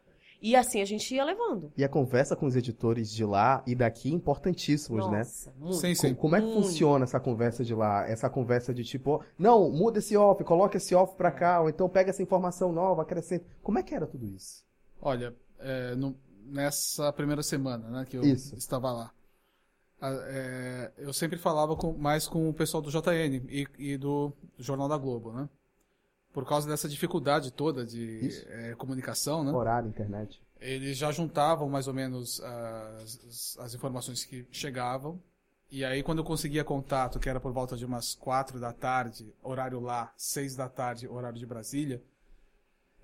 E 0.42 0.56
assim 0.56 0.82
a 0.82 0.86
gente 0.86 1.14
ia 1.14 1.24
levando. 1.24 1.72
E 1.76 1.84
a 1.84 1.90
conversa 1.90 2.34
com 2.34 2.46
os 2.46 2.56
editores 2.56 3.12
de 3.12 3.26
lá 3.26 3.62
e 3.68 3.76
daqui 3.76 4.10
importantíssimos, 4.10 5.06
né? 5.12 5.18
Nossa, 5.20 5.50
né? 5.50 5.56
Muito, 5.60 5.76
sim, 5.76 5.94
sim. 5.94 6.14
Como 6.14 6.36
é 6.36 6.40
que 6.40 6.46
muito. 6.46 6.64
funciona 6.64 7.04
essa 7.04 7.20
conversa 7.20 7.64
de 7.64 7.76
lá? 7.76 8.08
Essa 8.08 8.30
conversa 8.30 8.74
de 8.74 8.84
tipo, 8.86 9.22
não, 9.38 9.70
muda 9.70 10.00
esse 10.00 10.16
off, 10.16 10.42
coloca 10.46 10.78
esse 10.78 10.96
off 10.96 11.16
pra 11.18 11.30
cá, 11.30 11.62
ou 11.62 11.70
então 11.70 11.90
pega 11.90 12.12
essa 12.12 12.24
informação 12.24 12.72
nova, 12.72 13.02
acrescenta. 13.02 13.46
Como 13.62 13.80
é 13.80 13.84
que 13.84 13.94
era 13.94 14.08
tudo 14.08 14.26
isso? 14.28 14.64
Olha, 15.02 15.36
é, 15.60 15.96
no, 15.96 16.16
nessa 16.46 17.12
primeira 17.12 17.44
semana, 17.44 17.90
né, 17.90 18.06
que 18.10 18.18
eu 18.18 18.24
isso. 18.24 18.56
estava 18.56 18.92
lá, 18.92 19.12
é, 20.02 20.92
eu 20.98 21.14
sempre 21.14 21.38
falava 21.38 21.76
com, 21.76 21.94
mais 21.94 22.28
com 22.28 22.50
o 22.50 22.54
pessoal 22.54 22.82
do 22.82 22.92
JN 22.92 23.44
e, 23.50 23.68
e 23.78 23.98
do 23.98 24.32
Jornal 24.58 24.88
da 24.88 24.98
Globo, 24.98 25.32
né? 25.32 25.50
por 26.34 26.46
causa 26.46 26.68
dessa 26.68 26.88
dificuldade 26.88 27.52
toda 27.52 27.86
de 27.86 28.30
é, 28.48 28.76
comunicação, 28.76 29.44
né? 29.44 29.52
Horário, 29.52 29.90
internet. 29.90 30.42
Eles 30.60 30.98
já 30.98 31.12
juntavam 31.12 31.70
mais 31.70 31.88
ou 31.88 31.94
menos 31.94 32.42
as, 32.42 33.58
as, 33.60 33.74
informações 33.74 34.26
que 34.26 34.46
chegavam. 34.52 35.20
E 35.72 35.86
aí, 35.86 36.04
quando 36.04 36.20
eu 36.20 36.24
conseguia 36.24 36.64
contato, 36.64 37.20
que 37.20 37.30
era 37.30 37.40
por 37.40 37.52
volta 37.52 37.78
de 37.78 37.86
umas 37.86 38.16
quatro 38.16 38.60
da 38.60 38.74
tarde, 38.74 39.34
horário 39.42 39.80
lá, 39.80 40.12
seis 40.18 40.56
da 40.56 40.68
tarde, 40.68 41.08
horário 41.08 41.38
de 41.38 41.46
Brasília, 41.46 42.02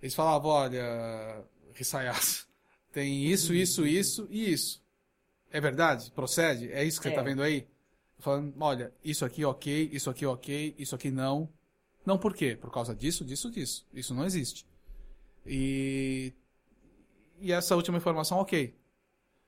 eles 0.02 0.14
falavam: 0.14 0.52
olha, 0.52 1.43
Rissaias, 1.74 2.48
tem 2.91 3.26
isso, 3.26 3.54
isso, 3.54 3.86
isso 3.86 4.28
e 4.30 4.52
isso. 4.52 4.84
É 5.56 5.62
verdade? 5.62 6.12
Procede? 6.12 6.70
É 6.74 6.84
isso 6.84 6.99
que 6.99 7.08
é. 7.08 7.12
você 7.12 7.16
está 7.16 7.24
vendo 7.24 7.41
aí? 7.41 7.66
Falando: 8.20 8.53
olha, 8.60 8.93
isso 9.01 9.24
aqui 9.24 9.45
ok, 9.45 9.89
isso 9.89 10.10
aqui 10.10 10.26
ok, 10.26 10.76
isso 10.78 10.93
aqui 10.93 11.10
não. 11.10 11.47
Não 12.06 12.18
por 12.18 12.34
quê? 12.34 12.58
Por 12.58 12.70
causa 12.70 12.93
disso, 12.93 13.24
disso, 13.24 13.49
disso. 13.49 13.88
Isso 13.93 14.14
não 14.14 14.26
existe. 14.26 14.68
E, 15.45 16.34
e 17.39 17.53
essa 17.53 17.74
última 17.74 17.97
informação, 17.97 18.38
ok. 18.39 18.76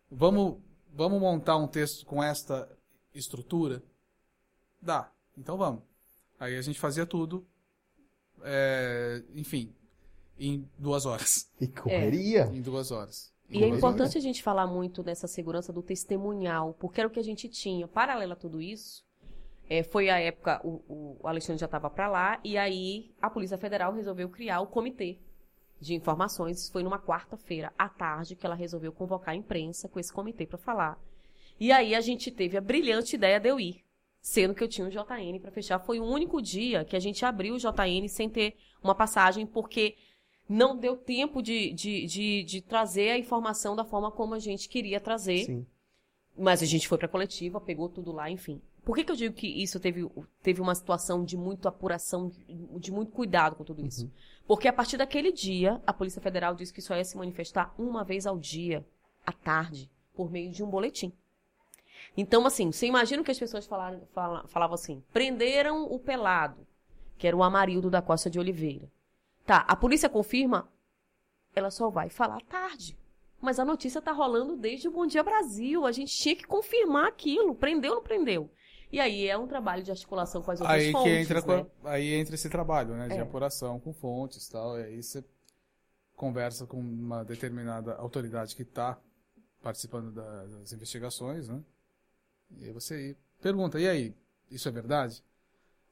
Vamos, 0.10 0.62
vamos 0.93 1.20
montar 1.20 1.58
um 1.58 1.68
texto 1.68 2.05
com 2.05 2.24
esta 2.24 2.70
estrutura? 3.14 3.84
Dá. 4.82 5.12
Então 5.38 5.58
vamos. 5.58 5.84
Aí 6.39 6.55
a 6.55 6.62
gente 6.62 6.80
fazia 6.80 7.05
tudo, 7.05 7.45
é, 8.43 9.22
enfim, 9.36 9.76
em 10.39 10.66
duas 10.78 11.05
horas. 11.05 11.51
E 11.60 11.68
correria? 11.68 12.45
Em 12.45 12.62
duas 12.62 12.91
horas. 12.91 13.36
E 13.50 13.64
é 13.64 13.68
importante 13.68 14.18
a 14.18 14.22
gente 14.22 14.43
falar 14.43 14.68
muito 14.68 15.02
dessa 15.02 15.28
segurança 15.28 15.72
do 15.72 15.82
testemunhal, 15.82 16.76
porque 16.80 17.00
era 17.00 17.08
o 17.08 17.12
que 17.12 17.20
a 17.20 17.24
gente 17.24 17.48
tinha. 17.48 17.88
Paralelo 17.88 18.34
a 18.34 18.36
tudo 18.36 18.62
isso, 18.62 19.06
é, 19.70 19.84
foi 19.84 20.10
a 20.10 20.20
época, 20.20 20.62
o, 20.64 21.18
o 21.20 21.28
Alexandre 21.28 21.60
já 21.60 21.66
estava 21.66 21.89
para 21.89 22.10
lá, 22.10 22.39
e 22.43 22.58
aí 22.58 23.12
a 23.22 23.30
Polícia 23.30 23.58
Federal 23.58 23.93
resolveu 23.93 24.30
criar 24.30 24.62
o 24.62 24.68
comitê 24.68 25.18
de 25.80 25.93
informações. 25.93 26.70
Foi 26.70 26.84
numa 26.84 27.00
quarta-feira 27.00 27.72
à 27.78 27.88
tarde 27.88 28.36
que 28.36 28.45
ela 28.45 28.56
resolveu 28.56 28.91
convocar 28.91 29.34
a 29.34 29.38
imprensa 29.38 29.88
com 29.88 30.00
esse 30.00 30.12
comitê 30.12 30.45
para 30.45 30.58
falar. 30.58 31.00
E 31.60 31.72
aí 31.72 31.95
a 31.95 32.02
gente 32.02 32.32
teve 32.32 32.58
a 32.58 32.62
brilhante 32.62 33.16
ideia 33.16 33.39
de 33.39 33.50
eu 33.50 33.60
ir, 33.60 33.84
sendo 34.22 34.54
que 34.54 34.64
eu 34.64 34.68
tinha 34.68 34.86
um 34.86 34.89
JN 34.89 35.39
para 35.41 35.52
fechar. 35.52 35.80
Foi 35.80 36.00
o 36.00 36.06
único 36.06 36.41
dia 36.41 36.86
que 36.86 36.95
a 36.95 37.00
gente 37.00 37.26
abriu 37.26 37.56
o 37.56 37.60
JN 37.60 38.08
sem 38.08 38.30
ter 38.30 38.56
uma 38.82 38.95
passagem, 38.95 39.45
porque 39.45 39.95
não 40.48 40.78
deu 40.78 40.95
tempo 40.95 41.41
de, 41.41 41.74
de, 41.74 42.06
de, 42.06 42.43
de 42.43 42.62
trazer 42.62 43.12
a 43.12 43.18
informação 43.18 43.76
da 43.76 43.84
forma 43.84 44.12
como 44.12 44.34
a 44.34 44.39
gente 44.39 44.70
queria 44.70 45.00
trazer. 45.00 45.45
Sim. 45.45 45.66
Mas 46.38 46.62
a 46.62 46.66
gente 46.66 46.88
foi 46.88 46.98
para 46.98 47.08
a 47.08 47.10
coletiva, 47.10 47.60
pegou 47.60 47.89
tudo 47.89 48.12
lá, 48.12 48.30
enfim. 48.30 48.62
Por 48.86 48.95
que, 48.95 49.04
que 49.04 49.12
eu 49.12 49.16
digo 49.16 49.36
que 49.36 49.48
isso 49.48 49.80
teve, 49.80 50.10
teve 50.41 50.62
uma 50.62 50.74
situação 50.74 51.26
de 51.26 51.36
muita 51.36 51.68
apuração, 51.68 52.32
de 52.80 52.91
muito 52.91 53.12
cuidado 53.12 53.56
com 53.56 53.64
tudo 53.66 53.86
isso? 53.86 54.06
Uhum. 54.06 54.12
Porque 54.48 54.68
a 54.68 54.72
partir 54.72 54.95
daquele 54.95 55.32
dia, 55.34 55.82
a 55.86 55.91
Polícia 55.91 56.22
Federal 56.22 56.56
disse 56.56 56.72
que 56.72 56.82
só 56.82 56.95
ia 56.95 57.04
se 57.04 57.18
manifestar 57.18 57.74
uma 57.78 58.06
vez 58.06 58.26
ao 58.26 58.38
dia, 58.38 58.88
à 59.26 59.34
tarde, 59.34 59.91
por 60.14 60.32
meio 60.32 60.52
de 60.52 60.64
um 60.64 60.70
boletim. 60.70 61.12
Então, 62.16 62.45
assim, 62.45 62.72
você 62.72 62.88
imagina 62.88 63.24
que 63.24 63.32
as 63.32 63.38
pessoas 63.38 63.68
falaram, 63.68 64.02
falavam 64.48 64.76
assim: 64.76 65.04
prenderam 65.12 65.84
o 65.84 66.00
pelado, 66.00 66.66
que 67.18 67.28
era 67.28 67.36
o 67.36 67.43
Amarildo 67.43 67.89
da 67.89 68.02
Costa 68.02 68.30
de 68.30 68.39
Oliveira. 68.39 68.89
Tá, 69.48 69.60
a 69.60 69.78
polícia 69.78 70.10
confirma, 70.10 70.70
ela 71.56 71.72
só 71.72 71.89
vai 71.89 72.10
falar 72.10 72.41
tarde. 72.41 72.98
Mas 73.39 73.60
a 73.60 73.66
notícia 73.66 74.02
tá 74.02 74.12
rolando 74.12 74.58
desde 74.58 74.89
o 74.89 74.91
Bom 74.91 75.08
Dia 75.08 75.24
Brasil. 75.24 75.86
A 75.86 75.91
gente 75.93 76.14
tinha 76.14 76.36
que 76.36 76.45
confirmar 76.45 77.08
aquilo. 77.08 77.56
Prendeu 77.56 77.91
ou 77.91 77.95
não 77.98 78.04
prendeu? 78.04 78.52
E 78.91 79.00
aí 79.00 79.26
é 79.26 79.38
um 79.38 79.48
trabalho 79.48 79.84
de 79.84 79.89
articulação 79.89 80.41
com 80.41 80.52
as 80.52 80.60
outras 80.60 80.78
aí 80.78 80.91
fontes, 80.91 81.12
que 81.12 81.34
entra 81.34 81.41
né? 81.45 81.66
a, 81.86 81.91
aí 81.91 82.14
entra 82.14 82.36
esse 82.36 82.50
trabalho, 82.50 82.93
né? 82.95 83.08
De 83.08 83.16
é. 83.16 83.22
apuração 83.22 83.80
com 83.80 83.93
fontes 83.93 84.48
e 84.48 84.52
tal. 84.52 84.78
E 84.78 84.84
aí 84.84 85.02
você 85.02 85.24
conversa 86.14 86.66
com 86.66 86.78
uma 86.78 87.24
determinada 87.24 87.95
autoridade 87.95 88.54
que 88.54 88.64
está 88.64 89.00
participando 89.62 90.12
das 90.12 90.74
investigações, 90.74 91.48
né? 91.48 91.64
E 92.58 92.66
aí 92.66 92.74
você 92.74 93.16
pergunta, 93.41 93.80
e 93.80 93.88
aí, 93.88 94.14
isso 94.52 94.68
é 94.68 94.72
verdade? 94.72 95.24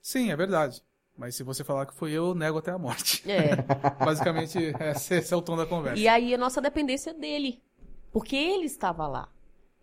Sim, 0.01 0.31
é 0.31 0.35
verdade. 0.35 0.83
Mas 1.17 1.35
se 1.35 1.43
você 1.43 1.63
falar 1.63 1.85
que 1.85 1.93
foi 1.93 2.11
eu, 2.11 2.27
eu 2.27 2.35
nego 2.35 2.57
até 2.57 2.71
a 2.71 2.77
morte. 2.77 3.23
É. 3.29 3.55
Basicamente, 4.03 4.57
esse 4.91 5.33
é 5.33 5.37
o 5.37 5.41
tom 5.41 5.55
da 5.55 5.65
conversa. 5.65 5.99
E 5.99 6.07
aí 6.07 6.33
a 6.33 6.37
nossa 6.37 6.61
dependência 6.61 7.13
dele. 7.13 7.61
Porque 8.11 8.35
ele 8.35 8.65
estava 8.65 9.07
lá. 9.07 9.29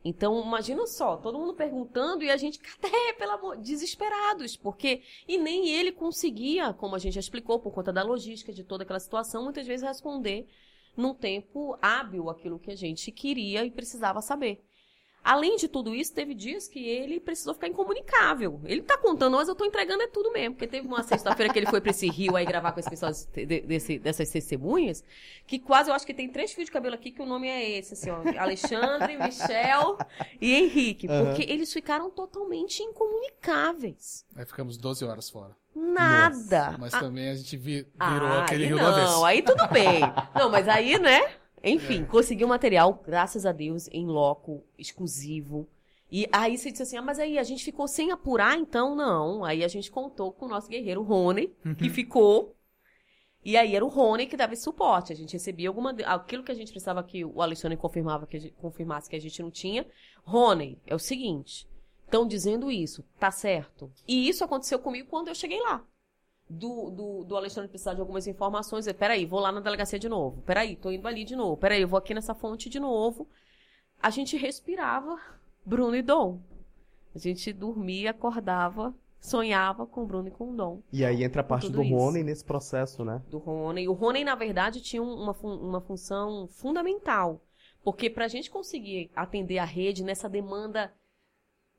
Então, 0.05 0.43
imagina 0.43 0.87
só, 0.87 1.16
todo 1.16 1.39
mundo 1.39 1.55
perguntando 1.55 2.24
e 2.24 2.30
a 2.30 2.37
gente, 2.37 2.59
cadê, 2.59 3.12
pelo 3.16 3.33
amor, 3.33 3.57
desesperados, 3.57 4.57
porque, 4.57 5.03
e 5.28 5.39
nem 5.39 5.68
ele 5.68 5.93
conseguia, 5.93 6.72
como 6.72 6.97
a 6.97 6.99
gente 6.99 7.14
já 7.14 7.20
explicou, 7.20 7.61
por 7.61 7.72
conta 7.72 7.93
da 7.93 8.03
logística 8.03 8.53
de 8.53 8.64
toda 8.64 8.83
aquela 8.83 8.99
situação, 8.99 9.45
muitas 9.45 9.66
vezes 9.66 9.87
responder 9.87 10.49
num 10.97 11.14
tempo 11.14 11.78
hábil 11.80 12.28
aquilo 12.28 12.59
que 12.59 12.70
a 12.70 12.76
gente 12.76 13.12
queria 13.12 13.64
e 13.64 13.70
precisava 13.70 14.20
saber. 14.20 14.64
Além 15.25 15.57
de 15.57 15.68
tudo 15.68 15.95
isso, 15.95 16.12
teve 16.12 16.35
dias 16.35 16.66
que 16.66 16.85
ele 16.85 17.20
precisou 17.20 17.55
ficar 17.55 17.68
incomunicável. 17.68 18.61
Ele 18.64 18.83
tá 18.83 18.99
contando, 18.99 19.37
mas 19.37 19.49
eu 19.49 19.55
tô 19.55 19.64
entregando 19.64 20.03
é 20.03 20.09
tudo 20.09 20.33
mesmo. 20.33 20.55
Porque 20.55 20.66
teve 20.66 20.87
uma 20.87 21.03
sexta-feira 21.03 21.53
que 21.53 21.59
ele 21.59 21.66
foi 21.66 21.81
pra 21.81 21.91
esse 21.91 22.09
rio 22.09 22.35
aí 22.35 22.45
gravar 22.45 22.73
com 22.73 22.81
as 22.81 22.89
pessoas 22.89 23.27
desse, 23.27 23.99
dessas 23.99 24.29
testemunhas, 24.31 25.05
que 25.47 25.61
quase, 25.61 25.91
eu 25.91 25.95
acho 25.95 26.05
que 26.05 26.12
tem 26.12 26.29
três 26.29 26.53
fios 26.53 26.66
de 26.66 26.73
cabelo 26.73 26.95
aqui 26.95 27.12
que 27.12 27.23
o 27.23 27.27
nome 27.27 27.47
é 27.49 27.79
esse, 27.79 27.95
assim, 27.95 28.11
ó. 28.11 28.23
Alexandre, 28.37 29.16
Michel 29.16 29.97
e 30.41 30.55
Henrique. 30.55 31.07
Porque 31.07 31.43
uhum. 31.43 31.51
eles 31.51 31.73
ficaram 31.73 32.11
totalmente 32.11 32.83
incomunicáveis. 32.83 34.27
Aí 34.35 34.45
ficamos 34.45 34.77
12 34.77 35.05
horas 35.05 35.31
fora. 35.31 35.57
Nada. 35.75 36.66
Nossa, 36.66 36.79
mas 36.79 36.93
também 36.93 37.31
a 37.31 37.35
gente 37.35 37.57
vi, 37.57 37.87
virou 38.11 38.29
ah, 38.29 38.43
aquele 38.43 38.66
rio 38.66 38.77
não, 38.77 38.91
da 38.91 39.05
Não, 39.05 39.25
aí 39.25 39.41
tudo 39.41 39.66
bem. 39.68 40.01
Não, 40.35 40.51
mas 40.51 40.68
aí, 40.68 40.99
né? 40.99 41.20
Enfim, 41.63 42.03
é. 42.03 42.05
consegui 42.05 42.45
um 42.45 42.49
material, 42.49 43.03
graças 43.07 43.47
a 43.47 43.53
Deus, 43.53 43.89
em 43.93 44.07
loco, 44.07 44.65
exclusivo. 44.79 45.69
E 46.11 46.29
aí 46.31 46.59
você 46.59 46.71
disse 46.71 46.83
assim, 46.83 46.97
ah, 46.97 47.03
mas 47.03 47.19
aí 47.19 47.39
a 47.39 47.43
gente 47.43 47.65
ficou 47.65 47.89
sem 47.89 48.11
apurar, 48.11 48.59
então 48.59 48.95
não. 48.95 49.45
Aí 49.45 49.65
a 49.65 49.69
gente 49.69 49.91
contou 49.91 50.33
com 50.33 50.45
o 50.47 50.49
nosso 50.49 50.69
guerreiro 50.69 51.03
Rony, 51.03 51.51
uhum. 51.65 51.75
que 51.75 51.89
ficou. 51.89 52.55
E 53.45 53.57
aí 53.57 53.75
era 53.75 53.85
o 53.85 53.89
Rony 53.89 54.27
que 54.27 54.37
dava 54.37 54.53
esse 54.53 54.63
suporte. 54.63 55.13
A 55.13 55.17
gente 55.17 55.33
recebia 55.33 55.69
alguma. 55.69 55.91
Aquilo 56.05 56.45
que 56.45 56.53
a 56.53 56.55
gente 56.55 56.71
precisava 56.71 57.03
que 57.03 57.25
o 57.25 57.41
Alexandre 57.41 57.79
confirmava 57.79 58.27
que 58.27 58.39
gente, 58.39 58.55
confirmasse 58.55 59.09
que 59.09 59.17
a 59.17 59.21
gente 59.21 59.43
não 59.43 59.51
tinha. 59.51 59.87
Rony, 60.23 60.79
é 60.87 60.95
o 60.95 60.99
seguinte. 60.99 61.67
Estão 62.05 62.29
dizendo 62.29 62.71
isso, 62.71 63.03
tá 63.19 63.31
certo. 63.31 63.91
E 64.07 64.29
isso 64.29 64.45
aconteceu 64.45 64.79
comigo 64.79 65.09
quando 65.09 65.29
eu 65.29 65.35
cheguei 65.35 65.61
lá. 65.61 65.83
Do, 66.55 66.91
do, 66.91 67.25
do 67.25 67.37
Alexandre 67.37 67.71
precisar 67.71 67.95
de 67.95 68.01
algumas 68.01 68.27
informações. 68.27 68.87
Eu, 68.87 68.95
peraí, 68.95 69.25
vou 69.25 69.41
lá 69.41 69.51
na 69.51 69.61
delegacia 69.61 69.99
de 69.99 70.09
novo. 70.09 70.43
Peraí, 70.43 70.77
tô 70.77 70.91
indo 70.91 71.09
ali 71.09 71.25
de 71.25 71.35
novo. 71.35 71.57
Peraí, 71.57 71.81
eu 71.81 71.89
vou 71.89 71.99
aqui 71.99 72.13
nessa 72.13 72.35
fonte 72.35 72.69
de 72.69 72.79
novo. 72.79 73.27
A 74.01 74.11
gente 74.11 74.37
respirava 74.37 75.19
Bruno 75.65 75.97
e 75.97 76.03
Dom. 76.03 76.41
A 77.15 77.19
gente 77.19 77.53
dormia, 77.53 78.11
acordava 78.11 78.95
sonhava 79.23 79.87
com 79.87 80.03
o 80.03 80.07
Bruno 80.07 80.29
e 80.29 80.31
com 80.33 80.51
o 80.51 80.57
Dom. 80.57 80.83
E 80.93 81.05
aí 81.05 81.23
entra 81.23 81.41
a 81.41 81.45
parte 81.45 81.71
do. 81.71 81.81
Rony 81.81 82.25
nesse 82.25 82.45
processo, 82.45 83.05
né? 83.05 83.23
Do 83.31 83.39
Rony. 83.39 83.89
O 83.89 83.93
Rony, 83.93 84.25
na 84.25 84.35
verdade, 84.35 84.83
tinha 84.83 85.03
uma, 85.03 85.33
uma 85.33 85.81
função 85.81 86.49
fundamental. 86.49 87.41
Porque 87.85 88.11
para 88.11 88.25
a 88.25 88.29
gente 88.29 88.51
conseguir 88.51 89.11
atender 89.15 89.59
a 89.59 89.65
rede 89.65 90.05
nessa 90.05 90.29
demanda 90.29 90.93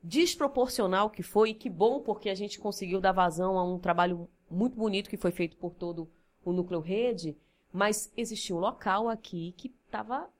desproporcional 0.02 1.08
que 1.08 1.22
foi, 1.22 1.50
e 1.50 1.54
que 1.54 1.70
bom 1.70 2.00
porque 2.00 2.28
a 2.28 2.34
gente 2.34 2.58
conseguiu 2.58 3.00
dar 3.00 3.12
vazão 3.12 3.58
a 3.58 3.64
um 3.64 3.78
trabalho 3.78 4.28
muito 4.54 4.76
bonito 4.76 5.10
que 5.10 5.16
foi 5.16 5.30
feito 5.30 5.56
por 5.56 5.74
todo 5.74 6.08
o 6.44 6.52
núcleo 6.52 6.80
rede, 6.80 7.36
mas 7.72 8.12
existia 8.16 8.54
um 8.54 8.60
local 8.60 9.08
aqui 9.08 9.54
que 9.56 9.74
estava 9.86 10.30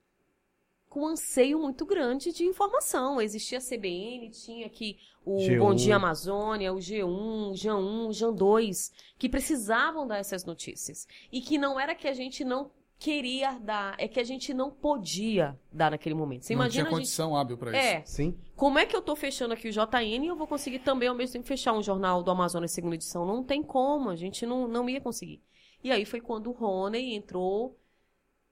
com 0.89 1.01
um 1.01 1.09
anseio 1.09 1.59
muito 1.59 1.85
grande 1.85 2.33
de 2.33 2.45
informação. 2.45 3.21
Existia 3.21 3.59
a 3.59 3.61
CBN, 3.61 4.31
tinha 4.31 4.67
aqui 4.67 4.97
o 5.25 5.39
G1. 5.39 5.59
Bom 5.59 5.75
Dia 5.75 5.97
Amazônia, 5.97 6.73
o 6.73 6.77
G1, 6.77 7.05
o 7.05 7.53
G1, 7.53 8.07
o 8.07 8.11
G2, 8.11 8.93
que 9.19 9.29
precisavam 9.29 10.07
dar 10.07 10.19
essas 10.19 10.45
notícias. 10.45 11.09
E 11.33 11.41
que 11.41 11.59
não 11.59 11.81
era 11.81 11.97
que 11.97 12.07
a 12.07 12.13
gente 12.13 12.45
não 12.45 12.71
queria 13.05 13.59
dar, 13.59 13.95
é 13.99 14.09
que 14.09 14.19
a 14.19 14.25
gente 14.25 14.55
não 14.55 14.71
podia 14.71 15.61
dar 15.71 15.91
naquele 15.91 16.15
momento. 16.15 16.47
Você 16.47 16.55
não 16.55 16.63
imagina 16.63 16.85
tinha 16.85 16.97
condição 16.97 17.29
gente... 17.33 17.39
hábil 17.39 17.59
para 17.59 17.71
isso. 17.71 17.79
É. 17.79 18.03
Sim. 18.07 18.39
Como 18.57 18.79
é 18.79 18.87
que 18.87 18.97
eu 18.97 19.03
tô 19.03 19.15
fechando 19.15 19.53
aqui 19.53 19.69
o 19.69 19.71
JN 19.71 20.25
e 20.25 20.27
eu 20.27 20.35
vou 20.35 20.47
conseguir 20.47 20.79
também 20.79 21.07
ao 21.07 21.15
mesmo 21.15 21.35
tempo 21.35 21.47
fechar 21.47 21.75
um 21.75 21.83
jornal 21.83 22.23
do 22.23 22.31
Amazonas 22.31 22.73
segunda 22.73 22.95
edição? 22.95 23.27
Não 23.27 23.45
tem 23.45 23.63
como, 23.63 24.09
a 24.09 24.17
gente 24.17 24.47
não, 24.47 24.67
não 24.67 24.89
ia 24.89 25.03
conseguir. 25.03 25.43
E 25.83 25.93
aí 25.93 26.07
foi 26.07 26.19
quando 26.19 26.49
o 26.49 26.53
Rony 26.53 27.15
entrou 27.15 27.79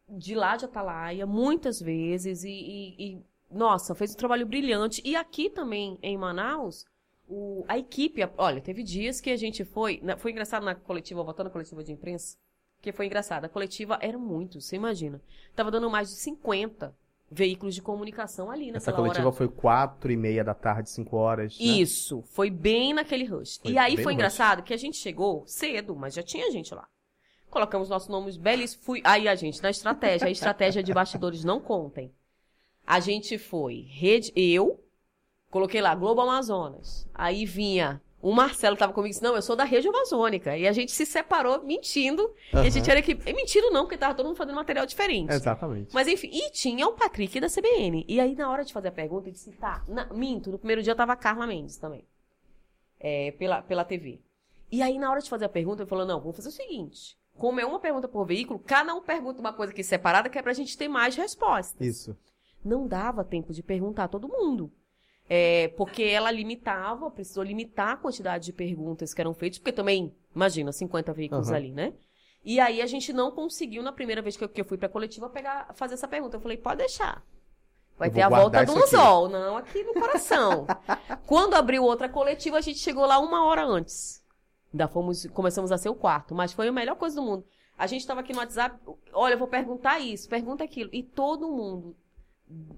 de 0.06 0.34
lá 0.34 0.54
de 0.54 0.66
Atalaia, 0.66 1.24
muitas 1.24 1.80
vezes, 1.80 2.44
e, 2.44 2.50
e, 2.50 2.96
e, 2.98 3.22
nossa, 3.50 3.94
fez 3.94 4.12
um 4.12 4.18
trabalho 4.18 4.44
brilhante. 4.44 5.00
E 5.02 5.16
aqui 5.16 5.48
também, 5.48 5.98
em 6.02 6.18
Manaus, 6.18 6.84
o, 7.26 7.64
a 7.66 7.78
equipe, 7.78 8.20
olha, 8.36 8.60
teve 8.60 8.82
dias 8.82 9.18
que 9.18 9.30
a 9.30 9.36
gente 9.38 9.64
foi, 9.64 10.02
foi 10.18 10.30
engraçado 10.30 10.62
na 10.62 10.74
coletiva, 10.74 11.22
voltando 11.22 11.46
na 11.46 11.52
coletiva 11.52 11.82
de 11.82 11.90
imprensa, 11.90 12.36
que 12.82 12.90
foi 12.90 13.06
engraçado, 13.06 13.44
a 13.44 13.48
coletiva 13.48 13.96
era 14.00 14.18
muito, 14.18 14.60
você 14.60 14.74
imagina. 14.74 15.22
Tava 15.54 15.70
dando 15.70 15.88
mais 15.88 16.10
de 16.10 16.16
50 16.16 16.92
veículos 17.30 17.76
de 17.76 17.80
comunicação 17.80 18.50
ali 18.50 18.66
naquela 18.66 18.76
Essa 18.76 18.92
coletiva 18.92 19.28
hora. 19.28 19.36
foi 19.36 19.48
quatro 19.48 20.10
e 20.10 20.16
meia 20.16 20.42
da 20.42 20.52
tarde, 20.52 20.90
cinco 20.90 21.16
horas. 21.16 21.56
Né? 21.58 21.64
Isso, 21.64 22.22
foi 22.22 22.50
bem 22.50 22.92
naquele 22.92 23.24
rush. 23.24 23.58
Foi 23.62 23.70
e 23.70 23.78
aí 23.78 23.96
foi 24.02 24.12
engraçado 24.12 24.58
rush. 24.58 24.66
que 24.66 24.74
a 24.74 24.76
gente 24.76 24.96
chegou 24.96 25.44
cedo, 25.46 25.94
mas 25.94 26.12
já 26.12 26.24
tinha 26.24 26.50
gente 26.50 26.74
lá. 26.74 26.86
Colocamos 27.48 27.88
nossos 27.88 28.08
nomes 28.08 28.36
belíssimos. 28.36 28.84
Fui... 28.84 29.00
Aí 29.04 29.28
a 29.28 29.34
gente, 29.36 29.62
na 29.62 29.70
estratégia, 29.70 30.26
a 30.26 30.30
estratégia 30.30 30.82
de 30.82 30.92
bastidores 30.92 31.44
não 31.44 31.60
contem. 31.60 32.12
A 32.84 32.98
gente 32.98 33.38
foi, 33.38 33.86
rede, 33.88 34.32
eu, 34.34 34.82
coloquei 35.50 35.80
lá, 35.80 35.94
Globo 35.94 36.20
Amazonas. 36.20 37.08
Aí 37.14 37.46
vinha 37.46 38.02
o 38.22 38.32
Marcelo 38.32 38.76
que 38.76 38.80
tava 38.80 38.92
comigo 38.92 39.10
disse, 39.10 39.22
não, 39.22 39.34
eu 39.34 39.42
sou 39.42 39.56
da 39.56 39.64
rede 39.64 39.88
amazônica. 39.88 40.56
E 40.56 40.68
a 40.68 40.72
gente 40.72 40.92
se 40.92 41.04
separou 41.04 41.62
mentindo. 41.64 42.22
Uhum. 42.54 42.62
E 42.62 42.66
a 42.68 42.70
gente 42.70 42.88
era 42.88 43.02
que. 43.02 43.14
Mentindo 43.32 43.70
não, 43.72 43.82
porque 43.82 43.98
tava 43.98 44.14
todo 44.14 44.26
mundo 44.26 44.36
fazendo 44.36 44.54
material 44.54 44.86
diferente. 44.86 45.32
Exatamente. 45.32 45.92
Mas 45.92 46.06
enfim, 46.06 46.30
e 46.32 46.50
tinha 46.50 46.86
o 46.86 46.92
Patrick 46.92 47.40
da 47.40 47.48
CBN. 47.48 48.04
E 48.08 48.20
aí, 48.20 48.36
na 48.36 48.48
hora 48.48 48.64
de 48.64 48.72
fazer 48.72 48.88
a 48.88 48.92
pergunta, 48.92 49.28
eu 49.28 49.32
disse, 49.32 49.50
tá, 49.52 49.84
na... 49.88 50.06
minto, 50.14 50.50
no 50.50 50.58
primeiro 50.58 50.82
dia 50.82 50.94
tava 50.94 51.12
a 51.12 51.16
Carla 51.16 51.46
Mendes 51.46 51.76
também. 51.76 52.06
É, 53.00 53.32
pela, 53.32 53.60
pela 53.60 53.84
TV. 53.84 54.20
E 54.70 54.80
aí, 54.80 54.96
na 54.96 55.10
hora 55.10 55.20
de 55.20 55.28
fazer 55.28 55.44
a 55.44 55.48
pergunta, 55.48 55.82
ele 55.82 55.90
falou, 55.90 56.06
não, 56.06 56.20
vamos 56.20 56.36
fazer 56.36 56.48
o 56.48 56.52
seguinte 56.52 57.20
como 57.36 57.58
é 57.58 57.64
uma 57.64 57.80
pergunta 57.80 58.06
por 58.06 58.26
veículo, 58.26 58.58
cada 58.58 58.94
um 58.94 59.00
pergunta 59.00 59.40
uma 59.40 59.52
coisa 59.52 59.72
aqui 59.72 59.82
separada, 59.82 60.28
que 60.28 60.38
é 60.38 60.42
pra 60.42 60.52
gente 60.52 60.76
ter 60.76 60.88
mais 60.88 61.16
respostas. 61.16 61.86
Isso. 61.86 62.16
Não 62.64 62.86
dava 62.86 63.24
tempo 63.24 63.52
de 63.52 63.62
perguntar 63.62 64.04
a 64.04 64.08
todo 64.08 64.28
mundo. 64.28 64.70
É, 65.34 65.68
porque 65.78 66.02
ela 66.02 66.30
limitava, 66.30 67.10
precisou 67.10 67.42
limitar 67.42 67.94
a 67.94 67.96
quantidade 67.96 68.44
de 68.44 68.52
perguntas 68.52 69.14
que 69.14 69.20
eram 69.22 69.32
feitas, 69.32 69.58
porque 69.58 69.72
também, 69.72 70.14
imagina, 70.36 70.70
50 70.70 71.10
veículos 71.14 71.48
uhum. 71.48 71.54
ali, 71.54 71.72
né? 71.72 71.94
E 72.44 72.60
aí 72.60 72.82
a 72.82 72.86
gente 72.86 73.14
não 73.14 73.30
conseguiu, 73.30 73.82
na 73.82 73.92
primeira 73.92 74.20
vez 74.20 74.36
que 74.36 74.44
eu, 74.44 74.48
que 74.50 74.60
eu 74.60 74.64
fui 74.66 74.76
pra 74.76 74.90
coletiva, 74.90 75.30
pegar, 75.30 75.72
fazer 75.72 75.94
essa 75.94 76.06
pergunta. 76.06 76.36
Eu 76.36 76.40
falei, 76.42 76.58
pode 76.58 76.80
deixar. 76.80 77.24
Vai 77.96 78.10
ter 78.10 78.20
a 78.20 78.28
volta 78.28 78.62
do 78.62 78.76
anzol, 78.76 79.30
não 79.30 79.56
aqui 79.56 79.82
no 79.82 79.94
coração. 79.94 80.66
Quando 81.26 81.54
abriu 81.54 81.82
outra 81.82 82.10
coletiva, 82.10 82.58
a 82.58 82.60
gente 82.60 82.80
chegou 82.80 83.06
lá 83.06 83.18
uma 83.18 83.46
hora 83.46 83.64
antes. 83.64 84.22
Ainda 84.70 84.86
fomos, 84.86 85.24
começamos 85.28 85.72
a 85.72 85.78
ser 85.78 85.88
o 85.88 85.94
quarto, 85.94 86.34
mas 86.34 86.52
foi 86.52 86.68
a 86.68 86.72
melhor 86.72 86.96
coisa 86.96 87.16
do 87.16 87.22
mundo. 87.22 87.46
A 87.78 87.86
gente 87.86 88.02
estava 88.02 88.20
aqui 88.20 88.34
no 88.34 88.38
WhatsApp, 88.38 88.78
olha, 89.14 89.32
eu 89.32 89.38
vou 89.38 89.48
perguntar 89.48 89.98
isso, 89.98 90.28
pergunta 90.28 90.62
aquilo. 90.62 90.90
E 90.92 91.02
todo 91.02 91.50
mundo 91.50 91.96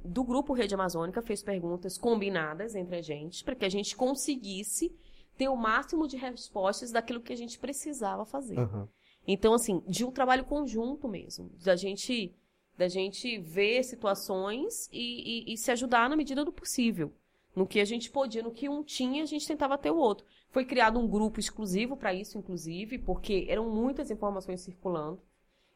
do 0.05 0.23
grupo 0.23 0.53
Rede 0.53 0.75
Amazônica 0.75 1.23
fez 1.23 1.43
perguntas 1.43 1.99
combinadas 1.99 2.75
entre 2.75 2.97
a 2.97 3.03
gente, 3.03 3.43
para 3.43 3.55
que 3.55 3.65
a 3.65 3.69
gente 3.69 3.97
conseguisse 3.97 4.95
ter 5.37 5.49
o 5.49 5.57
máximo 5.57 6.07
de 6.07 6.17
respostas 6.17 6.93
daquilo 6.93 7.21
que 7.21 7.33
a 7.33 7.37
gente 7.37 7.59
precisava 7.59 8.25
fazer. 8.25 8.59
Uhum. 8.59 8.87
Então, 9.27 9.55
assim, 9.55 9.83
de 9.87 10.05
um 10.05 10.11
trabalho 10.11 10.45
conjunto 10.45 11.09
mesmo, 11.09 11.51
da 11.65 11.75
gente, 11.75 12.35
da 12.77 12.89
gente 12.89 13.39
ver 13.39 13.83
situações 13.83 14.89
e, 14.93 15.49
e, 15.51 15.55
e 15.55 15.57
se 15.57 15.71
ajudar 15.71 16.09
na 16.09 16.17
medida 16.17 16.45
do 16.45 16.53
possível. 16.53 17.13
No 17.55 17.67
que 17.67 17.81
a 17.81 17.85
gente 17.85 18.11
podia, 18.11 18.43
no 18.43 18.51
que 18.51 18.69
um 18.69 18.83
tinha, 18.83 19.23
a 19.23 19.27
gente 19.27 19.47
tentava 19.47 19.79
ter 19.79 19.91
o 19.91 19.97
outro. 19.97 20.27
Foi 20.51 20.65
criado 20.65 20.99
um 20.99 21.09
grupo 21.09 21.39
exclusivo 21.39 21.97
para 21.97 22.13
isso, 22.13 22.37
inclusive, 22.37 22.99
porque 22.99 23.47
eram 23.49 23.71
muitas 23.71 24.11
informações 24.11 24.61
circulando. 24.61 25.23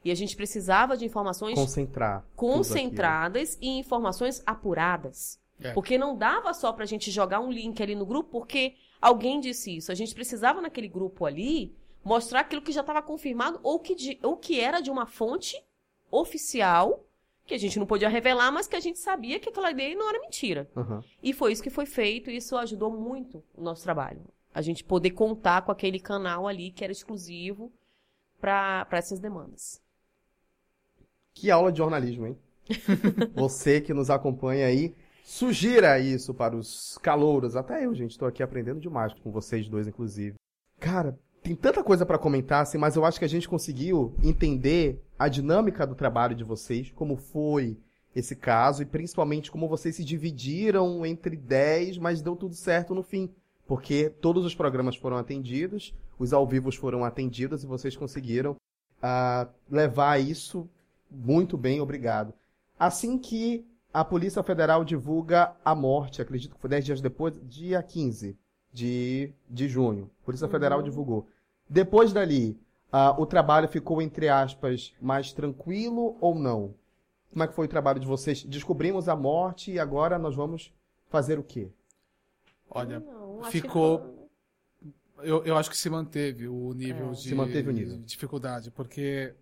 E 0.05 0.11
a 0.11 0.15
gente 0.15 0.37
precisava 0.37 0.97
de 0.97 1.05
informações 1.05 1.55
concentrar 1.55 2.25
concentradas 2.37 3.59
e 3.61 3.79
informações 3.79 4.43
apuradas. 4.47 5.41
É. 5.61 5.73
Porque 5.73 5.99
não 5.99 6.17
dava 6.17 6.55
só 6.55 6.73
para 6.73 6.85
a 6.85 6.87
gente 6.87 7.11
jogar 7.11 7.41
um 7.41 7.51
link 7.51 7.83
ali 7.83 7.95
no 7.95 8.07
grupo, 8.07 8.31
porque 8.31 8.75
alguém 9.01 9.41
disse 9.41 9.77
isso. 9.77 9.91
A 9.91 9.95
gente 9.95 10.15
precisava 10.15 10.61
naquele 10.61 10.89
grupo 10.89 11.27
ali 11.27 11.75
mostrar 12.05 12.41
aquilo 12.41 12.63
que 12.63 12.73
já 12.73 12.81
estava 12.81 13.03
confirmado 13.03 13.59
ou 13.63 13.81
que, 13.81 13.95
de, 13.95 14.19
ou 14.23 14.37
que 14.37 14.61
era 14.61 14.81
de 14.81 14.91
uma 14.91 15.05
fonte 15.05 15.61
oficial 16.11 17.05
que 17.45 17.55
a 17.55 17.59
gente 17.59 17.79
não 17.79 17.87
podia 17.87 18.09
revelar, 18.09 18.53
mas 18.53 18.69
que 18.69 18.77
a 18.77 18.81
gente 18.81 18.99
sabia 18.99 19.41
que 19.41 19.49
aquela 19.49 19.71
ideia 19.71 19.97
não 19.97 20.09
era 20.09 20.21
mentira. 20.21 20.71
Uhum. 20.77 21.01
E 21.23 21.33
foi 21.33 21.51
isso 21.51 21.63
que 21.63 21.71
foi 21.71 21.87
feito, 21.87 22.31
e 22.31 22.37
isso 22.37 22.57
ajudou 22.57 22.91
muito 22.91 23.43
o 23.57 23.63
nosso 23.63 23.83
trabalho 23.83 24.21
a 24.59 24.63
gente 24.63 24.83
poder 24.83 25.11
contar 25.11 25.63
com 25.63 25.71
aquele 25.71 26.01
canal 26.01 26.49
ali 26.49 26.73
que 26.73 26.83
era 26.83 26.93
exclusivo 26.93 27.73
para 28.41 28.87
essas 28.91 29.21
demandas. 29.21 29.81
Que 31.41 31.51
aula 31.51 31.71
de 31.71 31.79
jornalismo, 31.79 32.27
hein? 32.27 32.37
Você 33.35 33.81
que 33.81 33.95
nos 33.95 34.11
acompanha 34.11 34.67
aí, 34.67 34.95
sugira 35.25 35.99
isso 36.01 36.35
para 36.35 36.57
os 36.57 36.99
calouros. 36.99 37.55
Até 37.55 37.87
eu, 37.87 37.95
gente, 37.95 38.11
estou 38.11 38.27
aqui 38.27 38.43
aprendendo 38.43 38.81
demais 38.81 39.13
com 39.15 39.31
vocês 39.31 39.69
dois, 39.69 39.87
inclusive. 39.87 40.35
Cara, 40.81 41.19
tem 41.43 41.55
tanta 41.55 41.83
coisa 41.83 42.05
para 42.05 42.19
comentar, 42.19 42.63
assim, 42.63 42.77
mas 42.77 42.97
eu 42.97 43.05
acho 43.05 43.19
que 43.19 43.25
a 43.25 43.29
gente 43.29 43.49
conseguiu 43.49 44.13
entender 44.23 45.01
a 45.19 45.29
dinâmica 45.29 45.87
do 45.87 45.95
trabalho 45.95 46.35
de 46.35 46.43
vocês, 46.45 46.91
como 46.91 47.17
foi 47.17 47.77
esse 48.17 48.35
caso 48.35 48.83
e 48.83 48.87
principalmente 48.87 49.51
como 49.51 49.69
vocês 49.69 49.95
se 49.95 50.05
dividiram 50.05 51.07
entre 51.07 51.37
10, 51.37 51.99
mas 51.99 52.21
deu 52.21 52.35
tudo 52.35 52.55
certo 52.55 52.95
no 52.95 53.03
fim 53.03 53.31
porque 53.69 54.09
todos 54.09 54.47
os 54.47 54.55
programas 54.55 54.97
foram 54.97 55.19
atendidos, 55.19 55.95
os 56.19 56.33
ao 56.33 56.47
vivos 56.47 56.75
foram 56.75 57.05
atendidos 57.05 57.63
e 57.63 57.67
vocês 57.67 57.95
conseguiram 57.95 58.53
uh, 58.53 59.49
levar 59.71 60.19
isso 60.19 60.67
muito 61.11 61.57
bem, 61.57 61.81
obrigado. 61.81 62.33
Assim 62.79 63.19
que 63.19 63.67
a 63.93 64.05
Polícia 64.05 64.43
Federal 64.43 64.85
divulga 64.85 65.55
a 65.65 65.75
morte, 65.75 66.23
acredito 66.23 66.55
que 66.55 66.61
foi 66.61 66.71
10 66.71 66.85
dias 66.85 67.01
depois, 67.01 67.41
dia 67.43 67.83
15 67.83 68.37
de, 68.73 69.33
de 69.49 69.69
junho. 69.69 70.11
A 70.23 70.25
Polícia 70.27 70.47
uhum. 70.47 70.53
Federal 70.53 70.83
divulgou. 70.83 71.27
Depois 71.69 72.13
dali, 72.13 72.59
uh, 72.93 73.21
o 73.21 73.27
trabalho 73.27 73.69
ficou, 73.69 74.01
entre 74.01 74.29
aspas, 74.29 74.95
mais 75.01 75.33
tranquilo 75.33 76.17
ou 76.21 76.35
não? 76.35 76.75
Como 77.31 77.43
é 77.43 77.49
que 77.49 77.55
foi 77.55 77.67
o 77.67 77.69
trabalho 77.69 78.01
de 78.01 78.07
vocês? 78.07 78.45
Descobrimos 78.45 79.09
a 79.09 79.17
morte 79.17 79.73
e 79.73 79.79
agora 79.79 80.19
nós 80.19 80.35
vamos 80.35 80.73
fazer 81.09 81.39
o 81.39 81.43
quê? 81.43 81.69
Olha, 82.71 83.01
não, 83.01 83.43
ficou. 83.45 84.29
Eu, 85.19 85.45
eu 85.45 85.57
acho 85.57 85.69
que 85.69 85.77
se 85.77 85.91
manteve 85.91 86.47
o 86.47 86.73
nível, 86.73 87.09
é. 87.09 87.11
de, 87.11 87.23
se 87.23 87.35
manteve 87.35 87.69
o 87.69 87.73
nível. 87.73 87.97
de 87.99 88.05
dificuldade, 88.05 88.71
porque 88.71 89.35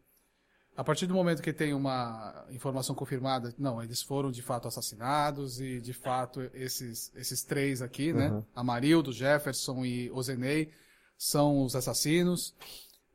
a 0.77 0.85
partir 0.85 1.07
do 1.07 1.15
momento 1.15 1.43
que 1.43 1.53
tem 1.53 1.73
uma 1.73 2.45
informação 2.51 2.95
confirmada, 2.95 3.55
não, 3.57 3.83
eles 3.83 4.03
foram 4.03 4.31
de 4.31 4.43
fato 4.43 4.69
assassinados 4.69 5.59
e 5.61 5.81
de 5.81 5.95
fato 5.95 6.51
esses, 6.53 7.11
esses 7.17 7.43
três 7.43 7.81
aqui, 7.81 8.13
uhum. 8.13 8.19
né? 8.19 8.45
Amarildo, 8.55 9.11
Jefferson 9.11 9.85
e 9.87 10.11
Ozenei 10.11 10.71
são 11.17 11.65
os 11.65 11.75
assassinos. 11.75 12.55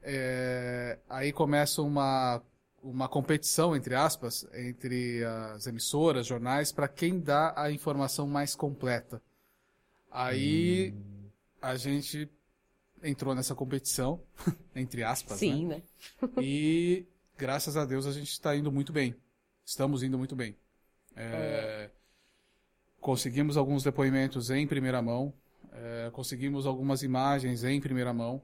é, 0.01 0.97
aí 1.07 1.32
começa 1.32 1.84
uma, 1.84 2.41
uma 2.82 3.07
competição, 3.07 3.76
entre 3.76 3.93
aspas, 3.93 4.47
entre 4.55 5.24
as 5.53 5.68
emissoras, 5.68 6.26
jornais, 6.26 6.72
para 6.72 6.88
quem 6.88 7.20
dá 7.20 7.53
a 7.55 7.72
informação 7.72 8.26
mais 8.28 8.55
completa. 8.55 9.22
Aí 10.09 10.95
hum. 10.95 11.30
a 11.62 11.76
gente 11.76 12.28
entrou 13.03 13.36
nessa 13.36 13.53
competição, 13.53 14.20
entre 14.76 15.03
aspas, 15.03 15.38
Sim, 15.38 15.68
né? 15.68 15.84
né? 16.22 16.30
e 16.41 17.05
graças 17.38 17.78
a 17.78 17.86
Deus 17.86 18.06
a 18.06 18.12
gente 18.12 18.32
está 18.32 18.56
indo 18.56 18.72
muito 18.72 18.92
bem. 18.94 19.16
Estamos 19.66 20.04
indo 20.04 20.18
muito 20.18 20.36
bem. 20.36 20.56
É, 21.16 21.24
é. 21.24 21.92
Conseguimos 23.00 23.58
alguns 23.58 23.84
depoimentos 23.84 24.50
em 24.50 24.68
primeira 24.68 25.02
mão, 25.02 25.34
é, 25.72 26.10
conseguimos 26.12 26.66
algumas 26.66 27.04
imagens 27.04 27.64
em 27.64 27.80
primeira 27.80 28.14
mão. 28.14 28.42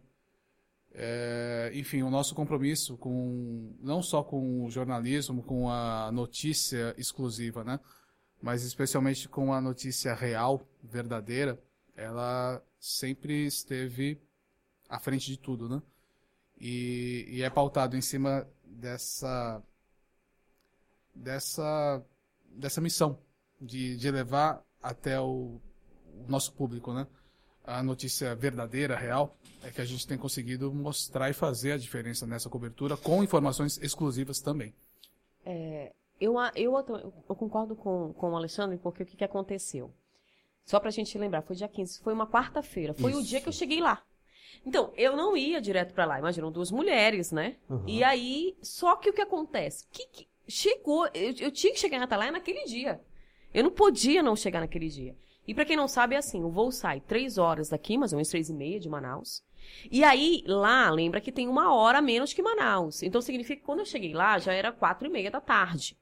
É, 0.94 1.70
enfim, 1.76 2.02
o 2.02 2.10
nosso 2.10 2.34
compromisso 2.34 2.98
com 2.98 3.76
não 3.80 4.02
só 4.02 4.24
com 4.24 4.66
o 4.66 4.70
jornalismo, 4.72 5.44
com 5.44 5.70
a 5.70 6.12
notícia 6.12 6.96
exclusiva, 6.98 7.64
né? 7.64 7.80
Mas 8.42 8.64
especialmente 8.64 9.28
com 9.28 9.54
a 9.54 9.62
notícia 9.62 10.14
real, 10.14 10.68
verdadeira, 10.84 11.60
ela 11.96 12.64
sempre 12.80 13.46
esteve 13.46 14.20
à 14.90 15.00
frente 15.00 15.28
de 15.28 15.38
tudo, 15.38 15.68
né? 15.68 15.82
E, 16.60 17.28
e 17.30 17.42
é 17.44 17.50
pautado 17.50 17.96
em 17.96 18.02
cima 18.02 18.48
dessa 18.70 19.62
dessa 21.14 22.04
dessa 22.50 22.82
missão 22.82 23.20
de, 23.60 23.98
de 23.98 24.12
levar 24.12 24.64
até 24.82 25.20
o, 25.20 25.60
o 26.06 26.26
nosso 26.28 26.54
público, 26.54 26.94
né? 26.94 27.08
A 27.64 27.84
notícia 27.84 28.34
verdadeira, 28.34 28.96
real, 28.96 29.36
é 29.64 29.70
que 29.70 29.82
a 29.82 29.86
gente 29.86 30.08
tem 30.08 30.18
conseguido 30.18 30.74
mostrar 30.74 31.30
e 31.30 31.34
fazer 31.34 31.74
a 31.74 31.78
diferença 31.78 32.26
nessa 32.26 32.50
cobertura 32.50 32.96
com 32.96 33.22
informações 33.24 33.78
exclusivas 33.82 34.40
também. 34.40 34.74
É, 35.46 35.92
eu, 36.20 36.36
eu, 36.56 36.78
eu, 37.30 37.36
concordo 37.36 37.76
com, 37.76 38.14
com 38.14 38.32
o 38.32 38.36
Alexandre, 38.36 38.78
porque 38.78 39.04
o 39.04 39.06
que, 39.06 39.18
que 39.18 39.24
aconteceu? 39.24 39.92
Só 40.66 40.80
pra 40.80 40.92
gente 40.92 41.18
lembrar, 41.18 41.42
foi 41.42 41.56
dia 41.56 41.68
15, 41.68 42.00
foi 42.00 42.14
uma 42.14 42.28
quarta-feira, 42.28 42.94
foi 42.94 43.12
Isso. 43.12 43.20
o 43.20 43.24
dia 43.24 43.42
que 43.42 43.48
eu 43.48 43.54
cheguei 43.54 43.82
lá. 43.82 44.02
Então, 44.66 44.92
eu 44.96 45.16
não 45.16 45.38
ia 45.38 45.62
direto 45.62 45.94
para 45.94 46.06
lá, 46.06 46.20
imaginam 46.20 46.52
duas 46.52 46.72
mulheres, 46.72 47.32
né? 47.32 47.58
Uhum. 47.70 47.84
E 47.88 48.04
aí, 48.04 48.58
só 48.62 48.96
que 48.96 49.10
o 49.10 49.14
que 49.14 49.22
acontece? 49.22 49.88
Que, 49.92 50.06
que 50.08 50.28
chegou, 50.48 51.08
eu, 51.14 51.34
eu, 51.40 51.52
tinha 51.52 51.74
que 51.74 51.80
chegar 51.80 51.98
em 51.98 52.02
Atalaia 52.02 52.32
naquele 52.32 52.66
dia. 52.66 53.02
Eu 53.54 53.64
não 53.64 53.72
podia 53.72 54.22
não 54.22 54.36
chegar 54.36 54.60
naquele 54.60 54.90
dia. 54.90 55.16
E 55.48 55.54
para 55.54 55.64
quem 55.64 55.78
não 55.78 55.88
sabe, 55.88 56.16
é 56.16 56.18
assim, 56.18 56.44
o 56.44 56.50
voo 56.50 56.72
sai 56.72 57.00
três 57.00 57.38
horas 57.38 57.70
daqui, 57.70 57.98
mais 57.98 58.12
ou 58.12 58.18
menos 58.18 58.30
três 58.30 58.50
e 58.50 58.54
meia 58.54 58.80
de 58.80 58.90
Manaus. 58.90 59.42
E 59.90 60.04
aí, 60.04 60.44
lá, 60.46 60.90
lembra 60.90 61.22
que 61.22 61.32
tem 61.32 61.48
uma 61.48 61.74
hora 61.74 62.02
menos 62.02 62.34
que 62.34 62.42
Manaus. 62.42 63.02
Então, 63.02 63.22
significa 63.22 63.60
que 63.60 63.66
quando 63.66 63.80
eu 63.80 63.86
cheguei 63.86 64.14
lá, 64.14 64.38
já 64.38 64.54
era 64.54 64.72
quatro 64.72 65.08
e 65.08 65.10
meia 65.10 65.32
da 65.32 65.40
tarde. 65.40 65.98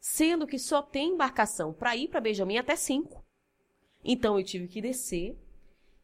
Sendo 0.00 0.46
que 0.46 0.58
só 0.58 0.80
tem 0.80 1.10
embarcação 1.10 1.72
para 1.72 1.96
ir 1.96 2.08
para 2.08 2.20
Benjamin 2.20 2.58
até 2.58 2.76
cinco. 2.76 3.24
Então, 4.02 4.38
eu 4.38 4.44
tive 4.44 4.68
que 4.68 4.80
descer. 4.80 5.36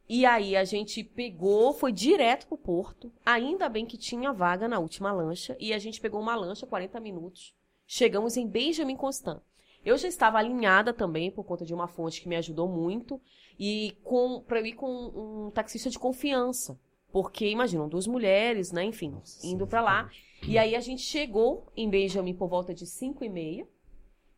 E 0.07 0.25
aí, 0.25 0.55
a 0.55 0.63
gente 0.63 1.03
pegou, 1.03 1.73
foi 1.73 1.91
direto 1.91 2.47
pro 2.47 2.57
porto. 2.57 3.11
Ainda 3.25 3.67
bem 3.67 3.85
que 3.85 3.97
tinha 3.97 4.31
vaga 4.31 4.67
na 4.67 4.79
última 4.79 5.11
lancha. 5.11 5.57
E 5.59 5.73
a 5.73 5.79
gente 5.79 5.99
pegou 5.99 6.21
uma 6.21 6.35
lancha, 6.35 6.67
40 6.67 6.99
minutos. 6.99 7.55
Chegamos 7.87 8.37
em 8.37 8.47
Benjamin 8.47 8.95
Constant. 8.95 9.41
Eu 9.85 9.97
já 9.97 10.07
estava 10.07 10.39
alinhada 10.39 10.91
também 10.91 11.29
por 11.29 11.43
conta 11.43 11.63
de 11.63 11.73
uma 11.73 11.87
fonte 11.87 12.19
que 12.19 12.27
me 12.27 12.35
ajudou 12.35 12.67
muito 12.67 13.21
e 13.59 13.95
com 14.03 14.41
para 14.41 14.59
eu 14.59 14.65
ir 14.65 14.73
com 14.73 14.87
um 14.87 15.51
taxista 15.51 15.91
de 15.91 15.99
confiança, 15.99 16.79
porque 17.11 17.47
imaginam 17.47 17.87
duas 17.87 18.07
mulheres, 18.07 18.71
né, 18.71 18.83
enfim, 18.83 19.11
Nossa, 19.11 19.45
indo 19.45 19.67
para 19.67 19.81
lá. 19.81 20.09
E 20.47 20.57
aí 20.57 20.75
a 20.75 20.79
gente 20.79 21.03
chegou 21.03 21.67
em 21.77 21.87
Benjamin 21.87 22.33
por 22.33 22.49
volta 22.49 22.73
de 22.73 22.87
5 22.87 23.23
e 23.23 23.29
meia. 23.29 23.67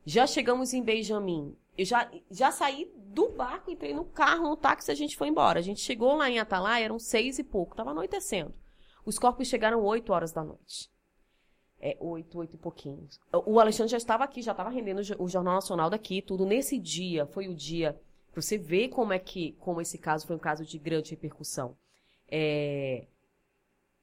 Já 0.06 0.28
chegamos 0.28 0.74
em 0.74 0.84
Benjamin. 0.84 1.56
Eu 1.78 1.86
já, 1.86 2.10
já 2.32 2.52
saí 2.52 2.92
do 2.96 3.30
barco, 3.30 3.70
entrei 3.70 3.94
no 3.94 4.06
carro, 4.06 4.50
no 4.50 4.58
táxi, 4.58 4.92
a 4.92 4.96
gente 4.96 5.16
foi 5.16 5.28
embora. 5.28 5.60
A 5.60 5.62
gente 5.62 5.80
chegou 5.80 6.16
lá 6.16 6.30
em 6.30 6.40
Atalaia, 6.40 6.86
eram 6.86 6.98
seis 6.98 7.38
e 7.38 7.44
pouco, 7.44 7.76
tava 7.76 7.92
anoitecendo. 7.92 8.54
Os 9.06 9.20
corpos 9.20 9.48
chegaram 9.48 9.84
8 9.84 10.12
horas 10.12 10.32
da 10.32 10.44
noite. 10.44 10.90
É, 11.80 11.96
oito, 12.00 12.40
oito 12.40 12.56
e 12.56 12.58
pouquinho. 12.58 13.08
O 13.46 13.60
Alexandre 13.60 13.92
já 13.92 13.98
estava 13.98 14.24
aqui, 14.24 14.42
já 14.42 14.52
estava 14.52 14.70
rendendo 14.70 15.02
o 15.20 15.28
Jornal 15.30 15.54
Nacional 15.54 15.90
daqui, 15.90 16.22
tudo. 16.22 16.46
Nesse 16.46 16.80
dia, 16.80 17.28
foi 17.28 17.48
o 17.48 17.54
dia, 17.54 18.00
para 18.32 18.42
você 18.42 18.58
ver 18.58 18.90
como 18.90 19.14
é 19.14 19.20
que, 19.20 19.54
como 19.60 19.80
esse 19.80 19.98
caso 19.98 20.26
foi 20.26 20.36
um 20.36 20.40
caso 20.40 20.66
de 20.66 20.80
grande 20.80 21.12
repercussão. 21.12 21.78
É, 22.28 23.06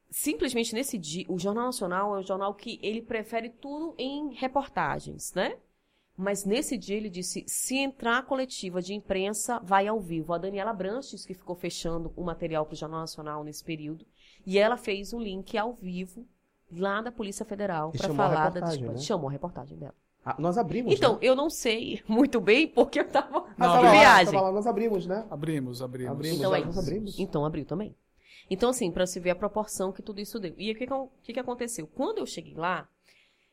simplesmente 0.08 0.72
nesse 0.72 0.96
dia, 0.96 1.26
o 1.28 1.38
Jornal 1.38 1.66
Nacional 1.66 2.14
é 2.14 2.20
um 2.20 2.22
jornal 2.22 2.54
que 2.54 2.78
ele 2.80 3.02
prefere 3.02 3.50
tudo 3.50 3.94
em 3.98 4.32
reportagens, 4.32 5.34
né? 5.34 5.58
Mas 6.16 6.44
nesse 6.44 6.76
dia 6.78 6.96
ele 6.96 7.10
disse: 7.10 7.44
se 7.46 7.76
entrar 7.76 8.18
a 8.18 8.22
coletiva 8.22 8.80
de 8.80 8.94
imprensa, 8.94 9.58
vai 9.62 9.88
ao 9.88 10.00
vivo. 10.00 10.32
A 10.32 10.38
Daniela 10.38 10.72
Branches, 10.72 11.24
que 11.24 11.34
ficou 11.34 11.56
fechando 11.56 12.12
o 12.16 12.22
material 12.22 12.64
para 12.64 12.74
o 12.74 12.76
Jornal 12.76 13.00
Nacional 13.00 13.42
nesse 13.42 13.64
período, 13.64 14.06
e 14.46 14.58
ela 14.58 14.76
fez 14.76 15.12
um 15.12 15.20
link 15.20 15.58
ao 15.58 15.74
vivo 15.74 16.26
lá 16.70 17.00
da 17.00 17.10
Polícia 17.10 17.44
Federal 17.44 17.92
para 17.92 18.14
falar 18.14 18.50
da 18.50 18.60
disputa. 18.60 18.92
Né? 18.92 18.98
Chamou 18.98 19.28
a 19.28 19.32
reportagem 19.32 19.76
dela. 19.76 19.94
Ah, 20.24 20.36
nós 20.38 20.56
abrimos. 20.56 20.94
Então, 20.94 21.14
né? 21.14 21.18
eu 21.20 21.36
não 21.36 21.50
sei 21.50 22.02
muito 22.08 22.40
bem 22.40 22.66
porque 22.66 23.00
eu 23.00 23.08
tava 23.08 23.46
na 23.58 23.80
viagem. 23.90 24.40
Lá, 24.40 24.50
nós 24.50 24.66
abrimos, 24.66 25.06
né? 25.06 25.26
Abrimos, 25.30 25.82
abrimos. 25.82 26.12
abrimos 26.12 26.38
então, 26.38 26.54
é 26.54 26.64
nós 26.64 26.78
abrimos. 26.78 27.18
Então 27.18 27.44
abriu 27.44 27.64
também. 27.64 27.94
Então, 28.48 28.70
assim, 28.70 28.90
para 28.90 29.06
se 29.06 29.18
ver 29.20 29.30
a 29.30 29.34
proporção 29.34 29.92
que 29.92 30.02
tudo 30.02 30.20
isso 30.20 30.38
deu. 30.38 30.54
E 30.56 30.70
o 30.70 30.74
que, 30.74 30.86
que, 31.22 31.32
que 31.32 31.40
aconteceu? 31.40 31.86
Quando 31.86 32.18
eu 32.18 32.26
cheguei 32.26 32.54
lá, 32.54 32.88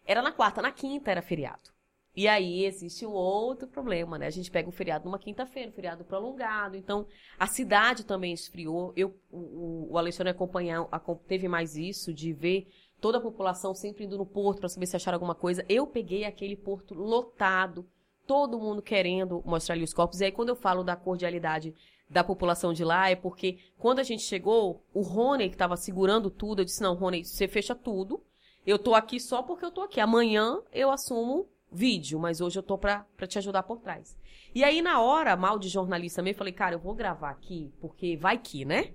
era 0.05 0.21
na 0.21 0.31
quarta, 0.31 0.61
na 0.61 0.71
quinta 0.71 1.11
era 1.11 1.21
feriado. 1.21 1.71
E 2.15 2.27
aí 2.27 2.65
existe 2.65 3.05
um 3.05 3.11
outro 3.11 3.67
problema, 3.67 4.17
né? 4.17 4.27
A 4.27 4.31
gente 4.31 4.51
pega 4.51 4.67
um 4.67 4.71
feriado 4.71 5.05
numa 5.05 5.17
quinta-feira, 5.17 5.69
um 5.69 5.73
feriado 5.73 6.03
prolongado. 6.03 6.75
Então, 6.75 7.07
a 7.39 7.47
cidade 7.47 8.05
também 8.05 8.33
esfriou. 8.33 8.91
Eu, 8.97 9.15
o, 9.31 9.87
o 9.91 9.97
Alexandre 9.97 10.31
acompanhar, 10.31 10.85
teve 11.27 11.47
mais 11.47 11.77
isso, 11.77 12.13
de 12.13 12.33
ver 12.33 12.67
toda 12.99 13.17
a 13.17 13.21
população 13.21 13.73
sempre 13.73 14.03
indo 14.03 14.17
no 14.17 14.25
porto 14.25 14.59
para 14.59 14.67
saber 14.67 14.87
se 14.87 14.95
acharam 14.95 15.15
alguma 15.15 15.33
coisa. 15.33 15.65
Eu 15.69 15.87
peguei 15.87 16.25
aquele 16.25 16.55
porto 16.57 16.93
lotado, 16.93 17.87
todo 18.27 18.59
mundo 18.59 18.81
querendo 18.81 19.41
mostrar 19.45 19.75
ali 19.75 19.83
os 19.83 19.93
corpos. 19.93 20.19
E 20.19 20.25
aí, 20.25 20.31
quando 20.33 20.49
eu 20.49 20.55
falo 20.55 20.83
da 20.83 20.97
cordialidade 20.97 21.73
da 22.09 22.25
população 22.25 22.73
de 22.73 22.83
lá, 22.83 23.09
é 23.09 23.15
porque 23.15 23.57
quando 23.77 23.99
a 23.99 24.03
gente 24.03 24.23
chegou, 24.23 24.83
o 24.93 25.01
Rony, 25.01 25.47
que 25.47 25.55
estava 25.55 25.77
segurando 25.77 26.29
tudo, 26.29 26.59
eu 26.59 26.65
disse: 26.65 26.83
Não, 26.83 26.93
Rony, 26.93 27.23
você 27.23 27.47
fecha 27.47 27.73
tudo. 27.73 28.21
Eu 28.67 28.77
tô 28.77 28.93
aqui 28.93 29.19
só 29.19 29.41
porque 29.41 29.65
eu 29.65 29.71
tô 29.71 29.81
aqui. 29.81 29.99
Amanhã 29.99 30.61
eu 30.71 30.91
assumo 30.91 31.47
vídeo, 31.71 32.19
mas 32.19 32.41
hoje 32.41 32.59
eu 32.59 32.63
tô 32.63 32.77
pra, 32.77 33.05
pra 33.15 33.25
te 33.25 33.37
ajudar 33.37 33.63
por 33.63 33.79
trás. 33.79 34.17
E 34.53 34.63
aí, 34.63 34.81
na 34.81 34.99
hora, 35.01 35.35
mal 35.37 35.57
de 35.57 35.69
jornalista 35.69 36.21
mesmo, 36.21 36.39
falei, 36.39 36.53
cara, 36.53 36.75
eu 36.75 36.79
vou 36.79 36.93
gravar 36.93 37.29
aqui, 37.29 37.73
porque 37.79 38.17
vai 38.17 38.37
que, 38.37 38.65
né? 38.65 38.93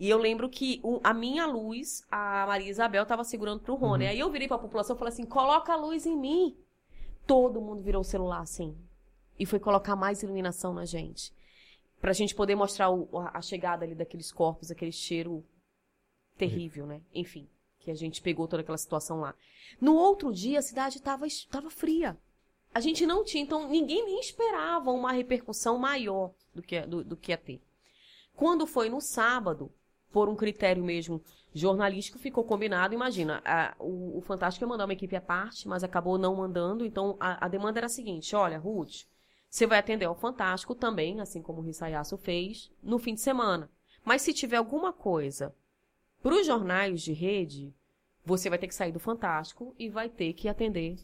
E 0.00 0.08
eu 0.08 0.16
lembro 0.16 0.48
que 0.48 0.80
o, 0.82 0.98
a 1.04 1.12
minha 1.12 1.46
luz, 1.46 2.02
a 2.10 2.46
Maria 2.46 2.70
Isabel 2.70 3.02
estava 3.02 3.22
segurando 3.22 3.60
pro 3.60 3.74
Rony. 3.74 4.04
Uhum. 4.04 4.10
Aí 4.10 4.18
eu 4.18 4.30
virei 4.30 4.48
pra 4.48 4.56
população 4.56 4.96
e 4.96 4.98
falei 4.98 5.12
assim: 5.12 5.26
coloca 5.26 5.74
a 5.74 5.76
luz 5.76 6.06
em 6.06 6.16
mim. 6.16 6.56
Todo 7.26 7.60
mundo 7.60 7.82
virou 7.82 8.00
o 8.00 8.04
celular 8.04 8.40
assim. 8.40 8.74
E 9.38 9.44
foi 9.44 9.60
colocar 9.60 9.94
mais 9.94 10.22
iluminação 10.22 10.72
na 10.72 10.86
gente. 10.86 11.34
Pra 12.00 12.14
gente 12.14 12.34
poder 12.34 12.54
mostrar 12.54 12.90
o, 12.90 13.08
a 13.12 13.42
chegada 13.42 13.84
ali 13.84 13.94
daqueles 13.94 14.32
corpos, 14.32 14.70
aquele 14.70 14.90
cheiro 14.90 15.44
terrível, 16.38 16.86
né? 16.86 17.02
Enfim, 17.14 17.46
que 17.80 17.90
a 17.90 17.94
gente 17.94 18.22
pegou 18.22 18.46
toda 18.46 18.62
aquela 18.62 18.78
situação 18.78 19.20
lá. 19.20 19.34
No 19.80 19.94
outro 19.94 20.32
dia, 20.32 20.58
a 20.58 20.62
cidade 20.62 20.98
estava 20.98 21.26
tava 21.50 21.70
fria. 21.70 22.16
A 22.72 22.80
gente 22.80 23.04
não 23.04 23.24
tinha, 23.24 23.42
então 23.42 23.68
ninguém 23.68 24.04
nem 24.04 24.20
esperava 24.20 24.92
uma 24.92 25.10
repercussão 25.10 25.76
maior 25.76 26.32
do 26.54 26.62
que, 26.62 26.80
do, 26.82 27.02
do 27.02 27.16
que 27.16 27.32
ia 27.32 27.38
ter. 27.38 27.60
Quando 28.36 28.66
foi 28.66 28.88
no 28.88 29.00
sábado, 29.00 29.72
por 30.12 30.28
um 30.28 30.36
critério 30.36 30.84
mesmo 30.84 31.20
jornalístico, 31.52 32.18
ficou 32.18 32.44
combinado. 32.44 32.94
Imagina, 32.94 33.42
a, 33.44 33.74
o, 33.78 34.18
o, 34.18 34.20
Fantástico 34.20 34.64
ia 34.64 34.68
mandar 34.68 34.84
uma 34.84 34.92
equipe 34.92 35.16
à 35.16 35.20
parte, 35.20 35.66
mas 35.66 35.82
acabou 35.82 36.16
não 36.16 36.36
mandando. 36.36 36.84
Então, 36.84 37.16
a, 37.18 37.44
a 37.44 37.48
demanda 37.48 37.80
era 37.80 37.86
a 37.86 37.90
seguinte: 37.90 38.36
olha, 38.36 38.58
Ruth, 38.58 39.04
você 39.48 39.66
vai 39.66 39.78
atender 39.78 40.04
ao 40.04 40.14
Fantástico 40.14 40.74
também, 40.74 41.20
assim 41.20 41.42
como 41.42 41.60
o 41.60 41.64
Rissayasu 41.64 42.16
fez, 42.16 42.70
no 42.82 42.98
fim 42.98 43.14
de 43.14 43.20
semana. 43.20 43.70
Mas 44.04 44.22
se 44.22 44.32
tiver 44.32 44.56
alguma 44.56 44.92
coisa 44.92 45.54
para 46.22 46.34
os 46.34 46.46
jornais 46.46 47.02
de 47.02 47.12
rede, 47.12 47.74
você 48.24 48.48
vai 48.48 48.58
ter 48.58 48.68
que 48.68 48.74
sair 48.74 48.92
do 48.92 49.00
Fantástico 49.00 49.74
e 49.78 49.88
vai 49.88 50.08
ter 50.08 50.32
que 50.32 50.48
atender 50.48 50.96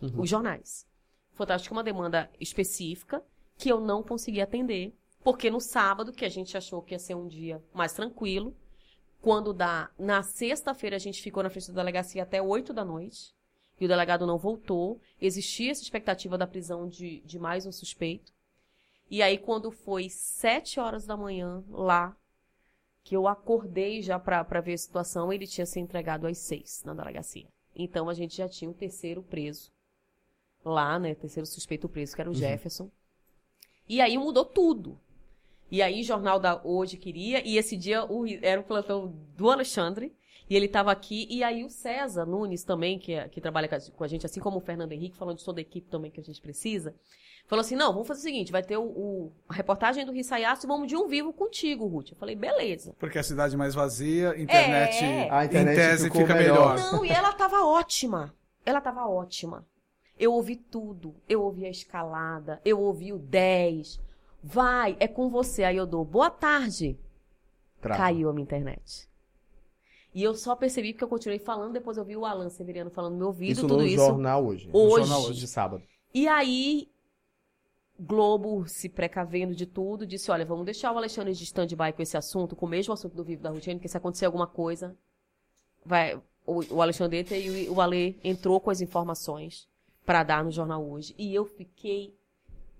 uhum. 0.00 0.20
os 0.20 0.28
jornais. 0.28 0.86
Fantástico 1.32 1.74
é 1.74 1.76
uma 1.76 1.84
demanda 1.84 2.30
específica 2.40 3.22
que 3.56 3.70
eu 3.70 3.80
não 3.80 4.02
consegui 4.02 4.40
atender 4.40 4.94
porque 5.22 5.50
no 5.50 5.60
sábado, 5.60 6.12
que 6.12 6.24
a 6.24 6.28
gente 6.28 6.56
achou 6.56 6.82
que 6.82 6.94
ia 6.94 6.98
ser 6.98 7.14
um 7.14 7.28
dia 7.28 7.62
mais 7.72 7.92
tranquilo, 7.92 8.56
quando 9.20 9.52
dá. 9.52 9.90
Na 9.98 10.22
sexta-feira 10.22 10.96
a 10.96 10.98
gente 10.98 11.22
ficou 11.22 11.42
na 11.42 11.50
frente 11.50 11.68
da 11.68 11.80
delegacia 11.80 12.24
até 12.24 12.42
8 12.42 12.72
da 12.72 12.84
noite. 12.84 13.32
E 13.80 13.84
o 13.84 13.88
delegado 13.88 14.26
não 14.26 14.36
voltou. 14.36 15.00
Existia 15.20 15.70
essa 15.70 15.82
expectativa 15.82 16.36
da 16.36 16.46
prisão 16.46 16.88
de, 16.88 17.20
de 17.20 17.38
mais 17.38 17.66
um 17.66 17.72
suspeito. 17.72 18.32
E 19.10 19.22
aí, 19.22 19.38
quando 19.38 19.70
foi 19.70 20.08
sete 20.08 20.80
horas 20.80 21.04
da 21.04 21.16
manhã, 21.16 21.64
lá, 21.68 22.16
que 23.04 23.16
eu 23.16 23.26
acordei 23.26 24.00
já 24.02 24.18
pra 24.18 24.42
ver 24.60 24.74
a 24.74 24.78
situação, 24.78 25.32
ele 25.32 25.46
tinha 25.46 25.66
se 25.66 25.80
entregado 25.80 26.26
às 26.26 26.38
seis 26.38 26.82
na 26.84 26.94
delegacia. 26.94 27.46
Então 27.74 28.08
a 28.08 28.14
gente 28.14 28.36
já 28.36 28.48
tinha 28.48 28.70
o 28.70 28.74
terceiro 28.74 29.22
preso 29.22 29.72
lá, 30.64 30.98
né? 30.98 31.14
Terceiro 31.14 31.46
suspeito 31.46 31.88
preso, 31.88 32.14
que 32.14 32.20
era 32.20 32.30
o 32.30 32.34
Jefferson. 32.34 32.90
E 33.88 34.00
aí 34.00 34.16
mudou 34.16 34.44
tudo. 34.44 34.98
E 35.70 35.80
aí, 35.80 36.02
Jornal 36.02 36.38
da 36.38 36.60
Hoje 36.62 36.96
queria, 36.98 37.46
e 37.46 37.56
esse 37.56 37.76
dia 37.76 38.04
o- 38.04 38.26
era 38.42 38.60
o 38.60 38.64
plantão 38.64 39.08
do 39.36 39.50
Alexandre, 39.50 40.14
e 40.48 40.54
ele 40.54 40.66
estava 40.66 40.92
aqui, 40.92 41.26
e 41.30 41.42
aí 41.42 41.64
o 41.64 41.70
César 41.70 42.26
Nunes 42.26 42.62
também, 42.62 42.98
que, 42.98 43.12
é- 43.14 43.26
que 43.28 43.40
trabalha 43.40 43.68
com 43.68 44.04
a 44.04 44.06
gente, 44.08 44.26
assim 44.26 44.38
como 44.38 44.58
o 44.58 44.60
Fernando 44.60 44.92
Henrique, 44.92 45.16
falando 45.16 45.38
de 45.38 45.44
toda 45.44 45.60
a 45.60 45.62
equipe 45.62 45.88
também 45.88 46.10
que 46.10 46.20
a 46.20 46.22
gente 46.22 46.40
precisa, 46.42 46.94
falou 47.46 47.60
assim, 47.60 47.76
não, 47.76 47.92
vamos 47.92 48.08
fazer 48.08 48.20
o 48.20 48.22
seguinte, 48.22 48.50
vai 48.52 48.62
ter 48.62 48.76
o, 48.78 48.82
o- 48.84 49.32
a 49.48 49.54
reportagem 49.54 50.06
do 50.06 50.12
Rissayaço, 50.12 50.66
vamos 50.66 50.88
de 50.88 50.96
um 50.96 51.06
vivo 51.06 51.32
contigo, 51.32 51.86
Ruth. 51.86 52.10
Eu 52.12 52.16
falei, 52.16 52.34
beleza. 52.34 52.94
Porque 52.98 53.18
a 53.18 53.22
cidade 53.22 53.56
mais 53.56 53.74
vazia, 53.74 54.40
internet, 54.40 55.04
É. 55.04 55.30
A 55.30 55.44
internet 55.44 55.72
em 55.72 55.76
tese 55.76 56.04
ficou 56.04 56.22
fica 56.22 56.34
melhor. 56.34 56.74
melhor. 56.76 56.92
Não, 56.92 57.04
e 57.04 57.10
ela 57.10 57.32
tava 57.32 57.64
ótima. 57.64 58.34
Ela 58.64 58.80
tava 58.80 59.06
ótima. 59.06 59.66
Eu 60.18 60.32
ouvi 60.32 60.56
tudo. 60.56 61.14
Eu 61.28 61.42
ouvi 61.42 61.66
a 61.66 61.70
escalada, 61.70 62.60
eu 62.64 62.80
ouvi 62.80 63.12
o 63.12 63.18
10. 63.18 64.00
Vai, 64.42 64.96
é 65.00 65.06
com 65.08 65.28
você. 65.28 65.64
Aí 65.64 65.76
eu 65.76 65.86
dou 65.86 66.04
boa 66.04 66.30
tarde. 66.30 66.98
Trava. 67.80 68.00
Caiu 68.00 68.28
a 68.28 68.32
minha 68.32 68.44
internet. 68.44 69.08
E 70.14 70.22
eu 70.22 70.34
só 70.34 70.54
percebi 70.54 70.92
porque 70.92 71.04
eu 71.04 71.08
continuei 71.08 71.38
falando, 71.38 71.72
depois 71.72 71.96
eu 71.96 72.04
vi 72.04 72.16
o 72.16 72.24
Alan 72.26 72.50
Severiano 72.50 72.90
falando 72.90 73.12
no 73.14 73.18
meu 73.18 73.26
ouvido, 73.28 73.52
Isso 73.52 73.60
tudo 73.62 73.78
no 73.78 73.86
isso. 73.86 73.96
jornal 73.96 74.44
hoje. 74.46 74.68
No 74.68 74.78
Hoje. 74.78 75.06
jornal 75.06 75.22
hoje 75.28 75.40
de 75.40 75.48
sábado. 75.48 75.82
E 76.14 76.28
aí, 76.28 76.88
Globo, 78.04 78.66
se 78.66 78.88
precavendo 78.88 79.54
de 79.54 79.64
tudo, 79.64 80.06
disse: 80.06 80.30
olha, 80.30 80.44
vamos 80.44 80.64
deixar 80.64 80.92
o 80.92 80.98
Alexandre 80.98 81.32
de 81.32 81.44
stand-by 81.44 81.92
com 81.92 82.02
esse 82.02 82.16
assunto, 82.16 82.56
com 82.56 82.66
o 82.66 82.68
mesmo 82.68 82.92
assunto 82.92 83.14
do 83.14 83.22
Vivo 83.22 83.42
da 83.42 83.50
Rotina, 83.50 83.76
porque 83.76 83.88
se 83.88 83.96
acontecer 83.96 84.26
alguma 84.26 84.46
coisa, 84.46 84.96
vai. 85.84 86.20
O, 86.44 86.74
o 86.74 86.82
Alexandre 86.82 87.24
e 87.30 87.68
o, 87.68 87.74
o 87.74 87.80
Ale 87.80 88.18
entrou 88.24 88.60
com 88.60 88.70
as 88.70 88.80
informações 88.80 89.68
para 90.04 90.24
dar 90.24 90.42
no 90.42 90.50
jornal 90.50 90.84
hoje. 90.84 91.14
E 91.16 91.32
eu 91.32 91.44
fiquei 91.44 92.12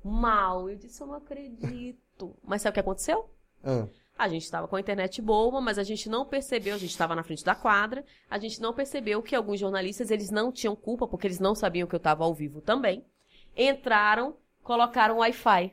mal. 0.03 0.69
Eu 0.69 0.77
disse: 0.77 1.01
eu 1.01 1.07
não 1.07 1.15
acredito. 1.15 2.35
Mas 2.43 2.63
sabe 2.63 2.73
o 2.73 2.75
que 2.75 2.81
aconteceu? 2.81 3.31
Ah, 3.63 3.87
A 4.19 4.29
gente 4.29 4.43
estava 4.43 4.67
com 4.67 4.77
a 4.77 4.81
internet 4.81 5.23
boa, 5.23 5.61
mas 5.61 5.79
a 5.79 5.83
gente 5.83 6.09
não 6.09 6.27
percebeu, 6.27 6.75
a 6.75 6.79
gente 6.79 6.91
estava 6.91 7.15
na 7.15 7.23
frente 7.23 7.45
da 7.45 7.55
quadra, 7.55 8.05
a 8.29 8.39
gente 8.39 8.61
não 8.61 8.75
percebeu 8.75 9.23
que 9.23 9.35
alguns 9.35 9.59
jornalistas, 9.59 10.11
eles 10.11 10.31
não 10.31 10.53
tinham 10.53 10.77
culpa, 10.77 11.07
porque 11.07 11.27
eles 11.27 11.41
não 11.41 11.55
sabiam 11.55 11.89
que 11.89 11.95
eu 11.95 11.99
estava 11.99 12.25
ao 12.25 12.35
vivo 12.35 12.61
também. 12.61 13.05
Entraram, 13.57 14.37
colocaram 14.63 15.19
Wi-Fi. 15.19 15.73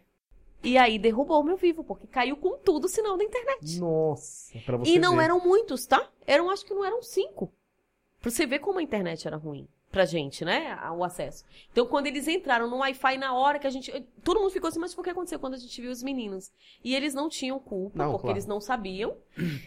E 0.61 0.77
aí 0.77 0.99
derrubou 0.99 1.39
o 1.39 1.43
meu 1.43 1.55
vivo, 1.55 1.83
porque 1.83 2.05
caiu 2.05 2.35
com 2.35 2.57
tudo 2.57 2.85
o 2.85 2.89
sinal 2.89 3.17
da 3.17 3.23
internet. 3.23 3.79
nossa, 3.79 4.59
pra 4.65 4.77
você 4.77 4.91
e 4.91 4.99
não 4.99 5.15
ver. 5.15 5.23
eram 5.23 5.39
muitos, 5.39 5.85
tá? 5.85 6.09
Eram, 6.27 6.49
acho 6.49 6.65
que 6.65 6.73
não 6.73 6.83
eram 6.83 7.01
cinco. 7.01 7.53
Pra 8.21 8.29
você 8.29 8.45
ver 8.45 8.59
como 8.59 8.79
a 8.79 8.83
internet 8.83 9.25
era 9.25 9.37
ruim 9.37 9.69
pra 9.91 10.05
gente, 10.05 10.45
né? 10.45 10.77
O 10.95 11.03
acesso. 11.03 11.43
Então, 11.71 11.85
quando 11.85 12.07
eles 12.07 12.27
entraram 12.27 12.69
no 12.69 12.77
Wi-Fi, 12.77 13.17
na 13.17 13.33
hora 13.33 13.57
que 13.59 13.65
a 13.67 13.69
gente. 13.69 13.91
Todo 14.23 14.39
mundo 14.39 14.51
ficou 14.51 14.67
assim, 14.67 14.79
mas 14.79 14.95
o 14.97 15.01
que 15.01 15.09
aconteceu 15.09 15.39
quando 15.39 15.55
a 15.55 15.57
gente 15.57 15.81
viu 15.81 15.91
os 15.91 16.03
meninos? 16.03 16.51
E 16.83 16.95
eles 16.95 17.13
não 17.13 17.27
tinham 17.29 17.59
culpa, 17.59 17.97
Não, 17.97 18.11
porque 18.11 18.23
claro. 18.23 18.35
eles 18.35 18.45
não 18.45 18.61
sabiam. 18.61 19.17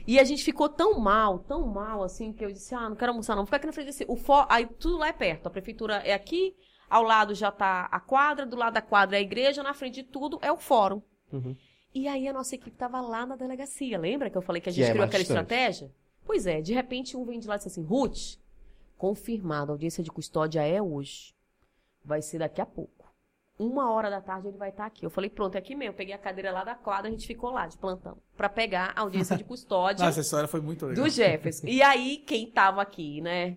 E 0.06 0.18
a 0.18 0.24
gente 0.24 0.44
ficou 0.44 0.68
tão 0.68 0.98
mal, 0.98 1.40
tão 1.40 1.66
mal, 1.66 2.02
assim, 2.02 2.32
que 2.32 2.44
eu 2.44 2.52
disse, 2.52 2.74
ah, 2.74 2.88
não 2.88 2.96
quero 2.96 3.12
almoçar, 3.12 3.34
não. 3.34 3.42
Vou 3.42 3.46
ficar 3.46 3.56
aqui 3.56 3.66
na 3.66 3.72
frente 3.72 3.86
desse. 3.86 4.04
O 4.08 4.16
for... 4.16 4.46
Aí 4.48 4.66
tudo 4.66 4.98
lá 4.98 5.08
é 5.08 5.12
perto. 5.12 5.46
A 5.46 5.50
prefeitura 5.50 5.96
é 5.96 6.12
aqui, 6.12 6.54
ao 6.92 7.02
lado 7.02 7.34
já 7.34 7.50
tá 7.50 7.88
a 7.90 7.98
quadra, 7.98 8.44
do 8.44 8.54
lado 8.54 8.74
da 8.74 8.82
quadra 8.82 9.16
é 9.16 9.20
a 9.20 9.22
igreja, 9.22 9.62
na 9.62 9.72
frente 9.72 10.02
de 10.02 10.04
tudo 10.04 10.38
é 10.42 10.52
o 10.52 10.58
fórum. 10.58 11.00
Uhum. 11.32 11.56
E 11.94 12.06
aí 12.06 12.28
a 12.28 12.32
nossa 12.32 12.54
equipe 12.54 12.76
tava 12.76 13.00
lá 13.00 13.24
na 13.24 13.34
delegacia. 13.34 13.98
Lembra 13.98 14.28
que 14.28 14.36
eu 14.36 14.42
falei 14.42 14.60
que 14.60 14.68
a 14.68 14.72
Que 14.72 14.76
gente 14.76 14.86
é 14.86 14.90
criou 14.90 14.98
mais 15.00 15.10
aquela 15.10 15.22
estratégia? 15.22 15.90
Pois 16.24 16.46
é, 16.46 16.60
de 16.60 16.74
repente 16.74 17.16
um 17.16 17.24
vem 17.24 17.38
de 17.40 17.48
lá 17.48 17.54
e 17.54 17.58
diz 17.58 17.66
assim, 17.66 17.82
Ruth, 17.82 18.38
confirmado, 18.98 19.72
a 19.72 19.74
audiência 19.74 20.04
de 20.04 20.10
custódia 20.10 20.60
é 20.62 20.80
hoje. 20.82 21.34
Vai 22.04 22.20
ser 22.20 22.38
daqui 22.38 22.60
a 22.60 22.66
pouco. 22.66 23.10
Uma 23.58 23.90
hora 23.90 24.10
da 24.10 24.20
tarde 24.20 24.48
ele 24.48 24.58
vai 24.58 24.70
estar 24.70 24.86
aqui. 24.86 25.04
Eu 25.06 25.10
falei, 25.10 25.30
pronto, 25.30 25.54
é 25.54 25.58
aqui 25.58 25.74
mesmo. 25.74 25.92
Eu 25.92 25.96
peguei 25.96 26.14
a 26.14 26.18
cadeira 26.18 26.52
lá 26.52 26.64
da 26.64 26.74
quadra, 26.74 27.08
a 27.08 27.10
gente 27.10 27.26
ficou 27.26 27.50
lá 27.50 27.66
de 27.66 27.78
plantão. 27.78 28.18
Pra 28.36 28.48
pegar 28.48 28.92
a 28.96 29.00
audiência 29.00 29.36
de 29.36 29.44
custódia 29.44 30.04
Nossa, 30.04 30.20
essa 30.20 30.26
história 30.26 30.48
foi 30.48 30.60
muito 30.60 30.86
legal. 30.86 31.04
do 31.04 31.10
Jefferson. 31.10 31.66
E 31.66 31.82
aí, 31.82 32.18
quem 32.18 32.50
tava 32.50 32.82
aqui, 32.82 33.20
né? 33.20 33.56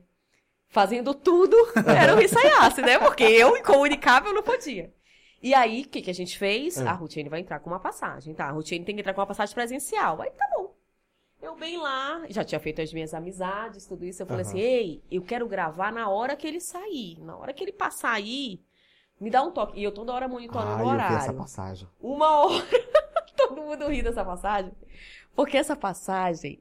Fazendo 0.75 1.13
tudo 1.13 1.55
era 1.87 2.13
o 2.13 2.17
Rissaiace, 2.17 2.81
né? 2.81 2.99
Porque 2.99 3.23
eu, 3.23 3.55
incomunicável, 3.55 4.33
não 4.33 4.43
podia. 4.43 4.93
E 5.41 5.53
aí, 5.53 5.83
o 5.83 5.87
que, 5.87 6.01
que 6.01 6.11
a 6.11 6.13
gente 6.13 6.37
fez? 6.37 6.77
Ah. 6.77 6.89
A 6.89 6.93
Rutiane 6.93 7.29
vai 7.29 7.39
entrar 7.39 7.61
com 7.61 7.69
uma 7.69 7.79
passagem, 7.79 8.33
tá? 8.33 8.47
A 8.47 8.51
Rutiane 8.51 8.83
tem 8.83 8.93
que 8.93 8.99
entrar 8.99 9.13
com 9.13 9.21
uma 9.21 9.25
passagem 9.25 9.55
presencial. 9.55 10.21
Aí 10.21 10.29
tá 10.31 10.45
bom. 10.53 10.75
Eu 11.41 11.55
bem 11.55 11.77
lá, 11.77 12.23
já 12.27 12.43
tinha 12.43 12.59
feito 12.59 12.81
as 12.81 12.91
minhas 12.91 13.13
amizades, 13.13 13.85
tudo 13.85 14.03
isso. 14.03 14.21
Eu 14.21 14.25
falei 14.27 14.41
Aham. 14.43 14.51
assim: 14.51 14.59
ei, 14.59 15.01
eu 15.09 15.21
quero 15.21 15.47
gravar 15.47 15.93
na 15.93 16.09
hora 16.09 16.35
que 16.35 16.45
ele 16.45 16.59
sair. 16.59 17.21
Na 17.21 17.37
hora 17.37 17.53
que 17.53 17.63
ele 17.63 17.71
passar 17.71 18.11
aí, 18.11 18.59
me 19.17 19.29
dá 19.29 19.41
um 19.43 19.51
toque. 19.51 19.79
E 19.79 19.83
eu 19.85 19.93
toda 19.93 20.11
hora 20.11 20.27
monitorando 20.27 20.71
Ah, 20.71 20.75
o 20.75 20.79
eu 20.79 20.85
vi 20.87 20.91
horário 20.91 21.17
essa 21.17 21.33
passagem. 21.33 21.87
uma 22.01 22.45
hora. 22.47 22.65
Todo 23.37 23.61
mundo 23.61 23.87
ri 23.87 24.01
dessa 24.01 24.25
passagem. 24.25 24.73
Porque 25.33 25.55
essa 25.55 25.75
passagem. 25.75 26.59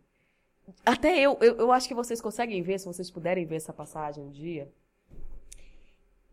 Até 0.85 1.19
eu, 1.19 1.37
eu, 1.41 1.57
eu 1.57 1.73
acho 1.73 1.89
que 1.89 1.95
vocês 1.95 2.21
conseguem 2.21 2.63
ver, 2.63 2.79
se 2.79 2.87
vocês 2.87 3.11
puderem 3.11 3.45
ver 3.45 3.57
essa 3.57 3.73
passagem 3.73 4.23
um 4.23 4.31
dia. 4.31 4.71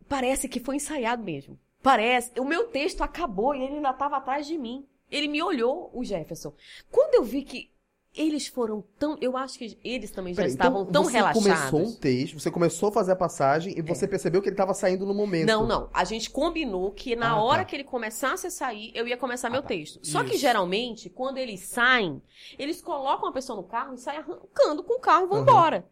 Parece 0.08 0.48
que 0.48 0.60
foi 0.60 0.76
ensaiado 0.76 1.22
mesmo. 1.22 1.58
Parece. 1.82 2.38
O 2.38 2.44
meu 2.44 2.68
texto 2.68 3.02
acabou 3.02 3.54
e 3.54 3.62
ele 3.62 3.76
ainda 3.76 3.90
estava 3.90 4.16
atrás 4.16 4.46
de 4.46 4.56
mim. 4.58 4.86
Ele 5.10 5.28
me 5.28 5.42
olhou, 5.42 5.90
o 5.92 6.04
Jefferson. 6.04 6.54
Quando 6.90 7.14
eu 7.14 7.24
vi 7.24 7.42
que 7.42 7.71
eles 8.14 8.46
foram 8.46 8.84
tão. 8.98 9.16
Eu 9.20 9.36
acho 9.36 9.58
que 9.58 9.78
eles 9.82 10.10
também 10.10 10.34
já 10.34 10.42
Peraí, 10.42 10.52
estavam 10.52 10.82
então 10.82 10.92
tão 10.92 11.04
você 11.04 11.12
relaxados. 11.12 11.42
começou 11.70 11.80
um 11.80 11.94
texto, 11.94 12.38
você 12.38 12.50
começou 12.50 12.88
a 12.90 12.92
fazer 12.92 13.12
a 13.12 13.16
passagem 13.16 13.74
e 13.76 13.82
você 13.82 14.06
percebeu 14.06 14.42
que 14.42 14.48
ele 14.48 14.54
estava 14.54 14.74
saindo 14.74 15.06
no 15.06 15.14
momento. 15.14 15.46
Não, 15.46 15.66
não. 15.66 15.88
A 15.94 16.04
gente 16.04 16.30
combinou 16.30 16.90
que 16.92 17.16
na 17.16 17.30
Ah, 17.32 17.42
hora 17.42 17.60
tá. 17.60 17.64
que 17.66 17.76
ele 17.76 17.84
começasse 17.84 18.46
a 18.46 18.50
sair, 18.50 18.92
eu 18.94 19.08
ia 19.08 19.16
começar 19.16 19.48
meu 19.48 19.62
tá. 19.62 19.68
texto. 19.68 19.98
Só 20.02 20.22
que 20.22 20.30
Isso. 20.32 20.38
geralmente, 20.40 21.08
quando 21.08 21.38
eles 21.38 21.60
saem, 21.60 22.20
eles 22.58 22.82
colocam 22.82 23.28
a 23.28 23.32
pessoa 23.32 23.56
no 23.56 23.62
carro 23.66 23.94
e 23.94 23.98
saem 23.98 24.18
arrancando 24.18 24.82
com 24.82 24.94
o 24.94 25.00
carro 25.00 25.24
e 25.24 25.28
vão 25.28 25.38
Aham. 25.38 25.42
embora. 25.50 25.86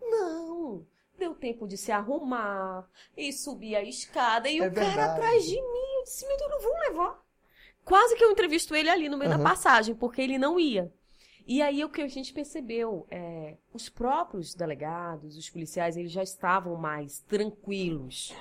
Não. 0.00 0.84
Deu 1.18 1.34
tempo 1.34 1.68
de 1.68 1.76
se 1.76 1.92
arrumar 1.92 2.88
e 3.16 3.32
subir 3.32 3.76
a 3.76 3.82
escada 3.82 4.48
e 4.48 4.58
É 4.58 4.66
o 4.66 4.72
cara 4.72 4.84
verdade. 4.88 5.10
atrás 5.12 5.44
de 5.44 5.54
mim. 5.54 5.94
Eu 5.98 6.04
disse, 6.04 6.26
meu 6.26 6.36
Deus, 6.36 6.50
não 6.50 6.60
vão 6.60 6.78
levar. 6.80 7.22
Quase 7.84 8.14
que 8.16 8.24
eu 8.24 8.30
entrevisto 8.30 8.74
ele 8.74 8.88
ali 8.88 9.08
no 9.08 9.16
meio 9.16 9.30
da 9.30 9.36
Aham. 9.36 9.44
passagem, 9.44 9.94
porque 9.94 10.20
ele 10.20 10.38
não 10.38 10.58
ia. 10.58 10.92
E 11.46 11.60
aí 11.60 11.84
o 11.84 11.88
que 11.88 12.02
a 12.02 12.08
gente 12.08 12.32
percebeu, 12.32 13.06
é, 13.10 13.56
os 13.72 13.88
próprios 13.88 14.54
delegados, 14.54 15.36
os 15.36 15.50
policiais, 15.50 15.96
eles 15.96 16.12
já 16.12 16.22
estavam 16.22 16.76
mais 16.76 17.20
tranquilos. 17.20 18.34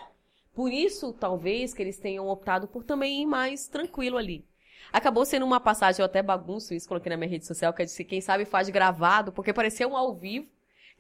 Por 0.53 0.71
isso, 0.71 1.13
talvez, 1.13 1.73
que 1.73 1.81
eles 1.81 1.97
tenham 1.97 2.27
optado 2.27 2.67
por 2.67 2.83
também 2.83 3.21
ir 3.21 3.25
mais 3.25 3.67
tranquilo 3.67 4.17
ali. 4.17 4.45
Acabou 4.91 5.25
sendo 5.25 5.45
uma 5.45 5.59
passagem, 5.59 6.01
eu 6.01 6.05
até 6.05 6.21
bagunço 6.21 6.73
isso, 6.73 6.87
coloquei 6.87 7.09
na 7.09 7.17
minha 7.17 7.29
rede 7.29 7.45
social, 7.45 7.73
que 7.73 7.81
eu 7.81 7.85
disse, 7.85 8.03
quem 8.03 8.19
sabe 8.19 8.45
faz 8.45 8.69
gravado, 8.69 9.31
porque 9.31 9.53
parecia 9.53 9.87
um 9.87 9.95
ao 9.95 10.13
vivo, 10.13 10.47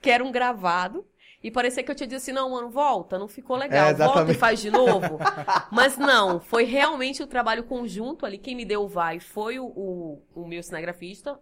que 0.01 0.09
era 0.09 0.23
um 0.23 0.31
gravado, 0.31 1.05
e 1.43 1.51
parecia 1.51 1.83
que 1.83 1.91
eu 1.91 1.95
tinha 1.95 2.07
dito 2.07 2.17
assim, 2.17 2.31
não, 2.31 2.51
mano, 2.51 2.69
volta, 2.69 3.19
não 3.19 3.27
ficou 3.27 3.57
legal, 3.57 3.89
É, 3.89 3.93
volta 3.93 4.31
e 4.31 4.35
faz 4.35 4.61
de 4.61 4.71
novo. 4.71 5.19
Mas 5.71 5.97
não, 5.97 6.39
foi 6.39 6.63
realmente 6.63 7.21
o 7.21 7.27
trabalho 7.27 7.63
conjunto 7.63 8.25
ali, 8.25 8.37
quem 8.37 8.55
me 8.55 8.63
deu 8.63 8.83
o 8.83 8.87
vai 8.87 9.19
foi 9.19 9.59
o, 9.59 9.65
o, 9.65 10.21
o 10.33 10.47
meu 10.47 10.63
cinegrafista, 10.63 11.39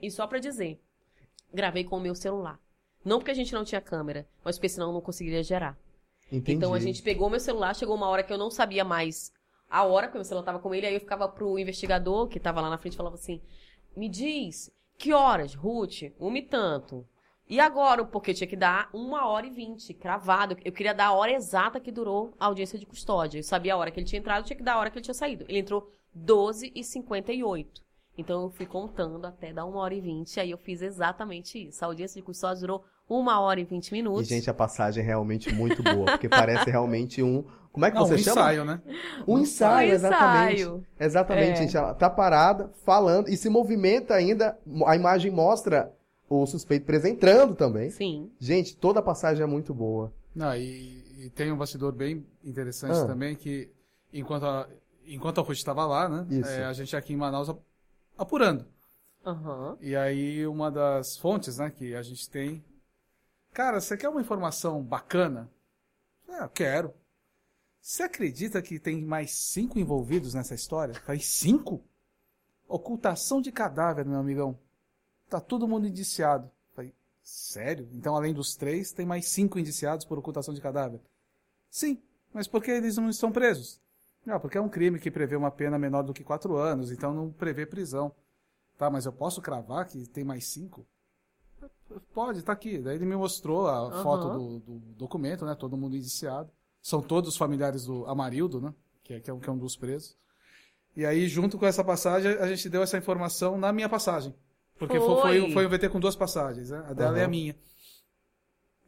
e 0.00 0.10
só 0.10 0.26
pra 0.26 0.38
dizer, 0.38 0.80
gravei 1.52 1.84
com 1.84 1.96
o 1.96 2.00
meu 2.00 2.14
celular. 2.14 2.58
Não 3.04 3.18
porque 3.18 3.30
a 3.30 3.34
gente 3.34 3.54
não 3.54 3.64
tinha 3.64 3.80
câmera, 3.80 4.28
mas 4.44 4.56
porque 4.56 4.68
senão 4.68 4.88
eu 4.88 4.92
não 4.92 5.00
conseguiria 5.00 5.42
gerar. 5.42 5.78
Entendi. 6.30 6.52
Então 6.52 6.74
a 6.74 6.78
gente 6.78 7.02
pegou 7.02 7.30
meu 7.30 7.40
celular, 7.40 7.74
chegou 7.74 7.96
uma 7.96 8.08
hora 8.08 8.22
que 8.22 8.32
eu 8.32 8.38
não 8.38 8.50
sabia 8.50 8.84
mais 8.84 9.32
a 9.68 9.84
hora, 9.84 10.06
porque 10.06 10.18
meu 10.18 10.24
celular 10.24 10.44
tava 10.44 10.58
com 10.58 10.74
ele, 10.74 10.86
aí 10.86 10.94
eu 10.94 11.00
ficava 11.00 11.28
pro 11.28 11.58
investigador, 11.58 12.28
que 12.28 12.38
tava 12.38 12.60
lá 12.60 12.70
na 12.70 12.78
frente, 12.78 12.94
e 12.94 12.96
falava 12.96 13.16
assim: 13.16 13.40
me 13.96 14.08
diz, 14.08 14.70
que 14.98 15.12
horas, 15.12 15.54
Ruth? 15.54 16.12
Uma 16.18 16.38
e 16.38 16.42
tanto. 16.42 17.06
E 17.48 17.58
agora, 17.58 18.04
porque 18.04 18.32
tinha 18.32 18.46
que 18.46 18.54
dar 18.54 18.88
uma 18.92 19.26
hora 19.26 19.46
e 19.46 19.50
vinte, 19.50 19.92
cravado. 19.92 20.56
Eu 20.64 20.72
queria 20.72 20.94
dar 20.94 21.06
a 21.06 21.12
hora 21.12 21.32
exata 21.32 21.80
que 21.80 21.90
durou 21.90 22.32
a 22.38 22.46
audiência 22.46 22.78
de 22.78 22.86
custódia. 22.86 23.40
Eu 23.40 23.42
sabia 23.42 23.74
a 23.74 23.76
hora 23.76 23.90
que 23.90 23.98
ele 23.98 24.06
tinha 24.06 24.20
entrado, 24.20 24.44
tinha 24.44 24.56
que 24.56 24.62
dar 24.62 24.74
a 24.74 24.78
hora 24.78 24.88
que 24.88 24.98
ele 24.98 25.04
tinha 25.04 25.14
saído. 25.14 25.44
Ele 25.48 25.58
entrou 25.58 25.90
12 26.14 26.70
e 26.74 26.84
58. 26.84 27.82
Então 28.18 28.42
eu 28.42 28.50
fui 28.50 28.66
contando 28.66 29.24
até 29.26 29.52
dar 29.52 29.64
uma 29.64 29.78
hora 29.80 29.94
e 29.94 30.00
vinte, 30.00 30.38
aí 30.38 30.50
eu 30.50 30.58
fiz 30.58 30.82
exatamente 30.82 31.68
isso. 31.68 31.82
A 31.84 31.88
audiência 31.88 32.20
de 32.20 32.24
custódia 32.26 32.60
durou 32.60 32.84
uma 33.08 33.40
hora 33.40 33.60
e 33.60 33.64
vinte 33.64 33.88
E, 33.88 33.92
minutos. 33.94 34.28
gente, 34.28 34.48
a 34.50 34.54
passagem 34.54 35.02
é 35.02 35.06
realmente 35.06 35.52
muito 35.54 35.82
boa, 35.82 36.04
porque 36.06 36.28
parece 36.28 36.70
realmente 36.70 37.22
um. 37.22 37.44
Como 37.72 37.86
é 37.86 37.90
que 37.90 37.96
Não, 37.96 38.04
você 38.06 38.14
um 38.14 38.18
chama? 38.18 38.40
ensaio, 38.40 38.64
né? 38.64 38.82
Um 39.26 39.38
ensaio, 39.38 39.90
Um 39.90 39.94
exatamente. 39.94 40.60
ensaio. 40.62 40.86
Exatamente, 40.98 41.50
É. 41.52 41.56
gente. 41.56 41.76
Ela 41.76 41.94
tá 41.94 42.10
parada, 42.10 42.68
falando, 42.84 43.28
e 43.28 43.36
se 43.36 43.48
movimenta 43.48 44.14
ainda. 44.14 44.58
A 44.86 44.96
imagem 44.96 45.30
mostra 45.30 45.92
o 46.28 46.44
suspeito 46.46 46.84
preso 46.84 47.06
entrando 47.06 47.54
também. 47.54 47.90
Sim. 47.90 48.30
Gente, 48.40 48.76
toda 48.76 48.98
a 49.00 49.02
passagem 49.02 49.42
é 49.42 49.46
muito 49.46 49.72
boa. 49.72 50.12
Não, 50.34 50.54
e, 50.54 51.04
e 51.26 51.30
tem 51.30 51.50
um 51.52 51.56
bastidor 51.56 51.92
bem 51.92 52.26
interessante 52.44 52.98
Ah. 52.98 53.06
também, 53.06 53.34
que 53.36 53.70
enquanto 54.12 54.44
a, 54.46 54.68
enquanto 55.06 55.40
a 55.40 55.42
Ruth 55.44 55.56
estava 55.56 55.86
lá, 55.86 56.08
né? 56.08 56.26
Isso. 56.28 56.50
é, 56.50 56.64
a 56.64 56.72
gente 56.72 56.94
aqui 56.96 57.12
em 57.12 57.16
Manaus 57.16 57.48
apurando. 58.20 58.66
Aham. 59.24 59.78
E 59.80 59.96
aí, 59.96 60.46
uma 60.46 60.70
das 60.70 61.16
fontes, 61.16 61.56
né, 61.58 61.70
que 61.70 61.94
a 61.94 62.02
gente 62.02 62.28
tem. 62.28 62.62
Cara, 63.52 63.80
você 63.80 63.96
quer 63.96 64.08
uma 64.08 64.20
informação 64.20 64.82
bacana? 64.82 65.50
É, 66.28 66.42
eu 66.42 66.48
quero. 66.48 66.94
Você 67.80 68.02
acredita 68.02 68.60
que 68.60 68.78
tem 68.78 69.02
mais 69.02 69.32
cinco 69.32 69.78
envolvidos 69.78 70.34
nessa 70.34 70.54
história? 70.54 70.94
Falei, 70.94 71.20
cinco? 71.20 71.82
Ocultação 72.68 73.40
de 73.40 73.50
cadáver, 73.50 74.04
meu 74.04 74.18
amigão. 74.18 74.56
Tá 75.28 75.40
todo 75.40 75.66
mundo 75.66 75.86
indiciado. 75.86 76.50
Falei, 76.74 76.94
sério? 77.22 77.88
Então, 77.92 78.14
além 78.14 78.34
dos 78.34 78.54
três, 78.54 78.92
tem 78.92 79.06
mais 79.06 79.28
cinco 79.28 79.58
indiciados 79.58 80.04
por 80.04 80.18
ocultação 80.18 80.52
de 80.52 80.60
cadáver? 80.60 81.00
Sim, 81.70 82.00
mas 82.32 82.46
por 82.46 82.62
que 82.62 82.70
eles 82.70 82.96
não 82.96 83.08
estão 83.08 83.32
presos? 83.32 83.80
Não, 84.24 84.38
porque 84.38 84.58
é 84.58 84.60
um 84.60 84.68
crime 84.68 84.98
que 84.98 85.10
prevê 85.10 85.36
uma 85.36 85.50
pena 85.50 85.78
menor 85.78 86.02
do 86.02 86.12
que 86.12 86.22
quatro 86.22 86.56
anos, 86.56 86.90
então 86.90 87.14
não 87.14 87.30
prevê 87.30 87.64
prisão. 87.64 88.14
Tá, 88.76 88.90
mas 88.90 89.04
eu 89.04 89.12
posso 89.12 89.42
cravar 89.42 89.86
que 89.86 90.06
tem 90.08 90.24
mais 90.24 90.46
cinco? 90.46 90.86
Pode, 92.14 92.42
tá 92.42 92.52
aqui. 92.52 92.78
Daí 92.78 92.96
ele 92.96 93.04
me 93.04 93.16
mostrou 93.16 93.66
a 93.66 93.78
Aham. 93.78 94.02
foto 94.02 94.30
do, 94.30 94.58
do 94.60 94.78
documento, 94.94 95.44
né? 95.44 95.54
Todo 95.54 95.76
mundo 95.76 95.96
indiciado. 95.96 96.50
São 96.80 97.02
todos 97.02 97.36
familiares 97.36 97.84
do 97.84 98.06
Amarildo, 98.06 98.60
né? 98.60 98.72
Que 99.02 99.14
é, 99.14 99.20
que 99.20 99.30
é, 99.30 99.34
um, 99.34 99.40
que 99.40 99.48
é 99.48 99.52
um 99.52 99.58
dos 99.58 99.76
presos. 99.76 100.16
E 100.96 101.04
aí, 101.04 101.28
junto 101.28 101.58
com 101.58 101.66
essa 101.66 101.84
passagem, 101.84 102.32
a 102.32 102.46
gente 102.48 102.68
deu 102.68 102.82
essa 102.82 102.96
informação 102.96 103.58
na 103.58 103.72
minha 103.72 103.88
passagem. 103.88 104.34
Porque 104.78 104.98
foi, 104.98 105.16
Foi. 105.16 105.50
foi, 105.50 105.66
um 105.66 105.68
VT 105.68 105.90
com 105.90 106.00
duas 106.00 106.16
passagens, 106.16 106.70
né? 106.70 106.82
A 106.88 106.94
dela 106.94 107.18
e 107.18 107.20
a 107.20 107.24
Aham. 107.24 107.30
minha. 107.30 107.56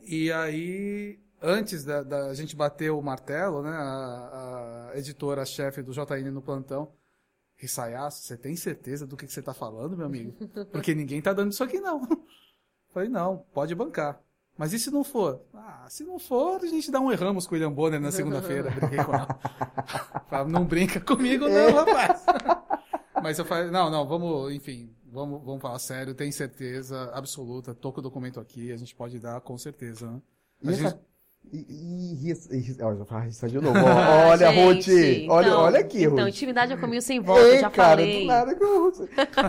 E 0.00 0.32
aí, 0.32 1.20
antes 1.42 1.84
da, 1.84 2.02
da 2.02 2.34
gente 2.34 2.54
bater 2.54 2.90
o 2.90 3.02
martelo, 3.02 3.62
né? 3.62 3.70
A, 3.70 4.90
a 4.92 4.98
editora-chefe 4.98 5.82
do 5.82 5.92
JN 5.92 6.30
no 6.30 6.40
plantão, 6.42 6.92
Rissaiaço, 7.56 8.22
você 8.22 8.36
tem 8.36 8.56
certeza 8.56 9.06
do 9.06 9.16
que, 9.16 9.26
que 9.26 9.32
você 9.32 9.42
tá 9.42 9.54
falando, 9.54 9.96
meu 9.96 10.06
amigo? 10.06 10.32
Porque 10.70 10.94
ninguém 10.94 11.20
tá 11.20 11.32
dando 11.32 11.52
isso 11.52 11.62
aqui, 11.62 11.80
não. 11.80 12.06
Falei, 12.92 13.08
não, 13.08 13.44
pode 13.52 13.74
bancar. 13.74 14.20
Mas 14.56 14.72
e 14.72 14.78
se 14.78 14.90
não 14.90 15.02
for? 15.02 15.40
Ah, 15.54 15.86
se 15.88 16.04
não 16.04 16.18
for, 16.18 16.60
a 16.62 16.66
gente 16.66 16.90
dá 16.90 17.00
um 17.00 17.10
erramos 17.10 17.46
com 17.46 17.54
o 17.54 17.56
William 17.56 17.72
Bonner 17.72 18.00
na 18.00 18.12
segunda-feira. 18.12 18.70
Brinquei 18.76 19.04
com 19.04 19.14
ela. 19.14 19.38
Falei, 20.28 20.52
não 20.52 20.64
brinca 20.66 21.00
comigo, 21.00 21.48
não, 21.48 21.72
rapaz. 21.72 22.24
Mas 23.22 23.38
eu 23.38 23.44
falei, 23.44 23.70
não, 23.70 23.88
não, 23.90 24.06
vamos, 24.06 24.52
enfim, 24.52 24.94
vamos, 25.06 25.42
vamos 25.42 25.62
falar 25.62 25.78
sério, 25.78 26.14
tem 26.14 26.30
certeza 26.30 27.10
absoluta, 27.14 27.74
tô 27.74 27.92
com 27.92 28.00
o 28.00 28.02
documento 28.02 28.40
aqui, 28.40 28.72
a 28.72 28.76
gente 28.76 28.94
pode 28.94 29.18
dar 29.18 29.40
com 29.40 29.56
certeza, 29.56 30.10
né? 30.10 30.20
E, 30.62 30.68
essa... 30.70 30.76
gente- 30.90 31.00
e, 31.50 31.56
e, 31.58 32.28
e, 32.28 32.28
e, 32.28 33.28
isso 33.28 33.48
de 33.48 33.60
novo. 33.60 33.78
Olha, 33.78 34.48
Ah, 34.48 34.50
Ruth. 34.50 34.82
gente, 34.82 35.26
Olha, 35.28 35.46
então- 35.48 35.60
olha 35.60 35.80
aqui, 35.80 36.02
Então, 36.04 36.18
Ruth. 36.24 36.28
intimidade 36.28 36.72
é 36.72 36.76
caminho 36.76 37.02
sem 37.02 37.20
volta, 37.20 37.42
Ei, 37.42 37.60
já 37.60 37.70
cara, 37.70 38.00
falei. 38.00 38.26
nada 38.26 38.54
que 38.54 38.62
eu... 38.62 38.92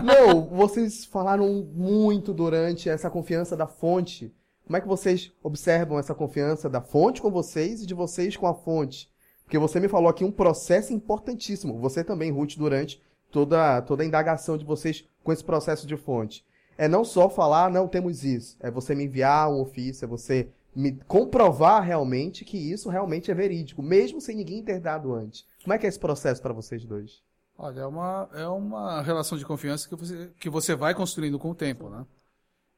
Não, 0.02 0.44
vocês 0.48 1.04
falaram 1.04 1.46
muito 1.74 2.32
durante 2.32 2.88
essa 2.88 3.08
confiança 3.10 3.56
da 3.56 3.66
fonte. 3.66 4.34
Como 4.66 4.76
é 4.76 4.80
que 4.80 4.88
vocês 4.88 5.30
observam 5.42 5.98
essa 5.98 6.14
confiança 6.14 6.68
da 6.70 6.80
fonte 6.80 7.20
com 7.20 7.30
vocês 7.30 7.82
e 7.82 7.86
de 7.86 7.94
vocês 7.94 8.36
com 8.36 8.46
a 8.46 8.54
fonte? 8.54 9.10
Porque 9.44 9.58
você 9.58 9.78
me 9.78 9.88
falou 9.88 10.08
aqui 10.08 10.24
um 10.24 10.30
processo 10.32 10.92
importantíssimo. 10.92 11.78
Você 11.80 12.02
também, 12.02 12.30
Ruth, 12.30 12.56
durante 12.56 13.00
toda, 13.30 13.82
toda 13.82 14.02
a 14.02 14.06
indagação 14.06 14.56
de 14.56 14.64
vocês 14.64 15.04
com 15.22 15.32
esse 15.32 15.44
processo 15.44 15.86
de 15.86 15.96
fonte. 15.96 16.44
É 16.78 16.88
não 16.88 17.04
só 17.04 17.28
falar, 17.28 17.70
não 17.70 17.86
temos 17.86 18.24
isso. 18.24 18.56
É 18.60 18.70
você 18.70 18.94
me 18.94 19.04
enviar 19.04 19.50
um 19.50 19.60
ofício, 19.60 20.04
é 20.04 20.08
você 20.08 20.48
me 20.74 20.92
comprovar 21.06 21.82
realmente 21.82 22.44
que 22.44 22.58
isso 22.58 22.88
realmente 22.88 23.30
é 23.30 23.34
verídico, 23.34 23.82
mesmo 23.82 24.20
sem 24.20 24.36
ninguém 24.36 24.62
ter 24.62 24.80
dado 24.80 25.14
antes. 25.14 25.46
Como 25.62 25.72
é 25.72 25.78
que 25.78 25.86
é 25.86 25.88
esse 25.88 25.98
processo 25.98 26.42
para 26.42 26.52
vocês 26.52 26.84
dois? 26.84 27.22
Olha, 27.56 27.82
é 27.82 27.86
uma, 27.86 28.28
é 28.32 28.48
uma 28.48 29.00
relação 29.02 29.38
de 29.38 29.46
confiança 29.46 29.88
que 29.88 29.94
você, 29.94 30.32
que 30.40 30.50
você 30.50 30.74
vai 30.74 30.94
construindo 30.94 31.38
com 31.38 31.50
o 31.50 31.54
tempo, 31.54 31.88
né? 31.88 32.04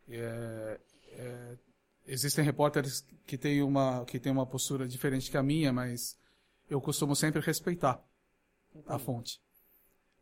É, 0.08 0.80
é, 1.12 1.56
existem 2.06 2.44
repórteres 2.44 3.04
que 3.26 3.38
têm, 3.38 3.62
uma, 3.62 4.04
que 4.04 4.20
têm 4.20 4.30
uma 4.30 4.46
postura 4.46 4.86
diferente 4.86 5.30
que 5.30 5.36
a 5.36 5.42
minha, 5.42 5.72
mas 5.72 6.16
eu 6.68 6.80
costumo 6.80 7.16
sempre 7.16 7.40
respeitar 7.40 8.00
a 8.86 8.98
fonte. 8.98 9.40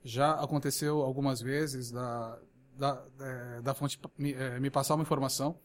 Já 0.04 0.32
aconteceu 0.34 1.02
algumas 1.02 1.40
vezes 1.40 1.90
da, 1.90 2.38
da, 2.76 3.04
é, 3.20 3.60
da 3.62 3.74
fonte 3.74 3.98
me, 4.16 4.32
é, 4.34 4.60
me 4.60 4.70
passar 4.70 4.94
uma 4.94 5.02
informação, 5.02 5.58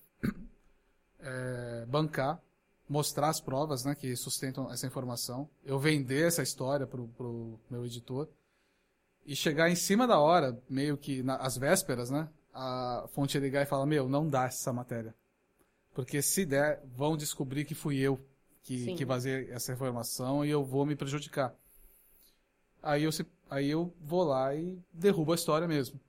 é, 1.22 1.86
bancar, 1.88 2.42
mostrar 2.88 3.30
as 3.30 3.40
provas 3.40 3.86
né, 3.86 3.94
que 3.96 4.16
sustentam 4.16 4.72
essa 4.72 4.88
informação, 4.88 5.50
eu 5.64 5.78
vender 5.80 6.28
essa 6.28 6.42
história 6.42 6.88
para 6.88 7.00
o 7.02 7.60
meu 7.70 7.86
editor, 7.86 8.28
e 9.26 9.36
chegar 9.36 9.70
em 9.70 9.76
cima 9.76 10.08
da 10.08 10.18
hora, 10.20 10.58
meio 10.70 10.98
que 10.98 11.22
na- 11.22 11.36
às 11.36 11.56
vésperas, 11.56 12.10
né? 12.10 12.28
A 12.54 13.06
fonte 13.14 13.38
ligar 13.38 13.62
e 13.62 13.66
falar, 13.66 13.86
meu, 13.86 14.10
não 14.10 14.28
dá 14.28 14.46
essa 14.46 14.74
matéria. 14.74 15.14
Porque 15.94 16.22
se 16.22 16.46
der, 16.46 16.82
vão 16.96 17.16
descobrir 17.16 17.64
que 17.66 17.76
fui 17.76 18.00
eu 18.00 18.20
que, 18.64 18.86
Sim. 18.86 18.96
que 18.96 19.06
vazei 19.06 19.50
essa 19.52 19.72
informação 19.72 20.44
e 20.44 20.50
eu 20.50 20.64
vou 20.64 20.84
me 20.86 20.96
prejudicar. 20.96 21.54
Aí 22.82 23.04
eu, 23.04 23.12
se- 23.12 23.26
aí 23.50 23.70
eu 23.70 23.94
vou 24.02 24.24
lá 24.24 24.56
e 24.56 24.80
derrubo 24.92 25.32
a 25.32 25.36
história 25.36 25.68
mesmo. 25.68 26.00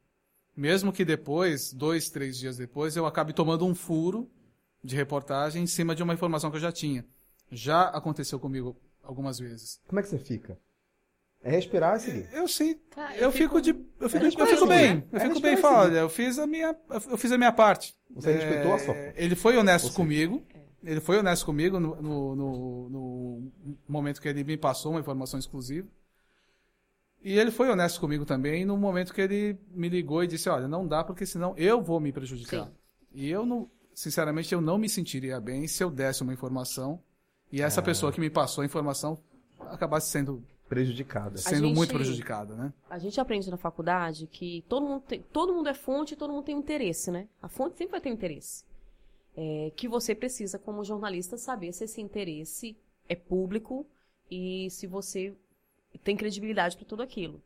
Mesmo 0.56 0.92
que 0.92 1.04
depois, 1.04 1.72
dois, 1.72 2.08
três 2.08 2.38
dias 2.38 2.56
depois, 2.56 2.96
eu 2.96 3.04
acabe 3.06 3.32
tomando 3.32 3.66
um 3.66 3.74
furo 3.74 4.30
de 4.82 4.96
reportagem 4.96 5.62
em 5.62 5.66
cima 5.66 5.94
de 5.94 6.02
uma 6.02 6.14
informação 6.14 6.50
que 6.50 6.56
eu 6.56 6.60
já 6.60 6.72
tinha. 6.72 7.04
Já 7.50 7.84
aconteceu 7.88 8.38
comigo 8.38 8.76
algumas 9.02 9.38
vezes. 9.38 9.80
Como 9.88 9.98
é 9.98 10.02
que 10.02 10.08
você 10.08 10.18
fica? 10.18 10.58
É 11.42 11.50
respirar 11.50 11.96
e 11.96 12.00
seguir. 12.00 12.28
Eu 12.32 12.46
sei. 12.46 12.74
Cara, 12.90 13.16
eu, 13.16 13.32
fico, 13.32 13.60
de. 13.62 13.70
Eu 13.98 14.08
fico, 14.10 14.16
eu 14.18 14.26
respirar 14.26 14.48
fico 14.48 14.66
bem. 14.66 14.88
seguir. 14.96 15.06
Eu 15.10 15.18
É 15.18 15.20
fico 15.28 15.40
bem 15.40 15.58
e 15.58 15.62
olha, 15.64 15.98
eu 16.00 16.08
fiz 16.10 16.38
a 16.38 16.46
minha. 16.46 16.76
Eu 17.10 17.16
fiz 17.16 17.32
a 17.32 17.38
minha 17.38 17.50
parte. 17.52 17.96
Você 18.10 18.32
respeitou 18.32 18.74
a 18.74 18.78
sua 18.78 18.94
É. 18.94 19.14
Ele 19.16 19.34
foi 19.34 19.56
honesto 19.56 19.88
Você. 19.88 19.96
comigo. 19.96 20.42
Ele 20.82 21.00
foi 21.00 21.18
honesto 21.18 21.44
comigo 21.46 21.78
no, 21.80 21.96
no, 22.00 22.36
no- 22.36 22.88
no 22.88 23.52
momento 23.88 24.20
que 24.20 24.28
ele 24.28 24.44
me 24.44 24.56
passou 24.56 24.92
uma 24.92 25.00
informação 25.00 25.38
exclusiva. 25.38 25.86
E 27.22 27.38
ele 27.38 27.50
foi 27.50 27.68
honesto 27.68 28.00
comigo 28.00 28.24
também 28.24 28.64
no 28.64 28.76
momento 28.78 29.12
que 29.12 29.20
ele 29.20 29.58
me 29.70 29.88
ligou 29.90 30.24
e 30.24 30.26
disse, 30.26 30.48
olha, 30.48 30.66
não 30.66 30.86
dá 30.86 31.04
porque 31.04 31.26
senão 31.26 31.54
eu 31.56 31.82
vou 31.82 32.00
me 32.00 32.12
prejudicar. 32.12 32.64
Sim. 32.66 32.72
E 33.12 33.28
eu 33.28 33.44
não, 33.44 33.70
sinceramente, 34.00 34.52
eu 34.54 34.60
não 34.60 34.78
me 34.78 34.88
sentiria 34.88 35.40
bem 35.40 35.66
se 35.68 35.82
eu 35.84 35.90
desse 35.90 36.22
uma 36.22 36.32
informação 36.32 37.02
e 37.52 37.60
essa 37.60 37.80
Ah. 37.80 37.82
pessoa 37.84 38.10
que 38.12 38.20
me 38.20 38.30
passou 38.30 38.62
a 38.62 38.64
informação 38.64 39.18
acabasse 39.60 40.10
sendo, 40.10 40.42
Prejudicada. 40.68 41.36
sendo 41.36 41.66
gente- 41.66 41.76
muito 41.76 41.92
prejudicada, 41.92 42.54
né? 42.54 42.72
A 42.88 42.98
gente 42.98 43.20
aprende 43.20 43.50
na 43.50 43.56
faculdade 43.56 44.26
que 44.26 44.64
todo 44.68 44.86
mundo, 44.86 45.02
tem, 45.02 45.20
todo 45.32 45.52
mundo 45.52 45.68
é 45.68 45.74
fonte 45.74 46.14
e 46.14 46.16
todo 46.16 46.32
mundo 46.32 46.44
tem 46.44 46.54
um 46.54 46.60
interesse, 46.60 47.10
né? 47.10 47.28
A 47.42 47.48
fonte 47.48 47.76
sempre 47.76 47.92
vai 47.92 48.00
ter 48.00 48.10
um 48.10 48.14
interesse. 48.14 48.64
É, 49.36 49.72
que 49.76 49.86
você 49.88 50.14
precisa, 50.14 50.58
como 50.58 50.84
jornalista, 50.84 51.36
saber 51.36 51.72
se 51.72 51.84
esse 51.84 52.00
interesse 52.00 52.76
é 53.08 53.14
público 53.14 53.86
e 54.30 54.68
se 54.70 54.86
você 54.86 55.34
tem 56.04 56.16
credibilidade 56.16 56.76
para 56.76 56.86
tudo 56.86 57.02
aquilo. 57.02 57.40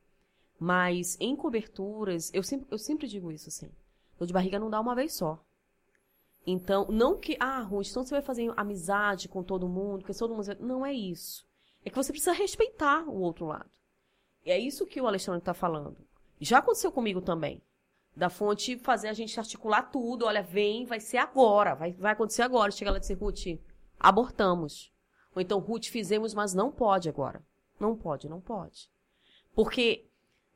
Mas 0.58 1.16
em 1.20 1.34
coberturas, 1.36 2.30
eu 2.32 2.42
sempre, 2.42 2.66
eu 2.70 2.78
sempre 2.78 3.06
digo 3.08 3.30
isso 3.32 3.48
assim: 3.48 3.70
dor 4.18 4.26
de 4.26 4.32
barriga 4.32 4.58
não 4.58 4.70
dá 4.70 4.80
uma 4.80 4.94
vez 4.94 5.14
só. 5.14 5.42
Então, 6.46 6.86
não 6.90 7.18
que, 7.18 7.36
ah, 7.40 7.60
Ruth, 7.60 7.88
então 7.88 8.04
você 8.04 8.14
vai 8.14 8.22
fazer 8.22 8.52
amizade 8.56 9.28
com 9.28 9.42
todo 9.42 9.68
mundo, 9.68 10.00
porque 10.00 10.12
todo 10.12 10.34
mundo. 10.34 10.56
Não 10.60 10.84
é 10.84 10.92
isso. 10.92 11.46
É 11.84 11.90
que 11.90 11.96
você 11.96 12.12
precisa 12.12 12.32
respeitar 12.32 13.08
o 13.08 13.20
outro 13.20 13.46
lado. 13.46 13.70
E 14.44 14.50
é 14.50 14.58
isso 14.58 14.86
que 14.86 15.00
o 15.00 15.06
Alexandre 15.06 15.38
está 15.38 15.54
falando. 15.54 15.96
Já 16.40 16.58
aconteceu 16.58 16.92
comigo 16.92 17.20
também. 17.22 17.62
Da 18.14 18.28
fonte 18.28 18.76
fazer 18.78 19.08
a 19.08 19.12
gente 19.12 19.38
articular 19.40 19.84
tudo. 19.84 20.26
Olha, 20.26 20.42
vem, 20.42 20.84
vai 20.84 21.00
ser 21.00 21.16
agora. 21.16 21.74
Vai, 21.74 21.92
vai 21.92 22.12
acontecer 22.12 22.42
agora. 22.42 22.70
Chega 22.70 22.90
lá 22.90 22.98
e 22.98 23.00
dizer, 23.00 23.14
Ruth, 23.14 23.58
abortamos. 23.98 24.92
Ou 25.34 25.42
então, 25.42 25.58
Ruth, 25.58 25.86
fizemos, 25.86 26.34
mas 26.34 26.54
não 26.54 26.70
pode 26.70 27.08
agora. 27.08 27.42
Não 27.80 27.96
pode, 27.96 28.28
não 28.28 28.40
pode. 28.40 28.88
Porque 29.54 30.06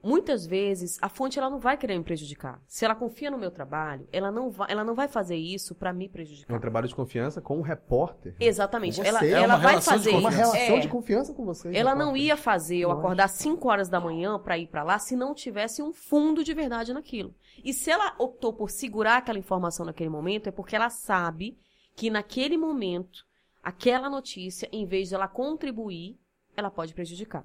muitas 0.03 0.47
vezes 0.47 0.97
a 1.03 1.09
fonte 1.09 1.39
ela 1.39 1.51
não 1.51 1.59
vai 1.59 1.77
querer 1.77 1.99
me 1.99 2.05
prejudicar. 2.05 2.63
Se 2.67 2.85
ela 2.85 2.95
confia 2.95 3.31
no 3.31 3.39
meu 3.39 3.51
trabalho, 3.51 4.09
ela 4.13 4.31
não 4.31 4.51
vai, 4.51 4.71
ela 4.71 4.85
não 4.85 4.95
vai 4.95 5.09
fazer 5.09 5.37
isso 5.37 5.75
para 5.75 5.93
me 5.93 6.05
É 6.07 6.09
um 6.09 6.13
prejudicar. 6.13 6.61
trabalho 6.61 6.89
de 6.89 6.95
confiança 6.95 7.41
com 7.41 7.59
o 7.59 7.63
repórter. 7.63 8.35
Exatamente. 8.39 9.01
Ela. 9.01 9.25
É 9.25 9.31
ela 9.31 9.57
vai 9.57 9.81
fazer 9.81 10.13
É 10.13 10.17
uma 10.17 10.29
isso. 10.31 10.39
relação 10.39 10.77
É. 10.77 10.81
de 10.81 10.89
confiança 10.89 11.35
com 11.35 11.45
você. 11.45 11.75
Ela 11.77 11.95
não 11.95 12.17
ia 12.17 12.37
fazer 12.37 12.79
eu 12.79 12.91
acordar 12.91 13.29
5 13.29 13.69
horas 13.69 13.89
da 13.89 14.01
manhã 14.01 14.39
para 14.39 14.57
ir 14.57 14.69
para 14.69 14.83
lá 14.83 14.99
se 14.99 15.17
não 15.17 15.35
tivesse 15.35 15.83
um 15.83 15.93
fundo 15.93 16.45
de 16.45 16.55
verdade 16.55 16.93
naquilo. 16.93 17.35
E 17.65 17.73
se 17.75 17.91
ela 17.91 18.15
optou 18.19 18.53
por 18.53 18.71
segurar 18.71 19.17
aquela 19.17 19.39
informação 19.39 19.85
naquele 19.85 20.11
momento, 20.11 20.49
é 20.49 20.53
porque 20.53 20.77
ela 20.77 20.91
sabe 20.91 21.59
que 21.97 22.09
naquele 22.09 22.57
momento, 22.57 23.25
aquela 23.61 24.09
notícia, 24.09 24.69
em 24.71 24.87
vez 24.87 25.09
de 25.09 25.17
ela 25.17 25.27
contribuir, 25.27 26.17
ela 26.57 26.71
pode 26.71 26.95
prejudicar. 26.95 27.45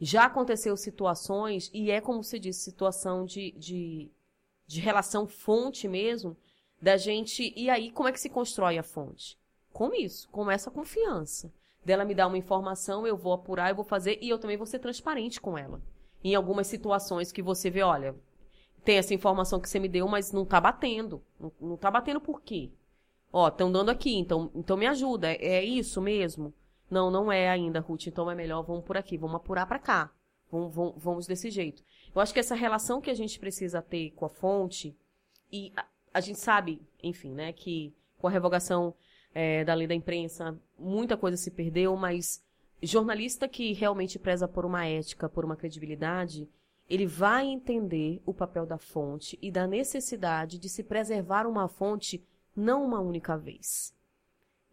Já 0.00 0.24
aconteceu 0.24 0.76
situações, 0.76 1.70
e 1.72 1.90
é 1.90 2.00
como 2.00 2.22
se 2.22 2.38
disse, 2.38 2.60
situação 2.60 3.24
de, 3.24 3.52
de, 3.52 4.10
de 4.66 4.80
relação 4.80 5.26
fonte 5.26 5.88
mesmo, 5.88 6.36
da 6.80 6.96
gente. 6.96 7.52
E 7.56 7.70
aí, 7.70 7.90
como 7.90 8.08
é 8.08 8.12
que 8.12 8.20
se 8.20 8.28
constrói 8.28 8.78
a 8.78 8.82
fonte? 8.82 9.38
Com 9.72 9.94
isso, 9.94 10.28
com 10.30 10.50
essa 10.50 10.70
confiança. 10.70 11.52
Dela 11.84 12.04
me 12.04 12.14
dar 12.14 12.26
uma 12.26 12.38
informação, 12.38 13.06
eu 13.06 13.16
vou 13.16 13.32
apurar, 13.32 13.70
eu 13.70 13.76
vou 13.76 13.84
fazer, 13.84 14.18
e 14.20 14.28
eu 14.28 14.38
também 14.38 14.56
vou 14.56 14.66
ser 14.66 14.78
transparente 14.78 15.40
com 15.40 15.56
ela. 15.56 15.80
Em 16.22 16.34
algumas 16.34 16.66
situações 16.66 17.30
que 17.30 17.42
você 17.42 17.70
vê, 17.70 17.82
olha. 17.82 18.14
tem 18.84 18.98
essa 18.98 19.14
informação 19.14 19.60
que 19.60 19.68
você 19.68 19.78
me 19.78 19.88
deu, 19.88 20.08
mas 20.08 20.32
não 20.32 20.44
tá 20.44 20.60
batendo. 20.60 21.22
Não, 21.38 21.52
não 21.60 21.76
tá 21.76 21.90
batendo 21.90 22.20
por 22.20 22.40
quê? 22.40 22.70
Ó, 23.32 23.48
estão 23.48 23.70
dando 23.70 23.90
aqui, 23.90 24.14
então, 24.14 24.50
então 24.54 24.76
me 24.76 24.86
ajuda. 24.86 25.32
É, 25.32 25.36
é, 25.56 25.64
isso 25.64 26.00
mesmo? 26.00 26.54
Não, 26.94 27.10
não 27.10 27.32
é 27.32 27.50
ainda, 27.50 27.80
Ruth. 27.80 28.06
Então 28.06 28.30
é 28.30 28.36
melhor, 28.36 28.62
vamos 28.62 28.84
por 28.84 28.96
aqui, 28.96 29.18
vamos 29.18 29.34
apurar 29.34 29.66
para 29.66 29.80
cá. 29.80 30.12
Vamos, 30.48 30.72
vamos, 30.72 30.94
vamos, 30.96 31.26
desse 31.26 31.50
jeito. 31.50 31.82
Eu 32.14 32.20
acho 32.20 32.32
que 32.32 32.38
essa 32.38 32.54
relação 32.54 33.00
que 33.00 33.10
a 33.10 33.14
gente 33.14 33.36
precisa 33.40 33.82
ter 33.82 34.12
com 34.12 34.24
a 34.24 34.28
fonte, 34.28 34.96
e 35.50 35.72
a, 35.76 35.84
a 36.14 36.20
gente 36.20 36.38
sabe, 36.38 36.80
enfim, 37.02 37.32
né, 37.34 37.52
que 37.52 37.92
com 38.16 38.28
a 38.28 38.30
revogação 38.30 38.94
é, 39.34 39.64
da 39.64 39.74
lei 39.74 39.88
da 39.88 39.94
imprensa, 39.94 40.56
muita 40.78 41.16
coisa 41.16 41.36
se 41.36 41.50
perdeu, 41.50 41.96
mas 41.96 42.40
jornalista 42.80 43.48
que 43.48 43.72
realmente 43.72 44.16
preza 44.16 44.46
por 44.46 44.64
uma 44.64 44.86
ética, 44.86 45.28
por 45.28 45.44
uma 45.44 45.56
credibilidade, 45.56 46.48
ele 46.88 47.08
vai 47.08 47.44
entender 47.44 48.22
o 48.24 48.32
papel 48.32 48.64
da 48.64 48.78
fonte 48.78 49.36
e 49.42 49.50
da 49.50 49.66
necessidade 49.66 50.60
de 50.60 50.68
se 50.68 50.84
preservar 50.84 51.44
uma 51.44 51.66
fonte 51.66 52.24
não 52.54 52.84
uma 52.84 53.00
única 53.00 53.36
vez. 53.36 53.92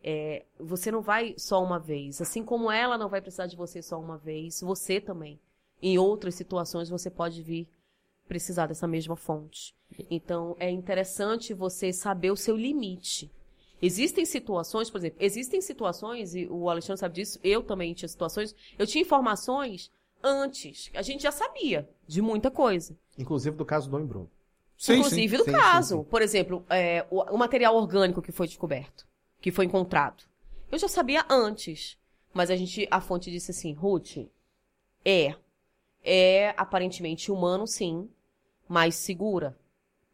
É, 0.04 0.46
você 0.60 0.92
não 0.92 1.02
vai 1.02 1.36
só 1.38 1.64
uma 1.64 1.80
vez. 1.80 2.22
Assim 2.22 2.44
como 2.44 2.72
ela 2.72 2.98
não 2.98 3.10
vai 3.10 3.22
precisar 3.22 3.48
de 3.48 3.56
você 3.56 3.82
só 3.82 4.00
uma 4.00 4.18
vez, 4.18 4.62
você 4.62 5.00
também. 5.00 5.40
Em 5.82 5.98
outras 5.98 6.36
situações 6.36 6.90
você 6.90 7.10
pode 7.10 7.42
vir 7.42 7.68
precisar 8.28 8.68
dessa 8.68 8.88
mesma 8.88 9.16
fonte. 9.16 9.76
Então 10.10 10.56
é 10.60 10.70
interessante 10.70 11.54
você 11.54 11.92
saber 11.92 12.32
o 12.32 12.38
seu 12.38 12.56
limite. 12.56 13.32
Existem 13.82 14.26
situações, 14.26 14.90
por 14.90 15.00
exemplo, 15.00 15.18
existem 15.20 15.60
situações, 15.60 16.36
e 16.36 16.48
o 16.48 16.70
Alexandre 16.70 17.00
sabe 17.00 17.16
disso, 17.16 17.40
eu 17.44 17.64
também 17.64 17.94
tinha 17.96 18.08
situações, 18.08 18.56
eu 18.78 18.86
tinha 18.86 19.02
informações 19.02 19.92
antes. 20.24 20.92
A 20.94 21.02
gente 21.02 21.24
já 21.24 21.32
sabia 21.32 21.90
de 22.08 22.22
muita 22.22 22.52
coisa. 22.52 22.96
Inclusive 23.18 23.56
do 23.56 23.66
caso 23.66 23.90
do 23.90 23.98
Dom 23.98 24.06
Bruno. 24.06 24.30
Sim, 24.78 24.94
Inclusive 24.94 25.38
sim. 25.38 25.44
do 25.44 25.46
sim, 25.46 25.52
caso. 25.52 25.98
Sim, 25.98 26.04
Por 26.04 26.22
exemplo, 26.22 26.66
é, 26.70 27.06
o, 27.10 27.22
o, 27.22 27.38
material 27.38 27.76
orgânico 27.76 28.22
que 28.22 28.32
foi 28.32 28.48
descoberto, 28.48 29.06
que 29.42 29.52
foi 29.52 29.66
encontrado. 29.66 30.24
Eu 30.72 30.80
já 30.80 30.88
sabia 30.88 31.26
antes. 31.30 32.00
Mas 32.34 32.50
a 32.50 32.56
gente, 32.56 32.88
a 32.90 33.02
fonte 33.02 33.30
disse 33.30 33.52
assim, 33.52 33.74
Ruth, 33.74 34.18
é. 35.04 35.36
É 36.04 36.54
aparentemente 36.58 37.32
humano, 37.32 37.68
sim, 37.68 38.10
mas 38.68 38.96
segura. 38.96 39.58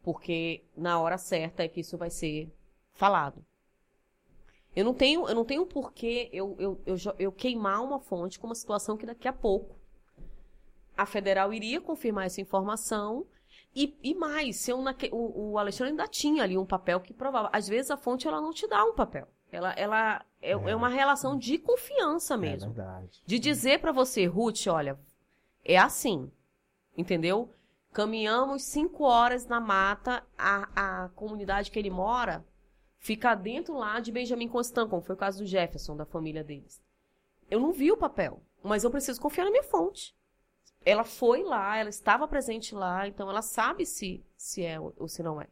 Porque 0.02 0.64
na 0.76 1.00
hora 1.00 1.16
certa 1.16 1.62
é 1.62 1.68
que 1.68 1.80
isso 1.80 1.96
vai 1.96 2.10
ser 2.10 2.52
falado. 2.92 3.44
Eu 4.74 4.84
não 4.84 4.92
tenho, 4.92 5.28
eu 5.28 5.34
não 5.34 5.44
tenho 5.44 5.64
porquê 5.64 6.28
eu, 6.32 6.56
eu, 6.58 6.80
eu, 6.84 6.96
eu 7.18 7.32
queimar 7.32 7.82
uma 7.82 7.98
fonte 7.98 8.38
com 8.38 8.46
uma 8.46 8.54
situação 8.54 8.96
que 8.96 9.06
daqui 9.06 9.26
a 9.26 9.32
pouco 9.32 9.78
a 10.96 11.06
federal 11.06 11.54
iria 11.54 11.80
confirmar 11.80 12.26
essa 12.26 12.40
informação. 12.40 13.24
E, 13.80 13.96
e 14.02 14.12
mais, 14.12 14.56
se 14.56 14.72
eu 14.72 14.82
naque, 14.82 15.08
o, 15.12 15.52
o, 15.52 15.56
Alexandre 15.56 15.92
ainda 15.92 16.08
tinha 16.08 16.42
ali 16.42 16.58
um 16.58 16.66
papel 16.66 17.00
que 17.00 17.14
provava. 17.14 17.48
Às 17.52 17.68
vezes 17.68 17.92
a 17.92 17.96
fonte 17.96 18.26
ela 18.26 18.40
não 18.40 18.50
te 18.50 18.66
dá 18.66 18.84
um 18.84 18.92
papel. 18.92 19.28
Ela, 19.52 19.72
ela 19.74 20.24
é, 20.42 20.50
é. 20.50 20.70
é 20.70 20.74
uma 20.74 20.88
relação 20.88 21.38
de 21.38 21.58
confiança 21.58 22.34
é 22.34 22.36
mesmo. 22.36 22.72
É 22.72 22.74
verdade. 22.74 23.22
De 23.24 23.38
dizer 23.38 23.78
para 23.78 23.92
você, 23.92 24.26
Ruth, 24.26 24.66
olha, 24.66 24.98
é 25.64 25.78
assim. 25.78 26.28
Entendeu? 26.96 27.54
Caminhamos 27.92 28.64
cinco 28.64 29.04
horas 29.04 29.46
na 29.46 29.60
mata, 29.60 30.26
a, 30.36 31.04
a 31.04 31.08
comunidade 31.10 31.70
que 31.70 31.78
ele 31.78 31.88
mora 31.88 32.44
fica 32.98 33.32
dentro 33.36 33.74
lá 33.74 34.00
de 34.00 34.10
Benjamin 34.10 34.48
Constant, 34.48 34.88
como 34.88 35.02
foi 35.02 35.14
o 35.14 35.18
caso 35.18 35.38
do 35.38 35.46
Jefferson, 35.46 35.96
da 35.96 36.04
família 36.04 36.42
deles. 36.42 36.82
Eu 37.48 37.60
não 37.60 37.70
vi 37.70 37.92
o 37.92 37.96
papel, 37.96 38.42
mas 38.60 38.82
eu 38.82 38.90
preciso 38.90 39.20
confiar 39.20 39.44
na 39.44 39.52
minha 39.52 39.62
fonte 39.62 40.17
ela 40.88 41.04
foi 41.04 41.42
lá, 41.42 41.76
ela 41.76 41.90
estava 41.90 42.26
presente 42.26 42.74
lá, 42.74 43.06
então 43.06 43.28
ela 43.28 43.42
sabe 43.42 43.84
se, 43.84 44.24
se 44.36 44.64
é 44.64 44.80
ou 44.80 45.06
se 45.06 45.22
não 45.22 45.38
é. 45.40 45.46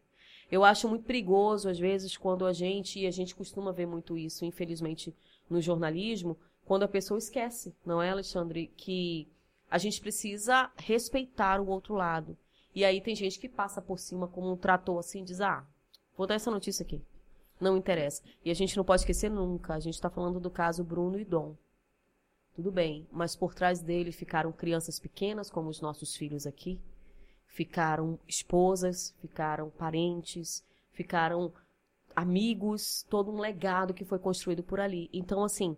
Eu 0.50 0.64
acho 0.64 0.88
muito 0.88 1.04
perigoso, 1.04 1.68
às 1.68 1.78
vezes, 1.78 2.16
quando 2.16 2.46
a 2.46 2.54
gente, 2.54 3.00
e 3.00 3.06
a 3.06 3.10
gente 3.10 3.34
costuma 3.34 3.70
ver 3.70 3.86
muito 3.86 4.16
isso, 4.16 4.46
infelizmente, 4.46 5.14
no 5.50 5.60
jornalismo, 5.60 6.38
quando 6.64 6.84
a 6.84 6.88
pessoa 6.88 7.18
esquece, 7.18 7.74
não 7.84 8.00
é, 8.00 8.10
Alexandre, 8.10 8.72
que 8.76 9.28
a 9.70 9.76
gente 9.76 10.00
precisa 10.00 10.70
respeitar 10.76 11.60
o 11.60 11.68
outro 11.68 11.94
lado. 11.94 12.34
E 12.74 12.82
aí 12.82 13.00
tem 13.02 13.14
gente 13.14 13.38
que 13.38 13.48
passa 13.48 13.82
por 13.82 13.98
cima 13.98 14.26
como 14.26 14.50
um 14.50 14.56
trator 14.56 14.98
assim, 14.98 15.22
diz, 15.22 15.42
ah, 15.42 15.66
vou 16.16 16.26
dar 16.26 16.36
essa 16.36 16.50
notícia 16.50 16.82
aqui. 16.82 17.02
Não 17.60 17.76
interessa. 17.76 18.22
E 18.42 18.50
a 18.50 18.54
gente 18.54 18.76
não 18.76 18.84
pode 18.84 19.02
esquecer 19.02 19.30
nunca, 19.30 19.74
a 19.74 19.80
gente 19.80 19.94
está 19.94 20.08
falando 20.08 20.40
do 20.40 20.50
caso 20.50 20.82
Bruno 20.82 21.18
e 21.18 21.24
Dom. 21.24 21.54
Tudo 22.56 22.72
bem, 22.72 23.06
mas 23.12 23.36
por 23.36 23.54
trás 23.54 23.82
dele 23.82 24.10
ficaram 24.10 24.50
crianças 24.50 24.98
pequenas, 24.98 25.50
como 25.50 25.68
os 25.68 25.82
nossos 25.82 26.16
filhos 26.16 26.46
aqui, 26.46 26.80
ficaram 27.44 28.18
esposas, 28.26 29.14
ficaram 29.20 29.68
parentes, 29.68 30.64
ficaram 30.90 31.52
amigos, 32.14 33.04
todo 33.10 33.30
um 33.30 33.38
legado 33.38 33.92
que 33.92 34.06
foi 34.06 34.18
construído 34.18 34.62
por 34.62 34.80
ali. 34.80 35.10
Então, 35.12 35.44
assim, 35.44 35.76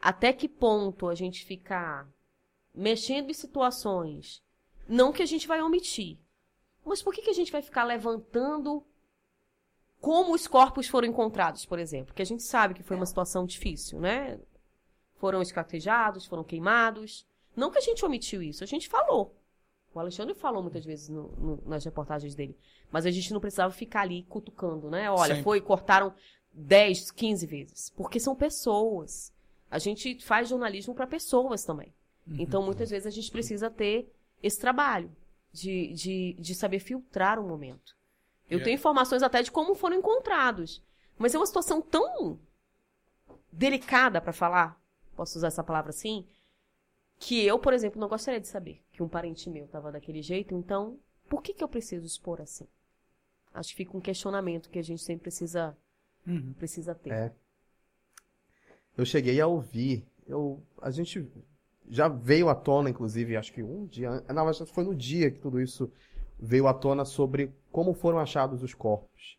até 0.00 0.32
que 0.32 0.48
ponto 0.48 1.08
a 1.08 1.14
gente 1.14 1.44
ficar 1.44 2.08
mexendo 2.74 3.28
em 3.28 3.34
situações, 3.34 4.42
não 4.88 5.12
que 5.12 5.22
a 5.22 5.26
gente 5.26 5.46
vai 5.46 5.60
omitir, 5.60 6.18
mas 6.86 7.02
por 7.02 7.12
que, 7.12 7.20
que 7.20 7.30
a 7.30 7.34
gente 7.34 7.52
vai 7.52 7.60
ficar 7.60 7.84
levantando 7.84 8.82
como 10.00 10.32
os 10.34 10.46
corpos 10.46 10.88
foram 10.88 11.08
encontrados, 11.08 11.66
por 11.66 11.78
exemplo? 11.78 12.06
Porque 12.06 12.22
a 12.22 12.26
gente 12.26 12.42
sabe 12.42 12.72
que 12.72 12.82
foi 12.82 12.96
uma 12.96 13.04
situação 13.04 13.44
difícil, 13.44 14.00
né? 14.00 14.40
Foram 15.16 15.40
esquartejados, 15.42 16.26
foram 16.26 16.44
queimados. 16.44 17.26
Não 17.56 17.70
que 17.70 17.78
a 17.78 17.82
gente 17.82 18.04
omitiu 18.04 18.42
isso, 18.42 18.64
a 18.64 18.66
gente 18.66 18.88
falou. 18.88 19.34
O 19.94 20.00
Alexandre 20.00 20.34
falou 20.34 20.60
muitas 20.60 20.84
vezes 20.84 21.08
no, 21.08 21.28
no, 21.38 21.62
nas 21.66 21.84
reportagens 21.84 22.34
dele. 22.34 22.56
Mas 22.90 23.06
a 23.06 23.10
gente 23.10 23.32
não 23.32 23.40
precisava 23.40 23.72
ficar 23.72 24.00
ali 24.00 24.24
cutucando, 24.24 24.90
né? 24.90 25.08
Olha, 25.10 25.28
Sempre. 25.28 25.44
foi, 25.44 25.60
cortaram 25.60 26.12
10, 26.52 27.12
15 27.12 27.46
vezes. 27.46 27.90
Porque 27.90 28.18
são 28.18 28.34
pessoas. 28.34 29.32
A 29.70 29.78
gente 29.78 30.20
faz 30.24 30.48
jornalismo 30.48 30.94
para 30.94 31.06
pessoas 31.06 31.64
também. 31.64 31.94
Uhum. 32.26 32.36
Então, 32.40 32.62
muitas 32.62 32.90
vezes, 32.90 33.06
a 33.06 33.10
gente 33.10 33.30
precisa 33.30 33.70
ter 33.70 34.12
esse 34.42 34.58
trabalho 34.58 35.14
de, 35.52 35.92
de, 35.92 36.36
de 36.40 36.54
saber 36.54 36.80
filtrar 36.80 37.38
o 37.38 37.46
momento. 37.46 37.96
Eu 38.46 38.58
yeah. 38.58 38.64
tenho 38.64 38.74
informações 38.74 39.22
até 39.22 39.42
de 39.42 39.52
como 39.52 39.76
foram 39.76 39.96
encontrados. 39.96 40.82
Mas 41.16 41.34
é 41.34 41.38
uma 41.38 41.46
situação 41.46 41.80
tão 41.80 42.38
delicada 43.52 44.20
para 44.20 44.32
falar 44.32 44.80
posso 45.14 45.38
usar 45.38 45.48
essa 45.48 45.64
palavra 45.64 45.90
assim, 45.90 46.26
que 47.18 47.44
eu, 47.44 47.58
por 47.58 47.72
exemplo, 47.72 48.00
não 48.00 48.08
gostaria 48.08 48.40
de 48.40 48.48
saber 48.48 48.82
que 48.92 49.02
um 49.02 49.08
parente 49.08 49.48
meu 49.48 49.64
estava 49.64 49.90
daquele 49.90 50.22
jeito, 50.22 50.54
então, 50.54 50.98
por 51.28 51.42
que, 51.42 51.54
que 51.54 51.64
eu 51.64 51.68
preciso 51.68 52.06
expor 52.06 52.40
assim? 52.40 52.66
Acho 53.52 53.70
que 53.70 53.76
fica 53.76 53.96
um 53.96 54.00
questionamento 54.00 54.68
que 54.68 54.78
a 54.78 54.82
gente 54.82 55.02
sempre 55.02 55.22
precisa, 55.22 55.76
uhum. 56.26 56.52
precisa 56.54 56.94
ter. 56.94 57.12
É. 57.12 57.32
Eu 58.96 59.04
cheguei 59.04 59.40
a 59.40 59.46
ouvir, 59.46 60.06
eu, 60.26 60.62
a 60.82 60.90
gente 60.90 61.28
já 61.88 62.08
veio 62.08 62.48
à 62.48 62.54
tona, 62.54 62.90
inclusive, 62.90 63.36
acho 63.36 63.52
que 63.52 63.62
um 63.62 63.86
dia, 63.86 64.22
não, 64.32 64.48
acho 64.48 64.64
que 64.64 64.72
foi 64.72 64.84
no 64.84 64.94
dia 64.94 65.30
que 65.30 65.38
tudo 65.38 65.60
isso 65.60 65.90
veio 66.38 66.66
à 66.66 66.74
tona 66.74 67.04
sobre 67.04 67.52
como 67.70 67.94
foram 67.94 68.18
achados 68.18 68.62
os 68.62 68.74
corpos. 68.74 69.38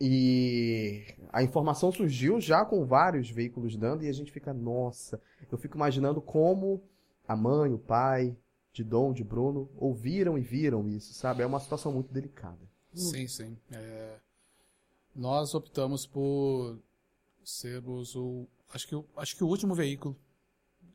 E 0.00 1.04
a 1.32 1.42
informação 1.42 1.90
surgiu 1.90 2.40
já 2.40 2.64
com 2.64 2.84
vários 2.84 3.28
veículos 3.30 3.76
dando 3.76 4.04
e 4.04 4.08
a 4.08 4.12
gente 4.12 4.30
fica, 4.30 4.52
nossa, 4.54 5.20
eu 5.50 5.58
fico 5.58 5.76
imaginando 5.76 6.20
como 6.20 6.82
a 7.26 7.34
mãe, 7.34 7.72
o 7.72 7.78
pai 7.78 8.36
de 8.72 8.84
Dom, 8.84 9.12
de 9.12 9.24
Bruno, 9.24 9.68
ouviram 9.76 10.38
e 10.38 10.40
viram 10.40 10.88
isso, 10.88 11.12
sabe? 11.14 11.42
É 11.42 11.46
uma 11.46 11.58
situação 11.58 11.90
muito 11.92 12.12
delicada. 12.12 12.60
Sim, 12.94 13.26
sim. 13.26 13.58
É... 13.72 14.18
Nós 15.14 15.52
optamos 15.54 16.06
por 16.06 16.78
sermos 17.44 18.14
o. 18.14 18.46
Acho 18.72 18.86
que, 18.86 19.04
acho 19.16 19.36
que 19.36 19.42
o 19.42 19.48
último 19.48 19.74
veículo 19.74 20.16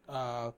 a, 0.08 0.54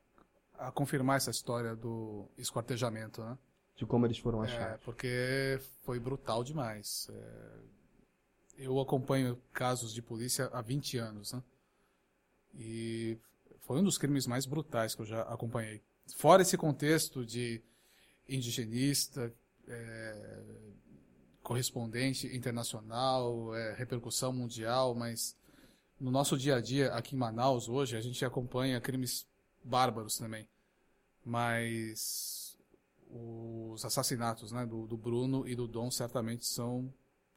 a 0.60 0.72
confirmar 0.72 1.18
essa 1.18 1.32
história 1.32 1.76
do 1.76 2.28
esquartejamento, 2.38 3.24
né? 3.24 3.38
De 3.76 3.86
como 3.88 4.06
eles 4.06 4.20
foram 4.20 4.44
é, 4.44 4.48
achados. 4.48 4.76
É, 4.76 4.78
porque 4.86 5.60
foi 5.84 6.00
brutal 6.00 6.44
demais. 6.44 7.10
É 7.12 7.75
eu 8.58 8.80
acompanho 8.80 9.42
casos 9.54 9.94
de 9.94 10.02
polícia 10.02 10.50
há 10.54 10.62
20 10.62 10.98
anos, 10.98 11.34
né? 11.34 11.44
E 12.54 13.18
foi 13.62 13.80
um 13.80 13.84
dos 13.84 13.98
crimes 13.98 14.28
mais 14.28 14.46
brutais 14.46 14.96
que 14.96 15.02
eu 15.02 15.06
já 15.06 15.22
acompanhei. 15.24 15.82
Fora 16.16 16.42
esse 16.42 16.58
contexto 16.58 17.26
de 17.26 17.62
indigenista, 18.28 19.34
é, 19.68 20.42
correspondente 21.44 22.28
internacional, 22.36 23.56
é, 23.56 23.74
repercussão 23.74 24.32
mundial, 24.32 24.96
mas 24.96 25.36
no 26.00 26.12
nosso 26.12 26.38
dia 26.38 26.56
a 26.56 26.62
dia 26.62 26.94
aqui 26.94 27.16
em 27.16 27.20
Manaus 27.20 27.68
hoje 27.68 27.98
a 27.98 28.02
gente 28.02 28.24
acompanha 28.24 28.80
crimes 28.80 29.28
bárbaros 29.64 30.18
também. 30.18 30.48
Mas 31.24 32.58
os 33.10 33.84
assassinatos 33.84 34.52
né, 34.52 34.66
do, 34.66 34.86
do 34.88 34.98
Bruno 34.98 35.48
e 35.48 35.56
do 35.56 35.68
Dom 35.68 35.90
certamente 35.90 36.46
são 36.46 36.94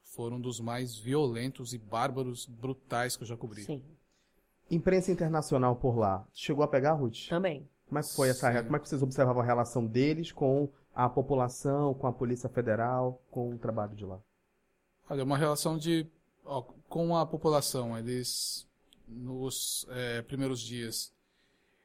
foram 0.09 0.41
dos 0.41 0.61
mais 0.61 0.97
violentos 0.97 1.73
e 1.73 1.79
bárbaros, 1.79 2.47
brutais 2.47 3.17
que 3.17 3.23
eu 3.23 3.27
já 3.27 3.37
cobri. 3.37 3.65
Sim. 3.65 3.83
Imprensa 4.71 5.11
internacional 5.11 5.77
por 5.77 5.97
lá. 5.97 6.27
Chegou 6.33 6.65
a 6.65 6.69
pegar, 6.69 6.93
Ruth? 6.93 7.29
Também. 7.29 7.69
Como 7.87 7.99
é 7.99 8.03
que 8.03 8.15
foi 8.15 8.29
essa 8.29 8.53
Sim. 8.53 8.65
Como 8.65 8.77
é 8.77 8.79
que 8.79 8.89
vocês 8.89 9.03
observavam 9.03 9.43
a 9.43 9.45
relação 9.45 9.87
deles 9.87 10.31
com 10.31 10.69
a 10.95 11.09
população, 11.09 11.95
com 11.95 12.07
a 12.07 12.13
Polícia 12.13 12.49
Federal, 12.49 13.23
com 13.31 13.55
o 13.55 13.59
trabalho 13.59 13.95
de 13.95 14.05
lá? 14.05 14.21
Olha, 15.09 15.25
uma 15.25 15.39
relação 15.39 15.79
de 15.79 16.07
ó, 16.45 16.63
com 16.89 17.17
a 17.17 17.25
população. 17.25 17.97
Eles 17.97 18.67
nos 19.07 19.87
é, 19.91 20.21
primeiros 20.23 20.61
dias, 20.61 21.15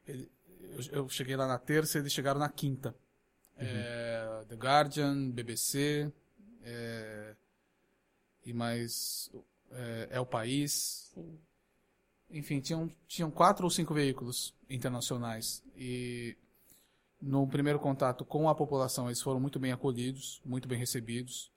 ele, 0.06 0.30
eu, 0.62 1.04
eu, 1.04 1.10
cheguei 1.10 1.38
lá 1.38 1.48
na 1.48 1.58
terça, 1.58 2.00
eles 2.00 2.12
chegaram 2.12 2.40
na 2.40 2.50
quinta. 2.50 2.90
Uhum. 3.58 3.66
É, 3.66 4.46
The 4.50 4.56
Guardian, 4.56 5.30
BBC 5.30 6.12
é, 6.64 7.36
e 8.46 8.54
mais 8.54 9.32
é, 9.72 10.08
é 10.12 10.20
o 10.20 10.26
país. 10.26 11.12
Sim. 11.14 11.40
Enfim, 12.30 12.60
tinham, 12.60 12.90
tinham 13.08 13.30
quatro 13.30 13.64
ou 13.64 13.70
cinco 13.70 13.94
veículos 13.94 14.54
internacionais 14.70 15.64
e 15.78 16.36
no 17.24 17.48
primeiro 17.48 17.80
contato 17.80 18.26
com 18.26 18.50
a 18.50 18.56
população, 18.56 19.08
eles 19.08 19.22
foram 19.22 19.40
muito 19.40 19.58
bem 19.60 19.72
acolhidos, 19.72 20.42
muito 20.44 20.68
bem 20.68 20.78
recebidos. 20.78 21.52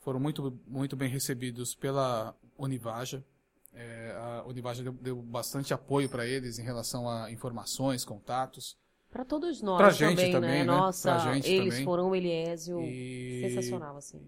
Foram 0.00 0.18
muito, 0.18 0.58
muito 0.66 0.96
bem 0.96 1.08
recebidos 1.08 1.74
pela 1.74 2.34
Univaja. 2.58 3.24
É, 3.72 4.14
a 4.16 4.44
Univaja 4.46 4.82
deu, 4.82 4.92
deu 4.92 5.16
bastante 5.22 5.74
apoio 5.74 6.08
para 6.08 6.26
eles 6.26 6.58
em 6.58 6.62
relação 6.62 7.08
a 7.08 7.30
informações, 7.30 8.04
contatos. 8.04 8.76
Para 9.10 9.24
todos 9.24 9.62
nós 9.62 9.78
pra 9.78 9.90
gente 9.90 10.16
também, 10.16 10.32
também 10.32 10.58
né? 10.58 10.64
Nossa, 10.64 11.18
gente 11.32 11.48
eles 11.48 11.70
também. 11.70 11.84
foram 11.84 12.10
o 12.10 12.14
Eliésio 12.14 12.80
e... 12.82 13.48
sensacional, 13.48 13.96
assim. 13.96 14.20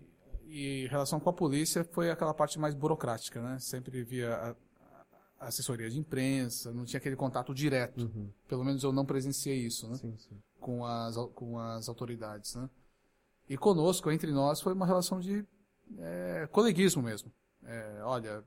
E 0.49 0.85
em 0.85 0.89
relação 0.89 1.21
com 1.21 1.29
a 1.29 1.33
polícia, 1.33 1.85
foi 1.85 2.11
aquela 2.11 2.33
parte 2.33 2.59
mais 2.59 2.75
burocrática, 2.75 3.41
né? 3.43 3.59
Sempre 3.59 4.03
via 4.03 4.35
a, 4.35 4.57
a 5.39 5.49
assessoria 5.49 5.91
de 5.91 5.99
imprensa, 5.99 6.73
não 6.73 6.87
tinha 6.87 6.99
aquele 6.99 7.17
contato 7.17 7.55
direto. 7.55 8.01
Uhum. 8.07 8.33
Pelo 8.49 8.65
menos 8.65 8.83
eu 8.83 8.91
não 8.91 9.05
presenciei 9.05 9.59
isso, 9.59 9.87
né? 9.89 9.97
Sim, 9.97 10.17
sim. 10.17 10.43
Com, 10.59 10.87
as, 10.87 11.17
com 11.35 11.59
as 11.59 11.89
autoridades, 11.89 12.55
né? 12.55 12.69
E 13.47 13.57
conosco, 13.59 14.11
entre 14.11 14.33
nós, 14.33 14.61
foi 14.61 14.73
uma 14.73 14.87
relação 14.87 15.21
de 15.21 15.45
é, 15.99 16.49
coleguismo 16.51 17.03
mesmo. 17.03 17.31
É, 17.63 18.01
olha, 18.03 18.43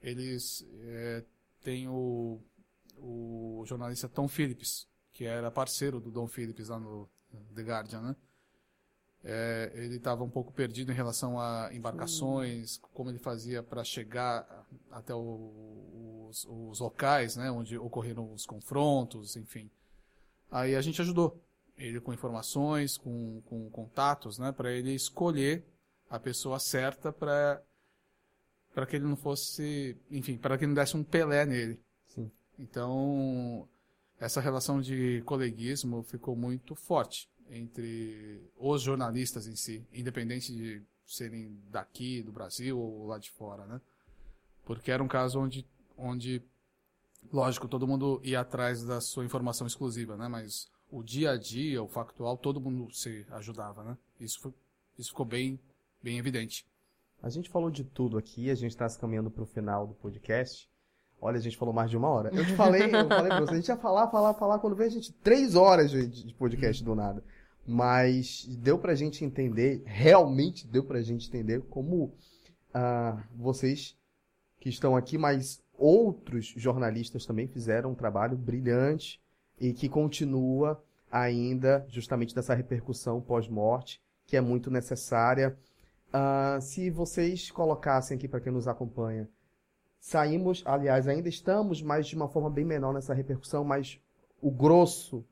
eles 0.00 0.66
é, 0.80 1.24
têm 1.62 1.88
o, 1.88 2.40
o 2.96 3.62
jornalista 3.64 4.08
Tom 4.08 4.26
Phillips, 4.26 4.88
que 5.12 5.24
era 5.24 5.50
parceiro 5.50 6.00
do 6.00 6.10
Don 6.10 6.26
Phillips 6.26 6.68
lá 6.68 6.80
no 6.80 7.08
The 7.54 7.62
Guardian, 7.62 8.00
né? 8.00 8.16
É, 9.24 9.72
ele 9.74 9.96
estava 9.96 10.22
um 10.22 10.30
pouco 10.30 10.52
perdido 10.52 10.92
em 10.92 10.94
relação 10.94 11.40
a 11.40 11.70
embarcações, 11.72 12.78
como 12.94 13.10
ele 13.10 13.18
fazia 13.18 13.62
para 13.62 13.82
chegar 13.82 14.66
até 14.90 15.14
o, 15.14 16.28
os, 16.28 16.46
os, 16.48 16.80
locais, 16.80 17.36
né, 17.36 17.50
onde 17.50 17.76
ocorreram 17.76 18.32
os 18.32 18.46
confrontos, 18.46 19.36
enfim. 19.36 19.68
Aí 20.50 20.76
a 20.76 20.80
gente 20.80 21.00
ajudou 21.02 21.42
ele 21.76 22.00
com 22.00 22.12
informações, 22.12 22.96
com, 22.96 23.42
com 23.46 23.68
contatos, 23.70 24.38
né, 24.38 24.52
para 24.52 24.70
ele 24.72 24.94
escolher 24.94 25.64
a 26.08 26.18
pessoa 26.18 26.58
certa 26.58 27.12
para 27.12 27.62
para 28.74 28.86
que 28.86 28.94
ele 28.94 29.06
não 29.06 29.16
fosse, 29.16 29.96
enfim, 30.08 30.36
para 30.36 30.56
que 30.56 30.64
não 30.64 30.74
desse 30.74 30.96
um 30.96 31.02
Pelé 31.02 31.44
nele. 31.44 31.80
Sim. 32.06 32.30
Então, 32.56 33.68
essa 34.20 34.40
relação 34.40 34.80
de 34.80 35.20
coleguismo 35.26 36.04
ficou 36.04 36.36
muito 36.36 36.76
forte 36.76 37.28
entre 37.50 38.40
os 38.56 38.82
jornalistas 38.82 39.46
em 39.46 39.56
si, 39.56 39.86
independente 39.92 40.52
de 40.52 40.82
serem 41.06 41.58
daqui, 41.70 42.22
do 42.22 42.32
Brasil 42.32 42.78
ou 42.78 43.06
lá 43.06 43.18
de 43.18 43.30
fora, 43.30 43.64
né? 43.66 43.80
Porque 44.64 44.90
era 44.90 45.02
um 45.02 45.08
caso 45.08 45.40
onde, 45.40 45.66
onde 45.96 46.42
lógico, 47.32 47.68
todo 47.68 47.86
mundo 47.86 48.20
ia 48.22 48.40
atrás 48.40 48.84
da 48.84 49.00
sua 49.00 49.24
informação 49.24 49.66
exclusiva, 49.66 50.16
né? 50.16 50.28
Mas 50.28 50.70
o 50.90 51.02
dia 51.02 51.32
a 51.32 51.36
dia, 51.36 51.82
o 51.82 51.88
factual, 51.88 52.36
todo 52.36 52.60
mundo 52.60 52.92
se 52.92 53.26
ajudava, 53.30 53.82
né? 53.82 53.98
Isso, 54.20 54.40
foi, 54.40 54.52
isso 54.98 55.10
ficou 55.10 55.26
bem, 55.26 55.58
bem 56.02 56.18
evidente. 56.18 56.66
A 57.22 57.28
gente 57.28 57.48
falou 57.48 57.70
de 57.70 57.84
tudo 57.84 58.16
aqui, 58.16 58.50
a 58.50 58.54
gente 58.54 58.70
está 58.70 58.88
se 58.88 58.98
caminhando 58.98 59.30
para 59.30 59.42
o 59.42 59.46
final 59.46 59.86
do 59.86 59.94
podcast. 59.94 60.70
Olha, 61.20 61.36
a 61.36 61.40
gente 61.40 61.56
falou 61.56 61.74
mais 61.74 61.90
de 61.90 61.96
uma 61.96 62.08
hora. 62.08 62.30
Eu 62.32 62.46
te 62.46 62.54
falei, 62.54 62.84
eu 62.94 63.08
falei 63.08 63.28
pra 63.28 63.40
você, 63.40 63.52
a 63.52 63.56
gente 63.56 63.68
ia 63.68 63.76
falar, 63.76 64.08
falar, 64.08 64.34
falar, 64.34 64.58
quando 64.60 64.76
vem 64.76 64.86
a 64.86 64.90
gente, 64.90 65.12
três 65.14 65.56
horas 65.56 65.90
de, 65.90 66.06
de 66.06 66.34
podcast 66.34 66.82
do 66.84 66.94
nada. 66.94 67.24
Mas 67.70 68.46
deu 68.46 68.78
pra 68.78 68.94
gente 68.94 69.22
entender, 69.26 69.82
realmente 69.84 70.66
deu 70.66 70.82
pra 70.82 71.02
gente 71.02 71.28
entender 71.28 71.60
como 71.68 72.14
ah, 72.72 73.22
vocês 73.36 73.94
que 74.58 74.70
estão 74.70 74.96
aqui, 74.96 75.18
mas 75.18 75.62
outros 75.76 76.46
jornalistas 76.56 77.26
também 77.26 77.46
fizeram 77.46 77.90
um 77.90 77.94
trabalho 77.94 78.36
brilhante 78.36 79.20
e 79.60 79.72
que 79.72 79.88
continua 79.88 80.82
ainda 81.10 81.86
justamente 81.88 82.34
dessa 82.34 82.54
repercussão 82.54 83.20
pós-morte, 83.20 84.00
que 84.26 84.36
é 84.36 84.40
muito 84.40 84.70
necessária. 84.70 85.56
Uh, 86.08 86.60
se 86.60 86.90
vocês 86.90 87.50
colocassem 87.50 88.16
aqui 88.16 88.26
para 88.26 88.40
quem 88.40 88.52
nos 88.52 88.66
acompanha, 88.66 89.28
saímos, 90.00 90.62
aliás, 90.66 91.06
ainda 91.06 91.28
estamos, 91.28 91.82
mas 91.82 92.06
de 92.06 92.16
uma 92.16 92.28
forma 92.28 92.50
bem 92.50 92.64
menor 92.64 92.92
nessa 92.92 93.14
repercussão, 93.14 93.64
mas 93.64 94.00
o 94.40 94.50
grosso, 94.50 95.18
o 95.18 95.24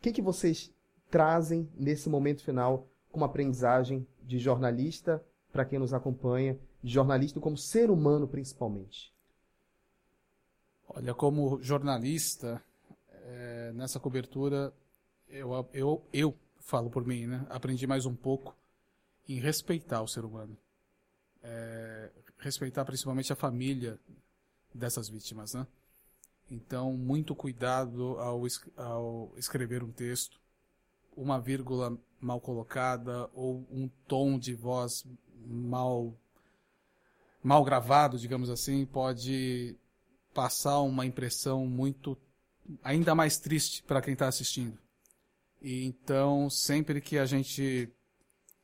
que, 0.00 0.12
que 0.12 0.22
vocês 0.22 0.73
trazem 1.14 1.70
nesse 1.76 2.08
momento 2.08 2.42
final 2.42 2.88
como 3.12 3.24
aprendizagem 3.24 4.04
de 4.20 4.36
jornalista 4.40 5.24
para 5.52 5.64
quem 5.64 5.78
nos 5.78 5.94
acompanha, 5.94 6.58
de 6.82 6.92
jornalista 6.92 7.38
como 7.38 7.56
ser 7.56 7.88
humano 7.88 8.26
principalmente? 8.26 9.14
Olha, 10.88 11.14
como 11.14 11.62
jornalista, 11.62 12.60
é, 13.12 13.70
nessa 13.76 14.00
cobertura, 14.00 14.74
eu, 15.28 15.68
eu, 15.72 16.04
eu 16.12 16.36
falo 16.58 16.90
por 16.90 17.06
mim, 17.06 17.28
né? 17.28 17.46
Aprendi 17.48 17.86
mais 17.86 18.06
um 18.06 18.14
pouco 18.16 18.56
em 19.28 19.38
respeitar 19.38 20.02
o 20.02 20.08
ser 20.08 20.24
humano. 20.24 20.58
É, 21.44 22.10
respeitar 22.38 22.84
principalmente 22.84 23.32
a 23.32 23.36
família 23.36 24.00
dessas 24.74 25.08
vítimas, 25.08 25.54
né? 25.54 25.64
Então, 26.50 26.92
muito 26.94 27.36
cuidado 27.36 28.18
ao, 28.18 28.42
ao 28.76 29.32
escrever 29.36 29.84
um 29.84 29.92
texto. 29.92 30.42
Uma 31.16 31.40
vírgula 31.40 31.96
mal 32.20 32.40
colocada 32.40 33.28
ou 33.34 33.66
um 33.70 33.88
tom 34.08 34.38
de 34.38 34.54
voz 34.54 35.04
mal 35.46 36.14
mal 37.42 37.62
gravado, 37.62 38.18
digamos 38.18 38.48
assim, 38.48 38.86
pode 38.86 39.76
passar 40.32 40.80
uma 40.80 41.04
impressão 41.04 41.66
muito 41.66 42.16
ainda 42.82 43.14
mais 43.14 43.38
triste 43.38 43.82
para 43.82 44.00
quem 44.00 44.14
está 44.14 44.26
assistindo. 44.26 44.78
E 45.60 45.84
então, 45.84 46.48
sempre 46.48 47.00
que 47.02 47.18
a 47.18 47.26
gente 47.26 47.92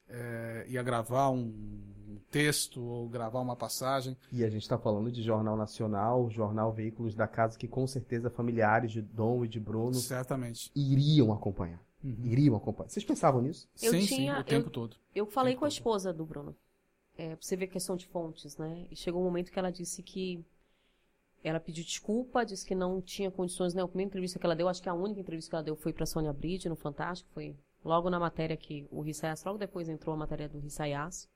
é, 0.09 0.67
ia 0.69 0.83
gravar 0.83 1.31
um 1.31 2.19
texto 2.31 2.83
ou 2.83 3.09
gravar 3.09 3.41
uma 3.41 3.57
passagem. 3.57 4.17
E 4.33 4.45
a 4.45 4.49
gente 4.49 4.63
está 4.63 4.79
falando 4.79 5.11
de 5.11 5.23
Jornal 5.23 5.57
Nacional, 5.57 6.31
Jornal 6.31 6.73
Veículos 6.73 7.15
da 7.15 7.27
Casa, 7.27 7.59
que 7.59 7.69
com 7.69 7.87
certeza 7.87 8.31
familiares 8.31 8.93
de 8.93 9.03
Dom 9.03 9.45
e 9.45 9.49
de 9.49 9.61
Bruno 9.61 9.95
certamente 9.95 10.71
iriam 10.75 11.33
acompanhar. 11.33 11.81
Uhum. 12.03 12.17
Iriam 12.25 12.57
acompanhar. 12.57 12.89
Vocês 12.89 13.05
pensavam 13.05 13.43
nisso? 13.43 13.69
Eu 13.83 13.93
sim, 13.93 14.07
tinha, 14.07 14.35
sim, 14.35 14.41
o 14.41 14.45
tempo 14.45 14.69
eu, 14.69 14.73
todo. 14.73 14.97
Eu 15.15 15.27
falei 15.27 15.55
com 15.55 15.65
a 15.65 15.69
esposa 15.69 16.13
do 16.13 16.25
Bruno. 16.25 16.57
É, 17.17 17.37
pra 17.37 17.39
você 17.41 17.57
ver 17.57 17.67
a 17.67 17.69
questão 17.69 17.97
de 17.97 18.07
fontes, 18.07 18.57
né? 18.57 18.87
E 18.91 18.97
chegou 18.97 19.21
um 19.21 19.25
momento 19.25 19.53
que 19.53 19.59
ela 19.59 19.71
disse 19.71 20.03
que 20.03 20.43
ela 21.43 21.61
pediu 21.61 21.85
desculpa, 21.85 22.45
disse 22.45 22.65
que 22.65 22.75
não 22.75 23.01
tinha 23.01 23.31
condições, 23.31 23.75
né? 23.75 23.83
A 23.83 23.89
primeira 23.89 24.09
entrevista 24.09 24.39
que 24.39 24.47
ela 24.47 24.57
deu, 24.57 24.69
acho 24.69 24.83
que 24.83 24.89
a 24.89 24.95
única 24.95 25.21
entrevista 25.21 25.51
que 25.51 25.55
ela 25.55 25.65
deu 25.65 25.77
foi 25.77 25.93
para 25.93 26.07
Sônia 26.07 26.33
Bride 26.33 26.69
no 26.69 26.77
Fantástico, 26.77 27.31
foi 27.33 27.57
logo 27.85 28.09
na 28.11 28.19
matéria 28.19 28.57
que 28.57 28.87
o 28.91 29.01
Rissayas, 29.01 29.45
logo 29.45 29.59
depois 29.59 29.89
entrou 29.89 30.15
a 30.15 30.19
matéria 30.19 30.49
do 30.49 30.59
Rissayas. 30.59 31.29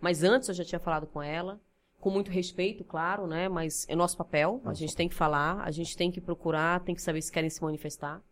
Mas 0.00 0.22
antes 0.22 0.48
eu 0.48 0.54
já 0.54 0.64
tinha 0.64 0.80
falado 0.80 1.06
com 1.06 1.22
ela, 1.22 1.60
com 2.00 2.10
muito 2.10 2.30
respeito, 2.30 2.82
claro, 2.84 3.26
né? 3.26 3.48
Mas 3.48 3.86
é 3.88 3.94
nosso 3.94 4.16
papel, 4.16 4.60
a 4.64 4.72
gente 4.72 4.96
tem 4.96 5.08
que 5.08 5.14
falar, 5.14 5.60
a 5.60 5.70
gente 5.70 5.96
tem 5.96 6.10
que 6.10 6.20
procurar, 6.20 6.80
tem 6.80 6.94
que 6.94 7.02
saber 7.02 7.20
se 7.20 7.30
querem 7.30 7.50
se 7.50 7.62
manifestar. 7.62 8.22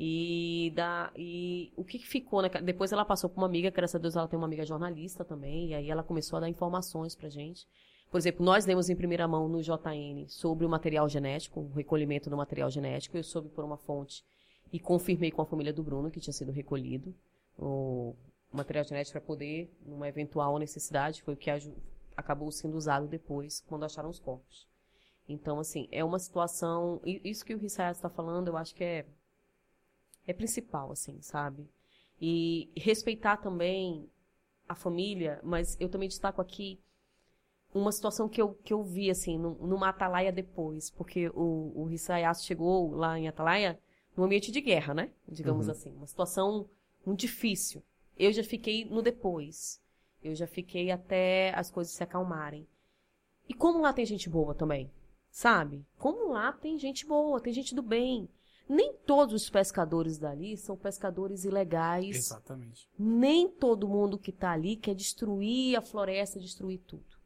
E, 0.00 0.72
da, 0.76 1.10
e 1.16 1.72
o 1.76 1.82
que, 1.82 1.98
que 1.98 2.06
ficou, 2.06 2.40
né? 2.40 2.48
Depois 2.62 2.92
ela 2.92 3.04
passou 3.04 3.28
para 3.28 3.40
uma 3.40 3.48
amiga, 3.48 3.68
graças 3.68 3.96
a 3.96 3.98
Deus 3.98 4.14
ela 4.14 4.28
tem 4.28 4.38
uma 4.38 4.46
amiga 4.46 4.64
jornalista 4.64 5.24
também, 5.24 5.70
e 5.70 5.74
aí 5.74 5.90
ela 5.90 6.04
começou 6.04 6.36
a 6.36 6.40
dar 6.40 6.48
informações 6.48 7.16
pra 7.16 7.28
gente. 7.28 7.66
Por 8.08 8.16
exemplo, 8.16 8.44
nós 8.44 8.64
demos 8.64 8.88
em 8.88 8.94
primeira 8.94 9.26
mão 9.26 9.48
no 9.48 9.60
JN 9.60 10.28
sobre 10.28 10.64
o 10.64 10.68
material 10.68 11.08
genético, 11.08 11.60
o 11.60 11.72
recolhimento 11.74 12.30
do 12.30 12.36
material 12.36 12.70
genético, 12.70 13.16
eu 13.16 13.24
soube 13.24 13.48
por 13.48 13.64
uma 13.64 13.76
fonte 13.76 14.24
e 14.72 14.78
confirmei 14.78 15.32
com 15.32 15.42
a 15.42 15.46
família 15.46 15.72
do 15.72 15.82
Bruno 15.82 16.10
que 16.10 16.20
tinha 16.20 16.32
sido 16.32 16.52
recolhido 16.52 17.12
o 17.58 18.14
material 18.52 18.84
genético 18.84 19.18
para 19.18 19.26
poder, 19.26 19.68
numa 19.84 20.08
eventual 20.08 20.58
necessidade, 20.60 21.22
foi 21.22 21.34
o 21.34 21.36
que 21.36 21.50
acabou 22.16 22.52
sendo 22.52 22.76
usado 22.76 23.08
depois, 23.08 23.64
quando 23.66 23.84
acharam 23.84 24.08
os 24.08 24.20
corpos. 24.20 24.68
Então, 25.28 25.58
assim, 25.58 25.88
é 25.90 26.02
uma 26.02 26.18
situação. 26.18 27.00
Isso 27.04 27.44
que 27.44 27.54
o 27.54 27.58
Rissayas 27.58 27.98
está 27.98 28.08
falando, 28.08 28.48
eu 28.48 28.56
acho 28.56 28.74
que 28.74 28.82
é, 28.82 29.06
é 30.28 30.32
principal, 30.32 30.92
assim, 30.92 31.20
sabe? 31.22 31.66
E 32.20 32.70
respeitar 32.76 33.38
também 33.38 34.08
a 34.68 34.74
família, 34.74 35.40
mas 35.42 35.76
eu 35.80 35.88
também 35.88 36.08
destaco 36.08 36.40
aqui 36.40 36.78
uma 37.74 37.90
situação 37.90 38.28
que 38.28 38.40
eu, 38.40 38.54
que 38.54 38.72
eu 38.72 38.82
vi, 38.82 39.10
assim, 39.10 39.38
numa 39.38 39.88
Atalaia 39.88 40.30
depois, 40.30 40.90
porque 40.90 41.28
o, 41.30 41.72
o 41.74 41.88
chegou 42.42 42.92
lá 42.94 43.18
em 43.18 43.26
Atalaia 43.26 43.80
num 44.16 44.24
ambiente 44.24 44.52
de 44.52 44.60
guerra, 44.60 44.92
né? 44.94 45.10
Digamos 45.26 45.66
uhum. 45.66 45.72
assim. 45.72 45.90
Uma 45.92 46.06
situação 46.06 46.68
muito 47.04 47.20
difícil. 47.20 47.82
Eu 48.16 48.32
já 48.32 48.44
fiquei 48.44 48.84
no 48.84 49.00
depois. 49.00 49.80
Eu 50.22 50.34
já 50.34 50.46
fiquei 50.46 50.90
até 50.90 51.54
as 51.54 51.70
coisas 51.70 51.94
se 51.94 52.02
acalmarem. 52.02 52.66
E 53.48 53.54
como 53.54 53.80
lá 53.80 53.92
tem 53.92 54.04
gente 54.04 54.28
boa 54.28 54.54
também, 54.54 54.90
sabe? 55.30 55.86
Como 55.96 56.32
lá 56.32 56.52
tem 56.52 56.78
gente 56.78 57.06
boa, 57.06 57.40
tem 57.40 57.52
gente 57.52 57.74
do 57.74 57.82
bem. 57.82 58.28
Nem 58.68 58.92
todos 59.06 59.34
os 59.34 59.48
pescadores 59.48 60.18
dali 60.18 60.56
são 60.56 60.76
pescadores 60.76 61.44
ilegais. 61.44 62.16
Exatamente. 62.16 62.88
Nem 62.98 63.48
todo 63.48 63.88
mundo 63.88 64.18
que 64.18 64.30
está 64.30 64.50
ali 64.52 64.76
quer 64.76 64.94
destruir 64.94 65.76
a 65.76 65.80
floresta, 65.80 66.38
destruir 66.38 66.80
tudo. 66.86 67.16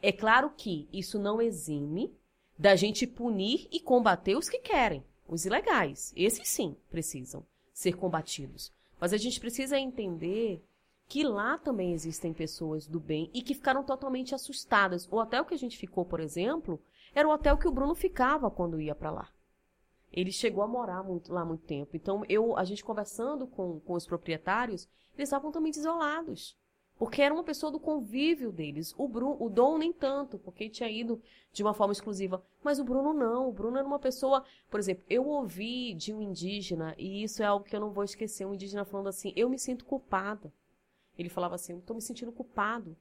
É 0.00 0.12
claro 0.12 0.50
que 0.56 0.88
isso 0.92 1.18
não 1.18 1.42
exime 1.42 2.14
da 2.56 2.76
gente 2.76 3.06
punir 3.06 3.66
e 3.72 3.80
combater 3.80 4.36
os 4.36 4.48
que 4.48 4.58
querem, 4.58 5.04
os 5.26 5.44
ilegais. 5.44 6.12
Esses 6.14 6.48
sim 6.48 6.76
precisam 6.90 7.44
ser 7.72 7.94
combatidos. 7.94 8.72
Mas 9.00 9.12
a 9.12 9.16
gente 9.16 9.40
precisa 9.40 9.78
entender 9.78 10.62
que 11.08 11.24
lá 11.24 11.58
também 11.58 11.92
existem 11.92 12.32
pessoas 12.32 12.86
do 12.86 13.00
bem 13.00 13.30
e 13.34 13.42
que 13.42 13.54
ficaram 13.54 13.82
totalmente 13.82 14.34
assustadas. 14.34 15.08
O 15.10 15.16
hotel 15.16 15.44
que 15.44 15.54
a 15.54 15.58
gente 15.58 15.76
ficou, 15.76 16.04
por 16.04 16.20
exemplo, 16.20 16.80
era 17.14 17.28
o 17.28 17.32
hotel 17.32 17.58
que 17.58 17.68
o 17.68 17.72
Bruno 17.72 17.94
ficava 17.94 18.50
quando 18.50 18.80
ia 18.80 18.94
para 18.94 19.10
lá. 19.10 19.28
Ele 20.14 20.30
chegou 20.30 20.62
a 20.62 20.68
morar 20.68 21.02
muito, 21.02 21.32
lá 21.32 21.44
muito 21.44 21.64
tempo. 21.64 21.96
Então, 21.96 22.22
eu, 22.28 22.56
a 22.56 22.62
gente 22.62 22.84
conversando 22.84 23.46
com, 23.48 23.80
com 23.80 23.94
os 23.94 24.06
proprietários, 24.06 24.88
eles 25.16 25.28
estavam 25.28 25.50
também 25.50 25.70
isolados. 25.70 26.56
Porque 26.96 27.20
era 27.20 27.34
uma 27.34 27.42
pessoa 27.42 27.72
do 27.72 27.80
convívio 27.80 28.52
deles. 28.52 28.94
O 28.96 29.08
Bruno, 29.08 29.36
o 29.40 29.50
Dom 29.50 29.78
nem 29.78 29.92
tanto, 29.92 30.38
porque 30.38 30.68
tinha 30.68 30.88
ido 30.88 31.20
de 31.52 31.64
uma 31.64 31.74
forma 31.74 31.92
exclusiva. 31.92 32.44
Mas 32.62 32.78
o 32.78 32.84
Bruno 32.84 33.12
não. 33.12 33.48
O 33.48 33.52
Bruno 33.52 33.76
era 33.76 33.86
uma 33.86 33.98
pessoa. 33.98 34.44
Por 34.70 34.78
exemplo, 34.78 35.04
eu 35.10 35.26
ouvi 35.26 35.92
de 35.94 36.14
um 36.14 36.22
indígena, 36.22 36.94
e 36.96 37.24
isso 37.24 37.42
é 37.42 37.46
algo 37.46 37.64
que 37.64 37.74
eu 37.74 37.80
não 37.80 37.90
vou 37.90 38.04
esquecer, 38.04 38.46
um 38.46 38.54
indígena 38.54 38.84
falando 38.84 39.08
assim: 39.08 39.32
eu 39.34 39.50
me 39.50 39.58
sinto 39.58 39.84
culpada. 39.84 40.52
Ele 41.18 41.28
falava 41.28 41.56
assim: 41.56 41.76
estou 41.76 41.96
me 41.96 42.02
sentindo 42.02 42.30
culpado 42.30 42.96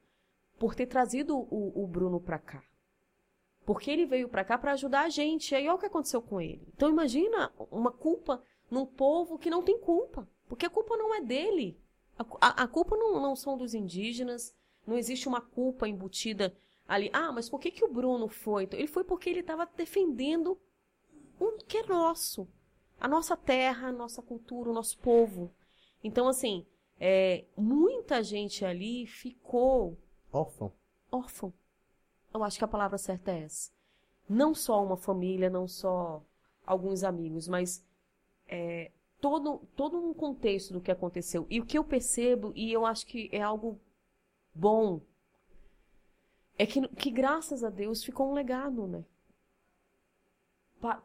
por 0.58 0.74
ter 0.74 0.88
trazido 0.88 1.38
o, 1.38 1.84
o 1.84 1.86
Bruno 1.86 2.20
para 2.20 2.40
cá. 2.40 2.64
Porque 3.66 3.90
ele 3.90 4.06
veio 4.06 4.28
para 4.28 4.44
cá 4.44 4.58
para 4.58 4.74
ajudar 4.74 5.06
a 5.06 5.10
gente. 5.10 5.52
E 5.52 5.56
aí 5.56 5.68
olha 5.68 5.76
o 5.76 5.80
que 5.80 5.86
aconteceu 5.86 6.22
com 6.22 6.42
ele. 6.42 6.68
Então 6.76 6.90
imagina 6.90 7.52
uma 7.72 7.92
culpa 7.92 8.44
num 8.70 8.86
povo 8.86 9.38
que 9.38 9.50
não 9.50 9.64
tem 9.64 9.80
culpa. 9.80 10.28
Porque 10.48 10.66
a 10.66 10.70
culpa 10.70 10.98
não 10.98 11.14
é 11.16 11.22
dele. 11.22 11.80
A, 12.18 12.26
a, 12.42 12.64
a 12.64 12.68
culpa 12.68 12.96
não, 12.96 13.22
não 13.22 13.36
são 13.36 13.58
dos 13.58 13.74
indígenas. 13.74 14.54
Não 14.86 14.98
existe 14.98 15.28
uma 15.28 15.42
culpa 15.42 15.88
embutida 15.88 16.56
ali. 16.88 17.10
Ah, 17.14 17.32
mas 17.32 17.50
por 17.50 17.60
que, 17.60 17.72
que 17.72 17.86
o 17.86 17.92
Bruno 17.92 18.28
foi? 18.28 18.64
Então, 18.64 18.78
ele 18.78 18.88
foi 18.88 19.04
porque 19.04 19.30
ele 19.30 19.40
estava 19.40 19.66
defendendo 19.66 20.60
o 21.40 21.52
que 21.66 21.78
é 21.78 21.86
nosso. 21.86 22.48
A 23.00 23.08
nossa 23.08 23.36
terra, 23.36 23.88
a 23.88 23.92
nossa 23.92 24.22
cultura, 24.22 24.70
o 24.70 24.74
nosso 24.74 24.98
povo. 25.00 25.52
Então, 26.04 26.28
assim, 26.28 26.66
é, 27.00 27.46
muita 27.58 28.22
gente 28.24 28.64
ali 28.66 29.08
ficou 29.08 29.98
órfão. 30.32 30.72
Órfão. 31.12 31.54
Eu 32.34 32.44
acho 32.44 32.58
que 32.58 32.66
a 32.66 32.68
palavra 32.68 32.98
certa 32.98 33.32
é 33.32 33.44
essa. 33.44 33.72
Não 34.28 34.56
só 34.56 34.84
uma 34.84 34.98
família, 34.98 35.50
não 35.50 35.68
só 35.68 36.24
alguns 36.66 37.04
amigos, 37.04 37.48
mas 37.48 37.84
é, 38.48 38.92
todo, 39.22 39.62
todo 39.76 39.98
um 39.98 40.14
contexto 40.14 40.74
do 40.74 40.82
que 40.82 40.92
aconteceu. 40.92 41.46
E 41.50 41.60
o 41.60 41.66
que 41.66 41.78
eu 41.78 41.84
percebo, 41.84 42.52
e 42.56 42.72
eu 42.72 42.86
acho 42.86 43.06
que 43.06 43.30
é 43.32 43.42
algo 43.42 43.80
bom, 44.54 45.02
é 46.58 46.66
que, 46.66 46.88
que 46.90 47.12
graças 47.12 47.64
a 47.64 47.70
Deus 47.70 48.04
ficou 48.04 48.30
um 48.30 48.34
legado, 48.34 48.88
né? 48.88 49.04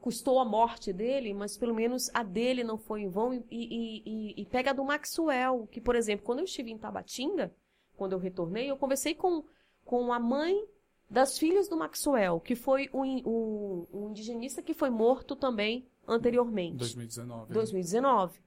custou 0.00 0.40
a 0.40 0.44
morte 0.44 0.92
dele, 0.92 1.32
mas 1.32 1.56
pelo 1.56 1.72
menos 1.72 2.10
a 2.12 2.24
dele 2.24 2.64
não 2.64 2.76
foi 2.76 3.02
em 3.02 3.09
vão. 3.09 3.32
E, 3.32 3.44
e, 3.50 4.02
e, 4.05 4.42
e, 4.42 4.44
pega 4.46 4.74
do 4.74 4.84
Maxwell, 4.84 5.68
que, 5.70 5.80
por 5.80 5.94
exemplo, 5.94 6.26
quando 6.26 6.40
eu 6.40 6.44
estive 6.44 6.72
em 6.72 6.78
Tabatinga, 6.78 7.55
quando 7.96 8.12
eu 8.12 8.18
retornei, 8.18 8.68
eu 8.68 8.76
conversei 8.76 9.14
com, 9.14 9.44
com 9.84 10.12
a 10.12 10.18
mãe 10.18 10.66
das 11.10 11.39
filhas 11.39 11.68
do 11.68 11.76
Maxwell, 11.76 12.40
que 12.40 12.55
foi 12.55 12.90
o, 12.93 13.02
o, 13.24 13.89
o 13.90 14.10
indigenista 14.10 14.62
que 14.62 14.74
foi 14.74 14.90
morto 14.90 15.35
também 15.35 15.89
anteriormente. 16.06 16.78
2019. 16.78 17.52
2019. 17.52 18.39
Né? 18.39 18.44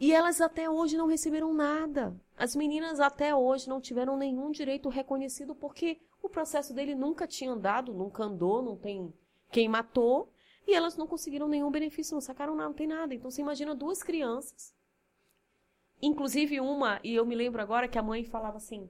E 0.00 0.12
elas 0.12 0.40
até 0.40 0.70
hoje 0.70 0.96
não 0.96 1.06
receberam 1.06 1.52
nada. 1.52 2.18
As 2.36 2.54
meninas 2.54 3.00
até 3.00 3.34
hoje 3.34 3.68
não 3.68 3.80
tiveram 3.80 4.16
nenhum 4.16 4.50
direito 4.50 4.88
reconhecido 4.88 5.54
porque 5.54 6.00
o 6.22 6.28
processo 6.28 6.72
dele 6.72 6.94
nunca 6.94 7.26
tinha 7.26 7.50
andado, 7.50 7.92
nunca 7.92 8.22
andou, 8.24 8.62
não 8.62 8.76
tem 8.76 9.12
quem 9.50 9.68
matou. 9.68 10.32
E 10.66 10.74
elas 10.74 10.96
não 10.96 11.06
conseguiram 11.06 11.48
nenhum 11.48 11.70
benefício, 11.70 12.14
não 12.14 12.20
sacaram 12.20 12.54
nada, 12.54 12.68
não 12.68 12.76
tem 12.76 12.86
nada. 12.86 13.14
Então 13.14 13.30
você 13.30 13.40
imagina 13.40 13.74
duas 13.74 14.02
crianças. 14.02 14.74
Inclusive 16.00 16.60
uma, 16.60 17.00
e 17.02 17.14
eu 17.14 17.26
me 17.26 17.34
lembro 17.34 17.60
agora 17.60 17.88
que 17.88 17.98
a 17.98 18.02
mãe 18.02 18.24
falava 18.24 18.58
assim: 18.58 18.88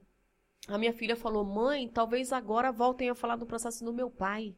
a 0.67 0.77
minha 0.77 0.93
filha 0.93 1.15
falou, 1.15 1.43
mãe, 1.43 1.87
talvez 1.87 2.31
agora 2.31 2.71
voltem 2.71 3.09
a 3.09 3.15
falar 3.15 3.35
do 3.35 3.45
processo 3.45 3.83
do 3.83 3.93
meu 3.93 4.09
pai. 4.09 4.55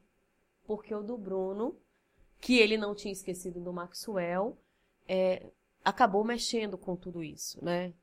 Porque 0.66 0.94
o 0.94 1.02
do 1.02 1.18
Bruno, 1.18 1.76
que 2.40 2.58
ele 2.58 2.78
não 2.78 2.96
tinha 2.96 3.12
esquecido 3.12 3.60
do 3.60 3.74
Maxwell, 3.74 4.58
é, 5.08 5.52
acabou 5.84 6.24
mexendo 6.24 6.78
com 6.78 6.96
tudo 6.96 7.24
isso, 7.24 7.64
né? 7.64 7.94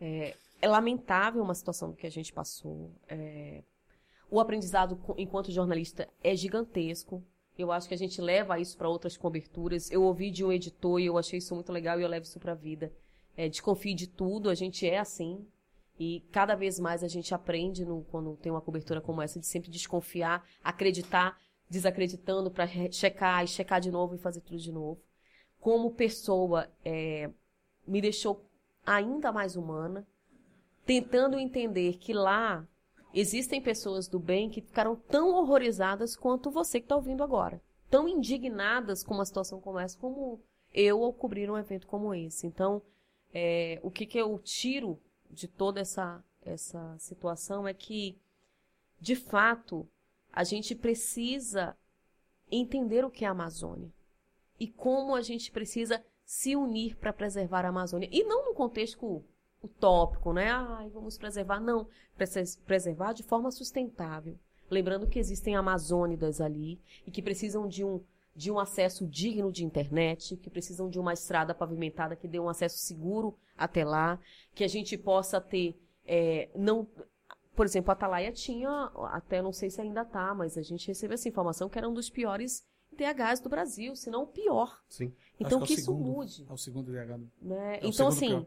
É, 0.00 0.34
é, 0.60 0.68
lamentável 0.68 1.42
uma 1.42 1.54
situação 1.54 1.92
que 1.92 2.06
a 2.06 2.10
gente 2.10 2.32
passou. 2.32 2.90
É, 3.08 3.62
o 4.30 4.40
aprendizado 4.40 4.98
enquanto 5.16 5.52
jornalista 5.52 6.08
é 6.22 6.34
gigantesco. 6.34 7.22
Eu 7.56 7.70
acho 7.70 7.86
que 7.86 7.94
a 7.94 7.98
gente 7.98 8.20
leva 8.20 8.58
isso 8.58 8.76
para 8.76 8.88
outras 8.88 9.16
coberturas. 9.16 9.90
Eu 9.90 10.02
ouvi 10.02 10.30
de 10.30 10.44
um 10.44 10.50
editor 10.50 11.00
e 11.00 11.06
eu 11.06 11.16
achei 11.16 11.38
isso 11.38 11.54
muito 11.54 11.72
legal 11.72 12.00
e 12.00 12.02
eu 12.02 12.08
levo 12.08 12.24
isso 12.24 12.40
para 12.40 12.52
a 12.52 12.56
vida. 12.56 12.92
É, 13.36 13.48
desconfie 13.48 13.94
de 13.94 14.08
tudo, 14.08 14.50
a 14.50 14.54
gente 14.54 14.86
é 14.86 14.98
assim. 14.98 15.46
E 15.98 16.20
cada 16.32 16.54
vez 16.54 16.78
mais 16.78 17.04
a 17.04 17.08
gente 17.08 17.34
aprende 17.34 17.84
no, 17.84 18.04
quando 18.10 18.36
tem 18.36 18.50
uma 18.50 18.60
cobertura 18.60 19.00
como 19.00 19.22
essa 19.22 19.38
de 19.38 19.46
sempre 19.46 19.70
desconfiar, 19.70 20.44
acreditar, 20.62 21.38
desacreditando 21.70 22.50
para 22.50 22.66
checar 22.90 23.44
e 23.44 23.48
checar 23.48 23.80
de 23.80 23.90
novo 23.90 24.14
e 24.14 24.18
fazer 24.18 24.40
tudo 24.40 24.58
de 24.58 24.72
novo. 24.72 25.00
Como 25.60 25.92
pessoa, 25.92 26.68
é, 26.84 27.30
me 27.86 28.00
deixou 28.00 28.44
ainda 28.84 29.32
mais 29.32 29.56
humana, 29.56 30.06
tentando 30.84 31.38
entender 31.38 31.96
que 31.98 32.12
lá 32.12 32.66
Existem 33.14 33.60
pessoas 33.60 34.08
do 34.08 34.18
bem 34.18 34.50
que 34.50 34.60
ficaram 34.60 34.96
tão 34.96 35.28
horrorizadas 35.36 36.16
quanto 36.16 36.50
você 36.50 36.80
que 36.80 36.86
está 36.86 36.96
ouvindo 36.96 37.22
agora. 37.22 37.62
Tão 37.88 38.08
indignadas 38.08 39.04
com 39.04 39.14
uma 39.14 39.24
situação 39.24 39.60
como 39.60 39.78
essa, 39.78 39.96
como 39.96 40.40
eu 40.72 41.04
ao 41.04 41.12
cobrir 41.12 41.48
um 41.48 41.56
evento 41.56 41.86
como 41.86 42.12
esse. 42.12 42.44
Então, 42.44 42.82
é, 43.32 43.78
o 43.84 43.90
que, 43.90 44.04
que 44.04 44.18
eu 44.18 44.36
tiro 44.40 44.98
de 45.34 45.48
toda 45.48 45.80
essa, 45.80 46.24
essa 46.42 46.96
situação 46.98 47.66
é 47.66 47.74
que, 47.74 48.18
de 49.00 49.16
fato, 49.16 49.88
a 50.32 50.44
gente 50.44 50.74
precisa 50.74 51.76
entender 52.50 53.04
o 53.04 53.10
que 53.10 53.24
é 53.24 53.28
a 53.28 53.32
Amazônia 53.32 53.92
e 54.58 54.68
como 54.68 55.14
a 55.14 55.22
gente 55.22 55.50
precisa 55.50 56.04
se 56.24 56.56
unir 56.56 56.96
para 56.96 57.12
preservar 57.12 57.64
a 57.64 57.68
Amazônia. 57.68 58.08
E 58.10 58.24
não 58.24 58.46
no 58.46 58.54
contexto 58.54 59.22
utópico, 59.62 60.32
né? 60.32 60.50
Ai, 60.50 60.88
vamos 60.90 61.18
preservar. 61.18 61.60
Não, 61.60 61.88
preservar 62.64 63.12
de 63.12 63.22
forma 63.22 63.50
sustentável. 63.50 64.38
Lembrando 64.70 65.06
que 65.06 65.18
existem 65.18 65.56
amazônidas 65.56 66.40
ali 66.40 66.80
e 67.06 67.10
que 67.10 67.22
precisam 67.22 67.68
de 67.68 67.84
um, 67.84 68.02
de 68.34 68.50
um 68.50 68.58
acesso 68.58 69.06
digno 69.06 69.52
de 69.52 69.64
internet, 69.64 70.36
que 70.36 70.50
precisam 70.50 70.88
de 70.88 70.98
uma 70.98 71.12
estrada 71.12 71.54
pavimentada 71.54 72.16
que 72.16 72.26
dê 72.26 72.40
um 72.40 72.48
acesso 72.48 72.78
seguro 72.78 73.36
até 73.56 73.84
lá, 73.84 74.18
que 74.54 74.64
a 74.64 74.68
gente 74.68 74.98
possa 74.98 75.40
ter. 75.40 75.78
É, 76.04 76.50
não, 76.54 76.88
por 77.54 77.64
exemplo, 77.64 77.90
a 77.90 77.94
Atalaia 77.94 78.32
tinha, 78.32 78.90
até 79.12 79.40
não 79.40 79.52
sei 79.52 79.70
se 79.70 79.80
ainda 79.80 80.04
tá, 80.04 80.34
mas 80.34 80.58
a 80.58 80.62
gente 80.62 80.88
recebeu 80.88 81.14
essa 81.14 81.28
informação 81.28 81.68
que 81.68 81.78
era 81.78 81.88
um 81.88 81.94
dos 81.94 82.10
piores 82.10 82.66
DHs 82.92 83.40
do 83.40 83.48
Brasil, 83.48 83.94
se 83.94 84.10
não 84.10 84.24
o 84.24 84.26
pior. 84.26 84.82
Sim. 84.88 85.14
Então 85.38 85.60
que, 85.60 85.68
que, 85.68 85.72
isso 85.74 85.86
segundo, 85.86 86.12
mude. 86.12 86.46
É 86.48 86.52
o 86.52 86.56
segundo 86.56 86.92
DH. 86.92 87.20
Né? 87.40 87.76
É 87.76 87.86
então, 87.86 88.08
assim, 88.08 88.44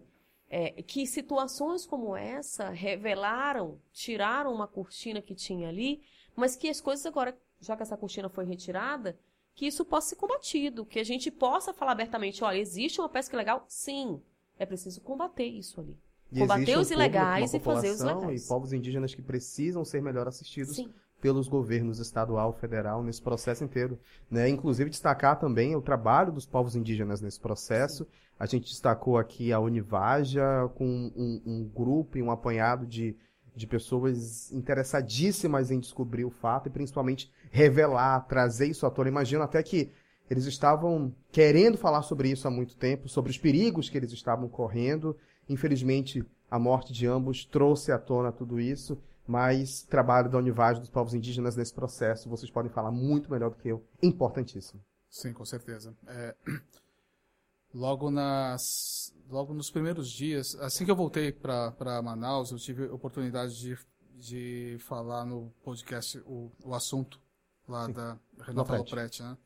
é, 0.49 0.81
que 0.81 1.05
situações 1.05 1.85
como 1.85 2.15
essa 2.15 2.69
revelaram, 2.69 3.79
tiraram 3.91 4.53
uma 4.53 4.67
cortina 4.67 5.21
que 5.21 5.35
tinha 5.35 5.69
ali, 5.69 6.01
mas 6.35 6.55
que 6.55 6.69
as 6.69 6.81
coisas 6.81 7.05
agora, 7.05 7.37
já 7.59 7.75
que 7.75 7.83
essa 7.83 7.97
cortina 7.97 8.29
foi 8.29 8.45
retirada, 8.45 9.17
que 9.57 9.65
isso 9.65 9.83
possa 9.83 10.09
ser 10.09 10.15
combatido, 10.17 10.85
que 10.85 10.99
a 10.99 11.03
gente 11.03 11.31
possa 11.31 11.73
falar 11.73 11.93
abertamente, 11.93 12.43
olha, 12.43 12.59
existe 12.59 13.01
uma 13.01 13.09
pesca 13.09 13.35
legal? 13.35 13.65
Sim, 13.67 14.21
é 14.59 14.67
preciso 14.67 15.01
combater 15.01 15.47
isso 15.47 15.81
ali. 15.81 15.97
E 16.31 16.39
combater 16.39 16.77
os 16.77 16.91
ilegais 16.91 17.53
e 17.55 17.59
fazer 17.59 17.89
os 17.89 18.01
legais. 18.01 18.45
E 18.45 18.47
povos 18.47 18.71
indígenas 18.71 19.15
que 19.15 19.21
precisam 19.21 19.83
ser 19.83 19.99
melhor 19.99 20.27
assistidos 20.27 20.75
Sim 20.75 20.93
pelos 21.19 21.47
governos 21.47 21.97
estadual, 21.97 22.53
federal 22.53 23.01
nesse 23.01 23.21
processo 23.21 23.63
inteiro, 23.63 23.99
né? 24.29 24.47
Inclusive 24.47 24.89
destacar 24.89 25.39
também 25.39 25.75
o 25.75 25.81
trabalho 25.81 26.31
dos 26.31 26.45
povos 26.45 26.75
indígenas 26.75 27.21
nesse 27.21 27.39
processo. 27.39 28.03
Sim. 28.03 28.09
A 28.39 28.45
gente 28.45 28.69
destacou 28.69 29.17
aqui 29.17 29.51
a 29.51 29.59
Univaja 29.59 30.69
com 30.75 30.85
um, 30.85 31.41
um, 31.43 31.63
grupo 31.73 32.19
e 32.19 32.21
um 32.21 32.29
apanhado 32.29 32.85
de, 32.85 33.15
de 33.57 33.67
pessoas 33.67 34.51
interessadíssimas 34.51 35.71
em 35.71 35.79
descobrir 35.79 36.23
o 36.25 36.29
fato 36.29 36.67
e 36.67 36.71
principalmente 36.71 37.31
revelar, 37.51 38.21
trazer 38.27 38.67
isso 38.67 38.85
à 38.85 38.89
tona. 38.91 39.09
Imagino 39.09 39.43
até 39.43 39.61
que 39.63 39.91
Eles 40.29 40.45
estavam 40.45 41.15
querendo 41.31 41.77
falar 41.77 42.01
sobre 42.01 42.29
isso 42.29 42.47
há 42.47 42.51
muito 42.51 42.75
tempo, 42.75 43.07
sobre 43.07 43.31
os 43.31 43.37
perigos 43.37 43.89
que 43.89 43.97
eles 43.97 44.11
estavam 44.11 44.49
correndo. 44.49 45.15
Infelizmente, 45.47 46.21
a 46.51 46.59
morte 46.59 46.91
de 46.91 47.07
ambos 47.07 47.45
trouxe 47.45 47.91
à 47.93 47.97
tona 47.97 48.31
tudo 48.31 48.59
isso, 48.59 49.01
mas 49.25 49.83
trabalho 49.83 50.29
da 50.29 50.37
Univage 50.37 50.81
dos 50.81 50.89
povos 50.89 51.13
indígenas 51.13 51.55
nesse 51.55 51.73
processo, 51.73 52.29
vocês 52.29 52.51
podem 52.51 52.71
falar 52.71 52.91
muito 52.91 53.31
melhor 53.31 53.49
do 53.49 53.55
que 53.55 53.69
eu, 53.69 53.81
importantíssimo. 54.03 54.81
Sim, 55.09 55.31
com 55.31 55.45
certeza. 55.45 55.95
É, 56.05 56.35
logo 57.77 58.09
nas, 58.09 59.13
logo 59.29 59.53
nos 59.53 59.69
primeiros 59.69 60.09
dias, 60.09 60.55
assim 60.55 60.83
que 60.83 60.89
eu 60.89 60.95
voltei 60.95 61.31
para 61.31 62.01
Manaus, 62.01 62.49
eu 62.49 62.57
tive 62.57 62.87
a 62.87 62.93
oportunidade 62.93 63.55
de, 63.55 63.77
de 64.15 64.77
falar 64.79 65.23
no 65.25 65.53
podcast 65.63 66.17
o, 66.25 66.51
o 66.63 66.73
assunto 66.73 67.21
lá 67.67 67.85
Sim. 67.85 67.93
da 67.93 68.19
Renata 68.41 68.77
Lopretti, 68.77 69.21
né? 69.21 69.37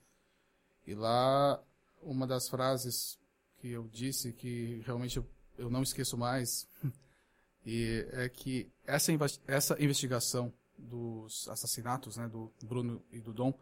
E 0.87 0.95
lá, 0.95 1.61
uma 2.01 2.25
das 2.25 2.47
frases 2.47 3.19
que 3.57 3.69
eu 3.69 3.89
disse, 3.89 4.31
que 4.31 4.81
realmente 4.85 5.17
eu, 5.17 5.27
eu 5.57 5.69
não 5.69 5.83
esqueço 5.83 6.17
mais, 6.17 6.69
e 7.65 8.07
é 8.13 8.29
que 8.29 8.71
essa, 8.85 9.11
essa 9.45 9.83
investigação 9.83 10.53
dos 10.77 11.49
assassinatos, 11.49 12.15
né, 12.15 12.29
do 12.29 12.49
Bruno 12.63 13.03
e 13.11 13.19
do 13.19 13.33
Dom, 13.33 13.53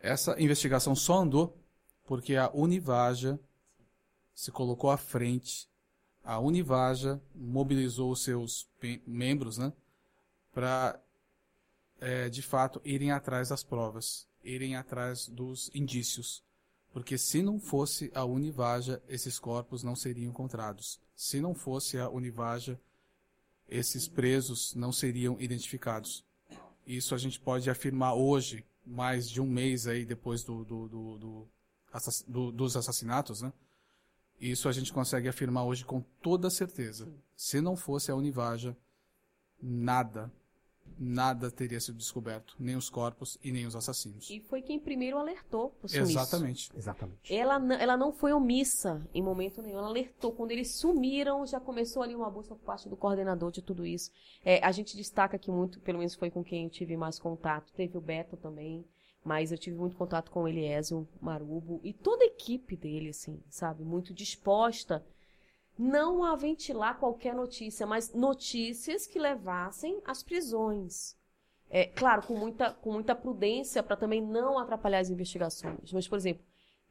essa 0.00 0.40
investigação 0.42 0.96
só 0.96 1.20
andou 1.20 1.56
porque 2.04 2.34
a 2.34 2.50
Univaja 2.52 3.38
se 4.38 4.52
colocou 4.52 4.88
à 4.88 4.96
frente, 4.96 5.68
a 6.22 6.38
Univaja 6.38 7.20
mobilizou 7.34 8.12
os 8.12 8.22
seus 8.22 8.68
membros, 9.04 9.58
né, 9.58 9.72
para 10.52 10.96
é, 12.00 12.28
de 12.28 12.40
fato 12.40 12.80
irem 12.84 13.10
atrás 13.10 13.48
das 13.48 13.64
provas, 13.64 14.28
irem 14.44 14.76
atrás 14.76 15.26
dos 15.26 15.72
indícios, 15.74 16.40
porque 16.92 17.18
se 17.18 17.42
não 17.42 17.58
fosse 17.58 18.12
a 18.14 18.24
Univaja, 18.24 19.02
esses 19.08 19.40
corpos 19.40 19.82
não 19.82 19.96
seriam 19.96 20.30
encontrados. 20.30 21.00
Se 21.16 21.40
não 21.40 21.52
fosse 21.52 21.98
a 21.98 22.08
Univaja, 22.08 22.80
esses 23.68 24.06
presos 24.06 24.72
não 24.72 24.92
seriam 24.92 25.36
identificados. 25.40 26.24
Isso 26.86 27.12
a 27.12 27.18
gente 27.18 27.40
pode 27.40 27.68
afirmar 27.68 28.14
hoje, 28.14 28.64
mais 28.86 29.28
de 29.28 29.40
um 29.40 29.50
mês 29.50 29.88
aí 29.88 30.04
depois 30.04 30.44
do, 30.44 30.64
do, 30.64 30.88
do, 30.88 31.18
do 31.18 32.52
dos 32.52 32.76
assassinatos, 32.76 33.42
né? 33.42 33.52
Isso 34.40 34.68
a 34.68 34.72
gente 34.72 34.92
consegue 34.92 35.28
afirmar 35.28 35.64
hoje 35.64 35.84
com 35.84 36.00
toda 36.22 36.48
certeza. 36.50 37.06
Sim. 37.06 37.14
Se 37.36 37.60
não 37.60 37.76
fosse 37.76 38.10
a 38.10 38.16
Univaja, 38.16 38.76
nada, 39.60 40.30
nada 40.98 41.50
teria 41.50 41.80
sido 41.80 41.98
descoberto, 41.98 42.54
nem 42.58 42.76
os 42.76 42.88
corpos 42.88 43.38
e 43.42 43.52
nem 43.52 43.66
os 43.66 43.76
assassinos. 43.76 44.28
E 44.30 44.40
foi 44.40 44.62
quem 44.62 44.78
primeiro 44.78 45.18
alertou 45.18 45.76
o 45.82 45.88
sumiço. 45.88 46.12
Exatamente. 46.12 46.70
Exatamente. 46.76 47.34
Ela, 47.34 47.54
ela 47.74 47.96
não 47.96 48.12
foi 48.12 48.32
omissa 48.32 49.06
em 49.12 49.22
momento 49.22 49.62
nenhum, 49.62 49.78
ela 49.78 49.88
alertou. 49.88 50.32
Quando 50.32 50.50
eles 50.50 50.74
sumiram, 50.76 51.46
já 51.46 51.60
começou 51.60 52.02
ali 52.02 52.14
uma 52.14 52.30
busca 52.30 52.54
por 52.54 52.64
parte 52.64 52.88
do 52.88 52.96
coordenador 52.96 53.50
de 53.50 53.62
tudo 53.62 53.86
isso. 53.86 54.10
É, 54.44 54.64
a 54.64 54.72
gente 54.72 54.96
destaca 54.96 55.36
aqui 55.36 55.50
muito, 55.50 55.80
pelo 55.80 55.98
menos 55.98 56.14
foi 56.14 56.30
com 56.30 56.42
quem 56.42 56.64
eu 56.64 56.70
tive 56.70 56.96
mais 56.96 57.18
contato. 57.18 57.72
Teve 57.72 57.96
o 57.96 58.00
Beto 58.00 58.36
também, 58.36 58.84
mas 59.28 59.52
eu 59.52 59.58
tive 59.58 59.76
muito 59.76 59.94
contato 59.94 60.30
com 60.30 60.44
o 60.44 60.48
Eliésio 60.48 61.06
Marubo 61.20 61.82
e 61.84 61.92
toda 61.92 62.24
a 62.24 62.28
equipe 62.28 62.74
dele, 62.74 63.10
assim, 63.10 63.42
sabe? 63.50 63.84
Muito 63.84 64.14
disposta 64.14 65.04
não 65.78 66.24
a 66.24 66.34
ventilar 66.34 66.98
qualquer 66.98 67.34
notícia, 67.34 67.86
mas 67.86 68.14
notícias 68.14 69.06
que 69.06 69.18
levassem 69.18 70.00
às 70.06 70.22
prisões. 70.22 71.14
É, 71.68 71.84
claro, 71.84 72.22
com 72.22 72.34
muita, 72.38 72.72
com 72.72 72.90
muita 72.90 73.14
prudência 73.14 73.82
para 73.82 73.98
também 73.98 74.22
não 74.22 74.58
atrapalhar 74.58 75.00
as 75.00 75.10
investigações. 75.10 75.92
Mas, 75.92 76.08
por 76.08 76.16
exemplo, 76.16 76.42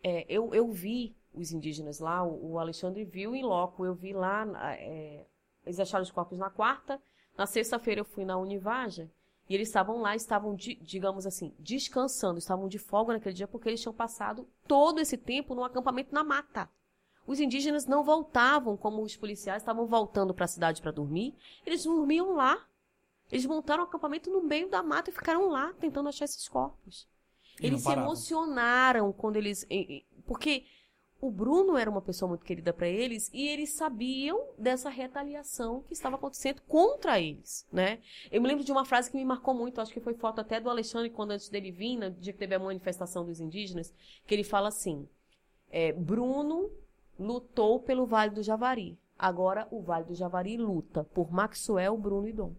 é, 0.04 0.24
eu, 0.30 0.54
eu 0.54 0.72
vi 0.72 1.18
os 1.34 1.52
indígenas 1.52 2.00
lá, 2.00 2.24
o, 2.24 2.60
Alexandre 2.60 3.04
viu 3.04 3.36
em 3.36 3.44
loco, 3.44 3.84
eu 3.84 3.96
vi 3.96 4.14
lá, 4.14 4.46
é, 4.76 5.26
eles 5.66 5.80
acharam 5.80 6.04
os 6.04 6.12
corpos 6.12 6.38
na 6.38 6.52
quarta, 6.52 7.02
na 7.36 7.48
sexta-feira 7.48 8.02
eu 8.02 8.06
fui 8.06 8.24
na 8.24 8.38
Univaja, 8.38 9.10
e 9.50 9.56
eles 9.56 9.70
estavam 9.70 10.02
lá, 10.02 10.16
estavam, 10.16 10.56
digamos 10.56 11.26
assim, 11.26 11.54
descansando, 11.58 12.38
estavam 12.38 12.68
de 12.68 12.78
folga 12.78 13.14
naquele 13.14 13.36
dia 13.36 13.48
porque 13.48 13.70
eles 13.70 13.82
tinham 13.82 13.94
passado 13.94 14.48
todo 14.68 15.00
esse 15.00 15.18
tempo 15.18 15.56
num 15.56 15.64
acampamento 15.64 16.14
na 16.14 16.24
mata. 16.24 16.70
Os 17.26 17.40
indígenas 17.40 17.86
não 17.86 18.04
voltavam 18.04 18.78
como 18.78 19.02
os 19.02 19.16
policiais 19.16 19.62
estavam 19.62 19.86
voltando 19.86 20.34
para 20.34 20.46
a 20.46 20.50
cidade 20.50 20.82
para 20.82 20.92
dormir, 20.92 21.36
eles 21.66 21.84
dormiam 21.84 22.34
lá. 22.34 22.66
Eles 23.30 23.46
montaram 23.46 23.84
um 23.84 23.88
acampamento 23.88 24.30
no 24.30 24.42
meio 24.42 24.70
da 24.70 24.82
mata 24.82 25.10
e 25.10 25.14
ficaram 25.14 25.50
lá 25.50 25.74
tentando 25.74 26.08
achar 26.08 26.24
esses 26.24 26.48
corpos. 26.48 27.08
E 27.62 27.66
eles 27.66 27.82
se 27.82 27.92
emocionaram 27.92 29.12
quando 29.12 29.36
eles. 29.36 29.68
Porque 30.26 30.66
o 31.20 31.32
Bruno 31.32 31.78
era 31.78 31.90
uma 31.90 32.02
pessoa 32.02 32.30
muito 32.30 32.46
querida 32.46 32.72
para 32.72 32.88
eles 32.88 33.30
e 33.34 33.48
eles 33.48 33.72
sabiam 33.72 34.40
dessa 34.58 34.90
retaliação 34.90 35.82
que 35.82 35.94
estava 35.94 36.16
acontecendo 36.16 36.62
contra 36.68 37.20
eles, 37.20 37.66
né? 37.72 38.00
Eu 38.32 38.42
me 38.42 38.48
lembro 38.48 38.64
de 38.64 38.72
uma 38.72 38.86
frase 38.86 39.10
que 39.10 39.18
me 39.18 39.26
marcou 39.26 39.54
muito, 39.54 39.82
acho 39.82 39.92
que 39.92 40.00
foi 40.00 40.14
foto 40.14 40.42
até 40.42 40.60
do 40.60 40.70
Alexandre 40.70 41.10
quando 41.10 41.32
antes 41.32 41.50
dele 41.50 41.72
vir, 41.72 41.98
no 41.98 42.12
dia 42.12 42.34
que 42.34 42.40
teve 42.40 42.54
a 42.54 42.60
manifestação 42.60 43.26
dos 43.26 43.40
indígenas, 43.40 43.94
que 44.26 44.36
ele 44.36 44.44
fala 44.44 44.68
assim: 44.68 45.08
é, 45.72 45.92
Bruno 45.92 46.70
lutou 47.20 47.80
pelo 47.80 48.06
Vale 48.06 48.36
do 48.36 48.44
Javari, 48.44 48.98
agora 49.18 49.68
o 49.72 49.82
Vale 49.82 50.06
do 50.06 50.14
Javari 50.14 50.56
luta 50.56 51.04
por 51.04 51.32
Maxwell, 51.32 51.98
Bruno 51.98 52.28
e 52.28 52.34
Dom. 52.34 52.54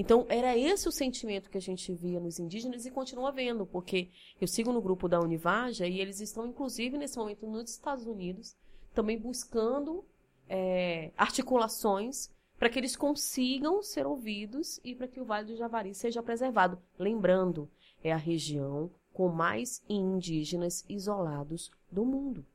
Então, 0.00 0.26
era 0.28 0.56
esse 0.56 0.88
o 0.88 0.92
sentimento 0.92 1.50
que 1.50 1.58
a 1.58 1.60
gente 1.60 1.92
via 1.92 2.20
nos 2.20 2.38
indígenas 2.38 2.86
e 2.86 2.90
continua 2.90 3.32
vendo, 3.32 3.66
porque 3.66 4.08
eu 4.40 4.46
sigo 4.46 4.72
no 4.72 4.80
grupo 4.80 5.08
da 5.08 5.18
Univaja 5.18 5.88
e 5.88 5.98
eles 5.98 6.20
estão, 6.20 6.46
inclusive, 6.46 6.96
nesse 6.96 7.18
momento 7.18 7.44
nos 7.48 7.68
Estados 7.68 8.06
Unidos, 8.06 8.56
também 8.94 9.18
buscando 9.18 10.04
é, 10.48 11.10
articulações 11.16 12.30
para 12.60 12.70
que 12.70 12.78
eles 12.78 12.94
consigam 12.94 13.82
ser 13.82 14.06
ouvidos 14.06 14.78
e 14.84 14.94
para 14.94 15.08
que 15.08 15.20
o 15.20 15.24
Vale 15.24 15.48
do 15.48 15.56
Javari 15.56 15.92
seja 15.92 16.22
preservado. 16.22 16.80
Lembrando, 16.96 17.68
é 18.00 18.12
a 18.12 18.16
região 18.16 18.92
com 19.12 19.28
mais 19.28 19.82
indígenas 19.88 20.84
isolados 20.88 21.72
do 21.90 22.04
mundo. 22.04 22.46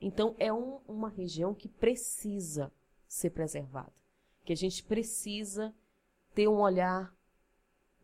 Então, 0.00 0.36
é 0.38 0.52
um, 0.52 0.78
uma 0.86 1.08
região 1.08 1.52
que 1.52 1.66
precisa 1.66 2.70
ser 3.08 3.30
preservada, 3.30 3.92
que 4.44 4.52
a 4.52 4.56
gente 4.56 4.84
precisa 4.84 5.74
ter 6.34 6.48
um 6.48 6.60
olhar 6.60 7.14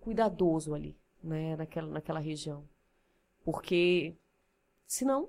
cuidadoso 0.01 0.75
ali, 0.75 0.97
né, 1.23 1.57
naquela, 1.57 1.89
naquela 1.89 2.21
região. 2.21 2.69
Porque, 3.45 4.17
senão, 4.87 5.29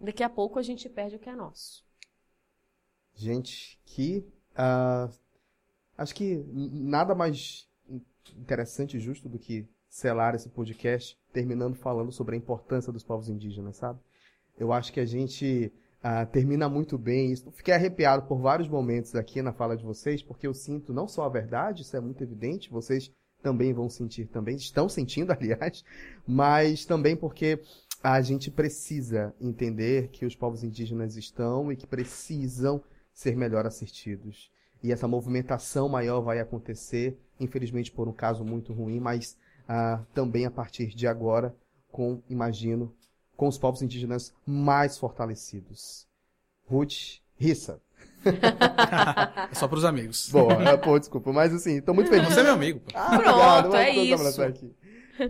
daqui 0.00 0.22
a 0.22 0.30
pouco 0.30 0.58
a 0.58 0.62
gente 0.62 0.88
perde 0.88 1.16
o 1.16 1.18
que 1.18 1.28
é 1.28 1.34
nosso. 1.34 1.84
Gente, 3.14 3.80
que. 3.84 4.26
Uh, 4.52 5.12
acho 5.96 6.14
que 6.14 6.44
nada 6.52 7.14
mais 7.14 7.68
interessante 8.34 8.96
e 8.96 9.00
justo 9.00 9.28
do 9.28 9.38
que 9.38 9.68
selar 9.88 10.34
esse 10.34 10.48
podcast 10.48 11.18
terminando 11.32 11.74
falando 11.74 12.12
sobre 12.12 12.34
a 12.34 12.38
importância 12.38 12.92
dos 12.92 13.04
povos 13.04 13.28
indígenas, 13.28 13.76
sabe? 13.76 14.00
Eu 14.58 14.72
acho 14.72 14.92
que 14.92 15.00
a 15.00 15.06
gente 15.06 15.72
ah, 16.02 16.24
termina 16.24 16.68
muito 16.68 16.96
bem 16.96 17.32
isso. 17.32 17.50
Fiquei 17.52 17.74
arrepiado 17.74 18.26
por 18.26 18.38
vários 18.38 18.68
momentos 18.68 19.14
aqui 19.14 19.42
na 19.42 19.52
fala 19.52 19.76
de 19.76 19.84
vocês, 19.84 20.22
porque 20.22 20.46
eu 20.46 20.54
sinto 20.54 20.92
não 20.92 21.08
só 21.08 21.24
a 21.24 21.28
verdade, 21.28 21.82
isso 21.82 21.96
é 21.96 22.00
muito 22.00 22.22
evidente, 22.22 22.70
vocês 22.70 23.12
também 23.42 23.72
vão 23.72 23.88
sentir 23.88 24.26
também, 24.26 24.56
estão 24.56 24.88
sentindo, 24.88 25.32
aliás, 25.34 25.84
mas 26.26 26.84
também 26.84 27.16
porque 27.16 27.60
a 28.02 28.20
gente 28.20 28.50
precisa 28.50 29.34
entender 29.40 30.08
que 30.08 30.24
os 30.24 30.34
povos 30.34 30.62
indígenas 30.62 31.16
estão 31.16 31.72
e 31.72 31.76
que 31.76 31.86
precisam 31.86 32.82
ser 33.12 33.36
melhor 33.36 33.66
assistidos. 33.66 34.50
E 34.82 34.92
essa 34.92 35.08
movimentação 35.08 35.88
maior 35.88 36.20
vai 36.20 36.38
acontecer, 36.38 37.18
infelizmente 37.40 37.90
por 37.90 38.06
um 38.06 38.12
caso 38.12 38.44
muito 38.44 38.72
ruim, 38.72 39.00
mas 39.00 39.36
ah, 39.68 40.04
também 40.14 40.46
a 40.46 40.50
partir 40.50 40.94
de 40.94 41.06
agora, 41.06 41.54
com, 41.90 42.22
imagino, 42.28 42.94
com 43.36 43.48
os 43.48 43.58
povos 43.58 43.82
indígenas 43.82 44.32
mais 44.46 44.96
fortalecidos. 44.98 46.06
Ruth 46.66 47.20
Rissa. 47.36 47.80
é 49.50 49.54
só 49.54 49.68
para 49.68 49.78
os 49.78 49.84
amigos. 49.84 50.28
Boa, 50.30 50.54
é, 50.54 50.76
pô, 50.76 50.98
desculpa, 50.98 51.32
mas 51.32 51.54
assim, 51.54 51.80
tô 51.80 51.94
muito 51.94 52.10
feliz. 52.10 52.28
Você 52.28 52.40
é 52.40 52.44
meu 52.44 52.54
amigo. 52.54 52.80
Ah, 52.94 53.18
Pronto, 53.18 53.28
obrigado, 53.28 53.76
é 53.76 53.90
isso. 53.92 54.42
Aqui. 54.42 54.74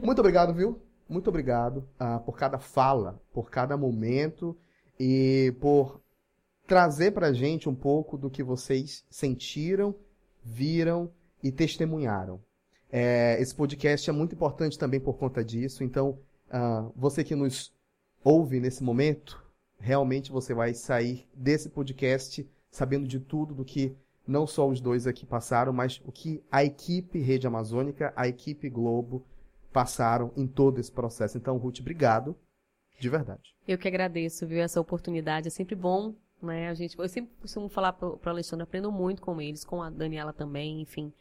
Muito 0.02 0.18
obrigado, 0.18 0.54
viu? 0.54 0.80
Muito 1.08 1.28
obrigado 1.28 1.86
uh, 2.00 2.20
por 2.24 2.36
cada 2.36 2.58
fala, 2.58 3.20
por 3.32 3.50
cada 3.50 3.76
momento 3.76 4.56
e 4.98 5.54
por 5.60 6.00
trazer 6.66 7.12
pra 7.12 7.32
gente 7.32 7.68
um 7.68 7.74
pouco 7.74 8.16
do 8.16 8.28
que 8.28 8.42
vocês 8.42 9.04
sentiram, 9.08 9.94
viram 10.42 11.10
e 11.42 11.52
testemunharam. 11.52 12.40
É, 12.90 13.36
esse 13.40 13.54
podcast 13.54 14.08
é 14.08 14.12
muito 14.12 14.34
importante 14.34 14.78
também 14.78 14.98
por 14.98 15.16
conta 15.16 15.44
disso, 15.44 15.84
então 15.84 16.18
uh, 16.48 16.92
você 16.96 17.22
que 17.22 17.34
nos 17.34 17.72
ouve 18.26 18.58
nesse 18.58 18.82
momento, 18.82 19.40
realmente 19.78 20.32
você 20.32 20.52
vai 20.52 20.74
sair 20.74 21.28
desse 21.32 21.68
podcast 21.68 22.44
sabendo 22.68 23.06
de 23.06 23.20
tudo 23.20 23.54
do 23.54 23.64
que 23.64 23.96
não 24.26 24.48
só 24.48 24.68
os 24.68 24.80
dois 24.80 25.06
aqui 25.06 25.24
passaram, 25.24 25.72
mas 25.72 26.02
o 26.04 26.10
que 26.10 26.42
a 26.50 26.64
equipe 26.64 27.20
Rede 27.20 27.46
Amazônica, 27.46 28.12
a 28.16 28.26
equipe 28.26 28.68
Globo 28.68 29.24
passaram 29.72 30.32
em 30.36 30.44
todo 30.44 30.80
esse 30.80 30.90
processo. 30.90 31.38
Então, 31.38 31.56
Ruth, 31.56 31.78
obrigado. 31.78 32.36
De 32.98 33.08
verdade. 33.08 33.54
Eu 33.68 33.78
que 33.78 33.86
agradeço, 33.86 34.44
viu, 34.44 34.60
essa 34.60 34.80
oportunidade. 34.80 35.46
É 35.46 35.50
sempre 35.50 35.76
bom, 35.76 36.12
né? 36.42 36.68
A 36.68 36.74
gente, 36.74 36.98
eu 36.98 37.08
sempre 37.08 37.32
costumo 37.40 37.68
falar 37.68 37.92
para 37.92 38.08
o 38.08 38.20
Alexandre, 38.24 38.64
aprendo 38.64 38.90
muito 38.90 39.22
com 39.22 39.40
eles, 39.40 39.64
com 39.64 39.80
a 39.80 39.88
Daniela 39.88 40.32
também, 40.32 40.80
enfim. 40.80 41.12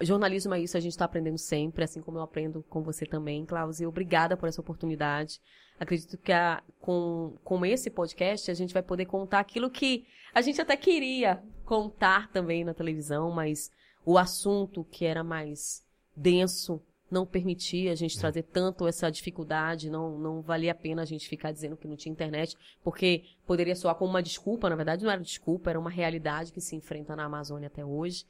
Jornalismo 0.00 0.54
é 0.54 0.60
isso, 0.60 0.76
a 0.76 0.80
gente 0.80 0.92
está 0.92 1.04
aprendendo 1.04 1.38
sempre, 1.38 1.82
assim 1.82 2.00
como 2.00 2.18
eu 2.18 2.22
aprendo 2.22 2.64
com 2.68 2.82
você 2.82 3.04
também, 3.04 3.44
Cláudia. 3.44 3.88
Obrigada 3.88 4.36
por 4.36 4.48
essa 4.48 4.60
oportunidade. 4.60 5.40
Acredito 5.78 6.16
que 6.18 6.32
a, 6.32 6.62
com, 6.80 7.34
com 7.42 7.64
esse 7.66 7.90
podcast 7.90 8.50
a 8.50 8.54
gente 8.54 8.74
vai 8.74 8.82
poder 8.82 9.06
contar 9.06 9.40
aquilo 9.40 9.70
que 9.70 10.06
a 10.34 10.40
gente 10.40 10.60
até 10.60 10.76
queria 10.76 11.42
contar 11.64 12.30
também 12.30 12.64
na 12.64 12.74
televisão, 12.74 13.30
mas 13.30 13.70
o 14.04 14.18
assunto 14.18 14.84
que 14.90 15.04
era 15.04 15.22
mais 15.22 15.84
denso 16.16 16.80
não 17.10 17.26
permitia 17.26 17.92
a 17.92 17.94
gente 17.94 18.18
trazer 18.18 18.42
tanto 18.44 18.86
essa 18.86 19.10
dificuldade, 19.10 19.90
não, 19.90 20.18
não 20.18 20.40
valia 20.40 20.72
a 20.72 20.74
pena 20.74 21.02
a 21.02 21.04
gente 21.04 21.28
ficar 21.28 21.52
dizendo 21.52 21.76
que 21.76 21.86
não 21.86 21.94
tinha 21.94 22.10
internet, 22.10 22.56
porque 22.82 23.24
poderia 23.46 23.76
soar 23.76 23.94
como 23.96 24.10
uma 24.10 24.22
desculpa, 24.22 24.70
na 24.70 24.76
verdade 24.76 25.04
não 25.04 25.10
era 25.10 25.20
desculpa, 25.20 25.68
era 25.68 25.78
uma 25.78 25.90
realidade 25.90 26.52
que 26.52 26.60
se 26.60 26.74
enfrenta 26.74 27.14
na 27.14 27.24
Amazônia 27.24 27.66
até 27.66 27.84
hoje. 27.84 28.24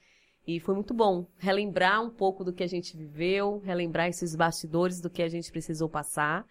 E 0.45 0.59
foi 0.59 0.75
muito 0.75 0.93
bom 0.93 1.25
relembrar 1.39 2.03
um 2.03 2.11
pouco 2.11 2.43
do 2.43 2.53
que 2.53 2.65
a 2.65 2.69
gente 2.69 2.97
viveu, 2.97 3.63
relembrar 3.65 4.09
esses 4.09 4.35
bastidores 4.35 5.01
do 5.01 5.09
que 5.09 5.23
a 5.23 5.29
gente 5.29 5.53
precisou 5.53 5.89
passar. 5.89 6.45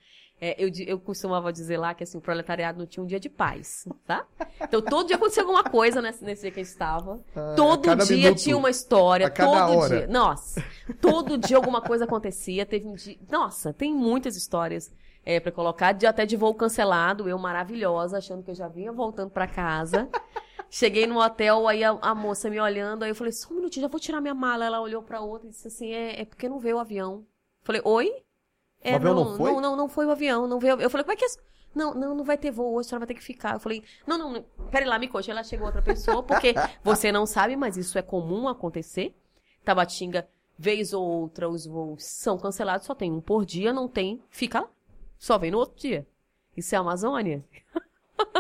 É, 0.44 0.56
eu, 0.58 0.72
eu 0.88 1.00
costumava 1.00 1.54
dizer 1.54 1.78
lá 1.78 1.94
que 1.94 2.04
assim, 2.04 2.18
o 2.18 2.22
proletariado 2.22 2.80
não 2.80 2.88
tinha 2.88 3.04
um 3.04 3.06
dia 3.06 3.20
de 3.20 3.30
paz, 3.30 3.88
tá? 4.08 4.26
Então 4.60 4.82
todo 4.82 5.06
dia 5.06 5.16
acontecia 5.16 5.44
alguma 5.44 5.64
coisa 5.64 6.02
nesse, 6.02 6.24
nesse 6.24 6.42
dia 6.42 6.50
que 6.52 6.60
a 6.60 6.64
gente 6.64 6.72
estava. 6.72 7.22
Ah, 7.36 7.54
todo 7.56 7.96
dia 7.98 8.18
minuto, 8.18 8.40
tinha 8.40 8.58
uma 8.58 8.72
história, 8.72 9.30
todo 9.30 9.78
hora. 9.78 9.98
dia. 10.00 10.08
Nossa, 10.08 10.66
todo 11.00 11.38
dia 11.38 11.58
alguma 11.58 11.80
coisa 11.80 12.06
acontecia. 12.06 12.66
Teve 12.66 12.88
um 12.88 12.96
dia. 12.96 13.20
Nossa, 13.30 13.72
tem 13.72 13.94
muitas 13.94 14.36
histórias 14.36 14.92
é, 15.24 15.40
para 15.40 15.52
colocar, 15.52 15.92
de, 15.92 16.08
até 16.08 16.26
de 16.26 16.36
voo 16.36 16.56
cancelado, 16.56 17.30
eu 17.30 17.38
maravilhosa, 17.38 18.18
achando 18.18 18.42
que 18.42 18.50
eu 18.50 18.56
já 18.56 18.68
vinha 18.68 18.92
voltando 18.92 19.30
para 19.30 19.46
casa. 19.46 20.10
Cheguei 20.72 21.06
no 21.06 21.20
hotel, 21.20 21.68
aí 21.68 21.84
a, 21.84 21.92
a, 22.02 22.16
moça 22.16 22.50
me 22.50 22.60
olhando, 22.60 23.04
aí 23.04 23.12
eu 23.12 23.16
falei, 23.16 23.34
só 23.34 23.54
um 23.54 23.58
minutinho, 23.58 23.84
já 23.84 23.90
vou 23.90 24.00
tirar 24.00 24.22
minha 24.22 24.34
mala. 24.34 24.66
Ela 24.66 24.82
olhou 24.82 25.04
pra 25.04 25.20
outra 25.22 25.48
e 25.48 25.52
disse 25.52 25.68
assim, 25.68 25.92
é, 25.92 26.22
é 26.22 26.26
porque 26.26 26.50
não 26.50 26.60
veio 26.60 26.78
o 26.78 26.80
avião. 26.80 27.26
Falei, 27.62 27.82
oi? 27.86 28.12
É, 28.84 28.94
o 28.94 28.96
avião 28.96 29.16
não, 29.16 29.24
não 29.24 29.38
foi? 29.38 29.52
Não, 29.52 29.62
não, 29.62 29.76
não 29.76 29.90
foi 29.90 30.06
o 30.06 30.12
avião, 30.12 30.48
não 30.48 30.60
veio. 30.60 30.80
Eu 30.82 30.90
falei, 30.90 31.04
como 31.04 31.14
é 31.14 31.16
que 31.16 31.26
é? 31.26 31.28
Não, 31.74 31.94
não, 31.94 32.16
não 32.16 32.24
vai 32.24 32.38
ter 32.38 32.52
voo 32.52 32.74
hoje, 32.74 32.88
a 32.88 32.90
senhora 32.90 33.06
vai 33.06 33.08
ter 33.08 33.20
que 33.20 33.24
ficar. 33.24 33.54
Eu 33.54 33.60
falei, 33.60 33.84
não, 34.06 34.18
não, 34.18 34.34
não 34.34 34.46
peraí 34.70 34.88
lá, 34.88 35.00
me 35.00 35.08
conte. 35.08 35.32
Ela 35.32 35.44
chegou 35.44 35.66
outra 35.66 35.82
pessoa, 35.82 36.22
porque 36.22 36.54
você 36.84 37.12
não 37.12 37.26
sabe, 37.26 37.56
mas 37.56 37.78
isso 37.78 37.98
é 37.98 38.02
comum 38.02 38.48
acontecer. 38.48 39.16
Tabatinga, 39.64 40.28
vez 40.58 40.92
ou 40.94 41.04
outra, 41.04 41.48
os 41.48 41.66
voos 41.66 42.04
são 42.04 42.38
cancelados, 42.38 42.86
só 42.86 42.96
tem 42.96 43.12
um 43.12 43.22
por 43.22 43.46
dia, 43.46 43.72
não 43.72 43.88
tem, 43.88 44.22
fica 44.30 44.62
lá. 44.62 44.70
Só 45.18 45.38
vem 45.38 45.52
no 45.52 45.60
outro 45.60 45.80
dia. 45.80 46.06
Isso 46.58 46.74
é 46.76 46.78
Amazônia? 46.78 47.44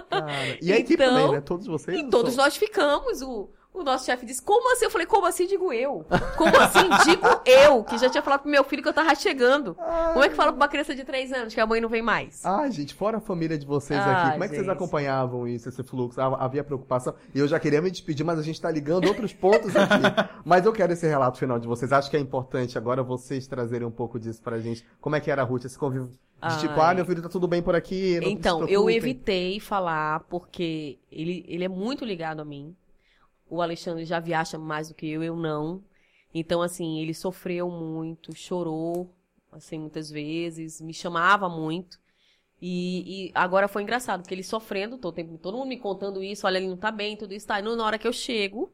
Cara, 0.09 0.57
e 0.61 0.73
a 0.73 0.77
equipe 0.77 1.01
então, 1.01 1.15
também, 1.15 1.31
né? 1.31 1.41
Todos 1.41 1.67
vocês? 1.67 1.99
E 1.99 2.09
todos 2.09 2.35
nós 2.35 2.57
ficamos. 2.57 3.21
O, 3.21 3.49
o 3.73 3.83
nosso 3.83 4.05
chefe 4.05 4.25
disse, 4.25 4.41
como 4.41 4.71
assim? 4.73 4.85
Eu 4.85 4.91
falei, 4.91 5.07
como 5.07 5.25
assim 5.25 5.47
digo 5.47 5.71
eu? 5.71 6.05
Como 6.37 6.55
assim 6.57 6.89
digo 7.05 7.27
eu? 7.45 7.83
Que 7.83 7.97
já 7.97 8.09
tinha 8.09 8.21
falado 8.21 8.41
pro 8.41 8.51
meu 8.51 8.63
filho 8.63 8.83
que 8.83 8.89
eu 8.89 8.93
tava 8.93 9.13
chegando. 9.15 9.75
Ai. 9.79 10.13
Como 10.13 10.25
é 10.25 10.29
que 10.29 10.35
fala 10.35 10.51
pra 10.51 10.57
uma 10.57 10.67
criança 10.67 10.93
de 10.93 11.03
3 11.03 11.31
anos 11.31 11.53
que 11.53 11.59
a 11.59 11.65
mãe 11.65 11.79
não 11.79 11.89
vem 11.89 12.01
mais? 12.01 12.45
Ah, 12.45 12.69
gente, 12.69 12.93
fora 12.93 13.17
a 13.17 13.21
família 13.21 13.57
de 13.57 13.65
vocês 13.65 13.99
ah, 13.99 14.23
aqui, 14.23 14.31
como 14.33 14.43
é 14.43 14.47
que 14.47 14.55
vocês 14.55 14.69
acompanhavam 14.69 15.47
isso, 15.47 15.69
esse 15.69 15.83
fluxo? 15.83 16.19
Havia 16.19 16.63
preocupação? 16.63 17.15
E 17.33 17.39
eu 17.39 17.47
já 17.47 17.59
queria 17.59 17.81
me 17.81 17.89
despedir, 17.89 18.25
mas 18.25 18.39
a 18.39 18.43
gente 18.43 18.59
tá 18.59 18.69
ligando 18.69 19.07
outros 19.07 19.33
pontos 19.33 19.75
aqui. 19.75 20.01
mas 20.45 20.65
eu 20.65 20.73
quero 20.73 20.93
esse 20.93 21.07
relato 21.07 21.37
final 21.37 21.57
de 21.57 21.67
vocês. 21.67 21.91
Acho 21.91 22.09
que 22.09 22.17
é 22.17 22.19
importante 22.19 22.77
agora 22.77 23.01
vocês 23.01 23.47
trazerem 23.47 23.87
um 23.87 23.91
pouco 23.91 24.19
disso 24.19 24.41
pra 24.41 24.59
gente. 24.59 24.85
Como 24.99 25.15
é 25.15 25.19
que 25.19 25.31
era 25.31 25.41
a 25.41 25.45
Ruth, 25.45 25.65
esse 25.65 25.77
convívio 25.77 26.11
de 26.49 26.59
tipo, 26.59 26.81
ah, 26.81 26.93
meu 26.93 27.05
filho 27.05 27.21
tá 27.21 27.29
tudo 27.29 27.47
bem 27.47 27.61
por 27.61 27.75
aqui. 27.75 28.19
então, 28.23 28.67
eu 28.67 28.89
evitei 28.89 29.59
falar 29.59 30.21
porque 30.21 30.97
ele, 31.11 31.45
ele 31.47 31.63
é 31.63 31.69
muito 31.69 32.03
ligado 32.03 32.41
a 32.41 32.45
mim. 32.45 32.75
O 33.51 33.61
Alexandre 33.61 34.05
já 34.05 34.19
viaja 34.19 34.57
mais 34.57 34.87
do 34.87 34.95
que 34.95 35.05
eu, 35.07 35.21
eu 35.21 35.35
não. 35.35 35.83
Então, 36.33 36.61
assim, 36.61 36.99
ele 36.99 37.13
sofreu 37.13 37.69
muito, 37.69 38.33
chorou, 38.33 39.13
assim, 39.51 39.77
muitas 39.77 40.09
vezes, 40.09 40.79
me 40.79 40.93
chamava 40.93 41.49
muito. 41.49 41.99
E, 42.61 43.27
e 43.27 43.31
agora 43.35 43.67
foi 43.67 43.83
engraçado, 43.83 44.21
porque 44.21 44.33
ele 44.33 44.43
sofrendo 44.43 44.97
todo 44.97 45.15
tempo, 45.15 45.37
todo 45.37 45.57
mundo 45.57 45.67
me 45.67 45.77
contando 45.77 46.23
isso, 46.23 46.47
olha, 46.47 46.59
ele 46.59 46.67
não 46.67 46.77
tá 46.77 46.91
bem, 46.91 47.17
tudo 47.17 47.33
isso, 47.33 47.45
tá. 47.45 47.59
E 47.59 47.61
na 47.61 47.83
hora 47.83 47.99
que 47.99 48.07
eu 48.07 48.13
chego, 48.13 48.73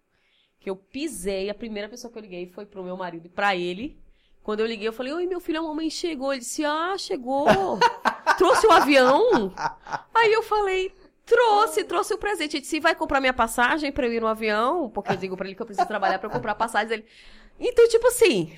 que 0.60 0.70
eu 0.70 0.76
pisei, 0.76 1.50
a 1.50 1.56
primeira 1.56 1.90
pessoa 1.90 2.12
que 2.12 2.18
eu 2.20 2.22
liguei 2.22 2.48
foi 2.48 2.66
pro 2.66 2.84
meu 2.84 2.96
marido 2.96 3.26
e 3.26 3.30
pra 3.30 3.56
ele. 3.56 4.00
Quando 4.44 4.60
eu 4.60 4.66
liguei, 4.66 4.88
eu 4.88 4.94
falei, 4.94 5.12
oi, 5.12 5.26
meu 5.26 5.40
filho, 5.40 5.60
a 5.60 5.64
mamãe 5.64 5.90
chegou. 5.90 6.32
Ele 6.32 6.42
disse, 6.42 6.64
ah, 6.64 6.96
chegou. 6.98 7.48
Trouxe 8.38 8.68
o 8.68 8.72
avião? 8.72 9.52
Aí 10.14 10.32
eu 10.32 10.44
falei, 10.44 10.94
Trouxe, 11.28 11.84
trouxe 11.84 12.14
o 12.14 12.18
presente. 12.18 12.56
Ele 12.56 12.62
disse, 12.62 12.80
vai 12.80 12.96
comprar 12.96 13.20
minha 13.20 13.34
passagem 13.34 13.92
pra 13.92 14.08
eu 14.08 14.14
ir 14.14 14.22
no 14.22 14.28
avião? 14.28 14.90
Porque 14.90 15.12
eu 15.12 15.18
digo 15.18 15.36
pra 15.36 15.46
ele 15.46 15.56
que 15.56 15.62
eu 15.62 15.66
preciso 15.66 15.86
trabalhar 15.86 16.20
pra 16.20 16.30
comprar 16.30 16.56
passagem. 16.56 16.94
Ele... 16.94 17.06
Então, 17.60 17.86
tipo 17.90 18.08
assim, 18.08 18.54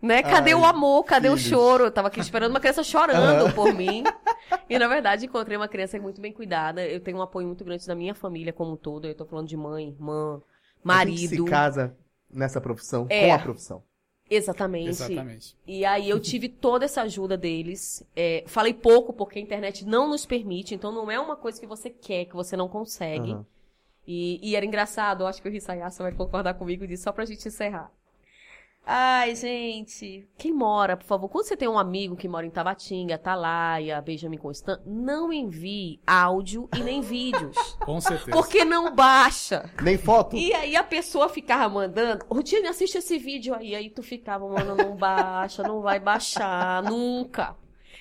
né? 0.00 0.22
Cadê 0.22 0.52
Ai, 0.52 0.54
o 0.54 0.64
amor? 0.64 1.04
Cadê 1.04 1.28
filhos. 1.28 1.44
o 1.44 1.48
choro? 1.48 1.84
Eu 1.84 1.90
tava 1.90 2.06
aqui 2.06 2.20
esperando 2.20 2.50
uma 2.50 2.60
criança 2.60 2.84
chorando 2.84 3.46
uhum. 3.46 3.52
por 3.52 3.74
mim. 3.74 4.04
E, 4.68 4.78
na 4.78 4.86
verdade, 4.86 5.26
encontrei 5.26 5.56
uma 5.56 5.66
criança 5.66 5.98
muito 5.98 6.20
bem 6.20 6.32
cuidada. 6.32 6.84
Eu 6.84 7.00
tenho 7.00 7.18
um 7.18 7.22
apoio 7.22 7.46
muito 7.46 7.64
grande 7.64 7.84
da 7.86 7.94
minha 7.94 8.14
família 8.14 8.52
como 8.52 8.72
um 8.72 8.76
todo. 8.76 9.06
Eu 9.06 9.14
tô 9.14 9.24
falando 9.24 9.48
de 9.48 9.56
mãe, 9.56 9.88
irmã, 9.88 10.40
marido. 10.82 11.28
Se 11.28 11.44
casa 11.44 11.96
nessa 12.30 12.60
profissão, 12.60 13.06
é. 13.08 13.28
com 13.28 13.34
a 13.34 13.38
profissão. 13.38 13.82
Exatamente. 14.30 14.88
Exatamente. 14.88 15.56
E 15.66 15.84
aí 15.84 16.08
eu 16.08 16.20
tive 16.20 16.48
toda 16.48 16.84
essa 16.84 17.02
ajuda 17.02 17.36
deles. 17.36 18.06
É, 18.14 18.44
falei 18.46 18.72
pouco 18.72 19.12
porque 19.12 19.40
a 19.40 19.42
internet 19.42 19.84
não 19.84 20.08
nos 20.08 20.24
permite, 20.24 20.72
então 20.72 20.92
não 20.92 21.10
é 21.10 21.18
uma 21.18 21.34
coisa 21.34 21.60
que 21.60 21.66
você 21.66 21.90
quer, 21.90 22.26
que 22.26 22.36
você 22.36 22.56
não 22.56 22.68
consegue. 22.68 23.32
Uhum. 23.32 23.44
E, 24.06 24.40
e, 24.42 24.56
era 24.56 24.64
engraçado, 24.64 25.22
eu 25.22 25.26
acho 25.26 25.42
que 25.42 25.48
o 25.48 25.52
Risayasa 25.52 26.02
vai 26.02 26.12
concordar 26.12 26.54
comigo 26.54 26.86
disso, 26.86 27.04
só 27.04 27.12
pra 27.12 27.24
gente 27.24 27.46
encerrar. 27.46 27.92
Ai, 28.92 29.36
gente, 29.36 30.26
quem 30.36 30.52
mora, 30.52 30.96
por 30.96 31.06
favor, 31.06 31.28
quando 31.28 31.44
você 31.44 31.56
tem 31.56 31.68
um 31.68 31.78
amigo 31.78 32.16
que 32.16 32.26
mora 32.26 32.44
em 32.44 32.50
Tabatinga, 32.50 33.14
Atalaia, 33.14 34.02
Benjamin 34.02 34.36
Constant, 34.36 34.80
não 34.84 35.32
envie 35.32 36.00
áudio 36.04 36.68
e 36.76 36.80
nem 36.80 37.00
vídeos. 37.00 37.56
Com 37.86 38.00
certeza. 38.00 38.32
Porque 38.32 38.64
não 38.64 38.92
baixa. 38.92 39.70
Nem 39.80 39.96
foto. 39.96 40.34
E 40.34 40.52
aí 40.52 40.74
a 40.74 40.82
pessoa 40.82 41.28
ficava 41.28 41.72
mandando, 41.72 42.26
Rutine, 42.28 42.66
assiste 42.66 42.98
esse 42.98 43.16
vídeo 43.16 43.54
aí. 43.54 43.76
Aí 43.76 43.90
tu 43.90 44.02
ficava, 44.02 44.48
mano, 44.48 44.74
não 44.74 44.96
baixa, 44.96 45.62
não 45.62 45.80
vai 45.80 46.00
baixar, 46.00 46.82
nunca. 46.82 47.54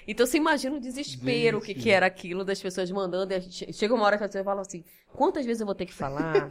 Então 0.07 0.25
você 0.25 0.37
imagina 0.37 0.75
o 0.75 0.79
desespero 0.79 1.61
que, 1.61 1.73
que 1.73 1.89
era 1.89 2.05
aquilo 2.05 2.43
das 2.43 2.61
pessoas 2.61 2.89
mandando. 2.91 3.33
E 3.33 3.35
a 3.35 3.39
gente, 3.39 3.71
chega 3.73 3.93
uma 3.93 4.05
hora 4.05 4.17
que 4.17 4.27
você 4.27 4.43
fala 4.43 4.61
assim: 4.61 4.83
quantas 5.13 5.45
vezes 5.45 5.61
eu 5.61 5.65
vou 5.65 5.75
ter 5.75 5.85
que 5.85 5.93
falar 5.93 6.49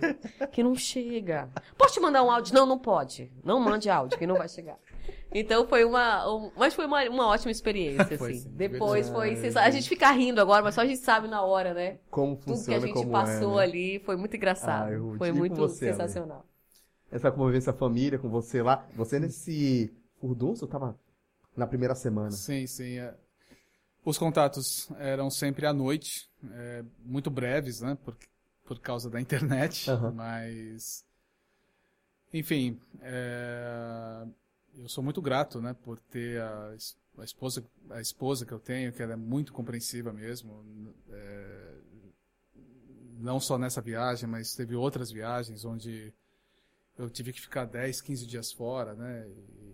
que 0.52 0.62
não 0.62 0.74
chega? 0.74 1.48
Posso 1.76 1.94
te 1.94 2.00
mandar 2.00 2.22
um 2.22 2.30
áudio? 2.30 2.54
Não, 2.54 2.66
não 2.66 2.78
pode. 2.78 3.30
Não 3.44 3.60
mande 3.60 3.90
áudio, 3.90 4.18
que 4.18 4.26
não 4.26 4.36
vai 4.36 4.48
chegar. 4.48 4.78
Então 5.32 5.66
foi 5.66 5.84
uma. 5.84 6.28
Um, 6.32 6.50
mas 6.56 6.74
foi 6.74 6.86
uma, 6.86 7.02
uma 7.08 7.26
ótima 7.26 7.50
experiência, 7.50 8.16
foi, 8.16 8.32
assim. 8.32 8.40
Sim, 8.40 8.50
Depois 8.50 9.08
foi. 9.08 9.36
A 9.56 9.70
gente 9.70 9.88
fica 9.88 10.10
rindo 10.10 10.40
agora, 10.40 10.62
mas 10.62 10.74
só 10.74 10.82
a 10.82 10.86
gente 10.86 11.00
sabe 11.00 11.28
na 11.28 11.42
hora, 11.42 11.74
né? 11.74 11.98
Como 12.10 12.36
funciona. 12.36 12.80
Tudo 12.80 12.92
que 12.92 12.98
a 12.98 13.02
gente 13.02 13.10
passou 13.10 13.54
é, 13.54 13.56
né? 13.56 13.62
ali 13.62 13.98
foi 14.00 14.16
muito 14.16 14.36
engraçado. 14.36 14.92
Ah, 14.92 15.18
foi 15.18 15.32
muito 15.32 15.56
você, 15.56 15.90
sensacional. 15.90 16.46
Essa 17.10 17.30
convivência 17.30 17.72
família 17.72 18.18
com 18.18 18.28
você 18.28 18.62
lá. 18.62 18.86
Você 18.94 19.18
nesse 19.18 19.92
furdunço 20.20 20.66
tava 20.66 20.98
na 21.56 21.66
primeira 21.66 21.94
semana. 21.94 22.30
Sim, 22.30 22.66
sim. 22.66 22.98
É. 22.98 23.14
Os 24.04 24.16
contatos 24.16 24.88
eram 24.98 25.30
sempre 25.30 25.66
à 25.66 25.72
noite, 25.72 26.30
é, 26.50 26.84
muito 27.04 27.30
breves, 27.30 27.80
né? 27.80 27.96
Por, 28.04 28.16
por 28.64 28.78
causa 28.80 29.10
da 29.10 29.20
internet, 29.20 29.90
uhum. 29.90 30.12
mas. 30.12 31.04
Enfim, 32.32 32.80
é, 33.00 34.26
eu 34.76 34.88
sou 34.88 35.02
muito 35.02 35.20
grato, 35.20 35.60
né? 35.60 35.74
Por 35.82 35.98
ter 35.98 36.40
a, 36.40 36.74
a, 37.18 37.24
esposa, 37.24 37.64
a 37.90 38.00
esposa 38.00 38.46
que 38.46 38.52
eu 38.52 38.58
tenho, 38.58 38.92
que 38.92 39.02
ela 39.02 39.14
é 39.14 39.16
muito 39.16 39.52
compreensiva 39.52 40.12
mesmo. 40.12 40.94
É, 41.10 41.74
não 43.18 43.40
só 43.40 43.58
nessa 43.58 43.80
viagem, 43.80 44.28
mas 44.28 44.54
teve 44.54 44.76
outras 44.76 45.10
viagens 45.10 45.64
onde 45.64 46.12
eu 46.96 47.10
tive 47.10 47.32
que 47.32 47.40
ficar 47.40 47.64
10, 47.64 48.00
15 48.00 48.26
dias 48.26 48.52
fora, 48.52 48.94
né? 48.94 49.28
E, 49.28 49.68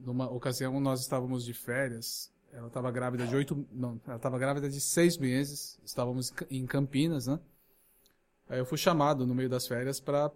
numa 0.00 0.30
ocasião 0.30 0.80
nós 0.80 1.00
estávamos 1.00 1.44
de 1.44 1.54
férias 1.54 2.32
ela 2.52 2.66
estava 2.66 2.90
grávida 2.90 3.26
de 3.26 3.34
oito. 3.34 3.66
Não, 3.72 4.00
ela 4.06 4.16
estava 4.16 4.38
grávida 4.38 4.68
de 4.68 4.80
seis 4.80 5.16
meses. 5.16 5.78
Estávamos 5.84 6.32
em 6.50 6.66
Campinas, 6.66 7.26
né? 7.26 7.38
Aí 8.48 8.58
eu 8.58 8.66
fui 8.66 8.78
chamado 8.78 9.26
no 9.26 9.34
meio 9.34 9.48
das 9.48 9.66
férias 9.66 10.00
para 10.00 10.30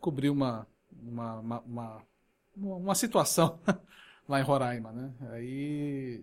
cobrir 0.00 0.28
uma, 0.28 0.66
uma, 1.02 1.40
uma, 1.40 1.60
uma, 1.64 2.04
uma 2.76 2.94
situação 2.94 3.58
lá 4.28 4.40
em 4.40 4.44
Roraima, 4.44 4.92
né? 4.92 5.12
Aí 5.30 6.22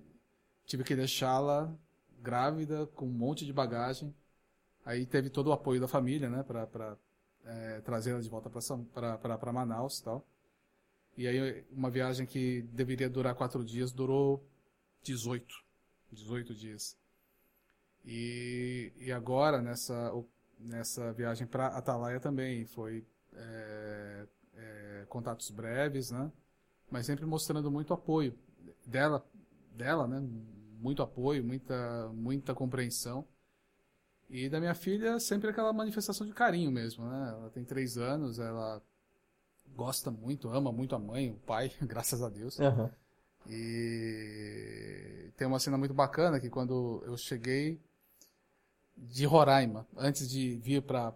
tive 0.65 0.83
que 0.83 0.95
deixá-la 0.95 1.73
grávida, 2.21 2.85
com 2.95 3.05
um 3.05 3.11
monte 3.11 3.45
de 3.45 3.51
bagagem. 3.51 4.13
Aí 4.85 5.05
teve 5.05 5.29
todo 5.29 5.47
o 5.47 5.51
apoio 5.53 5.81
da 5.81 5.87
família, 5.87 6.29
né? 6.29 6.43
Para 6.43 6.97
é, 7.45 7.81
trazê-la 7.81 8.21
de 8.21 8.29
volta 8.29 8.49
para 8.49 9.53
Manaus 9.53 9.99
tal. 10.01 10.25
E 11.17 11.27
aí 11.27 11.65
uma 11.71 11.89
viagem 11.89 12.25
que 12.25 12.61
deveria 12.73 13.09
durar 13.09 13.35
quatro 13.35 13.63
dias 13.63 13.91
durou 13.91 14.43
18. 15.03 15.63
18 16.11 16.55
dias. 16.55 16.97
E, 18.05 18.91
e 18.97 19.11
agora, 19.11 19.61
nessa, 19.61 20.11
nessa 20.59 21.13
viagem 21.13 21.47
para 21.47 21.67
Atalaia 21.67 22.19
também, 22.19 22.65
foi 22.65 23.05
é, 23.33 24.27
é, 24.55 25.05
contatos 25.09 25.49
breves, 25.49 26.11
né? 26.11 26.31
Mas 26.91 27.05
sempre 27.05 27.25
mostrando 27.25 27.71
muito 27.71 27.93
apoio 27.93 28.37
dela, 28.85 29.25
dela, 29.71 30.07
né? 30.07 30.19
Muito 30.79 31.01
apoio, 31.01 31.43
muita, 31.43 32.09
muita 32.13 32.53
compreensão. 32.53 33.25
E 34.29 34.49
da 34.49 34.59
minha 34.59 34.75
filha, 34.75 35.19
sempre 35.19 35.49
aquela 35.49 35.71
manifestação 35.71 36.25
de 36.25 36.33
carinho 36.33 36.71
mesmo, 36.71 37.05
né? 37.05 37.29
Ela 37.29 37.49
tem 37.49 37.63
três 37.63 37.97
anos, 37.97 38.39
ela 38.39 38.81
gosta 39.75 40.11
muito, 40.11 40.49
ama 40.49 40.71
muito 40.71 40.95
a 40.95 40.99
mãe, 40.99 41.31
o 41.31 41.35
pai, 41.35 41.71
graças 41.81 42.21
a 42.21 42.29
Deus. 42.29 42.59
Uhum. 42.59 42.89
E 43.47 45.31
tem 45.35 45.47
uma 45.47 45.59
cena 45.59 45.77
muito 45.77 45.93
bacana 45.93 46.39
que 46.39 46.49
quando 46.49 47.03
eu 47.05 47.17
cheguei 47.17 47.79
de 48.95 49.25
Roraima, 49.25 49.87
antes 49.97 50.29
de 50.29 50.55
vir 50.57 50.81
para 50.81 51.11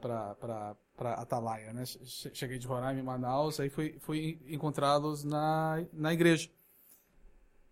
Atalaia, 1.16 1.72
né? 1.74 1.84
Cheguei 1.86 2.58
de 2.58 2.68
Roraima 2.68 3.00
em 3.00 3.04
Manaus, 3.04 3.60
aí 3.60 3.70
fui, 3.70 3.98
fui 4.00 4.40
encontrá-los 4.48 5.24
na, 5.24 5.84
na 5.94 6.14
igreja. 6.14 6.50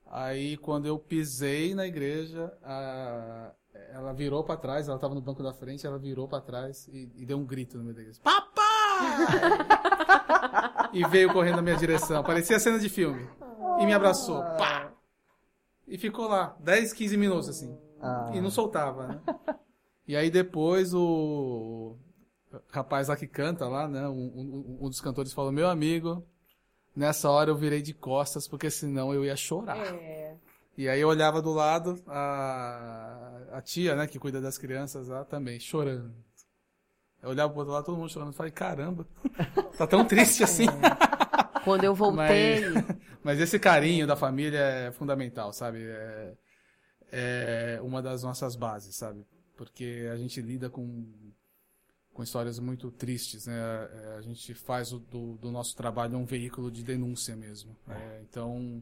Aí 0.06 0.58
quando 0.58 0.86
eu 0.86 1.00
pisei 1.00 1.74
na 1.74 1.88
igreja, 1.88 2.54
a, 2.64 3.52
ela 3.92 4.14
virou 4.14 4.44
para 4.44 4.58
trás, 4.58 4.88
ela 4.88 4.98
estava 4.98 5.16
no 5.16 5.22
banco 5.22 5.42
da 5.42 5.54
frente, 5.54 5.86
ela 5.86 5.98
virou 5.98 6.28
para 6.28 6.42
trás 6.42 6.88
e, 6.88 7.12
e, 7.16 7.26
deu 7.26 7.38
um 7.38 7.46
grito 7.46 7.78
no 7.78 7.84
meio 7.84 7.96
da 7.96 8.02
igreja. 8.02 8.20
Papai! 8.24 8.56
e 10.94 11.04
veio 11.08 11.34
correndo 11.34 11.58
na 11.58 11.62
minha 11.62 11.76
direção, 11.76 12.24
parecia 12.24 12.60
cena 12.60 12.78
de 12.78 12.88
filme. 12.88 13.28
E 13.80 13.86
me 13.86 13.94
abraçou, 13.94 14.42
pá! 14.58 14.92
E 15.88 15.98
ficou 15.98 16.28
lá, 16.28 16.56
10, 16.60 16.94
15 16.94 17.18
minutos 17.18 17.50
assim. 17.50 17.78
Ah. 18.02 18.32
E 18.34 18.42
não 18.42 18.50
soltava, 18.50 19.08
né? 19.08 19.22
E 20.08 20.16
aí 20.16 20.30
depois 20.30 20.94
o 20.94 21.96
rapaz 22.70 23.08
lá 23.08 23.16
que 23.16 23.28
canta 23.28 23.68
lá, 23.68 23.88
né? 23.88 24.08
Um, 24.08 24.14
um, 24.14 24.78
um, 24.82 24.90
dos 24.90 25.02
cantores 25.02 25.34
falou, 25.34 25.52
meu 25.52 25.68
amigo, 25.68 26.26
nessa 26.96 27.30
hora 27.30 27.50
eu 27.50 27.56
virei 27.56 27.82
de 27.82 27.94
costas, 27.94 28.48
porque 28.48 28.70
senão 28.70 29.14
eu 29.14 29.26
ia 29.26 29.36
chorar. 29.36 29.78
É. 29.78 30.38
E 30.78 30.90
aí 30.90 31.00
eu 31.00 31.08
olhava 31.08 31.42
do 31.42 31.54
lado, 31.54 32.02
a, 32.06 33.42
a 33.54 33.62
tia, 33.62 33.96
né, 33.96 34.08
que 34.08 34.20
cuida 34.20 34.42
das 34.42 34.58
crianças 34.58 35.08
lá 35.08 35.24
também, 35.24 35.60
chorando. 35.60 36.14
Eu 37.24 37.30
olhava 37.30 37.50
pro 37.50 37.60
outro 37.60 37.74
lado, 37.74 37.86
todo 37.86 37.98
mundo 37.98 38.12
chorando. 38.12 38.30
Eu 38.30 38.34
falei, 38.34 38.52
caramba, 38.52 39.08
tá 39.78 39.88
tão 39.88 40.06
triste 40.06 40.44
assim. 40.46 40.68
É. 40.68 41.62
Quando 41.64 41.84
eu 41.84 41.96
voltei. 41.96 42.70
Mas, 42.70 42.86
mas, 43.26 43.40
esse 43.40 43.60
carinho 43.60 44.06
da 44.06 44.16
família 44.16 44.60
é 44.60 44.92
fundamental, 44.92 45.52
sabe? 45.52 45.84
É, 45.84 46.34
é 47.12 47.80
uma 47.82 48.02
das 48.02 48.24
nossas 48.24 48.56
bases, 48.56 48.96
sabe? 48.96 49.26
Porque 49.58 50.08
a 50.12 50.16
gente 50.16 50.42
lida 50.42 50.70
com 50.70 51.06
com 52.16 52.24
histórias 52.24 52.58
muito 52.60 52.90
tristes, 52.92 53.46
né? 53.46 53.54
É, 53.54 54.16
a 54.18 54.22
gente 54.22 54.54
faz 54.54 54.94
o, 54.94 55.00
do, 55.00 55.36
do, 55.36 55.52
nosso 55.52 55.76
trabalho 55.76 56.18
um 56.18 56.24
veículo 56.24 56.72
de 56.72 56.82
denúncia 56.82 57.36
mesmo. 57.36 57.76
É, 57.90 58.22
então, 58.22 58.82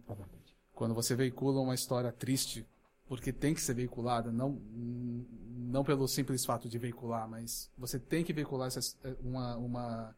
quando 0.72 0.94
você 0.94 1.15
veicula 1.15 1.60
uma 1.60 1.74
história 1.74 2.11
triste, 2.11 2.64
porque 3.07 3.34
tem 3.34 3.56
que 3.56 3.61
ser 3.61 3.74
veiculada, 3.74 4.32
não, 4.32 4.61
não 4.72 5.84
pelo 5.84 6.07
simples 6.07 6.45
fato 6.45 6.70
de 6.70 6.78
veicular, 6.78 7.28
mas 7.28 7.72
você 7.76 7.98
tem 7.98 8.24
que 8.24 8.32
veicular 8.32 8.68
essa, 8.68 8.95
uma, 9.24 9.57
uma 9.57 10.15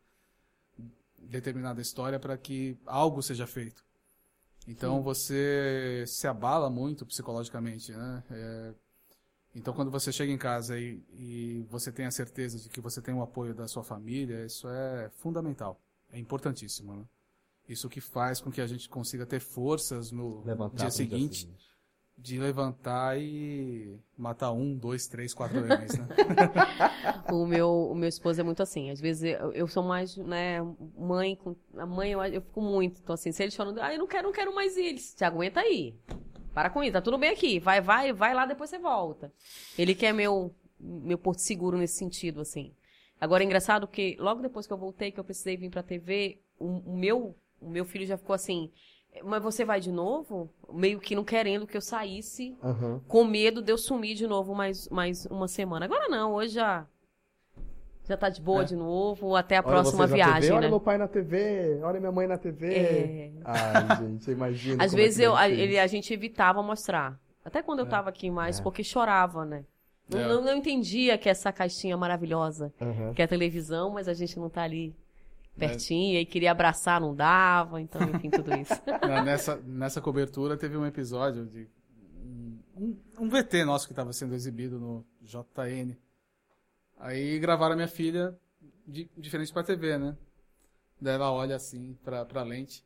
determinada 1.17 1.81
história 1.81 2.19
para 2.19 2.37
que 2.37 2.77
algo 2.85 3.23
seja 3.23 3.47
feito. 3.47 3.84
Então 4.67 4.97
Sim. 4.97 5.03
você 5.03 6.03
se 6.07 6.27
abala 6.27 6.69
muito 6.69 7.05
psicologicamente, 7.05 7.91
né? 7.91 8.23
É, 8.31 8.73
então, 9.55 9.73
quando 9.73 9.89
você 9.89 10.11
chega 10.11 10.33
em 10.33 10.37
casa 10.37 10.77
e, 10.77 11.01
e, 11.13 11.65
você 11.69 11.89
tem 11.89 12.05
a 12.05 12.11
certeza 12.11 12.59
de 12.59 12.67
que 12.67 12.81
você 12.81 13.01
tem 13.01 13.15
o 13.15 13.21
apoio 13.21 13.55
da 13.55 13.69
sua 13.69 13.85
família, 13.85 14.45
isso 14.45 14.67
é 14.67 15.09
fundamental, 15.15 15.79
é 16.11 16.19
importantíssimo. 16.19 16.93
Né? 16.93 17.05
Isso 17.69 17.87
que 17.87 18.01
faz 18.01 18.41
com 18.41 18.51
que 18.51 18.59
a 18.59 18.67
gente 18.67 18.89
consiga 18.89 19.25
ter 19.25 19.39
forças 19.39 20.11
no 20.11 20.43
levantar 20.43 20.75
dia 20.75 20.91
seguinte, 20.91 21.45
dia 21.45 21.55
de 22.17 22.39
levantar 22.39 23.19
e 23.19 23.99
matar 24.17 24.51
um, 24.51 24.75
dois, 24.75 25.07
três, 25.07 25.33
quatro 25.33 25.59
leões. 25.59 25.97
Né? 25.97 26.07
o 27.31 27.45
meu 27.45 27.89
o 27.91 27.95
meu 27.95 28.09
esposo 28.09 28.39
é 28.39 28.43
muito 28.43 28.63
assim. 28.63 28.89
Às 28.89 28.99
vezes 28.99 29.23
eu, 29.23 29.51
eu 29.51 29.67
sou 29.67 29.83
mais 29.83 30.15
né 30.17 30.59
mãe, 30.97 31.37
a 31.77 31.85
mãe 31.85 32.11
eu, 32.11 32.23
eu 32.25 32.41
fico 32.41 32.61
muito. 32.61 32.99
Então 33.01 33.13
assim, 33.13 33.31
se 33.31 33.43
eles 33.43 33.55
falam, 33.55 33.75
ah, 33.81 33.93
eu 33.93 33.99
não 33.99 34.07
quero, 34.07 34.27
não 34.27 34.33
quero 34.33 34.55
mais 34.55 34.77
eles, 34.77 35.13
te 35.13 35.23
aguenta 35.23 35.59
aí. 35.59 35.93
Para 36.53 36.69
com 36.69 36.81
isso, 36.81 36.93
tá 36.93 37.01
tudo 37.01 37.17
bem 37.17 37.31
aqui. 37.31 37.59
Vai, 37.59 37.81
vai, 37.81 38.13
vai 38.13 38.33
lá, 38.33 38.45
depois 38.45 38.69
você 38.69 38.79
volta. 38.79 39.31
Ele 39.77 39.93
quer 39.93 40.13
meu, 40.13 40.55
meu 40.79 41.17
porto 41.17 41.39
seguro 41.39 41.77
nesse 41.77 41.97
sentido, 41.97 42.39
assim. 42.39 42.73
Agora 43.19 43.43
é 43.43 43.45
engraçado 43.45 43.85
que 43.87 44.15
logo 44.19 44.41
depois 44.41 44.65
que 44.65 44.71
eu 44.71 44.77
voltei, 44.77 45.11
que 45.11 45.19
eu 45.19 45.23
precisei 45.23 45.57
vir 45.57 45.69
pra 45.69 45.83
TV, 45.83 46.39
o, 46.57 46.77
o 46.77 46.97
meu, 46.97 47.35
o 47.59 47.69
meu 47.69 47.83
filho 47.83 48.05
já 48.05 48.17
ficou 48.17 48.33
assim, 48.33 48.71
mas 49.23 49.41
você 49.41 49.65
vai 49.65 49.79
de 49.79 49.91
novo? 49.91 50.49
Meio 50.71 50.99
que 50.99 51.15
não 51.15 51.23
querendo 51.23 51.67
que 51.67 51.77
eu 51.77 51.81
saísse, 51.81 52.55
uhum. 52.63 52.99
com 53.07 53.23
medo 53.23 53.61
de 53.61 53.71
eu 53.71 53.77
sumir 53.77 54.15
de 54.15 54.27
novo 54.27 54.53
mais, 54.53 54.89
mais 54.89 55.25
uma 55.27 55.47
semana. 55.47 55.85
Agora 55.85 56.07
não, 56.07 56.33
hoje 56.33 56.55
já 56.55 56.85
já 58.07 58.15
tá 58.15 58.29
de 58.29 58.39
boa 58.39 58.61
é. 58.61 58.65
de 58.65 58.75
novo, 58.75 59.35
até 59.35 59.57
a 59.57 59.59
olha 59.59 59.67
próxima 59.67 60.05
viagem, 60.05 60.41
TV, 60.41 60.51
né? 60.51 60.57
Olha 60.57 60.69
meu 60.69 60.79
pai 60.79 60.97
na 60.97 61.07
TV, 61.07 61.79
olha 61.81 61.99
minha 61.99 62.11
mãe 62.11 62.27
na 62.27 62.37
TV. 62.37 62.75
É. 62.75 63.31
Ai, 63.43 63.97
gente, 63.97 64.29
imagina. 64.29 64.83
Às 64.83 64.93
é 64.93 64.95
vezes 64.95 65.19
é 65.19 65.25
eu, 65.25 65.35
a, 65.35 65.49
ele, 65.49 65.79
a 65.79 65.87
gente 65.87 66.13
evitava 66.13 66.61
mostrar. 66.61 67.19
Até 67.43 67.63
quando 67.63 67.79
eu 67.79 67.85
é. 67.85 67.89
tava 67.89 68.09
aqui 68.09 68.29
mais, 68.29 68.59
é. 68.59 68.63
porque 68.63 68.83
chorava, 68.83 69.43
né? 69.43 69.65
Não, 70.07 70.19
não, 70.19 70.41
não, 70.41 70.55
entendia 70.55 71.17
que 71.17 71.27
essa 71.27 71.51
caixinha 71.51 71.97
maravilhosa, 71.97 72.71
uhum. 72.79 73.11
que 73.13 73.23
é 73.23 73.25
a 73.25 73.27
televisão, 73.27 73.89
mas 73.89 74.07
a 74.07 74.13
gente 74.13 74.39
não 74.39 74.51
tá 74.51 74.61
ali 74.61 74.95
pertinho, 75.57 76.19
e 76.19 76.25
queria 76.25 76.51
abraçar, 76.51 76.99
não 76.99 77.15
dava, 77.15 77.81
então, 77.81 78.01
enfim, 78.13 78.29
tudo 78.29 78.53
isso. 78.55 78.73
nessa, 79.23 79.55
nessa 79.57 80.01
cobertura 80.01 80.57
teve 80.57 80.77
um 80.77 80.85
episódio 80.85 81.45
de 81.45 81.67
um, 82.75 82.97
um 83.19 83.29
VT 83.29 83.63
nosso 83.65 83.87
que 83.87 83.93
estava 83.93 84.11
sendo 84.11 84.35
exibido 84.35 84.79
no 84.79 85.05
JN, 85.21 85.95
Aí 86.97 87.37
gravaram 87.39 87.73
a 87.73 87.75
minha 87.75 87.87
filha 87.87 88.37
de, 88.87 89.09
diferente 89.17 89.51
pra 89.51 89.63
TV, 89.63 89.97
né? 89.97 90.15
Daí 90.99 91.15
ela 91.15 91.31
olha 91.31 91.55
assim 91.55 91.97
pra, 92.03 92.25
pra 92.25 92.43
lente. 92.43 92.83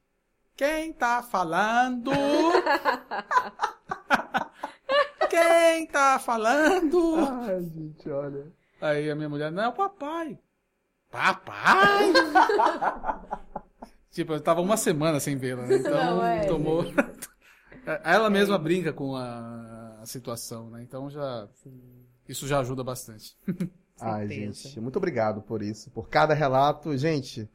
Quem 0.56 0.92
tá 0.92 1.22
falando? 1.22 2.12
Quem 5.30 5.86
tá 5.88 6.20
falando? 6.20 7.16
Ai, 7.18 7.62
gente, 7.62 8.10
olha. 8.10 8.52
Aí 8.82 9.10
a 9.10 9.16
minha 9.16 9.30
mulher, 9.30 9.52
não, 9.52 9.64
é 9.64 9.68
o 9.68 9.74
papai. 9.74 10.40
Papai? 11.12 12.14
tipo, 14.12 14.34
eu 14.34 14.42
tava 14.42 14.62
uma 14.62 14.78
semana 14.78 15.20
sem 15.20 15.38
vê-la, 15.38 15.66
né? 15.66 15.78
Então 15.78 15.92
não, 15.92 16.26
é, 16.26 16.46
tomou. 16.46 16.86
Ela 18.04 18.30
mesma 18.30 18.56
é. 18.56 18.60
brinca 18.60 18.94
com 18.94 19.16
a, 19.16 19.98
a, 20.02 20.06
situação, 20.06 20.70
né? 20.70 20.84
Então 20.84 21.10
já. 21.10 21.48
Isso 22.28 22.48
já 22.48 22.60
ajuda 22.60 22.84
bastante. 22.84 23.36
Ai, 24.00 24.28
gente, 24.28 24.80
muito 24.80 24.98
obrigado 24.98 25.42
por 25.42 25.64
isso, 25.64 25.90
por 25.90 26.08
cada 26.08 26.34
relato. 26.34 26.96
Gente, 26.96 27.50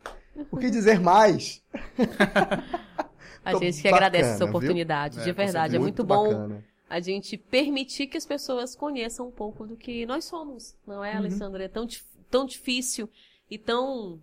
o 0.51 0.56
que 0.56 0.68
dizer 0.68 0.98
mais? 0.98 1.62
a 3.44 3.55
gente 3.55 3.81
que 3.81 3.89
agradece 3.89 4.31
essa 4.31 4.44
oportunidade, 4.44 5.16
viu? 5.16 5.24
de 5.24 5.31
é, 5.31 5.32
verdade. 5.32 5.76
É 5.76 5.78
muito, 5.78 6.05
muito 6.05 6.05
bom 6.05 6.28
bacana. 6.28 6.64
a 6.90 6.98
gente 6.98 7.39
permitir 7.39 8.09
que 8.09 8.16
as 8.16 8.26
pessoas 8.26 8.74
conheçam 8.74 9.28
um 9.28 9.31
pouco 9.31 9.64
do 9.64 9.76
que 9.76 10.05
nós 10.06 10.24
somos, 10.24 10.76
não 10.85 11.05
é, 11.05 11.12
uhum. 11.12 11.18
Alessandra? 11.18 11.64
É 11.64 11.68
tão, 11.68 11.86
tão 12.28 12.44
difícil 12.44 13.09
e 13.51 13.59
tão. 13.59 14.21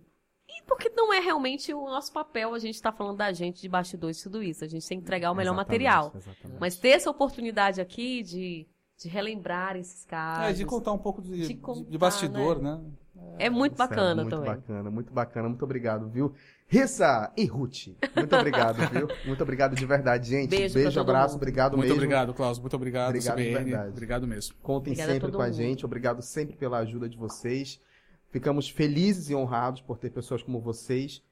E 0.48 0.62
porque 0.64 0.90
não 0.90 1.12
é 1.12 1.20
realmente 1.20 1.72
o 1.72 1.86
nosso 1.86 2.12
papel 2.12 2.54
a 2.54 2.58
gente 2.58 2.74
estar 2.74 2.92
tá 2.92 2.98
falando 2.98 3.16
da 3.16 3.32
gente 3.32 3.62
de 3.62 3.68
bastidores 3.68 4.20
e 4.20 4.22
tudo 4.22 4.42
isso. 4.42 4.64
A 4.64 4.68
gente 4.68 4.86
tem 4.86 4.98
que 4.98 5.04
entregar 5.04 5.30
o 5.30 5.34
melhor 5.34 5.54
exatamente, 5.54 5.66
material. 5.66 6.12
Exatamente. 6.14 6.60
Mas 6.60 6.76
ter 6.76 6.90
essa 6.90 7.10
oportunidade 7.10 7.80
aqui 7.80 8.22
de 8.22 8.66
de 9.02 9.08
relembrar 9.08 9.76
esses 9.76 10.04
casos. 10.04 10.44
É, 10.44 10.52
de 10.52 10.64
contar 10.64 10.92
um 10.92 10.98
pouco 10.98 11.20
de, 11.20 11.46
de, 11.46 11.54
contar, 11.54 11.90
de 11.90 11.98
bastidor, 11.98 12.62
né? 12.62 12.76
né? 13.14 13.34
É, 13.38 13.50
muito 13.50 13.76
bacana 13.76 14.22
muito 14.22 14.30
também. 14.30 14.50
Muito 14.50 14.60
bacana, 14.60 14.90
muito 14.90 15.12
bacana. 15.12 15.48
Muito 15.48 15.64
obrigado, 15.64 16.08
viu? 16.08 16.32
Rissa 16.66 17.30
e 17.36 17.44
Ruth, 17.44 17.88
muito 18.16 18.34
obrigado, 18.34 18.76
viu? 18.90 19.08
Muito 19.26 19.42
obrigado 19.42 19.76
de 19.76 19.84
verdade, 19.84 20.28
gente. 20.28 20.50
Beijo, 20.50 20.74
Beijo 20.74 21.00
abraço, 21.00 21.34
mundo. 21.34 21.42
obrigado 21.42 21.76
muito 21.76 21.82
mesmo. 21.82 21.96
Muito 21.96 22.04
obrigado, 22.04 22.34
Klaus. 22.34 22.58
Muito 22.58 22.74
obrigado, 22.74 23.08
obrigado 23.10 23.36
CBN. 23.36 23.88
Obrigado 23.90 24.26
mesmo. 24.26 24.54
Contem 24.62 24.92
Obrigada 24.92 25.12
sempre 25.12 25.32
com 25.32 25.42
a 25.42 25.50
gente. 25.50 25.84
Obrigado 25.84 26.22
sempre 26.22 26.56
pela 26.56 26.78
ajuda 26.78 27.08
de 27.08 27.16
vocês. 27.16 27.80
Ficamos 28.32 28.68
felizes 28.68 29.30
e 29.30 29.34
honrados 29.36 29.80
por 29.80 29.96
ter 29.96 30.10
pessoas 30.10 30.42
como 30.42 30.60
vocês 30.60 31.22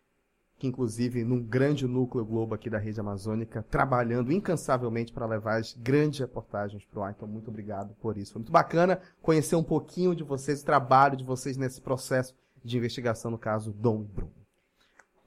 que 0.60 0.66
inclusive 0.66 1.24
num 1.24 1.42
grande 1.42 1.86
núcleo 1.86 2.22
globo 2.22 2.54
aqui 2.54 2.68
da 2.68 2.76
rede 2.76 3.00
amazônica, 3.00 3.64
trabalhando 3.70 4.30
incansavelmente 4.30 5.10
para 5.10 5.26
levar 5.26 5.58
as 5.58 5.72
grandes 5.72 6.20
reportagens 6.20 6.84
para 6.84 7.00
o 7.00 7.02
ar. 7.02 7.14
Então, 7.16 7.26
muito 7.26 7.48
obrigado 7.48 7.94
por 7.94 8.18
isso. 8.18 8.34
Foi 8.34 8.40
muito 8.40 8.52
bacana 8.52 9.00
conhecer 9.22 9.56
um 9.56 9.62
pouquinho 9.62 10.14
de 10.14 10.22
vocês, 10.22 10.60
o 10.60 10.64
trabalho 10.64 11.16
de 11.16 11.24
vocês 11.24 11.56
nesse 11.56 11.80
processo 11.80 12.34
de 12.62 12.76
investigação 12.76 13.30
no 13.30 13.38
caso 13.38 13.72
Dom 13.72 14.02
Bruno. 14.02 14.39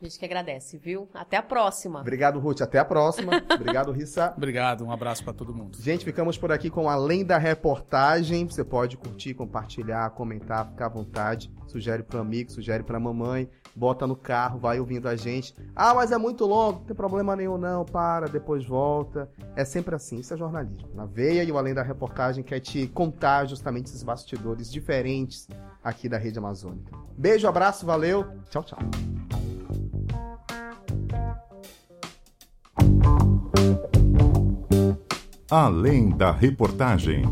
A 0.03 0.05
gente 0.05 0.19
que 0.19 0.25
agradece, 0.25 0.77
viu? 0.77 1.07
Até 1.13 1.37
a 1.37 1.41
próxima. 1.41 2.01
Obrigado, 2.01 2.37
Ruth. 2.37 2.59
Até 2.59 2.77
a 2.77 2.83
próxima. 2.83 3.41
Obrigado, 3.55 3.89
Rissa. 3.93 4.33
Obrigado. 4.35 4.83
Um 4.83 4.91
abraço 4.91 5.23
para 5.23 5.31
todo 5.31 5.55
mundo. 5.55 5.81
Gente, 5.81 6.03
ficamos 6.03 6.37
por 6.37 6.51
aqui 6.51 6.69
com 6.69 6.89
Além 6.89 7.23
da 7.23 7.37
Reportagem. 7.37 8.45
Você 8.45 8.65
pode 8.65 8.97
curtir, 8.97 9.33
compartilhar, 9.33 10.09
comentar, 10.09 10.67
ficar 10.67 10.87
à 10.87 10.89
vontade. 10.89 11.49
Sugere 11.67 12.03
para 12.03 12.19
amigo, 12.19 12.51
sugere 12.51 12.83
para 12.83 12.99
mamãe. 12.99 13.49
Bota 13.73 14.05
no 14.05 14.15
carro, 14.15 14.59
vai 14.59 14.77
ouvindo 14.77 15.07
a 15.07 15.15
gente. 15.15 15.55
Ah, 15.73 15.93
mas 15.93 16.11
é 16.11 16.17
muito 16.17 16.45
longo. 16.45 16.79
Não 16.79 16.85
tem 16.85 16.95
problema 16.97 17.33
nenhum, 17.33 17.57
não. 17.57 17.85
Para, 17.85 18.27
depois 18.27 18.65
volta. 18.65 19.31
É 19.55 19.63
sempre 19.63 19.95
assim. 19.95 20.19
Isso 20.19 20.33
é 20.33 20.37
jornalismo. 20.37 20.89
Na 20.93 21.05
veia 21.05 21.45
e 21.45 21.51
o 21.51 21.57
Além 21.57 21.73
da 21.73 21.81
Reportagem 21.81 22.43
quer 22.43 22.59
te 22.59 22.87
contar 22.87 23.45
justamente 23.45 23.85
esses 23.85 24.03
bastidores 24.03 24.69
diferentes 24.69 25.47
aqui 25.81 26.09
da 26.09 26.17
Rede 26.17 26.39
Amazônica. 26.39 26.91
Beijo, 27.17 27.47
abraço, 27.47 27.85
valeu. 27.85 28.27
Tchau, 28.49 28.63
tchau. 28.63 28.79
Além 35.49 36.09
da 36.09 36.31
reportagem. 36.31 37.23